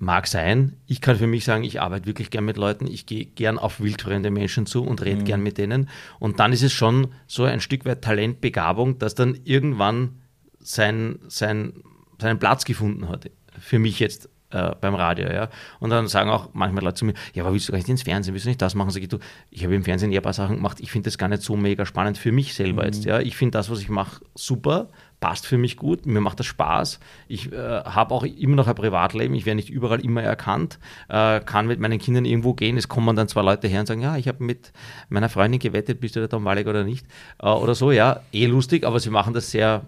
Mag 0.00 0.28
sein. 0.28 0.76
Ich 0.86 1.00
kann 1.00 1.16
für 1.16 1.26
mich 1.26 1.44
sagen, 1.44 1.64
ich 1.64 1.80
arbeite 1.80 2.06
wirklich 2.06 2.30
gern 2.30 2.44
mit 2.44 2.56
Leuten. 2.56 2.86
Ich 2.86 3.06
gehe 3.06 3.24
gern 3.24 3.58
auf 3.58 3.80
wildfremde 3.80 4.30
Menschen 4.30 4.64
zu 4.64 4.84
und 4.84 5.02
rede 5.04 5.22
mhm. 5.22 5.24
gern 5.24 5.42
mit 5.42 5.58
denen. 5.58 5.88
Und 6.20 6.38
dann 6.38 6.52
ist 6.52 6.62
es 6.62 6.72
schon 6.72 7.08
so 7.26 7.42
ein 7.42 7.60
Stück 7.60 7.84
weit 7.84 8.02
Talentbegabung, 8.02 8.98
dass 8.98 9.16
dann 9.16 9.36
irgendwann 9.42 10.20
sein, 10.60 11.18
sein, 11.26 11.82
seinen 12.20 12.38
Platz 12.38 12.64
gefunden 12.64 13.08
hat. 13.08 13.28
Für 13.58 13.80
mich 13.80 13.98
jetzt 13.98 14.28
äh, 14.50 14.74
beim 14.80 14.94
Radio, 14.94 15.30
ja. 15.30 15.50
Und 15.80 15.90
dann 15.90 16.08
sagen 16.08 16.30
auch 16.30 16.50
manchmal 16.54 16.84
Leute 16.84 16.94
zu 16.94 17.04
mir, 17.04 17.14
ja, 17.34 17.42
aber 17.42 17.52
willst 17.52 17.68
du 17.68 17.72
gar 17.72 17.78
nicht 17.78 17.88
ins 17.88 18.02
Fernsehen, 18.02 18.34
willst 18.34 18.46
du 18.46 18.50
nicht 18.50 18.62
das 18.62 18.74
machen? 18.74 18.90
Sag 18.90 19.02
ich, 19.02 19.08
du, 19.08 19.18
ich 19.50 19.64
habe 19.64 19.74
im 19.74 19.84
Fernsehen 19.84 20.12
eher 20.12 20.20
ein 20.20 20.22
paar 20.22 20.32
Sachen 20.32 20.56
gemacht, 20.56 20.80
ich 20.80 20.90
finde 20.90 21.06
das 21.08 21.18
gar 21.18 21.28
nicht 21.28 21.42
so 21.42 21.56
mega 21.56 21.84
spannend 21.84 22.18
für 22.18 22.32
mich 22.32 22.54
selber 22.54 22.82
mhm. 22.82 22.86
jetzt, 22.86 23.04
ja. 23.04 23.20
Ich 23.20 23.36
finde 23.36 23.58
das, 23.58 23.68
was 23.68 23.80
ich 23.80 23.88
mache, 23.88 24.22
super, 24.34 24.88
passt 25.20 25.46
für 25.46 25.58
mich 25.58 25.76
gut, 25.76 26.06
mir 26.06 26.20
macht 26.20 26.38
das 26.38 26.46
Spaß. 26.46 27.00
Ich 27.26 27.52
äh, 27.52 27.56
habe 27.56 28.14
auch 28.14 28.24
immer 28.24 28.56
noch 28.56 28.68
ein 28.68 28.74
Privatleben, 28.74 29.34
ich 29.34 29.46
werde 29.46 29.56
nicht 29.56 29.70
überall 29.70 30.00
immer 30.00 30.22
erkannt, 30.22 30.78
äh, 31.08 31.40
kann 31.40 31.66
mit 31.66 31.80
meinen 31.80 31.98
Kindern 31.98 32.24
irgendwo 32.24 32.54
gehen. 32.54 32.76
Es 32.76 32.88
kommen 32.88 33.16
dann 33.16 33.28
zwei 33.28 33.42
Leute 33.42 33.68
her 33.68 33.80
und 33.80 33.86
sagen, 33.86 34.00
ja, 34.00 34.16
ich 34.16 34.28
habe 34.28 34.44
mit 34.44 34.72
meiner 35.08 35.28
Freundin 35.28 35.58
gewettet, 35.58 36.00
bist 36.00 36.16
du 36.16 36.20
der 36.20 36.28
Tom 36.28 36.46
oder 36.46 36.84
nicht? 36.84 37.06
Äh, 37.40 37.48
oder 37.48 37.74
so, 37.74 37.90
ja, 37.90 38.20
eh 38.32 38.46
lustig, 38.46 38.84
aber 38.84 39.00
sie 39.00 39.10
machen 39.10 39.34
das 39.34 39.50
sehr, 39.50 39.86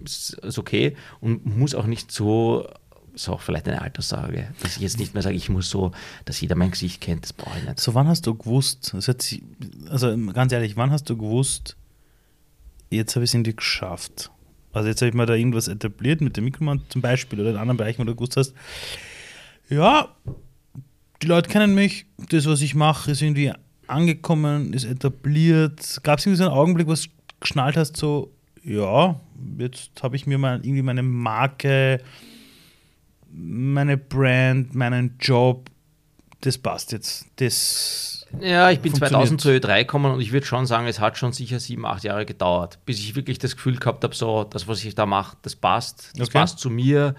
ist 0.00 0.58
okay 0.58 0.96
und 1.20 1.46
muss 1.46 1.74
auch 1.74 1.86
nicht 1.86 2.10
so 2.10 2.66
ist 3.14 3.28
auch 3.28 3.42
vielleicht 3.42 3.68
eine 3.68 3.82
Alterssage, 3.82 4.48
dass 4.62 4.76
ich 4.76 4.82
jetzt 4.82 4.98
nicht 4.98 5.12
mehr 5.12 5.22
sage, 5.22 5.36
ich 5.36 5.50
muss 5.50 5.68
so, 5.68 5.92
dass 6.24 6.40
jeder 6.40 6.54
mein 6.54 6.70
Gesicht 6.70 7.02
kennt, 7.02 7.24
das 7.24 7.34
brauche 7.34 7.58
ich 7.58 7.64
nicht. 7.64 7.78
So, 7.78 7.92
wann 7.92 8.08
hast 8.08 8.26
du 8.26 8.34
gewusst, 8.34 8.96
also 9.90 10.16
ganz 10.32 10.50
ehrlich, 10.50 10.78
wann 10.78 10.90
hast 10.90 11.10
du 11.10 11.18
gewusst, 11.18 11.76
jetzt 12.88 13.14
habe 13.14 13.24
ich 13.24 13.30
es 13.30 13.34
irgendwie 13.34 13.54
geschafft? 13.54 14.30
Also 14.72 14.88
jetzt 14.88 15.02
habe 15.02 15.08
ich 15.08 15.14
mal 15.14 15.26
da 15.26 15.34
irgendwas 15.34 15.68
etabliert 15.68 16.20
mit 16.20 16.36
dem 16.36 16.44
Mikroman 16.44 16.82
zum 16.88 17.02
Beispiel 17.02 17.40
oder 17.40 17.50
in 17.50 17.56
anderen 17.56 17.76
Bereichen, 17.76 18.00
wo 18.00 18.04
du 18.04 18.14
gewusst 18.14 18.36
hast, 18.36 18.54
ja, 19.68 20.08
die 21.22 21.26
Leute 21.26 21.48
kennen 21.48 21.74
mich, 21.74 22.06
das, 22.30 22.46
was 22.46 22.60
ich 22.62 22.74
mache, 22.74 23.10
ist 23.10 23.22
irgendwie 23.22 23.52
angekommen, 23.86 24.72
ist 24.72 24.84
etabliert. 24.84 26.00
Gab 26.02 26.18
es 26.18 26.26
irgendwie 26.26 26.38
so 26.38 26.44
einen 26.44 26.54
Augenblick, 26.54 26.86
du 26.86 26.94
geschnallt 27.40 27.76
hast, 27.76 27.96
so, 27.96 28.32
ja, 28.64 29.20
jetzt 29.58 29.90
habe 30.02 30.16
ich 30.16 30.26
mir 30.26 30.38
mal 30.38 30.60
irgendwie 30.64 30.82
meine 30.82 31.02
Marke, 31.02 32.00
meine 33.30 33.96
Brand, 33.96 34.74
meinen 34.74 35.16
Job, 35.20 35.70
das 36.40 36.58
passt 36.58 36.92
jetzt. 36.92 37.26
Das 37.36 38.21
ja, 38.40 38.70
ich 38.70 38.80
bin 38.80 38.94
2000 38.94 39.40
zur 39.40 39.52
Ö3 39.52 39.80
gekommen 39.80 40.12
und 40.14 40.20
ich 40.20 40.32
würde 40.32 40.46
schon 40.46 40.66
sagen, 40.66 40.86
es 40.86 41.00
hat 41.00 41.18
schon 41.18 41.32
sicher 41.32 41.60
sieben, 41.60 41.86
acht 41.86 42.04
Jahre 42.04 42.26
gedauert, 42.26 42.78
bis 42.86 42.98
ich 42.98 43.14
wirklich 43.14 43.38
das 43.38 43.56
Gefühl 43.56 43.76
gehabt 43.76 44.02
habe, 44.04 44.14
so, 44.14 44.44
das, 44.44 44.68
was 44.68 44.84
ich 44.84 44.94
da 44.94 45.06
mache, 45.06 45.36
das 45.42 45.56
passt. 45.56 46.12
Das 46.16 46.28
okay. 46.28 46.38
passt 46.38 46.58
zu 46.58 46.70
mir. 46.70 47.14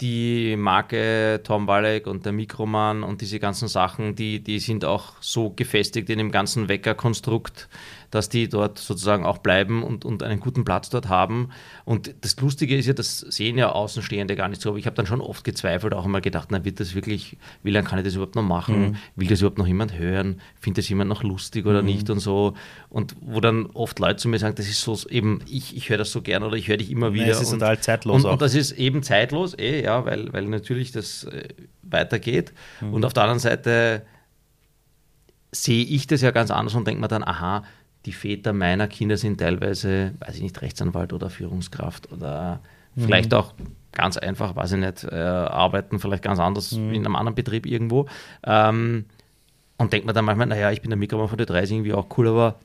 Die 0.00 0.54
Marke 0.56 1.40
Tom 1.42 1.66
Walleck 1.66 2.06
und 2.06 2.24
der 2.24 2.32
Mikroman 2.32 3.02
und 3.02 3.20
diese 3.20 3.40
ganzen 3.40 3.66
Sachen, 3.66 4.14
die, 4.14 4.40
die 4.40 4.60
sind 4.60 4.84
auch 4.84 5.14
so 5.20 5.50
gefestigt 5.50 6.08
in 6.08 6.18
dem 6.18 6.30
ganzen 6.30 6.68
Wecker-Konstrukt, 6.68 7.68
dass 8.10 8.28
die 8.28 8.48
dort 8.48 8.78
sozusagen 8.78 9.26
auch 9.26 9.38
bleiben 9.38 9.82
und, 9.82 10.04
und 10.04 10.22
einen 10.22 10.40
guten 10.40 10.64
Platz 10.64 10.88
dort 10.88 11.08
haben. 11.08 11.50
Und 11.84 12.14
das 12.22 12.38
Lustige 12.40 12.76
ist 12.76 12.86
ja, 12.86 12.94
das 12.94 13.18
sehen 13.18 13.58
ja 13.58 13.70
Außenstehende 13.70 14.34
gar 14.36 14.48
nicht 14.48 14.62
so, 14.62 14.70
aber 14.70 14.78
ich 14.78 14.86
habe 14.86 14.96
dann 14.96 15.06
schon 15.06 15.20
oft 15.20 15.44
gezweifelt, 15.44 15.92
auch 15.94 16.04
einmal 16.04 16.20
gedacht, 16.20 16.48
na 16.50 16.64
wird 16.64 16.80
das 16.80 16.94
wirklich, 16.94 17.36
wie 17.62 17.70
lange 17.70 17.86
kann 17.86 17.98
ich 17.98 18.04
das 18.04 18.14
überhaupt 18.14 18.34
noch 18.34 18.42
machen? 18.42 18.80
Mhm. 18.80 18.96
Will 19.16 19.28
das 19.28 19.40
überhaupt 19.40 19.58
noch 19.58 19.66
jemand 19.66 19.98
hören? 19.98 20.40
Findet 20.58 20.84
das 20.84 20.88
jemand 20.88 21.10
noch 21.10 21.22
lustig 21.22 21.66
oder 21.66 21.82
mhm. 21.82 21.88
nicht 21.88 22.10
und 22.10 22.20
so? 22.20 22.54
Und 22.88 23.14
wo 23.20 23.40
dann 23.40 23.66
oft 23.66 23.98
Leute 23.98 24.16
zu 24.16 24.28
mir 24.28 24.38
sagen, 24.38 24.54
das 24.54 24.68
ist 24.68 24.80
so 24.80 24.96
eben, 25.08 25.40
ich, 25.46 25.76
ich 25.76 25.90
höre 25.90 25.98
das 25.98 26.10
so 26.10 26.22
gern 26.22 26.42
oder 26.42 26.56
ich 26.56 26.68
höre 26.68 26.78
dich 26.78 26.90
immer 26.90 27.12
wieder. 27.12 27.26
Ja, 27.26 27.32
es 27.32 27.42
ist 27.42 27.52
und, 27.52 27.58
total 27.60 27.78
zeitlos. 27.80 28.24
Und, 28.24 28.30
und, 28.30 28.42
das 28.42 28.54
ist 28.54 28.72
eben 28.72 29.02
zeitlos, 29.02 29.58
eh, 29.58 29.84
ja, 29.84 30.04
weil, 30.06 30.32
weil 30.32 30.46
natürlich 30.46 30.92
das 30.92 31.24
äh, 31.24 31.48
weitergeht. 31.82 32.52
Mhm. 32.80 32.94
Und 32.94 33.04
auf 33.04 33.12
der 33.12 33.24
anderen 33.24 33.40
Seite 33.40 34.06
sehe 35.52 35.84
ich 35.84 36.06
das 36.06 36.20
ja 36.20 36.30
ganz 36.30 36.50
anders 36.50 36.74
und 36.74 36.86
denke 36.86 37.00
mir 37.00 37.08
dann, 37.08 37.24
aha, 37.24 37.64
die 38.08 38.12
Väter 38.14 38.54
meiner 38.54 38.88
Kinder 38.88 39.18
sind 39.18 39.38
teilweise, 39.38 40.14
weiß 40.20 40.36
ich 40.36 40.40
nicht, 40.40 40.62
Rechtsanwalt 40.62 41.12
oder 41.12 41.28
Führungskraft 41.28 42.10
oder 42.10 42.60
mhm. 42.94 43.04
vielleicht 43.04 43.34
auch 43.34 43.52
ganz 43.92 44.16
einfach, 44.16 44.56
weiß 44.56 44.72
ich 44.72 44.78
nicht, 44.78 45.04
äh, 45.04 45.14
arbeiten 45.14 45.98
vielleicht 45.98 46.22
ganz 46.22 46.38
anders 46.38 46.72
mhm. 46.72 46.94
in 46.94 47.04
einem 47.04 47.16
anderen 47.16 47.34
Betrieb 47.34 47.66
irgendwo. 47.66 48.06
Ähm, 48.44 49.04
und 49.76 49.92
denkt 49.92 50.06
mir 50.06 50.14
dann 50.14 50.24
manchmal, 50.24 50.46
naja, 50.46 50.72
ich 50.72 50.80
bin 50.80 50.88
der 50.88 50.96
Mikromann 50.96 51.28
von 51.28 51.36
der 51.36 51.46
30 51.46 51.76
irgendwie 51.76 51.92
auch 51.92 52.06
cool, 52.16 52.28
aber 52.28 52.58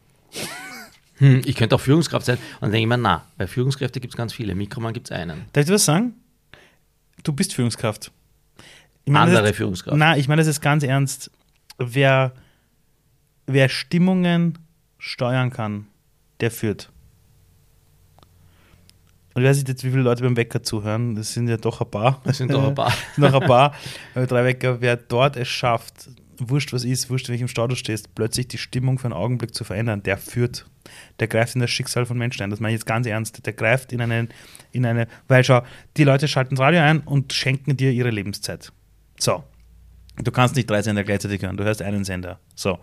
hm, 1.18 1.42
ich 1.44 1.58
könnte 1.58 1.76
auch 1.76 1.82
Führungskraft 1.82 2.26
sein. 2.26 2.38
Und 2.38 2.62
dann 2.62 2.72
denke 2.72 2.84
ich 2.84 2.88
mir, 2.88 2.98
na, 2.98 3.26
bei 3.38 3.46
Führungskräften 3.46 4.02
gibt 4.02 4.14
es 4.14 4.18
ganz 4.18 4.32
viele, 4.32 4.56
Mikromann 4.56 4.94
gibt 4.94 5.12
es 5.12 5.12
einen. 5.12 5.44
Darf 5.52 5.64
ich 5.64 5.68
dir 5.68 5.74
was 5.74 5.84
sagen? 5.84 6.14
Du 7.24 7.34
bist 7.34 7.54
Führungskraft. 7.54 8.14
Ich 9.04 9.12
meine, 9.12 9.26
Andere 9.26 9.50
ist, 9.50 9.58
Führungskraft. 9.58 9.98
Nein, 9.98 10.18
ich 10.18 10.30
meine 10.30 10.40
das 10.40 10.48
ist 10.48 10.62
ganz 10.62 10.84
ernst. 10.84 11.32
Wer, 11.78 12.32
wer 13.46 13.68
Stimmungen 13.68 14.58
steuern 15.04 15.50
kann, 15.50 15.88
der 16.40 16.50
führt. 16.50 16.90
Und 19.34 19.42
ich 19.42 19.50
weiß 19.50 19.58
nicht 19.58 19.68
jetzt, 19.68 19.84
wie 19.84 19.90
viele 19.90 20.04
Leute 20.04 20.24
beim 20.24 20.38
Wecker 20.38 20.64
zuhören. 20.64 21.16
Das 21.16 21.34
sind 21.34 21.50
ja 21.50 21.58
doch 21.58 21.82
ein 21.82 21.92
paar. 21.92 22.22
Das 22.24 22.38
sind 22.38 22.54
doch 22.54 22.66
ein 22.66 22.74
paar. 22.74 22.94
noch 23.18 23.34
ein 23.34 23.46
paar. 23.46 23.76
drei 24.14 24.46
Wecker, 24.46 24.80
wer 24.80 24.96
dort 24.96 25.36
es 25.36 25.50
schafft, 25.50 26.10
wurscht 26.38 26.72
was 26.72 26.86
ist, 26.86 27.10
wurscht, 27.10 27.28
in 27.28 27.34
welchem 27.34 27.50
Stau 27.50 27.68
du 27.68 27.76
stehst, 27.76 28.16
plötzlich 28.16 28.48
die 28.48 28.58
Stimmung 28.58 28.98
für 28.98 29.06
einen 29.06 29.14
Augenblick 29.14 29.54
zu 29.54 29.66
verändern, 29.66 30.04
der 30.04 30.18
führt. 30.18 30.68
Der 31.20 31.28
greift 31.28 31.56
in 31.56 31.62
das 31.62 31.72
Schicksal 31.72 32.06
von 32.06 32.18
Menschen 32.18 32.44
ein. 32.44 32.50
Das 32.50 32.62
meine 32.62 32.74
ich 32.74 32.80
jetzt 32.80 32.86
ganz 32.86 33.06
ernst. 33.06 33.46
Der 33.46 33.54
greift 33.54 33.92
in 33.92 34.00
eine, 34.00 34.30
in 34.72 34.86
eine, 34.86 35.08
weil 35.28 35.44
schau, 35.44 35.64
die 35.98 36.06
Leute 36.06 36.30
schalten 36.30 36.56
das 36.56 36.64
Radio 36.64 36.80
ein 36.80 37.02
und 37.02 37.34
schenken 37.34 37.76
dir 37.76 37.92
ihre 37.92 38.10
Lebenszeit. 38.10 38.72
So. 39.20 39.44
Du 40.16 40.32
kannst 40.32 40.56
nicht 40.56 40.70
drei 40.70 40.82
Sender 40.82 41.04
gleichzeitig 41.04 41.42
hören, 41.42 41.58
du 41.58 41.66
hörst 41.66 41.82
einen 41.82 42.06
Sender. 42.06 42.40
So. 42.56 42.80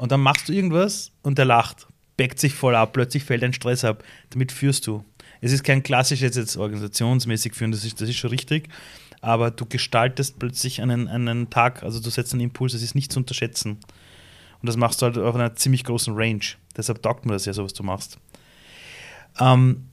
Und 0.00 0.12
dann 0.12 0.22
machst 0.22 0.48
du 0.48 0.54
irgendwas 0.54 1.12
und 1.20 1.36
der 1.36 1.44
lacht, 1.44 1.86
backt 2.16 2.38
sich 2.38 2.54
voll 2.54 2.74
ab, 2.74 2.94
plötzlich 2.94 3.22
fällt 3.22 3.44
ein 3.44 3.52
Stress 3.52 3.84
ab. 3.84 4.02
Damit 4.30 4.50
führst 4.50 4.86
du. 4.86 5.04
Es 5.42 5.52
ist 5.52 5.62
kein 5.62 5.82
klassisches 5.82 6.36
jetzt 6.36 6.56
organisationsmäßig 6.56 7.54
führen, 7.54 7.70
das 7.70 7.84
ist, 7.84 8.00
das 8.00 8.08
ist 8.08 8.16
schon 8.16 8.30
richtig, 8.30 8.70
aber 9.20 9.50
du 9.50 9.66
gestaltest 9.66 10.38
plötzlich 10.38 10.80
einen, 10.80 11.06
einen 11.06 11.50
Tag, 11.50 11.82
also 11.82 12.00
du 12.00 12.08
setzt 12.08 12.32
einen 12.32 12.40
Impuls, 12.40 12.72
das 12.72 12.80
ist 12.80 12.94
nicht 12.94 13.12
zu 13.12 13.18
unterschätzen. 13.18 13.72
Und 14.62 14.66
das 14.70 14.78
machst 14.78 15.02
du 15.02 15.04
halt 15.04 15.18
auf 15.18 15.34
einer 15.34 15.54
ziemlich 15.54 15.84
großen 15.84 16.14
Range. 16.16 16.40
Deshalb 16.74 17.02
taugt 17.02 17.26
mir 17.26 17.34
das 17.34 17.44
ja 17.44 17.52
so, 17.52 17.62
was 17.62 17.74
du 17.74 17.82
machst. 17.82 18.16
Ähm, 19.38 19.89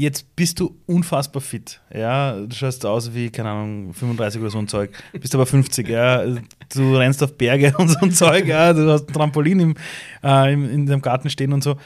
jetzt 0.00 0.34
bist 0.34 0.58
du 0.60 0.76
unfassbar 0.86 1.42
fit. 1.42 1.80
Ja, 1.92 2.40
du 2.40 2.54
schaust 2.54 2.86
aus 2.86 3.12
wie, 3.14 3.28
keine 3.30 3.50
Ahnung, 3.50 3.92
35 3.92 4.40
oder 4.40 4.50
so 4.50 4.58
ein 4.58 4.66
Zeug. 4.66 4.90
Bist 5.12 5.34
aber 5.34 5.44
50, 5.44 5.88
ja. 5.88 6.24
Du 6.72 6.96
rennst 6.96 7.22
auf 7.22 7.36
Berge 7.36 7.74
und 7.78 7.88
so 7.88 7.98
ein 8.00 8.10
Zeug, 8.10 8.46
ja. 8.46 8.72
Du 8.72 8.90
hast 8.90 9.08
ein 9.08 9.12
Trampolin 9.12 9.60
im, 9.60 9.74
äh, 10.22 10.52
in, 10.52 10.70
in 10.70 10.86
deinem 10.86 11.02
Garten 11.02 11.28
stehen 11.28 11.52
und 11.52 11.62
so. 11.62 11.76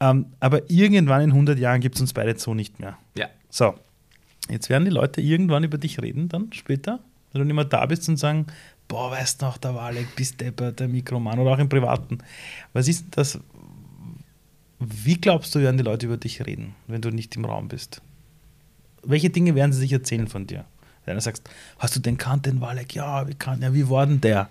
Ähm, 0.00 0.26
aber 0.40 0.68
irgendwann 0.68 1.22
in 1.22 1.30
100 1.30 1.58
Jahren 1.58 1.80
gibt 1.80 1.94
es 1.94 2.00
uns 2.00 2.12
beide 2.12 2.36
so 2.38 2.54
nicht 2.54 2.80
mehr. 2.80 2.98
Ja. 3.16 3.28
So, 3.50 3.74
jetzt 4.48 4.68
werden 4.68 4.84
die 4.84 4.90
Leute 4.90 5.20
irgendwann 5.20 5.62
über 5.62 5.78
dich 5.78 6.00
reden, 6.02 6.28
dann 6.28 6.52
später, 6.52 6.98
wenn 7.32 7.40
du 7.40 7.46
nicht 7.46 7.54
mehr 7.54 7.64
da 7.64 7.86
bist 7.86 8.08
und 8.08 8.16
sagen, 8.16 8.46
boah, 8.88 9.12
weißt 9.12 9.40
du 9.40 9.46
noch, 9.46 9.58
der 9.58 9.74
Walek, 9.76 10.16
bist 10.16 10.40
Depper, 10.40 10.72
der 10.72 10.88
Mikroman 10.88 11.38
oder 11.38 11.52
auch 11.52 11.58
im 11.58 11.68
Privaten. 11.68 12.18
Was 12.72 12.88
ist 12.88 13.06
das, 13.12 13.38
wie 14.80 15.20
glaubst 15.20 15.54
du, 15.54 15.60
werden 15.60 15.76
die 15.76 15.84
Leute 15.84 16.06
über 16.06 16.16
dich 16.16 16.44
reden, 16.46 16.74
wenn 16.86 17.02
du 17.02 17.10
nicht 17.10 17.36
im 17.36 17.44
Raum 17.44 17.68
bist? 17.68 18.00
Welche 19.02 19.30
Dinge 19.30 19.54
werden 19.54 19.72
sie 19.72 19.80
sich 19.80 19.92
erzählen 19.92 20.26
von 20.26 20.46
dir? 20.46 20.64
Wenn 21.04 21.14
du 21.14 21.20
sagst, 21.20 21.48
hast 21.78 21.96
du 21.96 22.00
den 22.00 22.16
kannt, 22.18 22.46
den 22.46 22.60
Walek? 22.60 22.94
Ja, 22.94 23.28
wie 23.28 23.34
kann, 23.34 23.62
ja, 23.62 23.74
wie 23.74 23.88
war 23.88 24.06
denn 24.06 24.20
der? 24.20 24.48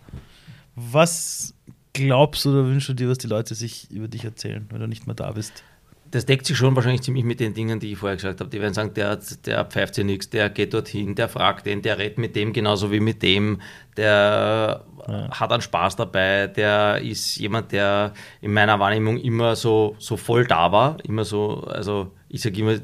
Was 0.76 1.54
glaubst 1.94 2.46
du 2.46 2.52
oder 2.52 2.66
wünschst 2.66 2.90
du 2.90 2.94
dir, 2.94 3.10
was 3.10 3.18
die 3.18 3.28
Leute 3.28 3.56
sich 3.56 3.90
über 3.92 4.08
dich 4.08 4.24
erzählen, 4.24 4.68
wenn 4.70 4.80
du 4.80 4.88
nicht 4.88 5.08
mehr 5.08 5.16
da 5.16 5.32
bist? 5.32 5.64
Das 6.12 6.26
deckt 6.26 6.46
sich 6.46 6.58
schon 6.58 6.76
wahrscheinlich 6.76 7.02
ziemlich 7.02 7.24
mit 7.24 7.40
den 7.40 7.54
Dingen, 7.54 7.80
die 7.80 7.92
ich 7.92 7.98
vorher 7.98 8.16
gesagt 8.16 8.40
habe. 8.40 8.50
Die 8.50 8.60
werden 8.60 8.74
sagen, 8.74 8.94
der, 8.94 9.20
der 9.46 9.66
pfeift 9.66 9.96
sich 9.96 10.06
nichts, 10.06 10.30
der 10.30 10.50
geht 10.50 10.74
dorthin, 10.74 11.16
der 11.16 11.30
fragt 11.30 11.66
den, 11.66 11.82
der 11.82 11.98
redet 11.98 12.18
mit 12.18 12.36
dem 12.36 12.54
genauso 12.54 12.92
wie 12.92 13.00
mit 13.00 13.22
dem, 13.22 13.62
der 13.96 14.86
ja. 15.08 15.30
hat 15.32 15.52
einen 15.52 15.62
Spaß 15.62 15.96
dabei, 15.98 16.48
der 16.48 17.00
ist 17.02 17.38
jemand, 17.38 17.72
der 17.72 18.14
in 18.42 18.54
meiner 18.54 18.80
Wahrnehmung 18.80 19.18
immer 19.18 19.56
so, 19.56 19.96
so 20.00 20.18
voll 20.18 20.46
da 20.46 20.72
war, 20.72 20.98
immer 21.04 21.26
so, 21.26 21.64
also 21.64 22.12
ich 22.28 22.42
sage 22.42 22.60
immer, 22.60 22.78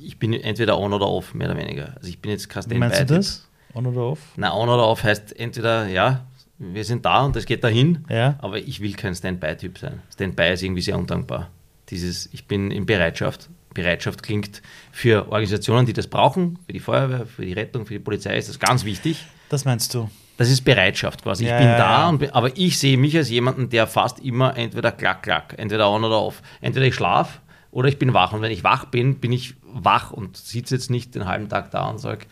ich 0.00 0.18
bin 0.18 0.32
entweder 0.34 0.78
on 0.78 0.92
oder 0.92 1.08
off, 1.08 1.34
mehr 1.34 1.50
oder 1.50 1.58
weniger. 1.58 1.94
Also 1.96 2.08
ich 2.08 2.20
bin 2.20 2.30
jetzt 2.30 2.48
kein 2.48 2.62
Standby. 2.62 2.78
Meinst 2.78 3.00
du 3.00 3.04
das? 3.06 3.48
On 3.74 3.86
oder 3.86 4.00
off? 4.00 4.20
Nein, 4.36 4.52
on 4.52 4.68
oder 4.68 4.86
off 4.86 5.02
heißt 5.02 5.38
entweder, 5.38 5.86
ja, 5.88 6.26
wir 6.58 6.84
sind 6.84 7.04
da 7.04 7.24
und 7.24 7.36
es 7.36 7.46
geht 7.46 7.62
dahin, 7.62 8.04
ja. 8.10 8.36
aber 8.40 8.58
ich 8.58 8.80
will 8.80 8.92
kein 8.94 9.14
Standby-Typ 9.14 9.78
sein. 9.78 10.02
Standby 10.12 10.52
ist 10.52 10.62
irgendwie 10.62 10.82
sehr 10.82 10.98
undankbar 10.98 11.50
dieses, 11.90 12.28
ich 12.32 12.46
bin 12.46 12.70
in 12.70 12.86
Bereitschaft. 12.86 13.48
Bereitschaft 13.74 14.22
klingt 14.22 14.62
für 14.92 15.26
Organisationen, 15.30 15.86
die 15.86 15.92
das 15.92 16.06
brauchen, 16.06 16.58
für 16.66 16.72
die 16.72 16.80
Feuerwehr, 16.80 17.26
für 17.26 17.44
die 17.44 17.52
Rettung, 17.52 17.86
für 17.86 17.94
die 17.94 18.00
Polizei 18.00 18.36
ist 18.36 18.48
das 18.48 18.58
ganz 18.58 18.84
wichtig. 18.84 19.26
Das 19.48 19.64
meinst 19.64 19.94
du? 19.94 20.10
Das 20.36 20.50
ist 20.50 20.62
Bereitschaft 20.62 21.22
quasi. 21.22 21.46
Ja, 21.46 21.54
ich 21.54 21.58
bin 21.58 21.68
ja, 21.68 21.78
da. 21.78 22.08
Und, 22.08 22.34
aber 22.34 22.56
ich 22.56 22.78
sehe 22.78 22.96
mich 22.96 23.16
als 23.16 23.28
jemanden, 23.28 23.70
der 23.70 23.86
fast 23.86 24.20
immer 24.20 24.56
entweder 24.56 24.92
klack, 24.92 25.22
klack, 25.22 25.54
entweder 25.56 25.90
on 25.90 26.04
oder 26.04 26.20
off. 26.20 26.42
Entweder 26.60 26.86
ich 26.86 26.94
schlafe 26.94 27.40
oder 27.70 27.88
ich 27.88 27.98
bin 27.98 28.14
wach. 28.14 28.32
Und 28.32 28.40
wenn 28.40 28.52
ich 28.52 28.64
wach 28.64 28.86
bin, 28.86 29.18
bin 29.18 29.32
ich 29.32 29.54
wach 29.62 30.12
und 30.12 30.36
sitze 30.36 30.76
jetzt 30.76 30.90
nicht 30.90 31.14
den 31.14 31.26
halben 31.26 31.48
Tag 31.48 31.70
da 31.70 31.88
und 31.88 31.98
sage, 31.98 32.26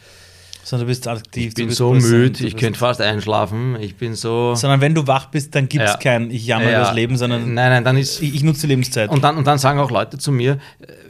sondern 0.67 0.89
du 0.89 0.91
bist 0.91 1.07
aktiv. 1.07 1.49
Ich 1.51 1.55
bin 1.55 1.71
so 1.71 1.95
müde, 1.95 2.45
ich 2.45 2.57
könnte 2.57 2.77
fast 2.77 3.01
einschlafen. 3.01 3.77
Ich 3.81 3.95
bin 3.95 4.17
so. 4.17 4.57
Sondern 4.57 4.81
wenn 4.81 4.97
du 4.97 5.07
wach 5.07 5.27
bist, 5.27 5.55
dann 5.55 5.69
gibt 5.69 5.85
es 5.85 5.93
ja. 5.93 5.97
kein 5.97 6.29
Ich 6.29 6.45
jammer 6.45 6.71
ja. 6.71 6.81
das 6.81 6.93
Leben, 6.93 7.17
sondern. 7.17 7.55
Nein, 7.55 7.71
nein, 7.71 7.85
dann 7.85 7.97
ist. 7.97 8.21
Ich, 8.21 8.35
ich 8.35 8.43
nutze 8.43 8.63
die 8.63 8.69
Lebenszeit. 8.69 9.09
Und 9.11 9.23
dann, 9.23 9.37
und 9.37 9.47
dann 9.47 9.59
sagen 9.59 9.79
auch 9.79 9.93
Leute 9.93 10.19
zu 10.19 10.33
mir, 10.33 10.59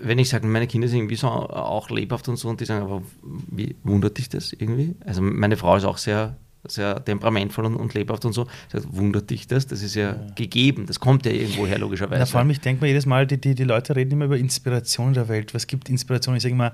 wenn 0.03 0.19
ich 0.19 0.29
sage, 0.29 0.47
meine 0.47 0.67
Kinder 0.67 0.89
sind 0.89 0.99
irgendwie 0.99 1.17
so 1.17 1.29
auch 1.29 1.89
lebhaft 1.89 2.29
und 2.29 2.37
so, 2.37 2.49
und 2.49 2.61
die 2.61 2.67
sagen, 2.67 2.83
aber 2.83 3.03
wie 3.23 3.77
wundert 3.83 4.19
dich 4.19 4.29
das 4.29 4.53
irgendwie? 4.53 4.95
Also 5.07 5.23
meine 5.23 5.57
Frau 5.57 5.77
ist 5.77 5.85
auch 5.85 5.97
sehr 5.97 6.37
sehr 6.69 7.05
temperamentvoll 7.05 7.65
und, 7.65 7.77
und, 7.77 7.95
lebhaft 7.95 8.25
und 8.25 8.33
so. 8.33 8.49
Sagt, 8.73 8.87
wundert 8.91 9.31
dich 9.31 9.47
das? 9.47 9.69
Das 9.69 9.83
ist 9.83 9.95
ja, 9.95 10.09
ja, 10.09 10.27
gegeben. 10.35 10.87
Das 10.87 10.99
kommt 10.99 11.25
ja 11.25 11.31
irgendwo 11.31 11.65
her, 11.65 11.79
logischerweise. 11.79 12.19
Na, 12.19 12.27
vor 12.27 12.41
allem, 12.41 12.51
ich 12.51 12.61
denke 12.61 12.83
mir 12.83 12.89
jedes 12.89 13.07
Mal, 13.07 13.25
die, 13.25 13.41
die, 13.41 13.55
die 13.55 13.63
Leute 13.63 13.95
reden 13.95 14.11
immer 14.11 14.25
über 14.25 14.37
Inspiration 14.37 15.15
der 15.15 15.29
Welt. 15.29 15.55
Was 15.55 15.69
gibt 15.69 15.89
Inspiration? 15.89 16.35
Ich 16.35 16.43
sage 16.43 16.55
immer, 16.55 16.73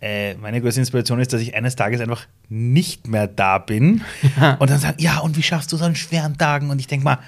äh, 0.00 0.34
meine 0.34 0.60
größte 0.60 0.80
Inspiration 0.80 1.20
ist, 1.20 1.32
dass 1.32 1.40
ich 1.40 1.54
eines 1.54 1.76
Tages 1.76 2.00
einfach 2.00 2.26
nicht 2.48 3.06
mehr 3.06 3.26
da 3.26 3.58
bin 3.58 4.02
ja. 4.38 4.54
und 4.58 4.70
dann 4.70 4.78
sagen, 4.78 4.96
ja, 5.00 5.18
und 5.18 5.36
wie 5.36 5.42
schaffst 5.42 5.72
du 5.72 5.76
so 5.76 5.84
einen 5.84 5.96
schweren 5.96 6.38
Tagen? 6.38 6.70
Und 6.70 6.78
ich 6.78 6.86
denke 6.86 7.04
mal, 7.04 7.18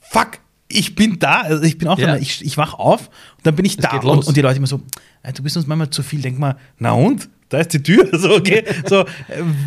fuck, 0.00 0.38
ich 0.68 0.94
bin 0.94 1.18
da, 1.18 1.42
also 1.42 1.62
ich 1.62 1.78
bin 1.78 1.88
auch 1.88 1.98
ja. 1.98 2.08
da, 2.08 2.16
ich, 2.16 2.44
ich 2.44 2.56
wach 2.56 2.74
auf 2.74 3.08
und 3.36 3.46
dann 3.46 3.56
bin 3.56 3.64
ich 3.64 3.72
es 3.72 3.78
da. 3.78 3.96
Und, 3.96 4.26
und, 4.26 4.36
die 4.36 4.40
Leute 4.40 4.58
immer 4.58 4.66
so, 4.66 4.80
du 5.34 5.42
bist 5.42 5.56
uns 5.56 5.66
manchmal 5.66 5.90
zu 5.90 6.02
viel, 6.02 6.22
denk 6.22 6.38
mal, 6.38 6.56
na 6.78 6.92
und? 6.92 7.28
Da 7.48 7.58
ist 7.58 7.72
die 7.72 7.82
Tür. 7.82 8.08
So, 8.18 8.34
okay. 8.34 8.64
so, 8.86 9.02
äh, 9.02 9.06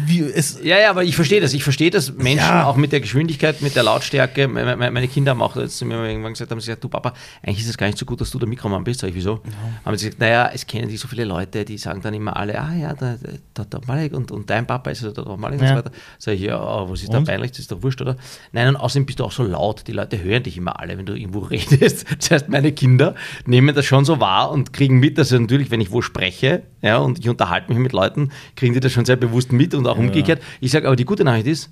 wie, 0.05 0.21
es 0.21 0.59
ja, 0.61 0.77
ja, 0.77 0.89
aber 0.89 1.03
ich 1.03 1.15
verstehe 1.15 1.39
das. 1.39 1.53
Ich 1.53 1.63
verstehe 1.63 1.89
das 1.89 2.11
Menschen 2.13 2.39
ja. 2.39 2.65
auch 2.65 2.75
mit 2.75 2.91
der 2.91 2.99
Geschwindigkeit, 2.99 3.61
mit 3.61 3.75
der 3.75 3.83
Lautstärke. 3.83 4.47
Meine, 4.47 5.07
Kinder 5.07 5.31
haben 5.31 5.41
auch 5.41 5.55
jetzt 5.55 5.77
zu 5.77 5.85
mir 5.85 6.05
irgendwann 6.05 6.33
gesagt, 6.33 6.51
haben 6.51 6.59
sie 6.59 6.65
gesagt, 6.65 6.83
du 6.83 6.89
Papa, 6.89 7.13
eigentlich 7.41 7.61
ist 7.61 7.69
es 7.69 7.77
gar 7.77 7.87
nicht 7.87 7.97
so 7.97 8.05
gut, 8.05 8.19
dass 8.19 8.29
du 8.29 8.39
der 8.39 8.49
Mikromann 8.49 8.83
bist. 8.83 8.99
Sag 8.99 9.09
ich, 9.09 9.15
wieso? 9.15 9.35
Ja. 9.45 9.85
Haben 9.85 9.97
sie 9.97 10.07
gesagt, 10.07 10.19
naja, 10.19 10.49
es 10.53 10.67
kennen 10.67 10.89
dich 10.89 10.99
so 10.99 11.07
viele 11.07 11.23
Leute, 11.23 11.63
die 11.63 11.77
sagen 11.77 12.01
dann 12.01 12.13
immer 12.13 12.35
alle, 12.35 12.59
ah 12.59 12.73
ja, 12.73 12.93
der, 12.93 13.17
der, 13.55 13.65
der 13.65 13.81
Malik 13.87 14.13
und, 14.13 14.31
und 14.31 14.49
dein 14.49 14.67
Papa 14.67 14.91
ist 14.91 15.03
der, 15.03 15.11
der 15.11 15.37
Malik 15.37 15.61
ja. 15.61 15.67
und 15.67 15.69
so 15.69 15.75
weiter. 15.77 15.91
Sag 16.17 16.33
ich, 16.33 16.41
ja, 16.41 16.89
was 16.89 17.03
ist 17.03 17.13
da 17.13 17.21
peinlich? 17.21 17.51
Das 17.51 17.59
ist 17.59 17.71
doch 17.71 17.81
wurscht, 17.81 18.01
oder? 18.01 18.17
Nein, 18.51 18.67
und 18.69 18.75
außerdem 18.75 19.05
bist 19.05 19.19
du 19.19 19.23
auch 19.23 19.31
so 19.31 19.43
laut. 19.43 19.87
Die 19.87 19.93
Leute 19.93 20.21
hören 20.21 20.43
dich 20.43 20.57
immer 20.57 20.79
alle, 20.79 20.97
wenn 20.97 21.05
du 21.05 21.13
irgendwo 21.13 21.39
redest. 21.39 22.05
Das 22.19 22.31
heißt, 22.31 22.49
meine 22.49 22.73
Kinder 22.73 23.15
nehmen 23.45 23.73
das 23.73 23.85
schon 23.85 24.03
so 24.03 24.19
wahr 24.19 24.51
und 24.51 24.73
kriegen 24.73 24.99
mit, 24.99 25.17
dass 25.17 25.31
natürlich, 25.31 25.71
wenn 25.71 25.79
ich 25.79 25.91
wo 25.91 26.01
spreche, 26.01 26.63
ja, 26.81 26.97
und 26.97 27.19
ich 27.19 27.29
unterhalte 27.29 27.70
mich 27.71 27.83
mit 27.83 27.93
Leuten, 27.93 28.31
kriegen 28.55 28.73
die 28.73 28.79
das 28.79 28.91
schon 28.91 29.05
sehr 29.05 29.15
bewusst 29.15 29.51
mit 29.51 29.73
und 29.73 29.87
auch 29.87 29.97
ja. 29.97 30.01
umgekehrt. 30.01 30.41
Ich 30.59 30.71
sage, 30.71 30.87
aber 30.87 30.95
die 30.95 31.05
gute 31.05 31.23
Nachricht 31.23 31.47
ist, 31.47 31.69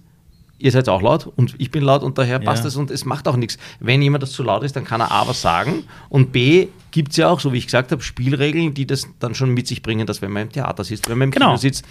ihr 0.60 0.72
seid 0.72 0.90
auch 0.90 1.02
laut 1.02 1.32
und 1.36 1.56
ich 1.58 1.72
bin 1.72 1.84
laut 1.84 2.04
und 2.04 2.18
daher 2.18 2.40
passt 2.40 2.66
es 2.66 2.76
ja. 2.76 2.82
und 2.82 2.92
es 2.92 3.06
macht 3.06 3.28
auch 3.28 3.36
nichts. 3.36 3.58
Wenn 3.80 4.02
jemand 4.02 4.24
das 4.24 4.32
zu 4.32 4.44
laut 4.44 4.64
ist, 4.64 4.76
dann 4.76 4.84
kann 4.84 5.02
er 5.02 5.12
A 5.12 5.28
was 5.28 5.42
sagen 5.42 5.84
und 6.10 6.32
B 6.32 6.68
gibt 6.92 7.12
es 7.12 7.18
ja 7.18 7.30
auch, 7.30 7.40
so 7.40 7.54
wie 7.54 7.58
ich 7.58 7.66
gesagt 7.66 7.92
habe, 7.92 8.02
Spielregeln, 8.02 8.74
die 8.74 8.86
das 8.86 9.08
dann 9.20 9.36
schon 9.36 9.54
mit 9.54 9.68
sich 9.68 9.82
bringen, 9.82 10.06
dass 10.06 10.22
wenn 10.22 10.32
man 10.32 10.44
im 10.44 10.52
Theater 10.52 10.84
sitzt, 10.84 11.10
wenn 11.10 11.18
man 11.18 11.30
im 11.30 11.32
genau. 11.32 11.48
Kino 11.48 11.58
sitzt, 11.58 11.86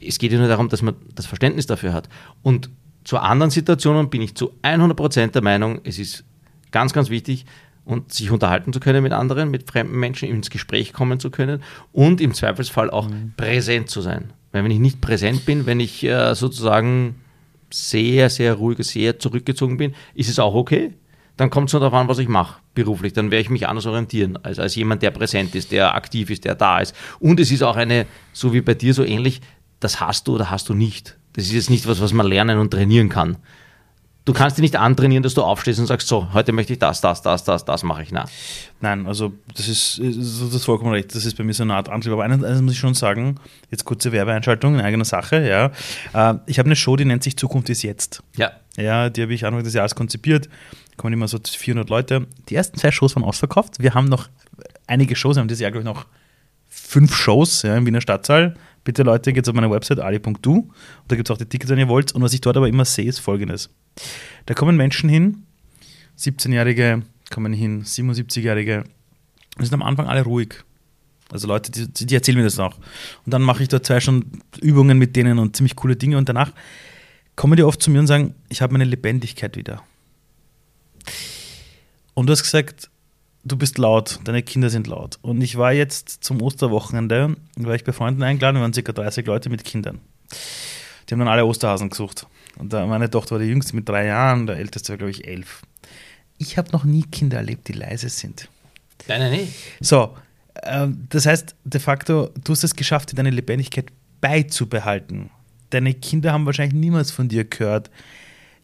es 0.00 0.18
geht 0.18 0.32
ja 0.32 0.38
nur 0.38 0.48
darum, 0.48 0.68
dass 0.68 0.82
man 0.82 0.94
das 1.14 1.26
Verständnis 1.26 1.66
dafür 1.66 1.92
hat. 1.92 2.08
Und 2.42 2.70
zu 3.04 3.18
anderen 3.18 3.50
Situationen 3.50 4.10
bin 4.10 4.22
ich 4.22 4.34
zu 4.34 4.52
100% 4.62 5.28
der 5.28 5.42
Meinung, 5.42 5.80
es 5.84 5.98
ist 5.98 6.24
ganz, 6.70 6.92
ganz 6.92 7.10
wichtig, 7.10 7.44
und 7.84 8.12
sich 8.12 8.30
unterhalten 8.30 8.72
zu 8.72 8.80
können 8.80 9.02
mit 9.02 9.12
anderen, 9.12 9.50
mit 9.50 9.70
fremden 9.70 9.98
Menschen, 9.98 10.28
ins 10.28 10.50
Gespräch 10.50 10.92
kommen 10.92 11.20
zu 11.20 11.30
können 11.30 11.62
und 11.92 12.20
im 12.20 12.34
Zweifelsfall 12.34 12.90
auch 12.90 13.08
mhm. 13.08 13.34
präsent 13.36 13.90
zu 13.90 14.00
sein. 14.00 14.32
Weil 14.52 14.64
wenn 14.64 14.70
ich 14.70 14.78
nicht 14.78 15.00
präsent 15.00 15.44
bin, 15.46 15.66
wenn 15.66 15.80
ich 15.80 16.04
äh, 16.04 16.34
sozusagen 16.34 17.16
sehr, 17.70 18.30
sehr 18.30 18.54
ruhig, 18.54 18.78
sehr 18.80 19.18
zurückgezogen 19.18 19.78
bin, 19.78 19.94
ist 20.14 20.28
es 20.28 20.38
auch 20.38 20.54
okay. 20.54 20.92
Dann 21.38 21.48
kommt 21.48 21.70
es 21.70 21.72
nur 21.72 21.80
darauf 21.80 21.98
an, 21.98 22.08
was 22.08 22.18
ich 22.18 22.28
mache 22.28 22.60
beruflich. 22.74 23.14
Dann 23.14 23.30
werde 23.30 23.40
ich 23.40 23.50
mich 23.50 23.66
anders 23.66 23.86
orientieren, 23.86 24.36
als, 24.42 24.58
als 24.58 24.74
jemand, 24.74 25.02
der 25.02 25.10
präsent 25.10 25.54
ist, 25.54 25.72
der 25.72 25.94
aktiv 25.94 26.28
ist, 26.28 26.44
der 26.44 26.54
da 26.54 26.80
ist. 26.80 26.94
Und 27.18 27.40
es 27.40 27.50
ist 27.50 27.62
auch 27.62 27.76
eine, 27.76 28.06
so 28.34 28.52
wie 28.52 28.60
bei 28.60 28.74
dir 28.74 28.92
so 28.92 29.02
ähnlich, 29.02 29.40
das 29.80 30.00
hast 30.00 30.28
du 30.28 30.34
oder 30.34 30.50
hast 30.50 30.68
du 30.68 30.74
nicht. 30.74 31.16
Das 31.32 31.46
ist 31.46 31.52
jetzt 31.52 31.70
nicht 31.70 31.86
was, 31.88 32.02
was 32.02 32.12
man 32.12 32.26
lernen 32.26 32.58
und 32.58 32.70
trainieren 32.70 33.08
kann 33.08 33.38
du 34.24 34.32
kannst 34.32 34.56
dich 34.56 34.62
nicht 34.62 34.76
antrainieren, 34.76 35.22
dass 35.22 35.34
du 35.34 35.42
aufstehst 35.42 35.80
und 35.80 35.86
sagst, 35.86 36.08
so, 36.08 36.32
heute 36.32 36.52
möchte 36.52 36.72
ich 36.72 36.78
das, 36.78 37.00
das, 37.00 37.22
das, 37.22 37.44
das, 37.44 37.64
das 37.64 37.82
mache 37.82 38.02
ich. 38.02 38.12
Nein. 38.12 38.26
Nein, 38.80 39.06
also 39.06 39.32
das 39.54 39.68
ist, 39.68 39.98
das 39.98 40.54
ist 40.54 40.64
vollkommen 40.64 40.92
recht. 40.92 41.14
Das 41.14 41.24
ist 41.24 41.36
bei 41.36 41.44
mir 41.44 41.54
so 41.54 41.62
eine 41.62 41.74
Art 41.74 41.88
Antrieb. 41.88 42.12
Aber 42.12 42.24
eines 42.24 42.60
muss 42.60 42.72
ich 42.72 42.78
schon 42.78 42.94
sagen, 42.94 43.36
jetzt 43.70 43.84
kurze 43.84 44.12
Werbeeinschaltung 44.12 44.74
in 44.74 44.80
eigener 44.80 45.04
Sache, 45.04 45.46
ja. 45.46 45.66
Äh, 46.12 46.38
ich 46.46 46.58
habe 46.58 46.66
eine 46.66 46.76
Show, 46.76 46.96
die 46.96 47.04
nennt 47.04 47.22
sich 47.22 47.36
Zukunft 47.36 47.70
ist 47.70 47.82
jetzt. 47.82 48.22
Ja. 48.36 48.52
Ja, 48.76 49.10
die 49.10 49.22
habe 49.22 49.34
ich 49.34 49.44
Anfang 49.44 49.64
des 49.64 49.74
Jahres 49.74 49.94
konzipiert. 49.94 50.46
Da 50.46 50.96
kommen 50.96 51.12
immer 51.12 51.28
so 51.28 51.38
400 51.44 51.90
Leute. 51.90 52.26
Die 52.48 52.54
ersten 52.54 52.78
zwei 52.78 52.90
Shows 52.90 53.14
waren 53.16 53.24
ausverkauft. 53.24 53.80
Wir 53.80 53.94
haben 53.94 54.08
noch 54.08 54.28
einige 54.86 55.14
Shows, 55.16 55.36
wir 55.36 55.40
haben 55.40 55.48
dieses 55.48 55.60
Jahr, 55.60 55.70
glaube 55.70 55.82
ich, 55.88 55.94
noch 55.94 56.06
fünf 56.68 57.14
Shows 57.14 57.62
ja, 57.62 57.76
im 57.76 57.86
Wiener 57.86 58.00
Stadtsaal. 58.00 58.54
Bitte 58.84 59.02
Leute, 59.02 59.32
geht 59.32 59.48
auf 59.48 59.54
meine 59.54 59.70
Website 59.70 60.00
ali.du 60.00 60.54
und 60.54 60.72
da 61.08 61.16
gibt 61.16 61.28
es 61.28 61.32
auch 61.32 61.38
die 61.38 61.46
Tickets, 61.46 61.70
wenn 61.70 61.78
ihr 61.78 61.88
wollt. 61.88 62.12
Und 62.12 62.22
was 62.22 62.32
ich 62.32 62.40
dort 62.40 62.56
aber 62.56 62.68
immer 62.68 62.84
sehe, 62.84 63.08
ist 63.08 63.20
folgendes. 63.20 63.70
Da 64.46 64.54
kommen 64.54 64.76
Menschen 64.76 65.08
hin, 65.08 65.44
17-Jährige 66.18 67.02
kommen 67.30 67.52
hin, 67.52 67.84
77-Jährige, 67.84 68.84
und 69.58 69.64
sind 69.64 69.74
am 69.74 69.82
Anfang 69.82 70.06
alle 70.06 70.22
ruhig. 70.22 70.64
Also 71.30 71.48
Leute, 71.48 71.72
die, 71.72 72.06
die 72.06 72.14
erzählen 72.14 72.36
mir 72.36 72.44
das 72.44 72.56
noch. 72.56 72.76
Und 73.24 73.32
dann 73.32 73.42
mache 73.42 73.62
ich 73.62 73.68
dort 73.68 73.86
zwei 73.86 74.00
schon 74.00 74.42
Übungen 74.60 74.98
mit 74.98 75.16
denen 75.16 75.38
und 75.38 75.56
ziemlich 75.56 75.76
coole 75.76 75.96
Dinge 75.96 76.18
und 76.18 76.28
danach 76.28 76.52
kommen 77.36 77.56
die 77.56 77.62
oft 77.62 77.82
zu 77.82 77.90
mir 77.90 78.00
und 78.00 78.06
sagen, 78.06 78.34
ich 78.50 78.60
habe 78.60 78.72
meine 78.72 78.84
Lebendigkeit 78.84 79.56
wieder. 79.56 79.82
Und 82.14 82.26
du 82.26 82.32
hast 82.32 82.42
gesagt, 82.42 82.90
du 83.44 83.56
bist 83.56 83.78
laut, 83.78 84.20
deine 84.24 84.42
Kinder 84.42 84.70
sind 84.70 84.86
laut. 84.86 85.18
Und 85.22 85.40
ich 85.40 85.56
war 85.56 85.72
jetzt 85.72 86.24
zum 86.24 86.40
Osterwochenende, 86.42 87.36
war 87.56 87.74
ich 87.74 87.84
bei 87.84 87.92
Freunden 87.92 88.22
eingeladen, 88.22 88.56
wir 88.56 88.62
waren 88.62 88.72
ca. 88.72 88.92
30 88.92 89.26
Leute 89.26 89.50
mit 89.50 89.64
Kindern. 89.64 90.00
Die 91.08 91.14
haben 91.14 91.20
dann 91.20 91.28
alle 91.28 91.44
Osterhasen 91.44 91.90
gesucht. 91.90 92.26
Und 92.58 92.72
meine 92.72 93.10
Tochter 93.10 93.32
war 93.32 93.38
die 93.38 93.48
jüngste 93.48 93.74
mit 93.74 93.88
drei 93.88 94.06
Jahren, 94.06 94.46
der 94.46 94.56
älteste 94.56 94.90
war, 94.90 94.98
glaube 94.98 95.10
ich, 95.10 95.26
elf. 95.26 95.62
Ich 96.38 96.58
habe 96.58 96.70
noch 96.72 96.84
nie 96.84 97.02
Kinder 97.02 97.38
erlebt, 97.38 97.68
die 97.68 97.72
leise 97.72 98.08
sind. 98.08 98.48
Nein, 99.08 99.20
nein, 99.20 99.32
nein. 99.32 99.48
So, 99.80 100.16
äh, 100.54 100.88
das 101.08 101.26
heißt, 101.26 101.54
de 101.64 101.80
facto, 101.80 102.30
du 102.42 102.52
hast 102.52 102.64
es 102.64 102.76
geschafft, 102.76 103.16
deine 103.16 103.30
Lebendigkeit 103.30 103.86
beizubehalten. 104.20 105.30
Deine 105.70 105.94
Kinder 105.94 106.32
haben 106.32 106.46
wahrscheinlich 106.46 106.78
niemals 106.78 107.10
von 107.10 107.28
dir 107.28 107.44
gehört, 107.44 107.90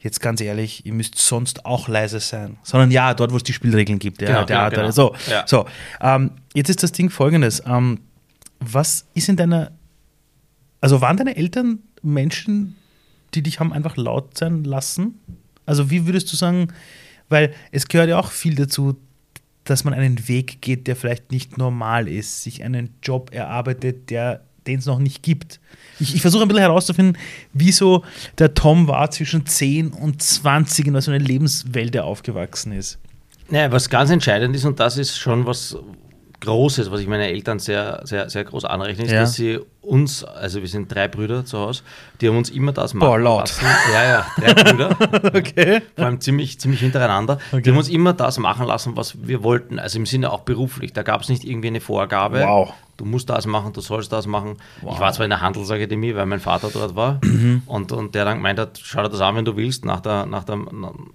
jetzt 0.01 0.21
ganz 0.21 0.41
ehrlich, 0.41 0.87
ihr 0.87 0.93
müsst 0.93 1.19
sonst 1.19 1.67
auch 1.67 1.89
leise 1.89 2.21
sein. 2.21 2.57
Sondern 2.63 2.91
ja, 2.91 3.15
dort, 3.15 3.33
wo 3.33 3.37
es 3.37 3.43
die 3.43 3.53
Spielregeln 3.53 3.99
gibt. 3.99 4.23
Ja, 4.23 4.29
genau, 4.29 4.45
Theater. 4.45 4.71
Genau, 4.71 4.83
genau. 4.83 4.93
So, 4.93 5.15
ja. 5.31 5.45
so 5.47 5.67
ähm, 6.01 6.33
jetzt 6.55 6.71
ist 6.71 6.83
das 6.83 6.93
Ding 6.93 7.11
folgendes. 7.11 7.63
Ähm, 7.67 8.01
was 8.61 9.07
ist 9.15 9.29
in 9.29 9.37
deiner, 9.37 9.73
also 10.81 11.01
waren 11.01 11.17
deine 11.17 11.37
Eltern 11.37 11.81
Menschen, 12.03 12.77
die 13.35 13.43
dich 13.43 13.61
haben 13.61 13.73
einfach 13.73 13.97
laut 13.97 14.37
sein 14.39 14.65
lassen? 14.65 15.21
Also 15.67 15.91
wie 15.91 16.07
würdest 16.07 16.33
du 16.33 16.37
sagen, 16.37 16.69
weil 17.29 17.53
es 17.73 17.89
gehört 17.89 18.09
ja 18.09 18.19
auch 18.19 18.31
viel 18.31 18.55
dazu, 18.55 18.97
dass 19.65 19.85
man 19.85 19.93
einen 19.93 20.29
Weg 20.29 20.63
geht, 20.63 20.87
der 20.87 20.97
vielleicht 20.97 21.31
nicht 21.31 21.59
normal 21.59 22.09
ist, 22.09 22.43
sich 22.43 22.65
einen 22.65 22.95
Job 23.03 23.33
erarbeitet, 23.35 24.09
der 24.09 24.48
den 24.69 24.79
es 24.79 24.87
noch 24.87 24.99
nicht 24.99 25.23
gibt. 25.23 25.61
Ich, 25.99 26.15
ich 26.15 26.21
versuche 26.21 26.43
ein 26.43 26.49
bisschen 26.49 26.63
herauszufinden, 26.63 27.17
wieso 27.53 28.05
der 28.39 28.55
Tom 28.55 28.87
war 28.87 29.11
zwischen 29.11 29.47
10 29.47 29.89
und 29.89 30.23
20 30.23 30.87
in 30.87 31.01
so 31.01 31.11
einer 31.11 31.19
Lebenswelt, 31.19 31.95
der 31.95 32.05
aufgewachsen 32.05 32.73
ist. 32.73 32.99
Naja, 33.51 33.73
was 33.73 33.89
ganz 33.89 34.11
entscheidend 34.11 34.55
ist, 34.55 34.65
und 34.65 34.79
das 34.79 34.99
ist 34.99 35.17
schon 35.17 35.47
was 35.47 35.77
Großes, 36.41 36.91
was 36.91 37.01
ich 37.01 37.09
meinen 37.09 37.23
Eltern 37.23 37.59
sehr, 37.59 38.03
sehr, 38.05 38.31
sehr 38.31 38.45
groß 38.45 38.65
anrechne, 38.65 39.05
ist, 39.05 39.11
ja. 39.11 39.23
dass 39.23 39.35
sie 39.35 39.59
uns, 39.81 40.25
also 40.25 40.61
wir 40.61 40.69
sind 40.69 40.93
drei 40.93 41.09
Brüder 41.09 41.45
zu 41.45 41.59
Hause, 41.59 41.83
die 42.21 42.29
haben 42.29 42.37
uns 42.37 42.51
immer 42.51 42.73
das 42.73 42.95
machen 42.95 43.09
Boah, 43.09 43.19
laut. 43.19 43.41
lassen. 43.41 43.67
Ja, 43.93 44.05
ja, 44.05 44.27
drei 44.37 44.55
Brüder. 44.55 44.97
okay. 45.35 45.83
Vor 45.97 46.05
allem 46.05 46.21
ziemlich, 46.21 46.61
ziemlich 46.61 46.81
hintereinander. 46.81 47.39
Okay. 47.53 47.63
Die 47.63 47.71
haben 47.71 47.79
uns 47.79 47.89
immer 47.89 48.13
das 48.13 48.39
machen 48.39 48.67
lassen, 48.67 48.97
was 48.97 49.27
wir 49.27 49.43
wollten. 49.43 49.79
Also 49.79 49.99
im 49.99 50.07
Sinne 50.07 50.33
auch 50.33 50.41
beruflich. 50.41 50.93
Da 50.93 51.03
gab 51.03 51.23
es 51.23 51.29
nicht 51.29 51.45
irgendwie 51.45 51.69
eine 51.69 51.81
Vorgabe. 51.81 52.43
Wow 52.43 52.75
du 52.99 53.05
musst 53.05 53.31
das 53.31 53.47
machen, 53.47 53.73
du 53.73 53.81
sollst 53.81 54.13
das 54.13 54.27
machen. 54.27 54.57
Wow. 54.83 54.95
Ich 54.95 55.01
war 55.01 55.13
zwar 55.13 55.25
in 55.25 55.31
der 55.31 55.41
Handelsakademie, 55.41 56.15
weil 56.15 56.27
mein 56.27 56.41
Vater 56.41 56.69
dort 56.71 56.97
war 56.97 57.21
mhm. 57.25 57.63
und, 57.65 57.93
und 57.93 58.15
der 58.15 58.25
dann 58.25 58.39
gemeint 58.39 58.59
hat, 58.59 58.79
schau 58.83 59.03
dir 59.03 59.09
das 59.09 59.21
an, 59.21 59.37
wenn 59.37 59.45
du 59.45 59.57
willst, 59.57 59.85
nach 59.85 60.01
der, 60.01 60.27
nach 60.27 60.45
der 60.45 60.59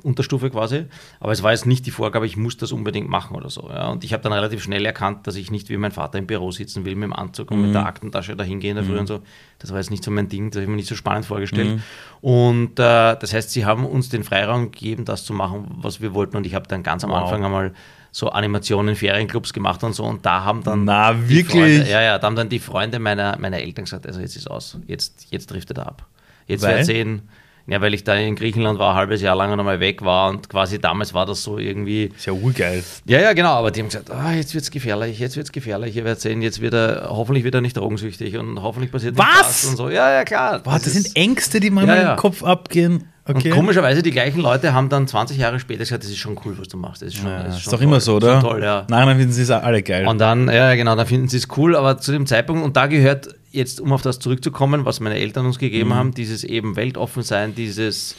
Unterstufe 0.01 0.49
quasi. 0.49 0.85
Aber 1.19 1.33
es 1.33 1.43
war 1.43 1.51
jetzt 1.51 1.65
nicht 1.65 1.85
die 1.85 1.91
Vorgabe, 1.91 2.25
ich 2.25 2.37
muss 2.37 2.57
das 2.57 2.71
unbedingt 2.71 3.09
machen 3.09 3.35
oder 3.35 3.49
so. 3.49 3.69
Ja. 3.69 3.89
Und 3.89 4.03
ich 4.03 4.13
habe 4.13 4.23
dann 4.23 4.33
relativ 4.33 4.63
schnell 4.63 4.85
erkannt, 4.85 5.27
dass 5.27 5.35
ich 5.35 5.51
nicht 5.51 5.69
wie 5.69 5.77
mein 5.77 5.91
Vater 5.91 6.17
im 6.17 6.25
Büro 6.25 6.51
sitzen 6.51 6.85
will 6.85 6.95
mit 6.95 7.03
dem 7.03 7.13
Anzug 7.13 7.51
und 7.51 7.57
mhm. 7.57 7.65
mit 7.65 7.75
der 7.75 7.85
Aktentasche 7.85 8.35
da 8.35 8.43
hingehen 8.53 8.77
dafür 8.77 8.93
mhm. 8.93 8.99
und 9.01 9.07
so. 9.07 9.19
Das 9.59 9.71
war 9.71 9.77
jetzt 9.77 9.91
nicht 9.91 10.03
so 10.03 10.11
mein 10.11 10.27
Ding, 10.27 10.49
das 10.49 10.57
habe 10.57 10.63
ich 10.63 10.69
mir 10.69 10.75
nicht 10.75 10.89
so 10.89 10.95
spannend 10.95 11.25
vorgestellt. 11.25 11.75
Mhm. 11.75 11.83
Und 12.21 12.79
äh, 12.79 13.15
das 13.17 13.33
heißt, 13.33 13.51
sie 13.51 13.65
haben 13.65 13.85
uns 13.85 14.09
den 14.09 14.23
Freiraum 14.23 14.71
gegeben, 14.71 15.05
das 15.05 15.25
zu 15.25 15.33
machen, 15.33 15.67
was 15.77 16.01
wir 16.01 16.13
wollten. 16.13 16.35
Und 16.35 16.45
ich 16.45 16.53
habe 16.53 16.67
dann 16.67 16.83
ganz 16.83 17.03
am 17.03 17.11
wow. 17.11 17.23
Anfang 17.23 17.45
einmal 17.45 17.73
so 18.11 18.29
Animationen, 18.29 18.95
Ferienclubs 18.95 19.53
gemacht 19.53 19.83
und 19.83 19.93
so. 19.93 20.03
Und 20.03 20.25
da 20.25 20.43
haben 20.43 20.63
dann. 20.63 20.85
Na, 20.85 21.29
wirklich? 21.29 21.47
Freunde, 21.47 21.89
ja, 21.89 22.01
ja, 22.01 22.19
da 22.19 22.27
haben 22.27 22.35
dann 22.35 22.49
die 22.49 22.59
Freunde 22.59 22.99
meiner, 22.99 23.37
meiner 23.39 23.59
Eltern 23.59 23.85
gesagt: 23.85 24.05
Also, 24.05 24.19
jetzt 24.19 24.35
ist 24.35 24.49
aus, 24.49 24.77
jetzt, 24.85 25.27
jetzt 25.31 25.49
driftet 25.49 25.77
er 25.77 25.87
ab. 25.87 26.05
Jetzt 26.47 26.63
wird 26.63 26.85
sehen. 26.85 27.23
Ja, 27.65 27.79
weil 27.79 27.93
ich 27.93 28.03
da 28.03 28.15
in 28.15 28.35
Griechenland 28.35 28.77
war, 28.77 28.91
ein 28.91 28.97
halbes 28.97 29.21
Jahr 29.21 29.37
lang 29.37 29.53
und 29.53 29.59
einmal 29.59 29.79
weg 29.79 30.03
war 30.03 30.29
und 30.29 30.49
quasi 30.49 30.79
damals 30.79 31.13
war 31.13 31.25
das 31.25 31.43
so 31.43 31.57
irgendwie. 31.57 32.11
Ist 32.15 32.25
ja 32.25 32.33
urgeil. 32.33 32.83
Ja, 33.05 33.21
ja, 33.21 33.31
genau, 33.31 33.53
aber 33.53 33.71
die 33.71 33.79
haben 33.79 33.87
gesagt, 33.87 34.09
oh, 34.09 34.29
jetzt 34.31 34.53
wird 34.53 34.65
es 34.65 34.71
gefährlich, 34.71 35.17
jetzt 35.17 35.37
wird 35.37 35.45
es 35.45 35.51
gefährlich, 35.53 35.95
ihr 35.95 36.03
werdet 36.03 36.19
sehen, 36.19 36.41
jetzt 36.41 36.59
wird 36.59 36.73
er, 36.73 37.07
hoffentlich 37.09 37.45
wird 37.45 37.55
er 37.55 37.61
nicht 37.61 37.77
drogensüchtig 37.77 38.37
und 38.37 38.61
hoffentlich 38.61 38.91
passiert 38.91 39.17
Was? 39.17 39.63
und 39.63 39.77
so. 39.77 39.89
Ja, 39.89 40.11
ja, 40.11 40.25
klar. 40.25 40.59
Boah, 40.59 40.73
das, 40.73 40.83
das 40.83 40.93
sind 40.93 41.15
Ängste, 41.15 41.61
die 41.61 41.69
man 41.69 41.87
ja, 41.87 41.95
ja. 41.95 42.11
im 42.11 42.17
Kopf 42.17 42.43
abgehen. 42.43 43.05
Okay. 43.25 43.51
Und 43.51 43.55
komischerweise 43.55 44.01
die 44.01 44.11
gleichen 44.11 44.41
Leute 44.41 44.73
haben 44.73 44.89
dann 44.89 45.07
20 45.07 45.37
Jahre 45.37 45.57
später 45.57 45.79
gesagt, 45.79 46.03
das 46.03 46.11
ist 46.11 46.17
schon 46.17 46.37
cool, 46.43 46.57
was 46.59 46.67
du 46.67 46.75
machst. 46.75 47.01
Das 47.01 47.13
ist, 47.13 47.21
schon, 47.21 47.29
ja, 47.29 47.43
das 47.43 47.53
ist, 47.53 47.59
ist 47.61 47.67
doch 47.67 47.77
toll. 47.77 47.83
immer 47.83 48.01
so, 48.01 48.15
oder? 48.15 48.41
Toll, 48.41 48.61
ja. 48.61 48.85
Nein, 48.89 49.07
dann 49.07 49.17
finden 49.17 49.31
sie 49.31 49.43
es 49.43 49.49
alle 49.49 49.81
geil. 49.81 50.05
Und 50.05 50.19
dann, 50.19 50.49
ja 50.49 50.75
genau, 50.75 50.97
dann 50.97 51.07
finden 51.07 51.29
sie 51.29 51.37
es 51.37 51.47
cool, 51.55 51.77
aber 51.77 51.97
zu 51.97 52.11
dem 52.11 52.25
Zeitpunkt, 52.25 52.65
und 52.65 52.75
da 52.75 52.87
gehört 52.87 53.29
jetzt, 53.53 53.79
um 53.79 53.93
auf 53.93 54.01
das 54.01 54.19
zurückzukommen, 54.19 54.85
was 54.85 54.99
meine 54.99 55.15
Eltern 55.15 55.45
uns 55.45 55.59
gegeben 55.59 55.89
mhm. 55.89 55.95
haben, 55.95 56.13
dieses 56.13 56.43
eben 56.43 56.75
weltoffen 56.75 57.23
sein, 57.23 57.55
dieses 57.55 58.15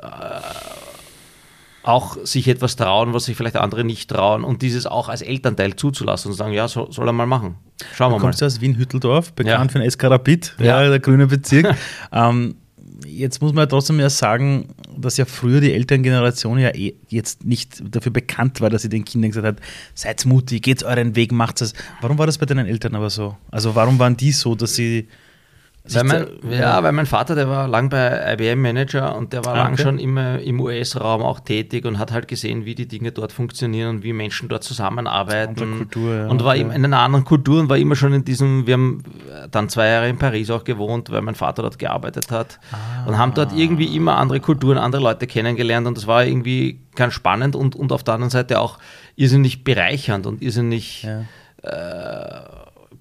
äh, 0.00 0.06
auch 1.82 2.18
sich 2.24 2.48
etwas 2.48 2.76
trauen, 2.76 3.14
was 3.14 3.24
sich 3.24 3.36
vielleicht 3.36 3.56
andere 3.56 3.82
nicht 3.82 4.10
trauen 4.10 4.44
und 4.44 4.60
dieses 4.62 4.86
auch 4.86 5.08
als 5.08 5.22
Elternteil 5.22 5.74
zuzulassen 5.74 6.30
und 6.30 6.36
sagen, 6.36 6.52
ja, 6.52 6.68
so, 6.68 6.90
soll 6.90 7.08
er 7.08 7.12
mal 7.12 7.26
machen. 7.26 7.56
Schauen 7.94 8.08
wir 8.08 8.16
mal. 8.16 8.18
Du 8.18 8.22
kommst 8.24 8.42
aus 8.42 8.60
Wien-Hütteldorf, 8.60 9.32
bekannt 9.32 9.72
ja. 9.72 9.72
für 9.72 9.78
den 9.78 9.90
SK 9.90 10.04
Rapid, 10.04 10.56
ja. 10.58 10.82
ja 10.82 10.90
der 10.90 11.00
grüne 11.00 11.26
Bezirk. 11.26 11.74
ähm, 12.12 12.56
jetzt 13.06 13.40
muss 13.40 13.52
man 13.52 13.68
trotzdem 13.68 14.00
ja 14.00 14.10
sagen, 14.10 14.68
dass 14.96 15.16
ja 15.16 15.24
früher 15.24 15.60
die 15.60 15.72
Elterngeneration 15.72 16.58
ja 16.58 16.74
eh 16.74 16.94
jetzt 17.08 17.44
nicht 17.44 17.82
dafür 17.94 18.12
bekannt 18.12 18.60
war, 18.60 18.70
dass 18.70 18.82
sie 18.82 18.88
den 18.88 19.04
Kindern 19.04 19.30
gesagt 19.30 19.46
hat, 19.46 19.60
seid 19.94 20.24
mutig, 20.26 20.62
geht 20.62 20.82
euren 20.82 21.14
Weg, 21.16 21.32
macht 21.32 21.60
es. 21.60 21.74
Warum 22.00 22.18
war 22.18 22.26
das 22.26 22.38
bei 22.38 22.46
deinen 22.46 22.66
Eltern 22.66 22.94
aber 22.94 23.10
so? 23.10 23.36
Also 23.50 23.74
warum 23.74 23.98
waren 23.98 24.16
die 24.16 24.32
so, 24.32 24.54
dass 24.54 24.74
sie 24.74 25.08
weil 25.94 26.04
mein, 26.04 26.26
ja, 26.50 26.82
weil 26.82 26.92
mein 26.92 27.06
Vater, 27.06 27.34
der 27.34 27.48
war 27.48 27.68
lang 27.68 27.88
bei 27.88 28.34
IBM 28.34 28.60
Manager 28.60 29.16
und 29.16 29.32
der 29.32 29.44
war 29.44 29.54
ah, 29.54 29.60
okay. 29.60 29.68
lang 29.68 29.76
schon 29.78 29.98
immer 29.98 30.38
im 30.40 30.60
US-Raum 30.60 31.22
auch 31.22 31.40
tätig 31.40 31.84
und 31.84 31.98
hat 31.98 32.12
halt 32.12 32.28
gesehen, 32.28 32.64
wie 32.64 32.74
die 32.74 32.86
Dinge 32.86 33.12
dort 33.12 33.32
funktionieren 33.32 33.96
und 33.96 34.02
wie 34.02 34.12
Menschen 34.12 34.48
dort 34.48 34.64
zusammenarbeiten. 34.64 35.78
Kultur, 35.78 36.14
ja, 36.14 36.26
und 36.26 36.44
war 36.44 36.54
okay. 36.54 36.62
in 36.62 36.84
einer 36.84 36.98
anderen 36.98 37.24
Kultur 37.24 37.60
und 37.60 37.68
war 37.68 37.76
immer 37.76 37.96
schon 37.96 38.12
in 38.12 38.24
diesem, 38.24 38.66
wir 38.66 38.74
haben 38.74 39.02
dann 39.50 39.68
zwei 39.68 39.88
Jahre 39.88 40.08
in 40.08 40.18
Paris 40.18 40.50
auch 40.50 40.64
gewohnt, 40.64 41.10
weil 41.10 41.22
mein 41.22 41.34
Vater 41.34 41.62
dort 41.62 41.78
gearbeitet 41.78 42.30
hat 42.30 42.58
ah. 42.72 43.08
und 43.08 43.18
haben 43.18 43.34
dort 43.34 43.52
irgendwie 43.52 43.94
immer 43.96 44.16
andere 44.16 44.40
Kulturen, 44.40 44.78
andere 44.78 45.02
Leute 45.02 45.26
kennengelernt 45.26 45.86
und 45.86 45.96
das 45.96 46.06
war 46.06 46.24
irgendwie 46.24 46.80
ganz 46.94 47.14
spannend 47.14 47.56
und, 47.56 47.76
und 47.76 47.92
auf 47.92 48.02
der 48.02 48.14
anderen 48.14 48.30
Seite 48.30 48.60
auch 48.60 48.78
irrsinnig 49.16 49.64
bereichernd 49.64 50.26
und 50.26 50.42
irrsinnig 50.42 51.04
ja. 51.04 51.24
äh, 51.62 52.57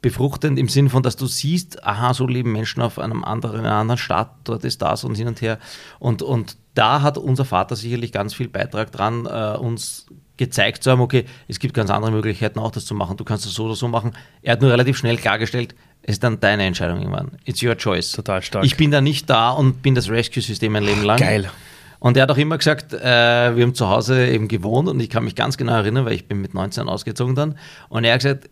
befruchtend 0.08 0.58
im 0.58 0.70
Sinn 0.70 0.90
von, 0.90 1.04
dass 1.04 1.18
du 1.18 1.28
siehst, 1.28 1.84
aha, 1.84 2.14
so 2.14 2.28
leben 2.28 2.54
Menschen 2.54 2.82
auf 2.82 2.98
einem 2.98 3.24
anderen, 3.26 3.60
in 3.60 3.66
einer 3.66 3.76
anderen 3.76 3.98
Stadt, 3.98 4.32
dort 4.46 4.64
ist 4.64 4.82
das 4.82 5.04
und 5.04 5.16
hin 5.16 5.28
und 5.28 5.42
her. 5.42 5.60
Und, 6.00 6.22
und 6.22 6.58
da 6.76 7.02
hat 7.02 7.18
unser 7.18 7.44
Vater 7.44 7.76
sicherlich 7.76 8.14
ganz 8.14 8.34
viel 8.34 8.48
Beitrag 8.48 8.92
dran, 8.92 9.26
äh, 9.26 9.58
uns 9.58 10.06
gezeigt 10.38 10.84
zu 10.84 10.92
haben, 10.92 11.02
okay, 11.02 11.26
es 11.48 11.60
gibt 11.60 11.74
ganz 11.74 11.90
andere 11.90 12.12
Möglichkeiten 12.12 12.60
auch 12.60 12.72
das 12.72 12.86
zu 12.86 12.96
machen. 12.96 13.18
Du 13.18 13.26
kannst 13.26 13.46
das 13.46 13.54
so 13.54 13.66
oder 13.66 13.76
so 13.76 13.88
machen. 13.88 14.14
Er 14.42 14.54
hat 14.54 14.62
nur 14.62 14.72
relativ 14.72 14.98
schnell 14.98 15.18
klargestellt, 15.18 15.76
es 16.04 16.14
ist 16.14 16.24
dann 16.24 16.40
deine 16.40 16.64
Entscheidung 16.64 17.00
irgendwann. 17.00 17.32
It's 17.44 17.62
your 17.62 17.76
choice. 17.76 18.12
Total 18.12 18.42
stark. 18.42 18.64
Ich 18.64 18.78
bin 18.78 18.92
da 18.92 19.02
nicht 19.02 19.30
da 19.30 19.50
und 19.50 19.82
bin 19.82 19.94
das 19.94 20.10
Rescue-System 20.10 20.74
ein 20.76 20.84
Leben 20.84 21.04
lang. 21.04 21.18
Geil. 21.20 21.50
Und 22.00 22.16
er 22.16 22.24
hat 22.24 22.32
auch 22.32 22.38
immer 22.38 22.58
gesagt, 22.58 22.94
äh, 22.94 23.56
wir 23.56 23.64
haben 23.64 23.74
zu 23.74 23.90
Hause 23.90 24.28
eben 24.28 24.48
gewohnt 24.48 24.88
und 24.88 25.00
ich 25.00 25.10
kann 25.10 25.24
mich 25.24 25.36
ganz 25.36 25.58
genau 25.58 25.74
erinnern, 25.74 26.06
weil 26.06 26.14
ich 26.14 26.28
bin 26.28 26.40
mit 26.40 26.54
19 26.54 26.88
ausgezogen 26.88 27.36
dann. 27.36 27.58
Und 27.90 28.04
er 28.04 28.14
hat 28.14 28.22
gesagt, 28.22 28.50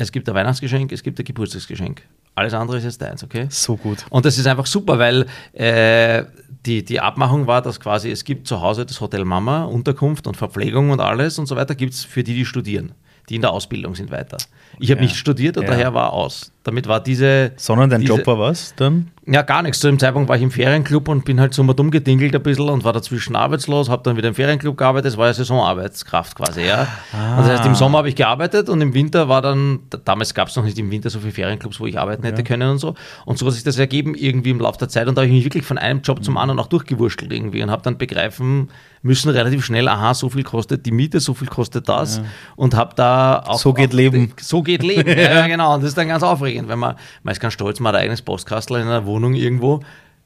es 0.00 0.12
gibt 0.12 0.28
ein 0.28 0.34
Weihnachtsgeschenk, 0.34 0.92
es 0.92 1.02
gibt 1.02 1.18
ein 1.18 1.24
Geburtstagsgeschenk. 1.24 2.02
Alles 2.34 2.54
andere 2.54 2.78
ist 2.78 2.84
jetzt 2.84 3.02
deins, 3.02 3.22
okay? 3.22 3.46
So 3.50 3.76
gut. 3.76 4.06
Und 4.08 4.24
das 4.24 4.38
ist 4.38 4.46
einfach 4.46 4.66
super, 4.66 4.98
weil 4.98 5.26
äh, 5.52 6.24
die, 6.64 6.84
die 6.84 7.00
Abmachung 7.00 7.46
war, 7.46 7.60
dass 7.60 7.78
quasi 7.78 8.10
es 8.10 8.24
gibt 8.24 8.46
zu 8.46 8.60
Hause 8.62 8.86
das 8.86 9.00
Hotel 9.00 9.24
Mama, 9.24 9.64
Unterkunft 9.64 10.26
und 10.26 10.36
Verpflegung 10.36 10.90
und 10.90 11.00
alles 11.00 11.38
und 11.38 11.46
so 11.46 11.56
weiter, 11.56 11.74
gibt 11.74 11.92
es 11.92 12.04
für 12.04 12.24
die, 12.24 12.34
die 12.34 12.46
studieren, 12.46 12.92
die 13.28 13.34
in 13.34 13.42
der 13.42 13.50
Ausbildung 13.50 13.94
sind 13.94 14.10
weiter. 14.10 14.38
Ich 14.78 14.90
habe 14.90 15.00
Ja. 15.00 15.06
nicht 15.06 15.16
studiert 15.16 15.56
und 15.56 15.64
Ja. 15.64 15.70
daher 15.70 15.94
war 15.94 16.12
aus. 16.12 16.52
Damit 16.62 16.86
war 16.88 17.00
diese. 17.02 17.52
Sondern 17.56 17.88
dein 17.88 18.02
diese, 18.02 18.14
Job 18.16 18.26
war 18.26 18.38
was 18.38 18.74
dann? 18.76 19.10
Ja, 19.26 19.42
gar 19.42 19.62
nichts. 19.62 19.80
Zu 19.80 19.86
dem 19.86 19.98
Zeitpunkt 19.98 20.28
war 20.28 20.36
ich 20.36 20.42
im 20.42 20.50
Ferienclub 20.50 21.08
und 21.08 21.24
bin 21.24 21.40
halt 21.40 21.54
so 21.54 21.62
mal 21.62 21.72
dumm 21.72 21.90
gedingelt 21.90 22.34
ein 22.34 22.42
bisschen 22.42 22.68
und 22.68 22.84
war 22.84 22.92
dazwischen 22.92 23.34
arbeitslos, 23.36 23.88
habe 23.88 24.02
dann 24.02 24.16
wieder 24.16 24.28
im 24.28 24.34
Ferienclub 24.34 24.76
gearbeitet. 24.76 25.06
Das 25.12 25.16
war 25.16 25.28
ja 25.28 25.32
Saisonarbeitskraft 25.32 26.34
quasi, 26.36 26.62
ja. 26.62 26.86
Ah. 27.12 27.38
Und 27.38 27.46
das 27.46 27.58
heißt, 27.58 27.66
im 27.66 27.74
Sommer 27.74 27.98
habe 27.98 28.08
ich 28.08 28.16
gearbeitet 28.16 28.68
und 28.68 28.80
im 28.80 28.92
Winter 28.92 29.28
war 29.28 29.40
dann, 29.40 29.80
damals 30.04 30.34
gab 30.34 30.48
es 30.48 30.56
noch 30.56 30.64
nicht 30.64 30.78
im 30.78 30.90
Winter 30.90 31.08
so 31.10 31.20
viele 31.20 31.32
Ferienclubs, 31.32 31.80
wo 31.80 31.86
ich 31.86 31.98
arbeiten 31.98 32.22
hätte 32.24 32.42
können 32.44 32.70
und 32.70 32.78
so. 32.78 32.94
Und 33.24 33.38
so 33.38 33.46
hat 33.46 33.54
sich 33.54 33.62
das 33.64 33.78
ergeben 33.78 34.14
irgendwie 34.14 34.50
im 34.50 34.60
Laufe 34.60 34.78
der 34.78 34.88
Zeit 34.88 35.08
und 35.08 35.16
da 35.16 35.22
habe 35.22 35.28
ich 35.28 35.34
mich 35.34 35.44
wirklich 35.44 35.64
von 35.64 35.78
einem 35.78 36.02
Job 36.02 36.18
Mhm. 36.18 36.22
zum 36.24 36.36
anderen 36.36 36.58
auch 36.60 36.66
durchgewurschtelt 36.66 37.32
irgendwie 37.32 37.62
und 37.62 37.70
habe 37.70 37.82
dann 37.82 37.96
begreifen 37.98 38.68
müssen 39.02 39.30
relativ 39.30 39.64
schnell, 39.64 39.88
aha, 39.88 40.12
so 40.12 40.28
viel 40.28 40.42
kostet 40.44 40.84
die 40.84 40.90
Miete, 40.92 41.20
so 41.20 41.32
viel 41.32 41.48
kostet 41.48 41.88
das 41.88 42.20
und 42.56 42.74
habe 42.74 42.94
da 42.94 43.42
auch... 43.46 43.58
So 43.58 43.72
geht 43.72 43.92
auch, 43.92 43.94
Leben. 43.94 44.34
So 44.38 44.59
geht 44.62 44.82
Leben, 44.82 45.08
ja, 45.18 45.46
genau. 45.46 45.74
Und 45.74 45.82
das 45.82 45.90
ist 45.90 45.98
dann 45.98 46.08
ganz 46.08 46.22
aufregend, 46.22 46.68
wenn 46.68 46.78
man, 46.78 46.96
man 47.22 47.32
ist 47.32 47.40
ganz 47.40 47.54
stolz, 47.54 47.80
man 47.80 47.92
hat 47.92 48.00
ein 48.00 48.04
eigenes 48.04 48.22
Postkastel 48.22 48.76
in 48.76 48.82
einer 48.82 49.06
Wohnung 49.06 49.34
irgendwo. 49.34 49.80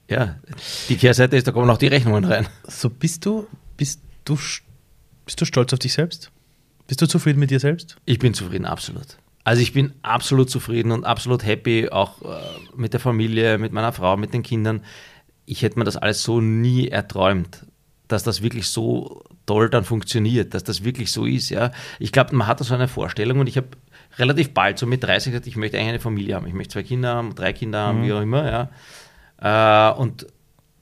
Ja, 0.09 0.37
die 0.89 0.97
Kehrseite 0.97 1.37
ist, 1.37 1.47
da 1.47 1.53
kommen 1.53 1.71
auch 1.71 1.79
die 1.79 1.87
Rechnungen 1.87 2.25
rein. 2.25 2.47
So 2.69 2.91
bist 2.91 3.25
du, 3.25 3.47
bist 3.77 4.01
du, 4.25 4.37
bist 5.25 5.41
du 5.41 5.45
stolz 5.45 5.73
auf 5.73 5.79
dich 5.79 5.95
selbst? 5.95 6.31
Bist 6.87 7.01
du 7.01 7.07
zufrieden 7.07 7.41
mit 7.41 7.51
dir 7.51 7.61
selbst? 7.61 7.97
Ich 8.05 8.19
bin 8.19 8.35
zufrieden, 8.35 8.67
absolut. 8.67 9.17
Also 9.45 9.63
ich 9.63 9.73
bin 9.73 9.93
absolut 10.03 10.51
zufrieden 10.51 10.91
und 10.91 11.05
absolut 11.05 11.45
happy, 11.45 11.89
auch 11.91 12.23
äh, 12.23 12.39
mit 12.77 12.93
der 12.93 13.01
Familie, 13.01 13.59
mit 13.59 13.73
meiner 13.73 13.93
Frau, 13.93 14.17
mit 14.17 14.33
den 14.33 14.43
Kindern. 14.43 14.83
Ich 15.47 15.63
hätte 15.63 15.79
mir 15.79 15.85
das 15.85 15.97
alles 15.97 16.23
so 16.23 16.41
nie 16.41 16.89
erträumt, 16.89 17.67
dass 18.09 18.23
das 18.23 18.43
wirklich 18.43 18.69
so 18.69 19.23
toll 19.47 19.69
dann 19.69 19.85
funktioniert, 19.85 20.55
dass 20.55 20.65
das 20.65 20.85
wirklich 20.85 21.13
so 21.13 21.27
ist. 21.27 21.51
Ja. 21.51 21.73
Ich 21.99 22.13
glaube, 22.13 22.35
man 22.35 22.47
hat 22.47 22.61
da 22.61 22.65
so 22.65 22.75
eine 22.75 22.89
Vorstellung 22.89 23.41
und 23.41 23.47
ich 23.47 23.59
habe 23.59 23.69
relativ 24.19 24.53
bald, 24.55 24.79
so 24.79 24.87
mit 24.87 25.03
30, 25.03 25.33
gesagt, 25.33 25.47
ich 25.47 25.57
möchte 25.57 25.77
eigentlich 25.77 25.91
eine 25.91 26.01
Familie 26.01 26.35
haben. 26.37 26.47
Ich 26.47 26.55
möchte 26.55 26.73
zwei 26.75 26.83
Kinder 26.83 27.15
haben, 27.15 27.35
drei 27.35 27.53
Kinder 27.53 27.81
haben, 27.81 28.03
wie 28.05 28.13
auch 28.13 28.21
immer. 28.23 28.71
Ja. 29.41 29.91
Äh, 29.93 29.99
und 29.99 30.27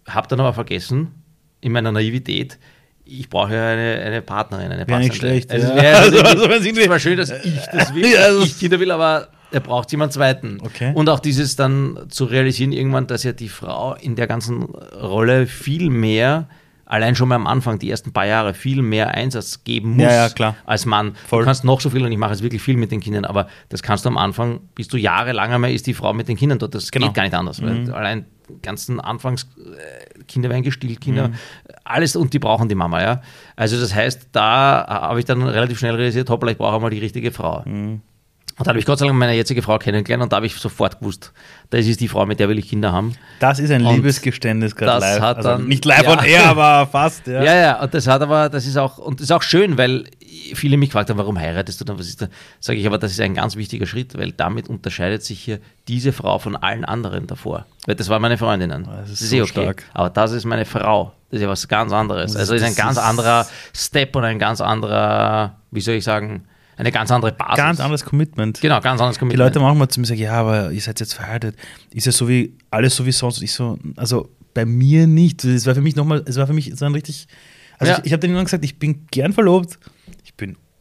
habe 0.07 0.29
dann 0.29 0.41
aber 0.41 0.53
vergessen, 0.53 1.13
in 1.61 1.73
meiner 1.73 1.93
Naivität, 1.93 2.59
ich 3.05 3.29
brauche 3.29 3.55
ja 3.55 3.69
eine, 3.69 4.01
eine 4.05 4.23
Partnerin, 4.23 4.71
eine 4.73 4.87
Wäre 4.87 5.01
nicht 5.01 5.15
schlecht, 5.17 5.51
Also, 5.51 5.69
ja. 5.69 5.75
es 5.75 5.83
wäre 5.83 5.97
Also, 6.29 6.47
also, 6.47 6.65
irgendwie- 6.67 6.83
es 6.83 6.89
war 6.89 6.99
schön, 6.99 7.17
dass 7.17 7.31
ich 7.31 7.61
das 7.73 7.95
will, 7.95 8.07
Ja, 8.13 8.37
ich 8.43 8.59
Kinder 8.59 8.79
will, 8.81 8.91
aber 8.91 9.29
er 9.51 9.61
braucht 9.61 9.91
jemand 9.93 10.13
zweiten. 10.13 10.59
Okay. 10.63 10.93
Und 10.95 11.09
auch 11.09 11.21
dieses 11.21 11.57
dann 11.57 12.07
zu 12.09 12.25
realisieren 12.25 12.73
irgendwann, 12.73 13.07
dass 13.07 13.23
ja 13.23 13.33
die 13.33 13.49
Frau 13.49 13.95
in 13.95 14.17
der 14.17 14.27
ganzen 14.27 14.63
Rolle 14.65 15.47
viel 15.47 15.91
mehr, 15.91 16.49
allein 16.93 17.17
schon 17.17 17.29
mal 17.29 17.37
am 17.37 17.47
Anfang, 17.47 17.79
die 17.79 17.91
ersten 17.91 18.13
paar 18.13 18.27
Jahre, 18.27 18.53
viel 18.55 18.83
mehr 18.83 19.15
Einsatz 19.15 19.65
geben 19.65 19.93
muss 19.97 20.03
Ja, 20.05 20.13
ja, 20.13 20.29
klar. 20.29 20.57
als 20.67 20.85
Mann. 20.85 21.15
Voll. 21.27 21.41
Du 21.41 21.47
kannst 21.47 21.65
noch 21.65 21.81
so 21.81 21.89
viel 21.91 22.05
und 22.05 22.13
ich 22.13 22.19
mache 22.19 22.33
jetzt 22.33 22.43
wirklich 22.43 22.61
viel 22.63 22.77
mit 22.77 22.91
den 22.93 23.01
Kindern, 23.01 23.25
aber 23.25 23.49
das 23.71 23.83
kannst 23.83 24.05
du 24.05 24.09
am 24.11 24.19
Anfang, 24.19 24.61
bis 24.75 24.89
du 24.89 24.97
jahrelang 24.99 25.53
einmal 25.53 25.73
ist 25.73 25.87
die 25.87 25.95
Frau 25.95 26.13
mit 26.13 26.29
den 26.29 26.37
Kindern 26.37 26.59
dort. 26.59 26.75
Das 26.75 26.91
Genau. 26.91 27.07
geht 27.07 27.15
gar 27.15 27.23
nicht 27.23 27.35
anders. 27.35 27.63
Weil 27.63 27.91
allein 27.93 28.27
ganzen 28.61 29.01
Anfangs 29.01 29.49
äh, 29.57 30.23
Kinder 30.25 30.51
werden 30.51 30.63
gestillt, 30.63 31.01
Kinder, 31.01 31.31
alles 31.85 32.17
und 32.17 32.35
die 32.35 32.39
brauchen 32.39 32.69
die 32.69 32.75
Mama, 32.75 33.01
ja. 33.03 33.23
Also 33.57 33.81
das 33.81 33.95
heißt, 33.95 34.29
da 34.33 34.85
habe 34.87 35.19
ich 35.21 35.25
dann 35.25 35.43
relativ 35.43 35.79
schnell 35.79 35.95
realisiert, 35.95 36.29
hoppla, 36.29 36.51
ich 36.51 36.59
brauche 36.59 36.79
mal 36.81 36.91
die 36.91 36.99
richtige 36.99 37.33
Frau. 37.33 37.65
Und 38.63 38.67
da 38.67 38.71
habe 38.71 38.79
ich 38.79 38.87
Gott 38.87 38.99
sei 38.99 39.07
Dank 39.07 39.19
meine 39.19 39.35
jetzige 39.35 39.61
Frau 39.63 39.77
kennengelernt 39.79 40.23
und 40.23 40.33
da 40.33 40.37
habe 40.37 40.47
ich 40.47 40.55
sofort 40.55 41.01
gewusst, 41.01 41.33
das 41.71 41.87
ist 41.87 42.01
die 42.01 42.09
Frau, 42.09 42.25
mit 42.27 42.39
der 42.41 42.49
will 42.49 42.59
ich 42.59 42.69
Kinder 42.69 42.93
haben. 42.93 43.15
Das 43.41 43.59
ist 43.59 43.71
ein 43.71 43.85
Und 43.85 43.97
Liebesgeständnis 43.97 44.77
gerade 44.77 45.01
das 45.01 45.15
live. 45.15 45.21
hat 45.21 45.37
also 45.39 45.49
dann- 45.51 45.67
nicht 45.67 45.85
live 45.85 46.03
ja. 46.05 46.13
on 46.13 46.25
air, 46.25 46.45
aber 46.47 46.87
fast. 46.87 47.27
Ja. 47.27 47.43
Ja, 47.43 47.55
ja, 47.57 47.83
und 47.83 47.93
das 47.93 48.07
hat 48.07 48.23
aber, 48.23 48.49
das 48.49 48.67
ist 48.67 48.77
auch, 48.77 48.99
und 48.99 49.21
das 49.21 49.25
ist 49.25 49.31
auch 49.33 49.43
schön, 49.43 49.77
weil 49.79 50.05
viele 50.55 50.77
mich 50.77 50.91
gefragt 50.91 51.11
haben, 51.11 51.19
warum 51.19 51.39
heiratest 51.39 51.81
du 51.81 51.85
dann, 51.85 51.99
was 51.99 52.07
ist 52.09 52.23
da? 52.23 52.29
Sage 52.61 52.79
ich 52.79 52.87
aber, 52.87 52.99
das 52.99 53.11
ist 53.13 53.21
ein 53.21 53.35
ganz 53.35 53.57
wichtiger 53.57 53.87
Schritt, 53.87 54.17
weil 54.17 54.33
damit 54.33 54.69
unterscheidet 54.69 55.23
sich 55.25 55.41
hier 55.41 55.59
diese 55.89 56.13
Frau 56.13 56.39
von 56.39 56.57
allen 56.57 56.85
anderen 56.85 57.27
davor. 57.27 57.67
Weil 57.87 57.97
das 57.97 58.09
waren 58.09 58.23
meine 58.23 58.39
Freundinnen. 58.39 58.85
Das 58.85 59.11
ist 59.11 59.23
Das 59.23 59.31
so 59.31 59.37
eh 59.37 59.41
okay. 59.43 59.51
stark. 59.51 59.83
Aber 59.93 60.11
das 60.11 60.33
ist 60.33 60.45
meine 60.45 60.65
Frau. 60.65 61.13
Das 61.31 61.39
ist 61.39 61.43
ja 61.43 61.49
was 61.49 61.67
ganz 61.67 61.93
anderes. 61.93 62.37
Also 62.37 62.55
ist 62.55 62.63
ein 62.63 62.71
ist- 62.73 62.77
ganz 62.79 62.97
ist- 62.99 63.03
anderer 63.03 63.47
Step 63.75 64.15
und 64.15 64.25
ein 64.25 64.39
ganz 64.39 64.61
anderer, 64.61 65.57
wie 65.71 65.81
soll 65.81 65.95
ich 65.95 66.05
sagen, 66.05 66.45
eine 66.77 66.91
ganz 66.93 67.11
andere 67.11 67.33
Basis. 67.33 67.57
Ganz 67.57 67.81
anderes 67.81 68.05
Commitment. 68.05 68.61
Genau, 68.61 68.81
ganz 68.81 69.01
anderes 69.01 69.17
Die 69.17 69.21
Commitment. 69.21 69.39
Leute 69.55 69.61
manchmal 69.61 69.89
zu 69.89 70.01
mir 70.01 70.07
sagen, 70.07 70.21
ja, 70.21 70.33
aber 70.33 70.71
ihr 70.73 70.81
seid 70.81 71.01
jetzt 71.01 71.15
verheiratet. 71.15 71.57
Ist 71.91 72.07
ja 72.07 72.13
so 72.13 72.29
wie, 72.29 72.57
alles 72.71 72.97
so 72.97 73.05
wie 73.07 73.13
sonst. 73.13 73.43
Ich 73.43 73.53
so, 73.53 73.79
also 73.97 74.29
bei 74.55 74.65
mir 74.65 75.07
nicht. 75.07 75.45
Es 75.45 75.67
war 75.67 75.75
für 75.75 75.81
mich 75.81 75.97
nochmal, 75.97 76.23
es 76.27 76.37
war 76.37 76.47
für 76.47 76.53
mich 76.53 76.73
so 76.75 76.85
ein 76.85 76.93
richtig, 76.95 77.27
also 77.79 77.93
Ja. 77.93 77.99
ich, 77.99 78.07
ich 78.07 78.13
habe 78.13 78.21
denen 78.21 78.35
immer 78.35 78.45
gesagt, 78.45 78.65
ich 78.65 78.79
bin 78.79 79.07
gern 79.11 79.33
verlobt, 79.33 79.79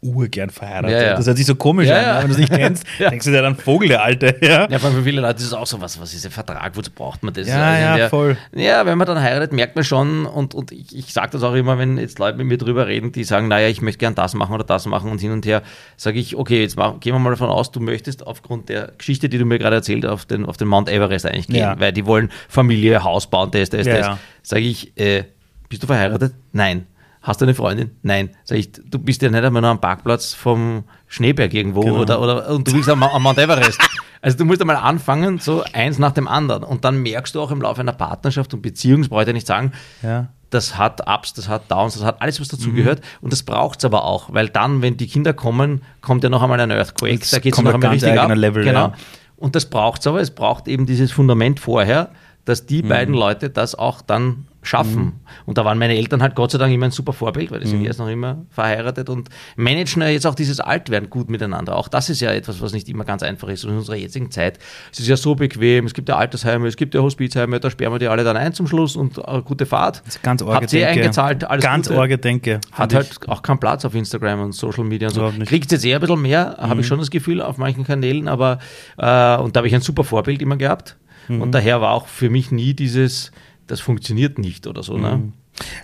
urgern 0.02 0.50
verheiratet. 0.50 0.92
Ja, 1.00 1.04
ja. 1.10 1.16
Das 1.16 1.28
hört 1.28 1.38
sich 1.38 1.46
so 1.46 1.56
komisch 1.56 1.88
Ja, 1.88 1.96
an, 1.96 2.02
ja. 2.04 2.20
wenn 2.22 2.28
du 2.28 2.34
es 2.34 2.38
nicht 2.40 2.52
kennst. 2.52 2.86
Denkst 3.00 3.26
du 3.26 3.32
dir 3.32 3.42
dann 3.42 3.56
Vogel, 3.56 3.90
der 3.90 4.04
Alte. 4.04 4.36
Ja, 4.42 4.68
Ja, 4.70 4.80
für 4.80 5.04
viele 5.04 5.22
Leute 5.22 5.38
ist 5.40 5.48
es 5.48 5.54
auch 5.54 5.68
so, 5.68 5.80
was, 5.80 6.02
was 6.02 6.14
ist 6.14 6.26
ein 6.26 6.32
Vertrag, 6.32 6.76
wozu 6.76 6.90
braucht 6.92 7.22
man 7.24 7.34
das? 7.34 7.48
Ja, 7.48 7.64
Also 7.64 7.82
ja, 7.82 7.98
der, 7.98 8.10
voll. 8.10 8.38
Ja, 8.54 8.86
wenn 8.86 8.98
man 8.98 9.08
dann 9.08 9.22
heiratet, 9.22 9.54
merkt 9.54 9.76
man 9.76 9.84
schon, 9.86 10.26
und, 10.26 10.56
und 10.56 10.72
ich, 10.72 10.96
ich 10.98 11.14
sage 11.14 11.30
das 11.32 11.44
auch 11.44 11.54
immer, 11.54 11.78
wenn 11.78 11.98
jetzt 11.98 12.18
Leute 12.20 12.38
mit 12.38 12.48
mir 12.48 12.58
drüber 12.58 12.88
reden, 12.88 13.12
die 13.12 13.24
sagen, 13.24 13.48
naja, 13.48 13.68
ich 13.68 13.82
möchte 13.82 14.00
gern 14.00 14.16
das 14.16 14.34
machen 14.34 14.54
oder 14.56 14.64
das 14.64 14.86
machen 14.88 15.12
und 15.12 15.22
hin 15.22 15.32
und 15.32 15.46
her, 15.46 15.62
sage 15.98 16.20
ich, 16.20 16.36
okay, 16.36 16.62
jetzt 16.62 16.78
mach, 16.78 17.00
gehen 17.00 17.14
wir 17.14 17.20
mal 17.20 17.30
davon 17.30 17.50
aus, 17.50 17.72
du 17.72 17.80
möchtest 17.80 18.26
aufgrund 18.26 18.70
der 18.70 18.94
Geschichte, 18.98 19.30
die 19.30 19.38
du 19.38 19.46
mir 19.46 19.60
gerade 19.60 19.76
erzählt 19.78 20.04
hast, 20.04 20.12
auf 20.12 20.26
den, 20.26 20.46
auf 20.46 20.58
den 20.58 20.68
Mount 20.68 20.90
Everest 20.90 21.26
eigentlich 21.26 21.48
gehen, 21.48 21.76
weil 21.78 21.94
die 21.94 22.06
wollen 22.06 22.32
Familie, 22.50 23.04
Haus 23.04 23.30
bauen, 23.30 23.52
das, 23.52 23.70
das, 23.70 23.86
das. 23.86 24.18
Sage 24.44 24.64
ich, 24.64 24.98
äh, 24.98 25.26
bist 25.70 25.84
du 25.84 25.88
verheiratet? 25.88 26.34
Nein. 26.52 26.88
Hast 27.22 27.40
du 27.40 27.46
eine 27.46 27.54
Freundin? 27.54 27.92
Nein. 28.02 28.32
Sag 28.44 28.58
ich, 28.58 28.72
du 28.72 28.98
bist 28.98 29.22
ja 29.22 29.30
nicht 29.30 29.44
einmal 29.44 29.62
noch 29.62 29.70
am 29.70 29.80
Parkplatz 29.82 30.34
vom 30.34 30.84
Schneeberg 31.08 31.54
irgendwo 31.54 31.82
Genau. 31.82 32.00
oder, 32.00 32.20
oder 32.20 32.50
und 32.50 32.68
du 32.68 32.74
bist 32.74 32.90
am, 32.90 33.04
am 33.04 33.22
Mount 33.24 33.38
Everest. 33.38 33.80
Also 34.24 34.38
du 34.38 34.46
musst 34.46 34.62
einmal 34.62 34.76
anfangen, 34.76 35.40
so 35.40 35.64
eins 35.74 35.98
nach 35.98 36.12
dem 36.12 36.28
anderen. 36.28 36.64
Und 36.64 36.86
dann 36.86 37.02
merkst 37.02 37.34
du 37.34 37.42
auch 37.42 37.50
im 37.50 37.60
Laufe 37.60 37.82
einer 37.82 37.92
Partnerschaft 37.94 38.54
und 38.54 38.62
Beziehung, 38.62 39.02
das 39.02 39.10
brauche 39.10 39.22
ich 39.24 39.28
ja 39.28 39.34
nicht 39.34 39.48
sagen, 39.48 39.72
ja. 40.04 40.28
das 40.52 40.78
hat 40.78 41.02
Ups, 41.10 41.34
das 41.34 41.50
hat 41.50 41.72
Downs, 41.72 41.96
das 41.96 42.04
hat 42.04 42.22
alles, 42.22 42.40
was 42.40 42.48
dazugehört. 42.50 43.02
Und 43.22 43.34
das 43.34 43.42
braucht 43.42 43.80
es 43.80 43.86
aber 43.86 44.04
auch, 44.04 44.32
weil 44.32 44.48
dann, 44.50 44.84
wenn 44.84 44.96
die 44.96 45.08
Kinder 45.08 45.34
kommen, 45.34 45.82
kommt 46.02 46.24
ja 46.24 46.30
noch 46.30 46.44
einmal 46.44 46.60
ein 46.60 46.70
Earthquake. 46.70 47.18
Das 47.18 47.32
da 47.32 47.40
geht 47.40 47.54
es 47.56 47.60
noch 47.64 47.70
ein 47.72 47.74
einmal 47.74 47.90
richtig 47.94 48.16
ab. 48.20 48.32
Level, 48.36 48.64
genau. 48.64 48.80
ja. 48.90 48.94
Und 49.38 49.56
das 49.56 49.66
braucht 49.68 50.02
es 50.02 50.06
aber, 50.08 50.22
es 50.22 50.30
braucht 50.30 50.68
eben 50.68 50.86
dieses 50.86 51.12
Fundament 51.12 51.60
vorher, 51.60 52.12
dass 52.46 52.62
Mhm. 52.62 52.68
die 52.68 52.82
beiden 52.84 53.16
Leute 53.16 53.50
das 53.50 53.74
auch 53.74 54.04
dann 54.04 54.46
schaffen. 54.64 55.14
Und 55.46 55.58
da 55.58 55.66
waren 55.66 55.80
meine 55.80 55.96
Eltern 55.96 56.22
halt 56.22 56.36
Gott 56.36 56.52
sei 56.52 56.58
Dank 56.60 56.72
immer 56.74 56.86
ein 56.86 56.92
super 56.92 57.14
Vorbild, 57.14 57.50
weil 57.52 57.60
die 57.60 57.66
Mhm. 57.66 57.72
sind 57.72 57.86
erst 57.86 58.00
noch 58.00 58.08
immer 58.08 58.46
verheiratet 58.50 59.10
und 59.10 59.30
managen 59.56 60.02
ja 60.02 60.10
jetzt 60.10 60.28
auch 60.28 60.36
dieses 60.36 60.60
Altwerden 60.60 61.10
gut 61.10 61.30
miteinander. 61.32 61.76
Auch 61.76 61.88
das 61.88 62.10
ist 62.10 62.20
ja 62.22 62.32
etwas, 62.32 62.62
was 62.62 62.72
nicht 62.74 62.88
immer 62.90 63.04
ganz 63.04 63.24
einfach 63.24 63.48
ist. 63.50 63.64
Und 63.66 63.72
in 63.72 63.78
unserer 63.78 63.96
jetzigen 63.96 64.30
Zeit 64.30 64.60
es 64.92 65.00
ist 65.00 65.08
ja 65.08 65.18
so 65.18 65.34
bequem, 65.36 65.86
es 65.86 65.94
gibt 65.94 66.10
ja 66.10 66.18
Altersheime, 66.18 66.68
es 66.68 66.76
gibt 66.78 66.94
ja 66.94 67.02
Hospizheime, 67.02 67.60
da 67.60 67.70
sperren 67.72 67.94
wir 67.94 68.00
die 68.00 68.08
alle 68.08 68.24
dann 68.24 68.38
ein 68.38 68.54
zum 68.54 68.68
Schluss 68.68 68.96
und 68.96 69.18
äh, 69.18 69.42
gute 69.44 69.66
Fahrt. 69.66 70.02
Das 70.06 70.16
ist 70.16 70.24
ganz 70.24 70.44
Habt 70.44 70.72
ihr 70.74 70.88
eingezahlt, 70.88 71.44
alles 71.44 71.64
Ganz. 71.64 71.90
Orgedenke. 71.90 72.60
Hat 72.72 72.94
halt 72.94 73.18
auch 73.28 73.42
keinen 73.42 73.60
Platz 73.60 73.84
auf 73.86 73.96
Instagram 73.96 74.42
und 74.42 74.52
Social 74.54 74.84
Media 74.84 75.08
und 75.08 75.14
so. 75.16 75.34
Kriegt 75.46 75.72
jetzt 75.72 75.84
eher 75.86 75.98
ein 75.98 76.02
bisschen 76.02 76.22
mehr, 76.22 76.58
habe 76.60 76.82
ich 76.82 76.88
schon 76.88 77.00
das 77.00 77.10
Gefühl, 77.10 77.42
auf 77.42 77.58
manchen 77.58 77.84
Kanälen, 77.84 78.28
aber 78.28 78.60
äh, 78.98 79.38
und 79.38 79.56
da 79.56 79.60
habe 79.60 79.68
ich 79.68 79.74
ein 79.76 79.82
super 79.82 80.04
Vorbild 80.04 80.42
immer 80.42 80.58
gehabt. 80.58 80.98
Und 81.30 81.52
daher 81.54 81.80
war 81.80 81.92
auch 81.92 82.08
für 82.08 82.30
mich 82.30 82.52
nie 82.52 82.74
dieses, 82.74 83.32
das 83.68 83.80
funktioniert 83.80 84.38
nicht 84.38 84.68
oder 84.68 84.84
so. 84.84 84.98
Ne? 84.98 85.32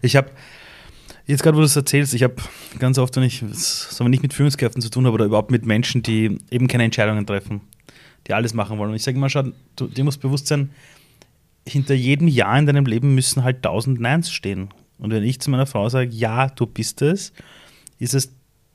Ich 0.02 0.16
habe, 0.16 0.32
jetzt 1.26 1.44
gerade 1.44 1.58
wo 1.58 1.62
du 1.62 1.66
es 1.66 1.76
erzählst, 1.76 2.14
ich 2.14 2.24
habe 2.24 2.36
ganz 2.80 2.98
oft, 2.98 3.16
wenn 3.16 3.24
ich, 3.24 3.44
das 3.48 3.96
soll 3.96 4.10
nicht 4.10 4.24
mit 4.24 4.34
Führungskräften 4.34 4.82
zu 4.82 4.90
tun 4.90 5.06
haben, 5.06 5.14
oder 5.14 5.26
überhaupt 5.26 5.52
mit 5.52 5.66
Menschen, 5.66 6.04
die 6.04 6.38
eben 6.50 6.68
keine 6.68 6.84
Entscheidungen 6.84 7.26
treffen, 7.26 7.62
die 8.28 8.34
alles 8.34 8.54
machen 8.54 8.78
wollen. 8.78 8.90
Und 8.90 8.96
ich 8.96 9.04
sage 9.04 9.18
immer, 9.18 9.30
schau, 9.30 9.44
du, 9.76 9.88
dir 9.88 10.04
muss 10.04 10.18
bewusst 10.18 10.48
sein, 10.48 10.72
hinter 11.68 11.94
jedem 11.94 12.28
Ja 12.28 12.58
in 12.58 12.66
deinem 12.66 12.86
Leben 12.86 13.14
müssen 13.16 13.44
halt 13.44 13.64
tausend 13.64 14.00
Neins 14.00 14.32
stehen. 14.32 14.70
Und 15.00 15.12
wenn 15.12 15.24
ich 15.24 15.40
zu 15.40 15.52
meiner 15.52 15.66
Frau 15.66 15.90
sage, 15.90 16.10
ja, 16.10 16.48
du 16.48 16.66
bist 16.66 17.02
es, 17.02 17.34
ist 18.00 18.14
es 18.14 18.32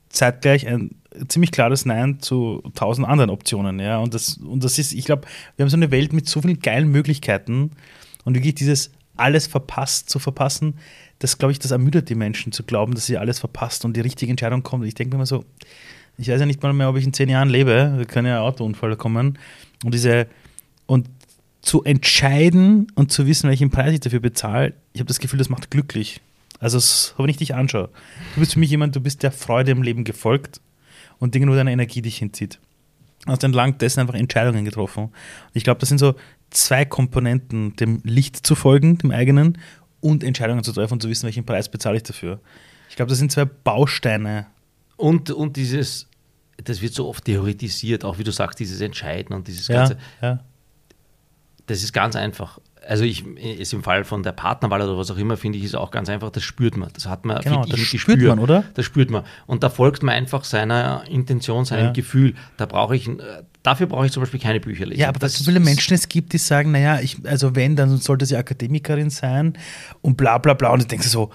zeitgleich 0.09 0.67
ein 0.67 0.91
ziemlich 1.27 1.51
klares 1.51 1.85
Nein 1.85 2.19
zu 2.19 2.63
tausend 2.75 3.07
anderen 3.07 3.29
Optionen. 3.29 3.79
Ja? 3.79 3.97
Und, 3.97 4.13
das, 4.13 4.37
und 4.37 4.63
das 4.63 4.79
ist, 4.79 4.93
ich 4.93 5.05
glaube, 5.05 5.27
wir 5.55 5.63
haben 5.63 5.69
so 5.69 5.77
eine 5.77 5.91
Welt 5.91 6.13
mit 6.13 6.27
so 6.27 6.41
vielen 6.41 6.59
geilen 6.59 6.89
Möglichkeiten 6.89 7.71
und 8.23 8.35
wirklich 8.35 8.55
dieses 8.55 8.91
alles 9.15 9.47
verpasst 9.47 10.09
zu 10.09 10.19
verpassen, 10.19 10.75
das 11.19 11.37
glaube 11.37 11.51
ich, 11.51 11.59
das 11.59 11.71
ermüdet 11.71 12.09
die 12.09 12.15
Menschen 12.15 12.51
zu 12.51 12.63
glauben, 12.63 12.95
dass 12.95 13.05
sie 13.05 13.17
alles 13.17 13.39
verpasst 13.39 13.85
und 13.85 13.95
die 13.95 14.01
richtige 14.01 14.31
Entscheidung 14.31 14.63
kommt. 14.63 14.85
Ich 14.85 14.95
denke 14.95 15.15
mir 15.15 15.19
immer 15.19 15.25
so, 15.25 15.45
ich 16.17 16.27
weiß 16.27 16.39
ja 16.39 16.45
nicht 16.45 16.61
mal 16.61 16.73
mehr, 16.73 16.89
ob 16.89 16.97
ich 16.97 17.05
in 17.05 17.13
zehn 17.13 17.29
Jahren 17.29 17.49
lebe, 17.49 17.95
da 17.97 18.05
kann 18.05 18.25
ja 18.25 18.37
ein 18.37 18.43
Autounfall 18.43 18.95
kommen. 18.95 19.37
Und 19.83 19.93
diese, 19.93 20.27
und 20.85 21.09
zu 21.61 21.83
entscheiden 21.83 22.87
und 22.95 23.11
zu 23.11 23.25
wissen, 23.25 23.49
welchen 23.49 23.69
Preis 23.69 23.93
ich 23.93 23.99
dafür 24.01 24.19
bezahle, 24.19 24.73
ich 24.93 24.99
habe 24.99 25.07
das 25.07 25.19
Gefühl, 25.19 25.39
das 25.39 25.49
macht 25.49 25.71
glücklich. 25.71 26.21
Also, 26.59 26.79
wenn 27.17 27.29
ich 27.29 27.37
dich 27.37 27.55
anschaue, 27.55 27.89
du 28.35 28.39
bist 28.39 28.53
für 28.53 28.59
mich 28.59 28.69
jemand, 28.69 28.95
du 28.95 28.99
bist 28.99 29.23
der 29.23 29.31
Freude 29.31 29.71
im 29.71 29.81
Leben 29.81 30.03
gefolgt 30.03 30.61
und 31.19 31.35
Dinge, 31.35 31.47
wo 31.47 31.55
deine 31.55 31.71
Energie 31.71 32.01
dich 32.01 32.17
hinzieht. 32.17 32.59
Hast 33.25 33.43
entlang 33.43 33.77
dessen 33.77 34.01
einfach 34.01 34.15
Entscheidungen 34.15 34.65
getroffen. 34.65 35.05
Und 35.05 35.13
ich 35.53 35.63
glaube, 35.63 35.79
das 35.79 35.89
sind 35.89 35.97
so 35.97 36.15
zwei 36.49 36.85
Komponenten, 36.85 37.75
dem 37.77 38.01
Licht 38.03 38.45
zu 38.45 38.55
folgen, 38.55 38.97
dem 38.97 39.11
eigenen, 39.11 39.57
und 40.01 40.23
Entscheidungen 40.23 40.63
zu 40.63 40.73
treffen 40.73 40.93
und 40.93 41.01
zu 41.01 41.09
wissen, 41.09 41.23
welchen 41.23 41.45
Preis 41.45 41.69
bezahle 41.69 41.95
ich 41.95 42.03
dafür. 42.03 42.41
Ich 42.89 42.97
glaube, 42.97 43.09
das 43.09 43.19
sind 43.19 43.31
zwei 43.31 43.45
Bausteine. 43.45 44.47
Und, 44.97 45.31
und 45.31 45.55
dieses, 45.55 46.09
das 46.61 46.81
wird 46.81 46.93
so 46.93 47.07
oft 47.07 47.23
theoretisiert, 47.23 48.03
auch 48.03 48.17
wie 48.19 48.25
du 48.25 48.31
sagst, 48.31 48.59
dieses 48.59 48.81
Entscheiden 48.81 49.33
und 49.33 49.47
dieses 49.47 49.67
Ja, 49.69 49.75
ganze. 49.75 49.97
ja. 50.21 50.43
Das 51.67 51.83
ist 51.83 51.93
ganz 51.93 52.15
einfach. 52.15 52.59
Also 52.85 53.05
ich 53.05 53.25
ist 53.37 53.71
im 53.71 53.81
Fall 53.81 54.03
von 54.03 54.23
der 54.23 54.33
Partnerwahl 54.33 54.81
oder 54.81 54.97
was 54.97 55.09
auch 55.09 55.17
immer, 55.17 55.37
finde 55.37 55.57
ich, 55.57 55.63
ist 55.63 55.75
auch 55.75 55.89
ganz 55.89 56.09
einfach, 56.09 56.29
das 56.31 56.43
spürt 56.43 56.75
man. 56.75 56.89
Das 56.93 57.05
hat 57.07 57.23
man, 57.23 57.39
Genau, 57.41 57.63
das 57.63 57.79
ich, 57.79 57.87
spürt 58.01 58.17
Gespür. 58.17 58.35
man, 58.35 58.39
oder? 58.39 58.65
Das 58.73 58.83
spürt 58.85 59.09
man. 59.09 59.23
Und 59.47 59.63
da 59.63 59.69
folgt 59.69 60.03
man 60.03 60.13
einfach 60.15 60.43
seiner 60.43 61.03
Intention, 61.09 61.63
seinem 61.63 61.85
Ja. 61.85 61.91
Gefühl. 61.93 62.33
Da 62.57 62.65
brauche 62.65 62.93
ich, 62.97 63.07
äh, 63.07 63.13
dafür 63.63 63.87
brauche 63.87 64.05
ich 64.05 64.11
zum 64.11 64.21
Beispiel 64.21 64.41
keine 64.41 64.59
Bücher 64.59 64.85
lesen. 64.85 64.99
Ja, 64.99 65.07
aber 65.07 65.19
dass 65.19 65.31
es 65.33 65.39
so 65.39 65.45
viele 65.45 65.61
Menschen 65.61 65.93
es 65.93 66.09
gibt, 66.09 66.33
die 66.33 66.37
sagen, 66.37 66.71
naja, 66.73 66.99
ich, 66.99 67.17
also 67.25 67.55
wenn, 67.55 67.77
dann 67.77 67.95
sollte 67.99 68.25
sie 68.25 68.35
Akademikerin 68.35 69.09
sein 69.09 69.53
und 70.01 70.17
bla 70.17 70.37
bla 70.39 70.53
bla. 70.53 70.71
Und 70.71 70.81
du 70.81 70.87
denkst 70.87 71.07
so, 71.07 71.31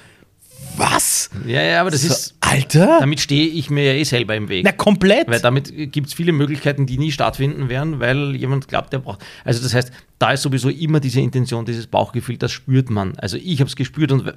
was? 0.79 1.31
Ja, 1.47 1.63
ja, 1.63 1.81
aber 1.81 1.91
das 1.91 2.03
so, 2.03 2.09
ist, 2.09 2.35
Alter? 2.41 2.99
damit 3.01 3.21
stehe 3.21 3.49
ich 3.49 3.71
mir 3.71 3.93
ja 3.93 3.93
eh 3.93 4.05
selber 4.05 4.37
im 4.37 4.49
Weg. 4.49 4.65
Na, 4.65 4.73
komplett. 4.73 5.29
Weil 5.29 5.41
damit 5.41 5.73
gibt 5.93 6.09
es 6.09 6.15
viele 6.15 6.33
Möglichkeiten, 6.33 6.87
die 6.87 6.99
nie 6.99 7.13
stattfinden 7.13 7.69
werden, 7.69 8.01
weil 8.01 8.35
jemand 8.37 8.69
glaubt, 8.69 8.93
der 8.93 8.99
braucht. 8.99 9.25
Also 9.45 9.63
das 9.63 9.75
heißt, 9.75 9.93
da 10.19 10.33
ist 10.33 10.43
sowieso 10.43 10.69
immer 10.69 11.01
diese 11.01 11.21
Intention, 11.21 11.65
dieses 11.65 11.87
Bauchgefühl, 11.87 12.39
das 12.39 12.53
spürt 12.53 12.91
man. 12.91 13.17
Also 13.19 13.37
ich 13.37 13.61
habe 13.61 13.69
es 13.69 13.77
gespürt 13.77 14.11
und 14.13 14.33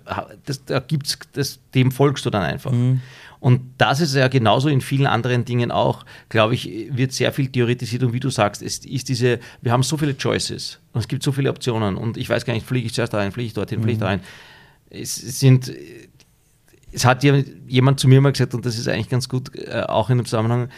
das, 0.45 0.65
da 0.65 0.79
gibt's, 0.79 1.17
das, 1.33 1.59
dem 1.73 1.91
folgst 1.91 2.25
du 2.25 2.29
dann 2.29 2.43
einfach. 2.43 2.71
Und 3.41 3.61
das 3.79 4.01
ist 4.01 4.13
ja 4.13 4.27
genauso 4.27 4.69
in 4.69 4.81
vielen 4.81 5.07
anderen 5.07 5.45
Dingen 5.45 5.71
auch, 5.71 6.05
glaube 6.29 6.53
ich, 6.53 6.89
wird 6.91 7.11
sehr 7.11 7.33
viel 7.33 7.47
theoretisiert 7.47 8.03
und 8.03 8.13
wie 8.13 8.19
du 8.19 8.29
sagst, 8.29 8.61
es 8.61 8.85
ist 8.85 9.09
diese, 9.09 9.39
wir 9.61 9.71
haben 9.71 9.81
so 9.81 9.97
viele 9.97 10.15
Choices 10.15 10.79
und 10.93 11.01
es 11.01 11.07
gibt 11.07 11.23
so 11.23 11.31
viele 11.31 11.49
Optionen 11.49 11.97
und 11.97 12.17
ich 12.17 12.29
weiß 12.29 12.45
gar 12.45 12.53
nicht, 12.53 12.67
fliege 12.67 12.85
ich 12.85 12.93
zuerst 12.93 13.15
rein, 13.15 13.31
fliege 13.31 13.47
ich 13.47 13.53
dorthin, 13.53 13.81
fliege 13.81 13.93
ich 13.93 13.99
da 13.99 14.05
rein. 14.05 14.21
Es 14.91 15.15
sind 15.15 15.73
es 16.91 17.05
hat 17.05 17.23
ja 17.23 17.35
jemand 17.67 17.99
zu 17.99 18.07
mir 18.07 18.21
mal 18.21 18.31
gesagt, 18.31 18.53
und 18.53 18.65
das 18.65 18.77
ist 18.77 18.87
eigentlich 18.87 19.09
ganz 19.09 19.29
gut, 19.29 19.51
äh, 19.55 19.83
auch 19.87 20.09
in 20.09 20.17
dem 20.17 20.25
Zusammenhang, 20.25 20.69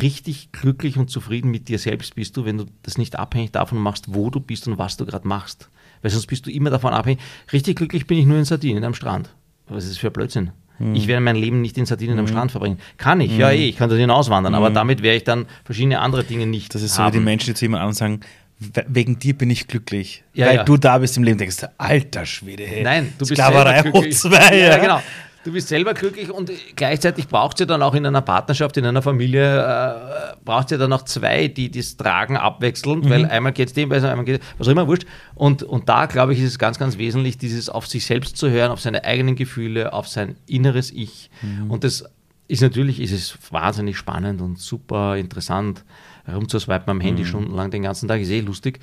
richtig 0.00 0.50
glücklich 0.52 0.96
und 0.96 1.10
zufrieden 1.10 1.50
mit 1.50 1.68
dir 1.68 1.78
selbst 1.78 2.14
bist 2.14 2.36
du, 2.36 2.44
wenn 2.44 2.58
du 2.58 2.66
das 2.82 2.96
nicht 2.96 3.16
abhängig 3.16 3.52
davon 3.52 3.78
machst, 3.78 4.06
wo 4.08 4.30
du 4.30 4.40
bist 4.40 4.66
und 4.66 4.78
was 4.78 4.96
du 4.96 5.04
gerade 5.04 5.28
machst. 5.28 5.68
Weil 6.02 6.10
sonst 6.10 6.26
bist 6.26 6.46
du 6.46 6.50
immer 6.50 6.70
davon 6.70 6.92
abhängig. 6.94 7.20
Richtig 7.52 7.76
glücklich 7.76 8.06
bin 8.06 8.18
ich 8.18 8.26
nur 8.26 8.38
in 8.38 8.44
Sardinien 8.44 8.84
am 8.84 8.94
Strand. 8.94 9.34
Was 9.68 9.84
ist 9.84 9.90
das 9.92 9.98
für 9.98 10.08
ein 10.08 10.12
Blödsinn? 10.12 10.50
Ich 10.92 11.06
werde 11.06 11.20
mein 11.20 11.36
Leben 11.36 11.60
nicht 11.60 11.78
in 11.78 11.86
Sardinien 11.86 12.18
am 12.18 12.26
Strand 12.26 12.50
verbringen. 12.50 12.78
Kann 12.96 13.20
ich, 13.20 13.36
ja 13.36 13.50
eh, 13.50 13.68
ich 13.68 13.76
kann 13.76 13.88
dorthin 13.88 14.10
auswandern, 14.10 14.54
aber 14.56 14.70
damit 14.70 15.02
werde 15.02 15.16
ich 15.18 15.24
dann 15.24 15.46
verschiedene 15.64 16.00
andere 16.00 16.24
Dinge 16.24 16.46
nicht 16.46 16.74
Das 16.74 16.82
ist 16.82 16.94
so 16.96 17.02
haben. 17.04 17.14
wie 17.14 17.18
die 17.18 17.24
Menschen, 17.24 17.46
die 17.46 17.54
zu 17.54 17.64
jemandem 17.66 17.88
anderen 17.90 17.94
sagen, 17.96 18.20
"We- 18.58 18.84
wegen 18.88 19.18
dir 19.20 19.34
bin 19.38 19.50
ich 19.50 19.68
glücklich. 19.68 20.24
Ja, 20.34 20.46
weil 20.48 20.56
ja. 20.56 20.64
du 20.64 20.76
da 20.76 20.98
bist 20.98 21.16
im 21.16 21.22
Leben, 21.22 21.38
denkst 21.38 21.58
du, 21.58 21.72
alter 21.78 22.26
Schwede, 22.26 22.64
hey. 22.66 22.82
Nein, 22.82 23.12
du 23.12 23.18
bist 23.20 23.32
Sklaverei 23.32 23.82
hoch 23.92 24.04
zwei, 24.10 24.58
ja, 24.58 24.66
ja. 24.70 24.78
genau. 24.78 25.00
Du 25.44 25.52
bist 25.52 25.68
selber 25.68 25.92
glücklich 25.92 26.30
und 26.30 26.50
gleichzeitig 26.74 27.28
braucht 27.28 27.56
es 27.56 27.60
ja 27.60 27.66
dann 27.66 27.82
auch 27.82 27.94
in 27.94 28.06
einer 28.06 28.22
Partnerschaft, 28.22 28.76
in 28.78 28.86
einer 28.86 29.02
Familie, 29.02 29.60
äh, 29.60 30.36
braucht 30.42 30.66
es 30.66 30.70
ja 30.72 30.78
dann 30.78 30.92
auch 30.92 31.02
zwei, 31.02 31.48
die 31.48 31.70
das 31.70 31.96
tragen 31.98 32.36
abwechselnd, 32.38 33.04
Mhm. 33.04 33.10
weil 33.10 33.24
einmal 33.26 33.52
geht 33.52 33.68
es 33.68 33.74
dem 33.74 33.90
besser, 33.90 34.10
einmal 34.10 34.24
geht 34.24 34.40
was 34.56 34.66
auch 34.68 34.72
immer, 34.72 34.86
wurscht. 34.88 35.04
Und, 35.34 35.62
und 35.62 35.88
da, 35.88 36.06
glaube 36.06 36.32
ich, 36.32 36.40
ist 36.40 36.46
es 36.48 36.58
ganz, 36.58 36.78
ganz 36.78 36.96
wesentlich, 36.96 37.36
dieses 37.36 37.68
auf 37.68 37.86
sich 37.86 38.06
selbst 38.06 38.38
zu 38.38 38.48
hören, 38.48 38.70
auf 38.70 38.80
seine 38.80 39.04
eigenen 39.04 39.36
Gefühle, 39.36 39.92
auf 39.92 40.08
sein 40.08 40.36
inneres 40.46 40.90
Ich. 40.90 41.30
Mhm. 41.42 41.70
Und 41.70 41.84
das 41.84 42.04
ist 42.48 42.62
natürlich, 42.62 42.98
ist 43.00 43.12
es 43.12 43.36
wahnsinnig 43.50 43.98
spannend 43.98 44.40
und 44.40 44.58
super 44.58 45.16
interessant, 45.18 45.84
herumzuswipen 46.24 46.88
am 46.88 46.96
Mhm. 46.96 47.02
Handy 47.02 47.26
stundenlang 47.26 47.70
den 47.70 47.82
ganzen 47.82 48.08
Tag, 48.08 48.20
ist 48.22 48.30
eh 48.30 48.40
lustig. 48.40 48.80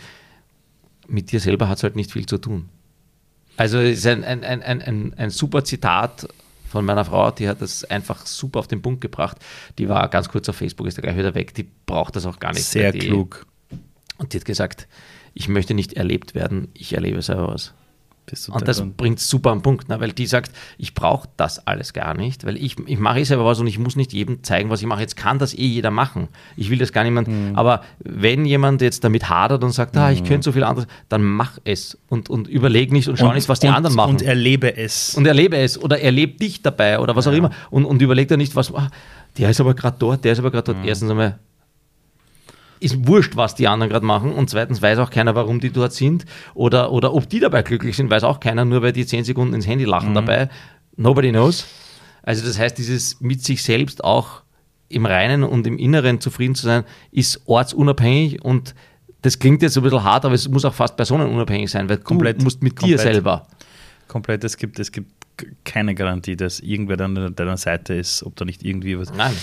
Mit 1.08 1.32
dir 1.32 1.40
selber 1.40 1.68
hat 1.68 1.78
es 1.78 1.84
halt 1.84 1.96
nicht 1.96 2.12
viel 2.12 2.28
zu 2.28 2.38
tun. 2.38 2.70
Also 3.58 3.80
es 3.80 3.98
ist 4.00 4.08
ein, 4.08 4.24
ein, 4.24 4.44
ein, 4.44 4.62
ein, 4.62 4.82
ein, 4.82 5.14
ein 5.18 5.30
super 5.32 5.64
Zitat 5.64 6.28
von 6.72 6.86
meiner 6.86 7.06
Frau, 7.06 7.32
die 7.32 7.50
hat 7.50 7.62
das 7.62 7.84
einfach 7.84 8.26
super 8.26 8.60
auf 8.60 8.68
den 8.68 8.82
Punkt 8.82 9.02
gebracht. 9.02 9.38
Die 9.78 9.90
war 9.90 10.08
ganz 10.10 10.30
kurz 10.30 10.48
auf 10.48 10.56
Facebook, 10.56 10.88
ist 10.88 10.98
da 10.98 11.02
gleich 11.02 11.18
wieder 11.18 11.36
weg, 11.36 11.54
die 11.54 11.70
braucht 11.86 12.16
das 12.16 12.26
auch 12.26 12.40
gar 12.40 12.54
nicht. 12.54 12.64
Sehr 12.64 12.94
klug. 12.94 13.46
Und 14.18 14.34
die 14.34 14.38
hat 14.38 14.46
gesagt, 14.46 14.88
ich 15.34 15.48
möchte 15.48 15.74
nicht 15.74 15.94
erlebt 15.94 16.34
werden, 16.34 16.70
ich 16.74 16.94
erlebe 16.94 17.22
selber 17.22 17.50
was. 17.50 17.74
Und 18.50 18.68
das 18.68 18.82
bringt 18.82 19.20
super 19.20 19.52
am 19.52 19.62
Punkt, 19.62 19.90
ne? 19.90 20.00
weil 20.00 20.14
die 20.14 20.26
sagt, 20.26 20.52
ich 20.78 20.94
brauche 20.94 21.28
das 21.38 21.68
alles 21.68 21.92
gar 21.92 22.14
nicht, 22.14 22.46
weil 22.46 22.56
ich, 22.56 22.78
ich 22.86 22.98
mache 22.98 23.20
eh 23.20 23.24
selber 23.24 23.46
was 23.46 23.60
und 23.60 23.68
ich 23.68 23.78
muss 23.78 23.96
nicht 23.96 24.14
jedem 24.14 24.44
zeigen, 24.44 24.70
was 24.70 24.80
ich 24.82 24.88
mache. 24.88 25.02
Jetzt 25.02 25.18
kann 25.18 25.38
das 25.38 25.54
eh 25.54 25.66
jeder 25.66 25.92
machen. 25.92 26.30
Ich 26.56 26.70
will 26.70 26.78
das 26.78 26.94
gar 26.94 27.04
niemand. 27.04 27.28
Mhm. 27.28 27.56
Aber 27.56 27.84
wenn 28.00 28.46
jemand 28.46 28.82
jetzt 28.82 29.04
damit 29.04 29.30
hadert 29.30 29.64
und 29.64 29.72
sagt, 29.72 29.98
ah, 29.98 30.12
ich 30.12 30.24
könnte 30.24 30.46
so 30.46 30.52
viel 30.54 30.64
anderes, 30.64 30.88
dann 31.10 31.24
mach 31.24 31.58
es 31.66 31.98
und, 32.08 32.30
und 32.30 32.48
überleg 32.48 32.92
nicht 32.92 33.10
und 33.10 33.18
schau 33.18 33.34
nicht, 33.34 33.50
was 33.50 33.60
die 33.60 33.68
und, 33.68 33.74
anderen 33.74 33.96
machen. 33.96 34.12
Und 34.12 34.22
erlebe 34.22 34.78
es. 34.78 35.16
und 35.16 35.26
erlebe 35.26 35.58
es 35.58 35.82
oder 35.82 36.00
erlebe 36.00 36.38
dich 36.38 36.62
dabei 36.62 37.00
oder 37.00 37.16
was 37.16 37.28
auch 37.28 37.34
immer 37.34 37.52
und, 37.70 37.86
und 37.86 38.02
überleg 38.02 38.30
dir 38.30 38.38
nicht, 38.38 38.56
was, 38.56 38.74
ah, 38.74 38.90
der 39.38 39.50
ist 39.50 39.60
aber 39.60 39.74
gerade 39.74 39.98
dort, 40.00 40.24
der 40.24 40.34
ist 40.34 40.40
aber 40.40 40.52
gerade 40.52 40.74
dort. 40.74 40.86
Erstens 40.86 41.10
einmal 41.12 41.40
ist 42.82 43.08
wurscht, 43.08 43.36
was 43.36 43.56
die 43.56 43.68
anderen 43.68 43.92
gerade 43.92 44.06
machen 44.06 44.34
und 44.34 44.50
zweitens 44.50 44.82
weiß 44.82 44.98
auch 45.00 45.10
keiner, 45.10 45.36
warum 45.36 45.60
die 45.60 45.72
dort 45.72 45.94
sind 45.94 46.26
oder, 46.54 46.92
oder 46.92 47.14
ob 47.14 47.30
die 47.30 47.40
dabei 47.40 47.62
glücklich 47.62 47.96
sind, 47.96 48.10
weiß 48.10 48.24
auch 48.24 48.40
keiner, 48.40 48.66
nur 48.66 48.82
weil 48.82 48.92
die 48.92 49.06
zehn 49.06 49.24
Sekunden 49.24 49.54
ins 49.54 49.68
Handy 49.68 49.86
lachen 49.86 50.14
dabei. 50.14 50.50
Nobody 50.98 51.30
knows. 51.30 51.66
Also 52.24 52.46
das 52.46 52.60
heißt, 52.60 52.78
dieses 52.78 53.22
mit 53.22 53.44
sich 53.44 53.64
selbst 53.64 54.04
auch 54.04 54.42
im 54.90 55.06
Reinen 55.06 55.44
und 55.44 55.66
im 55.68 55.78
Inneren 55.78 56.20
zufrieden 56.20 56.56
zu 56.56 56.66
sein, 56.66 56.84
ist 57.12 57.42
ortsunabhängig 57.46 58.44
und 58.44 58.76
das 59.22 59.38
klingt 59.38 59.62
jetzt 59.62 59.78
ein 59.78 59.84
bisschen 59.84 60.04
hart, 60.04 60.26
aber 60.26 60.34
es 60.34 60.50
muss 60.50 60.66
auch 60.66 60.74
fast 60.74 60.98
personenunabhängig 60.98 61.70
sein, 61.70 61.88
weil 61.88 61.98
Komplett. 61.98 62.40
du 62.40 62.46
musst 62.46 62.62
mit 62.64 62.74
dir 62.74 62.98
Komplett. 62.98 63.00
selber 63.00 63.48
Komplett, 64.08 64.44
es 64.44 64.58
gibt, 64.58 64.78
es 64.80 64.92
gibt 64.92 65.10
keine 65.64 65.96
Garantie, 65.96 66.36
dass 66.36 66.60
irgendwer 66.60 66.98
dann 66.98 67.18
an 67.18 67.36
deiner 67.36 67.58
Seite 67.58 67.94
ist, 67.94 68.24
ob 68.24 68.36
da 68.36 68.44
nicht 68.44 68.64
irgendwie 68.64 68.98
was. 69.00 69.14
Nein. 69.14 69.34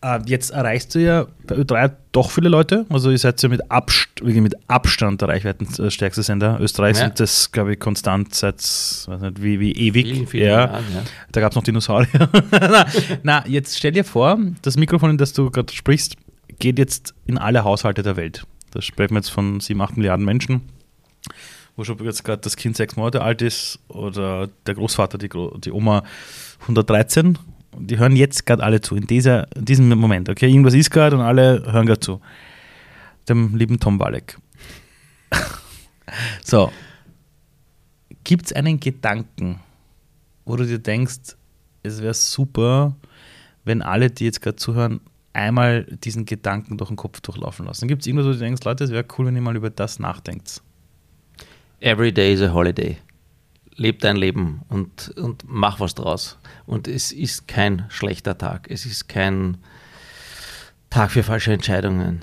Äh, 0.00 0.20
jetzt 0.26 0.50
erreichst 0.50 0.94
du 0.94 1.00
ja 1.00 1.26
bei 1.46 1.56
Ö3 1.56 1.90
doch 2.12 2.30
viele 2.30 2.48
Leute. 2.48 2.86
Also 2.88 3.10
ihr 3.10 3.18
seid 3.18 3.42
ja 3.42 3.48
mit, 3.48 3.68
Abst 3.70 4.22
mit 4.22 4.54
Abstand 4.68 5.20
der 5.20 5.28
reichweitenstärkste 5.28 6.22
Sender 6.22 6.58
Österreichs 6.60 7.00
Ja. 7.00 7.06
und 7.06 7.18
das, 7.18 7.50
glaube 7.50 7.72
ich, 7.72 7.80
konstant 7.80 8.34
seit 8.34 8.58
weiß 8.58 9.20
nicht, 9.20 9.42
wie, 9.42 9.58
wie 9.58 9.72
ewig. 9.72 10.06
Vielen, 10.06 10.26
vielen 10.28 10.46
ja. 10.46 10.66
Jahren, 10.66 10.84
ja. 10.94 11.02
Da 11.32 11.40
gab 11.40 11.52
es 11.52 11.56
noch 11.56 11.64
Dinosaurier. 11.64 12.28
na, 12.52 12.86
na, 13.22 13.46
jetzt 13.48 13.76
stell 13.76 13.92
dir 13.92 14.04
vor, 14.04 14.38
das 14.62 14.76
Mikrofon, 14.76 15.10
in 15.10 15.18
das 15.18 15.32
du 15.32 15.50
gerade 15.50 15.72
sprichst, 15.72 16.16
geht 16.60 16.78
jetzt 16.78 17.14
in 17.26 17.36
alle 17.36 17.64
Haushalte 17.64 18.02
der 18.02 18.16
Welt. 18.16 18.44
Da 18.70 18.80
sprechen 18.82 19.14
wir 19.14 19.18
jetzt 19.18 19.30
von 19.30 19.58
7, 19.58 19.80
8 19.80 19.96
Milliarden 19.96 20.24
Menschen, 20.24 20.62
wo 21.76 21.82
schon 21.82 21.98
jetzt 22.04 22.24
gerade 22.24 22.42
das 22.42 22.56
Kind 22.56 22.76
sechs 22.76 22.96
Monate 22.96 23.22
alt 23.22 23.42
ist 23.42 23.80
oder 23.88 24.48
der 24.66 24.74
Großvater, 24.74 25.18
die, 25.18 25.28
Gro 25.28 25.56
die 25.58 25.72
Oma 25.72 26.04
113. 26.62 27.38
Die 27.80 27.98
hören 27.98 28.16
jetzt 28.16 28.46
gerade 28.46 28.62
alle 28.62 28.80
zu, 28.80 28.96
in, 28.96 29.06
dieser, 29.06 29.54
in 29.56 29.64
diesem 29.64 29.88
Moment. 29.88 30.28
Okay, 30.28 30.48
irgendwas 30.48 30.74
ist 30.74 30.90
gerade 30.90 31.16
und 31.16 31.22
alle 31.22 31.62
hören 31.70 31.86
gerade 31.86 32.00
zu. 32.00 32.20
Dem 33.28 33.56
lieben 33.56 33.78
Tom 33.78 33.98
Walek. 34.00 34.38
so. 36.44 36.72
Gibt 38.24 38.46
es 38.46 38.52
einen 38.52 38.80
Gedanken, 38.80 39.60
wo 40.44 40.56
du 40.56 40.66
dir 40.66 40.78
denkst, 40.78 41.36
es 41.82 42.02
wäre 42.02 42.14
super, 42.14 42.96
wenn 43.64 43.82
alle, 43.82 44.10
die 44.10 44.24
jetzt 44.24 44.42
gerade 44.42 44.56
zuhören, 44.56 45.00
einmal 45.32 45.84
diesen 45.84 46.24
Gedanken 46.24 46.78
durch 46.78 46.88
den 46.88 46.96
Kopf 46.96 47.20
durchlaufen 47.20 47.66
lassen? 47.66 47.88
Gibt 47.88 48.02
es 48.02 48.06
irgendwas, 48.06 48.26
wo 48.26 48.32
du 48.32 48.38
denkst, 48.38 48.64
Leute, 48.64 48.84
es 48.84 48.90
wäre 48.90 49.04
cool, 49.16 49.26
wenn 49.26 49.36
ihr 49.36 49.42
mal 49.42 49.56
über 49.56 49.70
das 49.70 49.98
nachdenkt? 49.98 50.62
Every 51.80 52.12
day 52.12 52.32
is 52.32 52.42
a 52.42 52.52
holiday. 52.52 52.98
Leb 53.78 54.00
dein 54.00 54.16
Leben 54.16 54.62
und, 54.68 55.10
und 55.16 55.44
mach 55.46 55.78
was 55.78 55.94
draus. 55.94 56.36
Und 56.66 56.88
es 56.88 57.12
ist 57.12 57.46
kein 57.46 57.86
schlechter 57.88 58.36
Tag. 58.36 58.66
Es 58.68 58.84
ist 58.84 59.08
kein 59.08 59.58
Tag 60.90 61.12
für 61.12 61.22
falsche 61.22 61.52
Entscheidungen. 61.52 62.22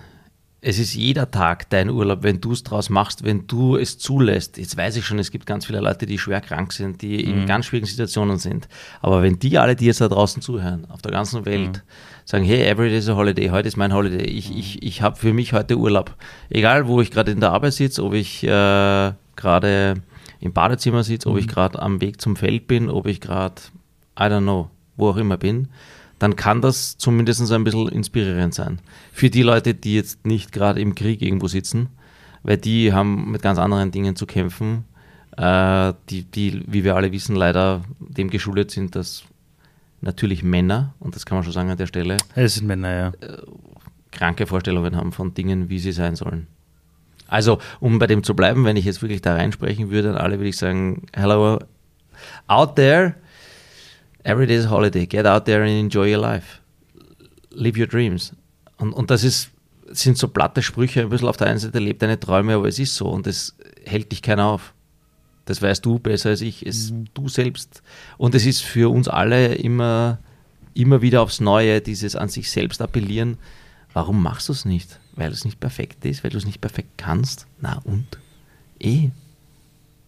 Es 0.59 0.79
ist 0.79 0.95
jeder 0.95 1.31
Tag 1.31 1.69
dein 1.69 1.89
Urlaub, 1.89 2.23
wenn 2.23 2.41
du 2.41 2.51
es 2.51 2.63
draus 2.63 2.89
machst, 2.89 3.23
wenn 3.23 3.47
du 3.47 3.77
es 3.77 3.99
zulässt. 3.99 4.57
Jetzt 4.57 4.75
weiß 4.75 4.97
ich 4.97 5.05
schon, 5.05 5.17
es 5.19 5.31
gibt 5.31 5.45
ganz 5.45 5.65
viele 5.65 5.79
Leute, 5.79 6.05
die 6.07 6.17
schwer 6.17 6.41
krank 6.41 6.73
sind, 6.73 7.01
die 7.01 7.23
in 7.23 7.45
ganz 7.45 7.67
schwierigen 7.67 7.87
Situationen 7.87 8.37
sind. 8.37 8.67
Aber 9.01 9.21
wenn 9.21 9.39
die 9.39 9.57
alle, 9.57 9.75
die 9.75 9.85
jetzt 9.85 10.01
da 10.01 10.09
draußen 10.09 10.41
zuhören, 10.41 10.89
auf 10.89 11.03
der 11.03 11.11
ganzen 11.11 11.45
Welt, 11.45 11.83
sagen, 12.25 12.43
hey, 12.43 12.63
every 12.63 12.89
day 12.89 12.97
is 12.97 13.07
a 13.07 13.15
holiday, 13.15 13.49
heute 13.49 13.67
ist 13.67 13.77
mein 13.77 13.93
Holiday, 13.93 14.25
ich, 14.25 14.57
ich, 14.57 14.81
ich 14.81 15.01
habe 15.03 15.15
für 15.15 15.31
mich 15.31 15.53
heute 15.53 15.77
Urlaub. 15.77 16.15
Egal, 16.49 16.87
wo 16.87 16.99
ich 16.99 17.11
gerade 17.11 17.31
in 17.31 17.39
der 17.39 17.51
Arbeit 17.51 17.73
sitze, 17.73 18.03
ob 18.03 18.13
ich 18.13 18.43
äh, 18.43 19.13
gerade 19.35 20.01
im 20.39 20.53
Badezimmer 20.53 21.03
sitze, 21.03 21.29
ob 21.29 21.37
ich 21.37 21.47
gerade 21.47 21.81
am 21.81 22.01
Weg 22.01 22.21
zum 22.21 22.35
Feld 22.35 22.67
bin, 22.67 22.89
ob 22.89 23.07
ich 23.07 23.21
gerade, 23.21 23.61
I 24.19 24.23
don't 24.23 24.41
know, 24.41 24.69
wo 24.95 25.09
auch 25.09 25.17
immer 25.17 25.37
bin, 25.37 25.69
dann 26.19 26.35
kann 26.35 26.61
das 26.61 26.97
zumindest 26.97 27.51
ein 27.51 27.63
bisschen 27.63 27.89
inspirierend 27.89 28.53
sein. 28.53 28.79
Für 29.11 29.29
die 29.29 29.43
Leute, 29.43 29.73
die 29.73 29.95
jetzt 29.95 30.25
nicht 30.25 30.51
gerade 30.51 30.79
im 30.79 30.95
Krieg 30.95 31.21
irgendwo 31.21 31.47
sitzen, 31.47 31.89
weil 32.43 32.57
die 32.57 32.93
haben 32.93 33.31
mit 33.31 33.41
ganz 33.41 33.59
anderen 33.59 33.91
Dingen 33.91 34.15
zu 34.15 34.25
kämpfen 34.25 34.85
äh, 35.37 35.93
die, 36.09 36.23
die, 36.23 36.63
wie 36.67 36.83
wir 36.83 36.95
alle 36.95 37.11
wissen, 37.11 37.35
leider 37.35 37.83
dem 37.99 38.29
geschuldet 38.29 38.71
sind, 38.71 38.95
dass 38.95 39.23
natürlich 40.01 40.43
Männer, 40.43 40.93
und 40.99 41.15
das 41.15 41.25
kann 41.25 41.37
man 41.37 41.43
schon 41.43 41.53
sagen 41.53 41.69
an 41.69 41.77
der 41.77 41.87
Stelle, 41.87 42.17
Es 42.35 42.55
sind 42.55 42.67
Männer, 42.67 42.93
ja. 42.93 43.11
kranke 44.11 44.45
Vorstellungen 44.47 44.95
haben 44.95 45.11
von 45.11 45.33
Dingen, 45.33 45.69
wie 45.69 45.79
sie 45.79 45.91
sein 45.91 46.15
sollen. 46.15 46.47
Also, 47.27 47.59
um 47.79 47.99
bei 47.99 48.07
dem 48.07 48.23
zu 48.23 48.35
bleiben, 48.35 48.65
wenn 48.65 48.77
ich 48.77 48.85
jetzt 48.85 49.01
wirklich 49.01 49.21
da 49.21 49.35
reinsprechen 49.35 49.89
würde 49.89 50.11
an 50.11 50.17
alle, 50.17 50.37
würde 50.37 50.49
ich 50.49 50.57
sagen, 50.57 51.07
hello, 51.13 51.59
out 52.47 52.75
there, 52.75 53.15
every 54.23 54.47
day 54.47 54.57
is 54.57 54.65
a 54.65 54.69
holiday, 54.69 55.05
get 55.05 55.25
out 55.25 55.45
there 55.45 55.61
and 55.61 55.71
enjoy 55.71 56.13
your 56.13 56.21
life. 56.21 56.59
Live 57.51 57.77
your 57.77 57.87
dreams. 57.87 58.33
Und, 58.77 58.93
und 58.93 59.09
das 59.09 59.23
ist, 59.23 59.51
sind 59.87 60.17
so 60.17 60.27
platte 60.27 60.61
Sprüche, 60.61 61.01
ein 61.01 61.09
bisschen 61.09 61.27
auf 61.27 61.37
der 61.37 61.47
einen 61.47 61.59
Seite 61.59 61.79
lebt 61.79 62.01
deine 62.01 62.19
Träume, 62.19 62.55
aber 62.55 62.67
es 62.67 62.79
ist 62.79 62.95
so 62.95 63.07
und 63.07 63.27
es 63.27 63.55
hält 63.85 64.11
dich 64.11 64.21
keiner 64.21 64.45
auf. 64.45 64.73
Das 65.45 65.61
weißt 65.61 65.85
du 65.85 65.99
besser 65.99 66.29
als 66.29 66.41
ich, 66.41 66.65
es 66.65 66.91
du 67.13 67.29
selbst. 67.29 67.83
Und 68.17 68.33
es 68.35 68.45
ist 68.45 68.61
für 68.63 68.91
uns 68.91 69.07
alle 69.07 69.53
immer, 69.55 70.19
immer 70.73 71.01
wieder 71.01 71.21
aufs 71.21 71.39
Neue, 71.39 71.81
dieses 71.81 72.15
an 72.15 72.29
sich 72.29 72.49
selbst 72.49 72.81
appellieren. 72.81 73.37
Warum 73.93 74.21
machst 74.21 74.49
du 74.49 74.53
es 74.53 74.65
nicht? 74.65 74.99
Weil 75.15 75.31
es 75.31 75.45
nicht 75.45 75.59
perfekt 75.59 76.03
ist, 76.05 76.23
weil 76.23 76.31
du 76.31 76.37
es 76.37 76.45
nicht 76.45 76.61
perfekt 76.61 76.97
kannst? 76.97 77.47
Na 77.61 77.81
und? 77.83 78.05
Eh. 78.79 79.09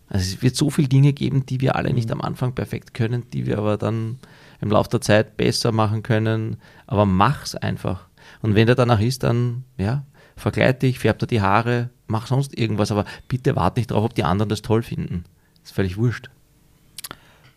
Also 0.09 0.35
es 0.35 0.41
wird 0.41 0.55
so 0.55 0.69
viele 0.69 0.87
Dinge 0.87 1.13
geben, 1.13 1.45
die 1.45 1.61
wir 1.61 1.75
alle 1.75 1.93
nicht 1.93 2.11
am 2.11 2.21
Anfang 2.21 2.53
perfekt 2.53 2.93
können, 2.93 3.23
die 3.31 3.45
wir 3.45 3.57
aber 3.57 3.77
dann 3.77 4.19
im 4.61 4.71
Laufe 4.71 4.89
der 4.89 5.01
Zeit 5.01 5.37
besser 5.37 5.71
machen 5.71 6.03
können. 6.03 6.57
Aber 6.87 7.05
mach's 7.05 7.55
einfach. 7.55 8.05
Und 8.41 8.55
wenn 8.55 8.67
der 8.67 8.75
danach 8.75 8.99
ist, 8.99 9.23
dann, 9.23 9.63
ja, 9.77 10.03
verkleid 10.35 10.81
dich, 10.81 10.99
färb 10.99 11.19
dir 11.19 11.27
die 11.27 11.41
Haare, 11.41 11.89
mach 12.07 12.27
sonst 12.27 12.57
irgendwas, 12.57 12.91
aber 12.91 13.05
bitte 13.27 13.55
warte 13.55 13.79
nicht 13.79 13.91
drauf, 13.91 14.05
ob 14.05 14.15
die 14.15 14.23
anderen 14.23 14.49
das 14.49 14.61
toll 14.61 14.83
finden. 14.83 15.25
ist 15.63 15.73
völlig 15.73 15.97
wurscht. 15.97 16.29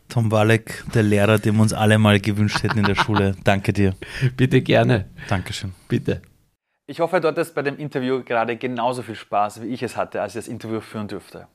Tom 0.09 0.33
Walek, 0.33 0.85
der 0.93 1.05
Lehrer, 1.05 1.39
den 1.39 1.55
wir 1.55 1.63
uns 1.63 1.73
alle 1.73 1.97
mal 1.99 2.19
gewünscht 2.19 2.65
hätten 2.65 2.81
in 2.81 2.85
der 2.85 2.97
Schule. 2.97 3.37
Danke 3.45 3.73
dir. 3.73 3.95
Bitte 4.37 4.61
gerne. 4.61 5.07
Dankeschön. 5.29 5.73
Bitte. 5.87 6.21
Ich 6.91 6.99
hoffe, 6.99 7.21
du 7.21 7.29
hattest 7.29 7.55
bei 7.55 7.63
dem 7.63 7.79
Interview 7.79 8.25
gerade 8.25 8.57
genauso 8.57 9.03
viel 9.03 9.15
Spaß, 9.15 9.63
wie 9.63 9.69
ich 9.69 9.81
es 9.81 9.97
hatte, 9.97 10.21
als 10.21 10.35
ich 10.35 10.41
das 10.41 10.49
Interview 10.49 10.81
führen 10.81 11.07
durfte. 11.07 11.47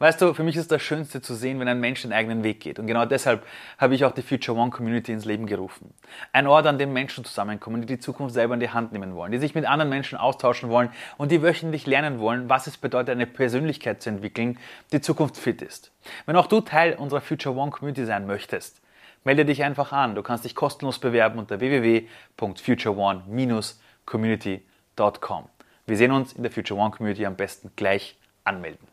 Weißt 0.00 0.20
du, 0.20 0.34
für 0.34 0.42
mich 0.42 0.56
ist 0.56 0.72
das 0.72 0.82
Schönste 0.82 1.22
zu 1.22 1.36
sehen, 1.36 1.60
wenn 1.60 1.68
ein 1.68 1.78
Mensch 1.78 2.02
den 2.02 2.12
eigenen 2.12 2.42
Weg 2.42 2.58
geht. 2.58 2.80
Und 2.80 2.88
genau 2.88 3.04
deshalb 3.04 3.46
habe 3.78 3.94
ich 3.94 4.04
auch 4.04 4.10
die 4.10 4.22
Future 4.22 4.58
One 4.58 4.72
Community 4.72 5.12
ins 5.12 5.24
Leben 5.24 5.46
gerufen. 5.46 5.94
Ein 6.32 6.48
Ort, 6.48 6.66
an 6.66 6.78
dem 6.78 6.92
Menschen 6.92 7.24
zusammenkommen, 7.24 7.80
die 7.82 7.86
die 7.86 8.00
Zukunft 8.00 8.34
selber 8.34 8.54
in 8.54 8.60
die 8.60 8.70
Hand 8.70 8.90
nehmen 8.90 9.14
wollen, 9.14 9.30
die 9.30 9.38
sich 9.38 9.54
mit 9.54 9.66
anderen 9.66 9.88
Menschen 9.88 10.18
austauschen 10.18 10.68
wollen 10.68 10.90
und 11.16 11.30
die 11.30 11.42
wöchentlich 11.42 11.86
lernen 11.86 12.18
wollen, 12.18 12.48
was 12.48 12.66
es 12.66 12.76
bedeutet, 12.76 13.10
eine 13.10 13.26
Persönlichkeit 13.28 14.02
zu 14.02 14.10
entwickeln, 14.10 14.58
die 14.90 15.00
Zukunft 15.00 15.36
fit 15.36 15.62
ist. 15.62 15.92
Wenn 16.24 16.34
auch 16.34 16.48
du 16.48 16.60
Teil 16.60 16.94
unserer 16.94 17.20
Future 17.20 17.54
One 17.54 17.70
Community 17.70 18.04
sein 18.04 18.26
möchtest, 18.26 18.82
melde 19.22 19.44
dich 19.44 19.62
einfach 19.62 19.92
an. 19.92 20.16
Du 20.16 20.24
kannst 20.24 20.44
dich 20.44 20.56
kostenlos 20.56 20.98
bewerben 20.98 21.38
unter 21.38 21.60
www.futureone-community.com. 24.06 25.48
Wir 25.86 25.96
sehen 25.96 26.12
uns 26.12 26.32
in 26.32 26.42
der 26.42 26.52
Future 26.52 26.80
One 26.80 26.90
Community 26.90 27.26
am 27.26 27.36
besten 27.36 27.70
gleich 27.76 28.16
anmelden. 28.44 28.86